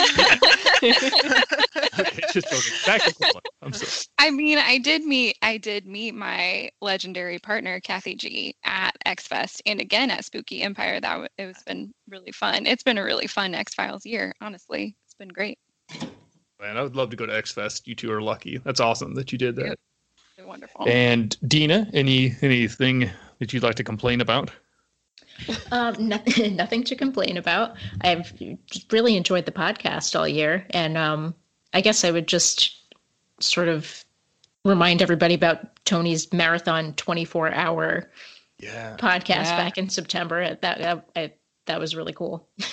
okay, 2.00 2.22
just 2.32 2.50
joking. 2.50 2.74
Back 2.86 3.04
to 3.04 3.14
Cortland. 3.14 3.46
I'm 3.62 3.74
sorry. 3.74 4.06
I 4.18 4.32
mean, 4.32 4.58
I 4.58 4.78
did 4.78 5.04
meet 5.04 5.38
I 5.42 5.58
did 5.58 5.86
meet 5.86 6.16
my 6.16 6.70
legendary 6.82 7.38
partner 7.40 7.80
Kathy 7.82 8.16
G 8.16 8.56
at 8.64 8.96
X 9.06 9.28
Fest 9.28 9.62
and 9.66 9.80
again 9.82 10.10
at 10.10 10.26
Spooky 10.26 10.62
Empire. 10.62 11.00
That 11.00 11.12
w- 11.12 11.28
it 11.38 11.46
was 11.46 11.62
been 11.68 11.94
really 12.10 12.32
fun. 12.32 12.66
It's 12.66 12.84
been 12.84 12.98
a 12.98 13.04
really 13.04 13.28
fun 13.28 13.54
X 13.54 13.74
Files 13.76 14.06
year. 14.06 14.34
Honestly, 14.42 14.96
it's 15.06 15.14
been 15.16 15.28
great. 15.30 15.60
Man, 16.62 16.78
I 16.78 16.82
would 16.82 16.96
love 16.96 17.10
to 17.12 17.16
go 17.18 17.26
to 17.26 17.36
X 17.36 17.52
Fest. 17.52 17.88
You 17.88 17.96
two 17.96 18.12
are 18.12 18.22
lucky. 18.22 18.58
That's 18.58 18.80
awesome 18.80 19.14
that 19.16 19.32
you 19.32 19.38
did 19.38 19.56
that. 19.58 19.78
Wonderful. 20.46 20.88
And 20.88 21.36
Dina, 21.48 21.90
any 21.94 22.34
anything 22.42 23.10
that 23.40 23.52
you'd 23.54 23.64
like 23.64 23.76
to 23.76 23.84
complain 23.84 24.22
about? 24.22 24.52
Um, 25.72 26.08
nothing, 26.08 26.56
nothing 26.56 26.84
to 26.86 26.96
complain 26.96 27.38
about. 27.38 27.76
I've 28.02 28.34
really 28.92 29.16
enjoyed 29.16 29.46
the 29.46 29.52
podcast 29.52 30.18
all 30.18 30.28
year, 30.28 30.66
and 30.72 30.98
um, 30.98 31.36
I 31.74 31.82
guess 31.82 32.04
I 32.04 32.12
would 32.12 32.28
just 32.28 32.76
sort 33.40 33.68
of 33.68 34.04
remind 34.66 35.02
everybody 35.02 35.34
about 35.36 35.84
Tony's 35.86 36.32
marathon 36.34 36.94
24 36.94 37.54
hour 37.54 38.12
Yeah. 38.60 38.98
podcast 38.98 39.28
Yeah. 39.46 39.58
back 39.58 39.78
in 39.78 39.90
September. 39.90 40.56
That 40.56 40.80
that, 40.80 41.10
I, 41.16 41.34
that 41.66 41.80
was 41.80 41.96
really 41.96 42.14
cool. 42.14 42.48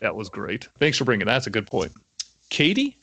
That 0.00 0.14
was 0.14 0.28
great. 0.28 0.68
Thanks 0.78 0.98
for 0.98 1.04
bringing 1.04 1.26
that. 1.26 1.32
That's 1.32 1.46
a 1.46 1.50
good 1.50 1.66
point. 1.66 1.90
Katie? 2.50 2.98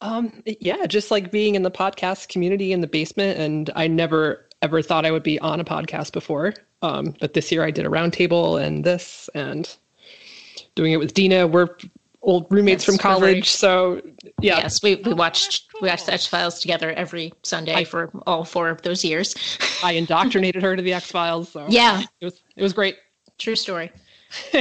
Um, 0.00 0.42
yeah, 0.46 0.86
just 0.86 1.10
like 1.10 1.30
being 1.30 1.56
in 1.56 1.62
the 1.62 1.70
podcast 1.70 2.28
community 2.30 2.72
in 2.72 2.80
the 2.80 2.86
basement, 2.86 3.38
and 3.38 3.68
I 3.76 3.86
never 3.86 4.47
ever 4.62 4.82
thought 4.82 5.04
I 5.06 5.10
would 5.10 5.22
be 5.22 5.38
on 5.40 5.60
a 5.60 5.64
podcast 5.64 6.12
before. 6.12 6.54
Um, 6.82 7.14
but 7.20 7.34
this 7.34 7.50
year 7.50 7.64
I 7.64 7.70
did 7.70 7.86
a 7.86 7.88
roundtable 7.88 8.62
and 8.62 8.84
this, 8.84 9.28
and 9.34 9.68
doing 10.74 10.92
it 10.92 10.98
with 10.98 11.14
Dina. 11.14 11.46
We're 11.46 11.68
old 12.22 12.46
roommates 12.50 12.82
Yes, 12.82 12.84
from 12.86 12.94
we're 13.12 13.20
very- 13.20 13.32
college, 13.34 13.50
so 13.50 14.00
yeah. 14.40 14.58
Yes, 14.58 14.82
we, 14.82 14.96
we 14.96 15.14
watched 15.14 15.66
we 15.80 15.88
watched 15.88 16.06
the 16.06 16.12
X 16.12 16.26
Files 16.26 16.60
together 16.60 16.92
every 16.92 17.32
Sunday 17.42 17.84
for 17.84 18.10
all 18.26 18.44
four 18.44 18.68
of 18.68 18.82
those 18.82 19.04
years. 19.04 19.34
I 19.84 19.92
indoctrinated 19.92 20.62
her 20.62 20.76
to 20.76 20.82
the 20.82 20.92
X 20.92 21.10
Files. 21.10 21.48
So 21.50 21.66
Yeah. 21.68 22.02
it 22.20 22.24
was 22.24 22.40
it 22.56 22.62
was 22.62 22.72
great. 22.72 22.96
True 23.38 23.56
story. 23.56 23.90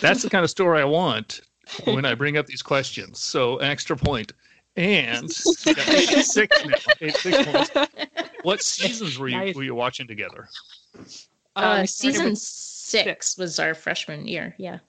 That's 0.00 0.22
the 0.22 0.30
kind 0.30 0.44
of 0.44 0.50
story 0.50 0.80
I 0.80 0.84
want 0.84 1.40
when 1.84 2.04
I 2.04 2.14
bring 2.14 2.36
up 2.36 2.46
these 2.46 2.62
questions. 2.62 3.20
So 3.20 3.58
an 3.58 3.66
extra 3.70 3.96
point. 3.96 4.32
And 4.76 5.30
we 5.66 5.74
got 5.74 5.88
86 5.88 6.64
now. 6.66 6.74
86 7.00 7.44
points. 7.44 7.70
What 8.42 8.62
seasons 8.62 9.18
were 9.18 9.28
you 9.28 9.54
were 9.54 9.62
you 9.62 9.74
watching 9.74 10.06
together? 10.06 10.48
Uh, 11.56 11.78
Um, 11.80 11.86
season 11.86 12.36
six 12.36 13.38
was 13.38 13.58
our 13.58 13.72
freshman 13.74 14.28
year. 14.28 14.54
Yeah. 14.58 14.80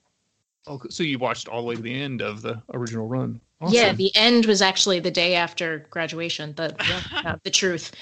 Oh, 0.68 0.82
so 0.90 1.04
you 1.04 1.18
watched 1.20 1.48
all 1.48 1.62
the 1.62 1.68
way 1.68 1.76
to 1.76 1.82
the 1.82 1.94
end 2.02 2.22
of 2.22 2.42
the 2.42 2.62
original 2.74 3.08
run. 3.08 3.40
Yeah, 3.70 3.94
the 3.94 4.14
end 4.16 4.46
was 4.46 4.62
actually 4.62 5.00
the 5.00 5.12
day 5.12 5.36
after 5.36 5.88
graduation. 5.90 6.54
The 6.56 6.76
uh, 7.26 7.38
the 7.44 7.50
truth. 7.50 7.94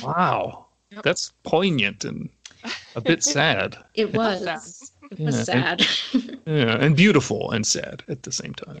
Wow. 0.00 0.66
That's 1.02 1.32
poignant 1.42 2.04
and 2.04 2.28
a 2.94 3.00
bit 3.00 3.24
sad. 3.24 3.76
It 3.94 4.14
was. 4.14 4.92
It 5.10 5.18
was 5.18 5.36
Yeah, 5.36 5.42
sad. 5.42 5.86
Yeah, 6.46 6.76
and 6.76 6.96
beautiful 6.96 7.50
and 7.50 7.66
sad 7.66 8.04
at 8.08 8.22
the 8.22 8.30
same 8.30 8.54
time. 8.54 8.80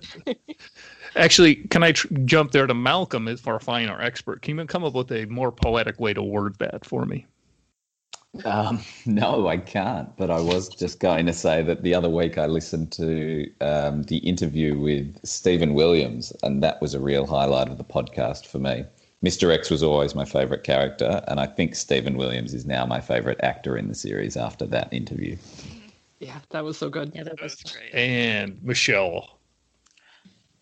Actually, 1.16 1.56
can 1.56 1.82
I 1.82 1.92
tr- 1.92 2.08
jump 2.24 2.52
there 2.52 2.66
to 2.66 2.74
Malcolm 2.74 3.28
as 3.28 3.46
our 3.46 3.60
fine 3.60 3.88
our 3.88 4.00
expert? 4.00 4.42
Can 4.42 4.58
you 4.58 4.64
come 4.66 4.84
up 4.84 4.94
with 4.94 5.12
a 5.12 5.26
more 5.26 5.52
poetic 5.52 6.00
way 6.00 6.12
to 6.12 6.22
word 6.22 6.56
that 6.58 6.84
for 6.84 7.04
me? 7.06 7.26
Um, 8.44 8.82
no, 9.06 9.46
I 9.46 9.58
can't. 9.58 10.14
But 10.16 10.30
I 10.30 10.40
was 10.40 10.68
just 10.68 10.98
going 10.98 11.26
to 11.26 11.32
say 11.32 11.62
that 11.62 11.82
the 11.82 11.94
other 11.94 12.08
week 12.08 12.36
I 12.38 12.46
listened 12.46 12.90
to 12.92 13.48
um, 13.60 14.02
the 14.04 14.18
interview 14.18 14.78
with 14.78 15.24
Steven 15.24 15.74
Williams, 15.74 16.32
and 16.42 16.62
that 16.62 16.80
was 16.80 16.94
a 16.94 17.00
real 17.00 17.26
highlight 17.26 17.68
of 17.68 17.78
the 17.78 17.84
podcast 17.84 18.46
for 18.46 18.58
me. 18.58 18.84
Mr. 19.24 19.54
X 19.54 19.70
was 19.70 19.82
always 19.82 20.14
my 20.14 20.24
favorite 20.24 20.64
character, 20.64 21.22
and 21.28 21.40
I 21.40 21.46
think 21.46 21.74
Steven 21.74 22.16
Williams 22.16 22.52
is 22.52 22.66
now 22.66 22.84
my 22.84 23.00
favorite 23.00 23.40
actor 23.42 23.76
in 23.76 23.88
the 23.88 23.94
series 23.94 24.36
after 24.36 24.66
that 24.66 24.92
interview. 24.92 25.36
Yeah, 26.18 26.40
that 26.50 26.64
was 26.64 26.76
so 26.76 26.90
good. 26.90 27.12
Yeah, 27.14 27.22
that 27.24 27.40
was 27.40 27.54
great. 27.54 27.94
And 27.94 28.62
Michelle. 28.62 29.33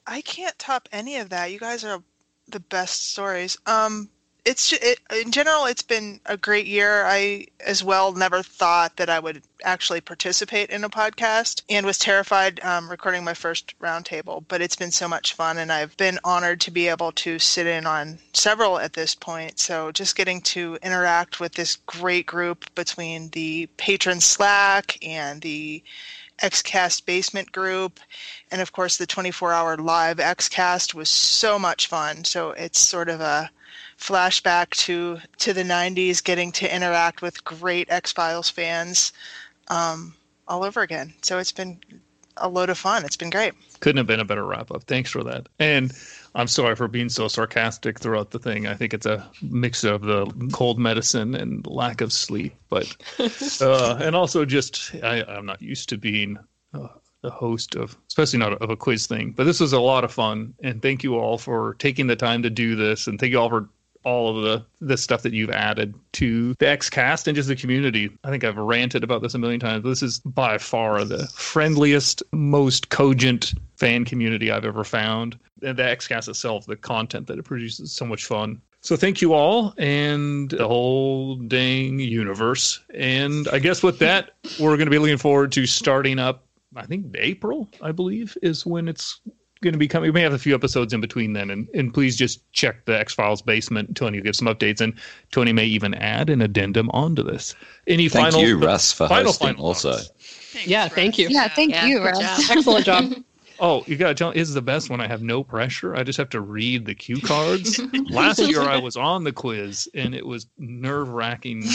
I 0.06 0.20
can't 0.22 0.58
top 0.58 0.88
any 0.92 1.16
of 1.16 1.30
that. 1.30 1.52
You 1.52 1.58
guys 1.58 1.84
are 1.84 2.02
the 2.48 2.60
best 2.60 3.10
stories. 3.10 3.56
Um, 3.66 4.08
it's 4.44 4.72
it, 4.72 4.98
in 5.14 5.30
general, 5.30 5.66
it's 5.66 5.82
been 5.82 6.20
a 6.26 6.36
great 6.36 6.66
year. 6.66 7.04
I 7.06 7.46
as 7.60 7.84
well 7.84 8.12
never 8.12 8.42
thought 8.42 8.96
that 8.96 9.08
I 9.08 9.20
would 9.20 9.42
actually 9.62 10.00
participate 10.00 10.70
in 10.70 10.82
a 10.82 10.90
podcast, 10.90 11.62
and 11.70 11.86
was 11.86 11.98
terrified 11.98 12.58
um, 12.64 12.90
recording 12.90 13.22
my 13.22 13.34
first 13.34 13.78
roundtable. 13.78 14.44
But 14.48 14.60
it's 14.60 14.74
been 14.74 14.90
so 14.90 15.06
much 15.06 15.34
fun, 15.34 15.58
and 15.58 15.70
I've 15.70 15.96
been 15.96 16.18
honored 16.24 16.60
to 16.62 16.72
be 16.72 16.88
able 16.88 17.12
to 17.12 17.38
sit 17.38 17.68
in 17.68 17.86
on 17.86 18.18
several 18.32 18.80
at 18.80 18.94
this 18.94 19.14
point. 19.14 19.60
So 19.60 19.92
just 19.92 20.16
getting 20.16 20.40
to 20.42 20.76
interact 20.82 21.38
with 21.38 21.52
this 21.52 21.76
great 21.86 22.26
group 22.26 22.64
between 22.74 23.28
the 23.30 23.68
patron 23.76 24.20
Slack 24.20 24.98
and 25.06 25.40
the 25.40 25.84
XCast 26.42 27.06
basement 27.06 27.52
group, 27.52 28.00
and 28.50 28.60
of 28.60 28.72
course 28.72 28.96
the 28.96 29.06
24-hour 29.06 29.78
live 29.78 30.18
XCast 30.18 30.94
was 30.94 31.08
so 31.08 31.58
much 31.58 31.86
fun. 31.86 32.24
So 32.24 32.50
it's 32.50 32.78
sort 32.78 33.08
of 33.08 33.20
a 33.20 33.50
flashback 33.98 34.70
to 34.70 35.18
to 35.38 35.52
the 35.52 35.62
90s, 35.62 36.22
getting 36.22 36.52
to 36.52 36.74
interact 36.74 37.22
with 37.22 37.44
great 37.44 37.90
X 37.90 38.12
Files 38.12 38.50
fans 38.50 39.12
um, 39.68 40.14
all 40.48 40.64
over 40.64 40.82
again. 40.82 41.14
So 41.22 41.38
it's 41.38 41.52
been 41.52 41.78
a 42.36 42.48
load 42.48 42.70
of 42.70 42.78
fun. 42.78 43.04
It's 43.04 43.16
been 43.16 43.30
great. 43.30 43.54
Couldn't 43.80 43.98
have 43.98 44.06
been 44.06 44.20
a 44.20 44.24
better 44.24 44.44
wrap 44.44 44.70
up. 44.70 44.84
Thanks 44.84 45.10
for 45.10 45.22
that. 45.24 45.48
And 45.58 45.92
I'm 46.34 46.48
sorry 46.48 46.76
for 46.76 46.88
being 46.88 47.08
so 47.08 47.28
sarcastic 47.28 48.00
throughout 48.00 48.30
the 48.30 48.38
thing. 48.38 48.66
I 48.66 48.74
think 48.74 48.94
it's 48.94 49.06
a 49.06 49.28
mix 49.42 49.84
of 49.84 50.02
the 50.02 50.26
cold 50.52 50.78
medicine 50.78 51.34
and 51.34 51.66
lack 51.66 52.00
of 52.00 52.12
sleep, 52.12 52.54
but 52.70 52.96
uh, 53.60 53.98
and 54.00 54.16
also 54.16 54.44
just 54.44 54.94
I, 55.02 55.22
I'm 55.22 55.46
not 55.46 55.60
used 55.60 55.88
to 55.90 55.98
being 55.98 56.38
uh, 56.72 56.88
the 57.22 57.30
host 57.30 57.74
of, 57.74 57.96
especially 58.08 58.38
not 58.38 58.54
of 58.54 58.70
a 58.70 58.76
quiz 58.76 59.06
thing. 59.06 59.32
But 59.32 59.44
this 59.44 59.60
was 59.60 59.72
a 59.72 59.80
lot 59.80 60.04
of 60.04 60.12
fun, 60.12 60.54
and 60.62 60.80
thank 60.80 61.04
you 61.04 61.16
all 61.18 61.36
for 61.36 61.74
taking 61.74 62.06
the 62.06 62.16
time 62.16 62.42
to 62.42 62.50
do 62.50 62.76
this, 62.76 63.06
and 63.06 63.20
thank 63.20 63.32
you 63.32 63.38
all 63.38 63.50
for 63.50 63.68
all 64.04 64.36
of 64.36 64.42
the 64.42 64.64
the 64.84 64.96
stuff 64.96 65.22
that 65.22 65.32
you've 65.32 65.50
added 65.50 65.94
to 66.12 66.54
the 66.54 66.66
XCast 66.66 67.26
and 67.26 67.36
just 67.36 67.48
the 67.48 67.56
community. 67.56 68.10
I 68.24 68.30
think 68.30 68.42
I've 68.44 68.56
ranted 68.56 69.04
about 69.04 69.22
this 69.22 69.34
a 69.34 69.38
million 69.38 69.60
times. 69.60 69.84
This 69.84 70.02
is 70.02 70.18
by 70.20 70.58
far 70.58 71.04
the 71.04 71.26
friendliest, 71.28 72.22
most 72.32 72.88
cogent 72.88 73.54
fan 73.76 74.04
community 74.04 74.50
I've 74.50 74.64
ever 74.64 74.84
found. 74.84 75.38
And 75.62 75.76
the 75.78 75.82
XCast 75.82 76.28
itself, 76.28 76.66
the 76.66 76.76
content 76.76 77.26
that 77.28 77.38
it 77.38 77.44
produces, 77.44 77.92
so 77.92 78.04
much 78.04 78.24
fun. 78.26 78.60
So 78.80 78.96
thank 78.96 79.22
you 79.22 79.32
all 79.32 79.74
and 79.78 80.50
the 80.50 80.66
whole 80.66 81.36
dang 81.36 82.00
universe. 82.00 82.80
And 82.92 83.46
I 83.52 83.60
guess 83.60 83.82
with 83.82 84.00
that, 84.00 84.32
we're 84.60 84.76
going 84.76 84.86
to 84.86 84.90
be 84.90 84.98
looking 84.98 85.18
forward 85.18 85.52
to 85.52 85.66
starting 85.66 86.18
up. 86.18 86.44
I 86.74 86.84
think 86.86 87.14
April, 87.18 87.68
I 87.80 87.92
believe, 87.92 88.36
is 88.42 88.66
when 88.66 88.88
it's 88.88 89.20
going 89.62 89.72
to 89.74 89.78
be 89.78 89.86
coming. 89.86 90.08
We 90.08 90.12
may 90.12 90.22
have 90.22 90.32
a 90.32 90.38
few 90.38 90.54
episodes 90.54 90.92
in 90.92 91.00
between 91.00 91.34
then, 91.34 91.50
and, 91.50 91.68
and 91.74 91.94
please 91.94 92.16
just 92.16 92.50
check 92.52 92.84
the 92.86 92.98
X 92.98 93.14
Files 93.14 93.40
basement. 93.42 93.94
Tony 93.94 94.18
will 94.18 94.24
give 94.24 94.34
some 94.36 94.48
updates, 94.48 94.80
and 94.80 94.94
Tony 95.30 95.52
may 95.52 95.66
even 95.66 95.94
add 95.94 96.28
an 96.30 96.40
addendum 96.40 96.90
onto 96.90 97.22
this. 97.22 97.54
Any 97.86 98.08
Thank 98.08 98.32
final? 98.32 98.48
you, 98.48 98.58
Russ, 98.58 98.90
for 98.90 99.06
final, 99.06 99.26
hosting 99.26 99.48
final 99.48 99.66
also. 99.66 99.98
yeah, 100.64 100.88
thank 100.88 101.18
you. 101.18 101.28
Yeah, 101.30 101.48
thank 101.48 101.70
Yeah, 101.72 101.86
you, 101.86 102.02
Russ. 102.04 102.18
job. 102.18 102.56
Excellent 102.56 102.84
job. 102.86 103.14
Oh, 103.60 103.84
you 103.86 103.96
gotta 103.96 104.14
tell 104.14 104.30
is 104.30 104.54
the 104.54 104.62
best 104.62 104.90
when 104.90 105.00
I 105.00 105.06
have 105.06 105.22
no 105.22 105.44
pressure. 105.44 105.94
I 105.94 106.02
just 106.02 106.18
have 106.18 106.30
to 106.30 106.40
read 106.40 106.86
the 106.86 106.94
cue 106.94 107.20
cards. 107.20 107.80
Last 108.10 108.38
year 108.40 108.62
I 108.62 108.78
was 108.78 108.96
on 108.96 109.24
the 109.24 109.32
quiz 109.32 109.88
and 109.94 110.14
it 110.14 110.26
was 110.26 110.46
nerve 110.58 111.10
wracking. 111.10 111.62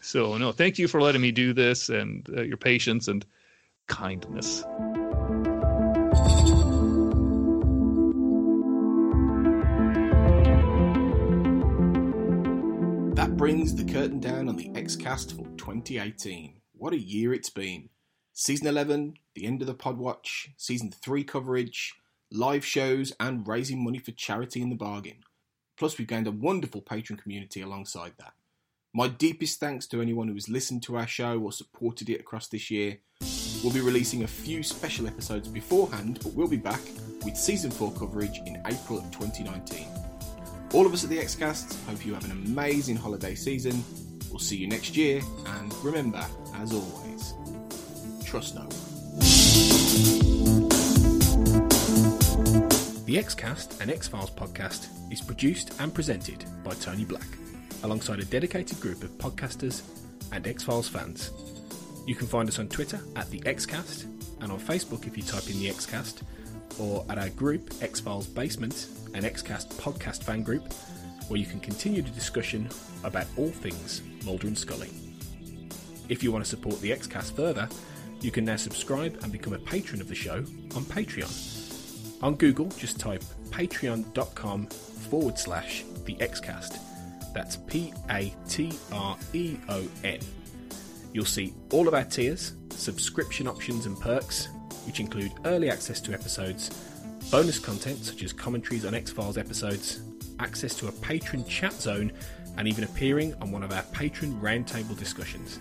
so 0.00 0.36
no, 0.38 0.52
thank 0.52 0.78
you 0.78 0.88
for 0.88 1.00
letting 1.00 1.22
me 1.22 1.32
do 1.32 1.52
this 1.52 1.88
and 1.88 2.28
uh, 2.36 2.42
your 2.42 2.56
patience 2.56 3.08
and 3.08 3.26
kindness. 3.86 4.64
That 13.14 13.36
brings 13.36 13.74
the 13.74 13.84
curtain 13.84 14.20
down 14.20 14.48
on 14.48 14.56
the 14.56 14.70
Xcast 14.70 15.36
for 15.36 15.46
2018. 15.56 16.60
What 16.72 16.92
a 16.92 16.98
year 16.98 17.32
it's 17.32 17.50
been. 17.50 17.88
Season 18.36 18.66
11, 18.66 19.14
the 19.36 19.46
end 19.46 19.60
of 19.60 19.68
the 19.68 19.74
Podwatch, 19.76 20.48
Season 20.56 20.90
3 20.90 21.22
coverage, 21.22 21.94
live 22.32 22.64
shows, 22.64 23.12
and 23.20 23.46
raising 23.46 23.84
money 23.84 24.00
for 24.00 24.10
charity 24.10 24.60
in 24.60 24.70
the 24.70 24.74
bargain. 24.74 25.18
Plus, 25.78 25.96
we've 25.96 26.08
gained 26.08 26.26
a 26.26 26.32
wonderful 26.32 26.80
patron 26.80 27.16
community 27.16 27.60
alongside 27.60 28.14
that. 28.18 28.32
My 28.92 29.06
deepest 29.06 29.60
thanks 29.60 29.86
to 29.86 30.02
anyone 30.02 30.26
who 30.26 30.34
has 30.34 30.48
listened 30.48 30.82
to 30.82 30.96
our 30.96 31.06
show 31.06 31.38
or 31.38 31.52
supported 31.52 32.10
it 32.10 32.18
across 32.18 32.48
this 32.48 32.72
year. 32.72 32.98
We'll 33.62 33.72
be 33.72 33.80
releasing 33.80 34.24
a 34.24 34.26
few 34.26 34.64
special 34.64 35.06
episodes 35.06 35.46
beforehand, 35.46 36.18
but 36.24 36.32
we'll 36.32 36.48
be 36.48 36.56
back 36.56 36.82
with 37.24 37.36
season 37.36 37.70
4 37.70 37.92
coverage 37.92 38.38
in 38.46 38.60
April 38.66 38.98
of 38.98 39.04
2019. 39.12 39.86
All 40.72 40.86
of 40.86 40.92
us 40.92 41.04
at 41.04 41.10
the 41.10 41.18
Xcast 41.18 41.80
hope 41.86 42.04
you 42.04 42.14
have 42.14 42.24
an 42.24 42.32
amazing 42.32 42.96
holiday 42.96 43.36
season. 43.36 43.84
We'll 44.28 44.40
see 44.40 44.56
you 44.56 44.66
next 44.66 44.96
year, 44.96 45.22
and 45.46 45.72
remember, 45.84 46.26
as 46.56 46.72
always, 46.72 47.34
trust 48.34 48.56
no 48.56 48.62
one. 48.62 48.70
The 53.04 53.14
Xcast, 53.16 53.80
and 53.80 53.92
X 53.92 54.08
Files 54.08 54.32
podcast, 54.32 54.88
is 55.12 55.20
produced 55.20 55.80
and 55.80 55.94
presented 55.94 56.44
by 56.64 56.74
Tony 56.74 57.04
Black, 57.04 57.28
alongside 57.84 58.18
a 58.18 58.24
dedicated 58.24 58.80
group 58.80 59.04
of 59.04 59.10
podcasters 59.18 59.82
and 60.32 60.44
X 60.48 60.64
Files 60.64 60.88
fans. 60.88 61.30
You 62.08 62.16
can 62.16 62.26
find 62.26 62.48
us 62.48 62.58
on 62.58 62.66
Twitter 62.66 62.98
at 63.14 63.30
the 63.30 63.38
Xcast 63.42 64.06
and 64.40 64.50
on 64.50 64.58
Facebook 64.58 65.06
if 65.06 65.16
you 65.16 65.22
type 65.22 65.48
in 65.48 65.60
the 65.60 65.68
Xcast, 65.68 66.22
or 66.80 67.06
at 67.08 67.18
our 67.18 67.28
group 67.28 67.72
X 67.82 68.00
Files 68.00 68.26
Basement, 68.26 68.88
an 69.14 69.22
Xcast 69.22 69.68
podcast 69.74 70.24
fan 70.24 70.42
group, 70.42 70.72
where 71.28 71.38
you 71.38 71.46
can 71.46 71.60
continue 71.60 72.02
the 72.02 72.10
discussion 72.10 72.68
about 73.04 73.26
all 73.36 73.50
things 73.50 74.02
Mulder 74.24 74.48
and 74.48 74.58
Scully. 74.58 74.90
If 76.08 76.24
you 76.24 76.32
want 76.32 76.44
to 76.44 76.50
support 76.50 76.80
the 76.80 76.90
Xcast 76.90 77.36
further, 77.36 77.68
you 78.24 78.30
can 78.30 78.44
now 78.44 78.56
subscribe 78.56 79.18
and 79.22 79.30
become 79.30 79.52
a 79.52 79.58
patron 79.58 80.00
of 80.00 80.08
the 80.08 80.14
show 80.14 80.36
on 80.74 80.84
Patreon. 80.84 82.22
On 82.22 82.34
Google, 82.34 82.66
just 82.70 82.98
type 82.98 83.22
patreon.com 83.50 84.66
forward 84.66 85.38
slash 85.38 85.84
the 86.06 86.14
Xcast. 86.16 86.78
That's 87.34 87.56
P 87.56 87.92
A 88.10 88.32
T 88.48 88.72
R 88.92 89.18
E 89.34 89.56
O 89.68 89.86
N. 90.04 90.20
You'll 91.12 91.24
see 91.24 91.52
all 91.70 91.86
of 91.86 91.94
our 91.94 92.04
tiers, 92.04 92.54
subscription 92.70 93.46
options, 93.46 93.86
and 93.86 94.00
perks, 94.00 94.48
which 94.86 95.00
include 95.00 95.32
early 95.44 95.70
access 95.70 96.00
to 96.00 96.14
episodes, 96.14 96.70
bonus 97.30 97.58
content 97.58 98.04
such 98.04 98.22
as 98.22 98.32
commentaries 98.32 98.86
on 98.86 98.94
X 98.94 99.10
Files 99.10 99.36
episodes, 99.36 100.00
access 100.40 100.74
to 100.76 100.88
a 100.88 100.92
patron 100.92 101.44
chat 101.44 101.74
zone, 101.74 102.10
and 102.56 102.66
even 102.66 102.84
appearing 102.84 103.34
on 103.42 103.52
one 103.52 103.62
of 103.62 103.72
our 103.72 103.82
patron 103.92 104.40
roundtable 104.40 104.98
discussions. 104.98 105.58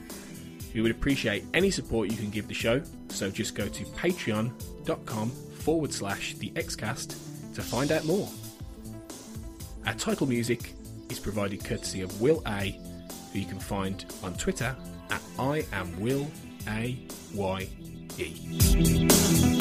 We 0.74 0.82
would 0.82 0.92
appreciate 0.92 1.46
any 1.54 1.70
support 1.70 2.10
you 2.10 2.18
can 2.18 2.30
give 2.30 2.48
the 2.48 2.54
show, 2.54 2.82
so 3.10 3.30
just 3.30 3.56
go 3.56 3.68
to 3.68 3.84
patreon.com 3.86 5.30
forward 5.30 5.94
slash 5.94 6.34
the 6.36 6.50
Xcast 6.52 7.16
to 7.54 7.62
find 7.62 7.92
out 7.92 8.06
more. 8.06 8.28
Our 9.86 9.94
title 9.94 10.28
music 10.28 10.74
is 11.10 11.20
provided 11.20 11.64
courtesy 11.64 12.02
of 12.02 12.22
Will 12.22 12.42
A, 12.48 12.80
who 13.32 13.40
you 13.40 13.46
can 13.46 13.60
find 13.60 14.04
on 14.24 14.34
Twitter 14.36 14.76
at 15.12 15.22
I 15.38 15.66
am 15.74 16.00
Will 16.00 16.28
A 16.68 16.98
Y 17.34 17.68
E. 18.18 19.53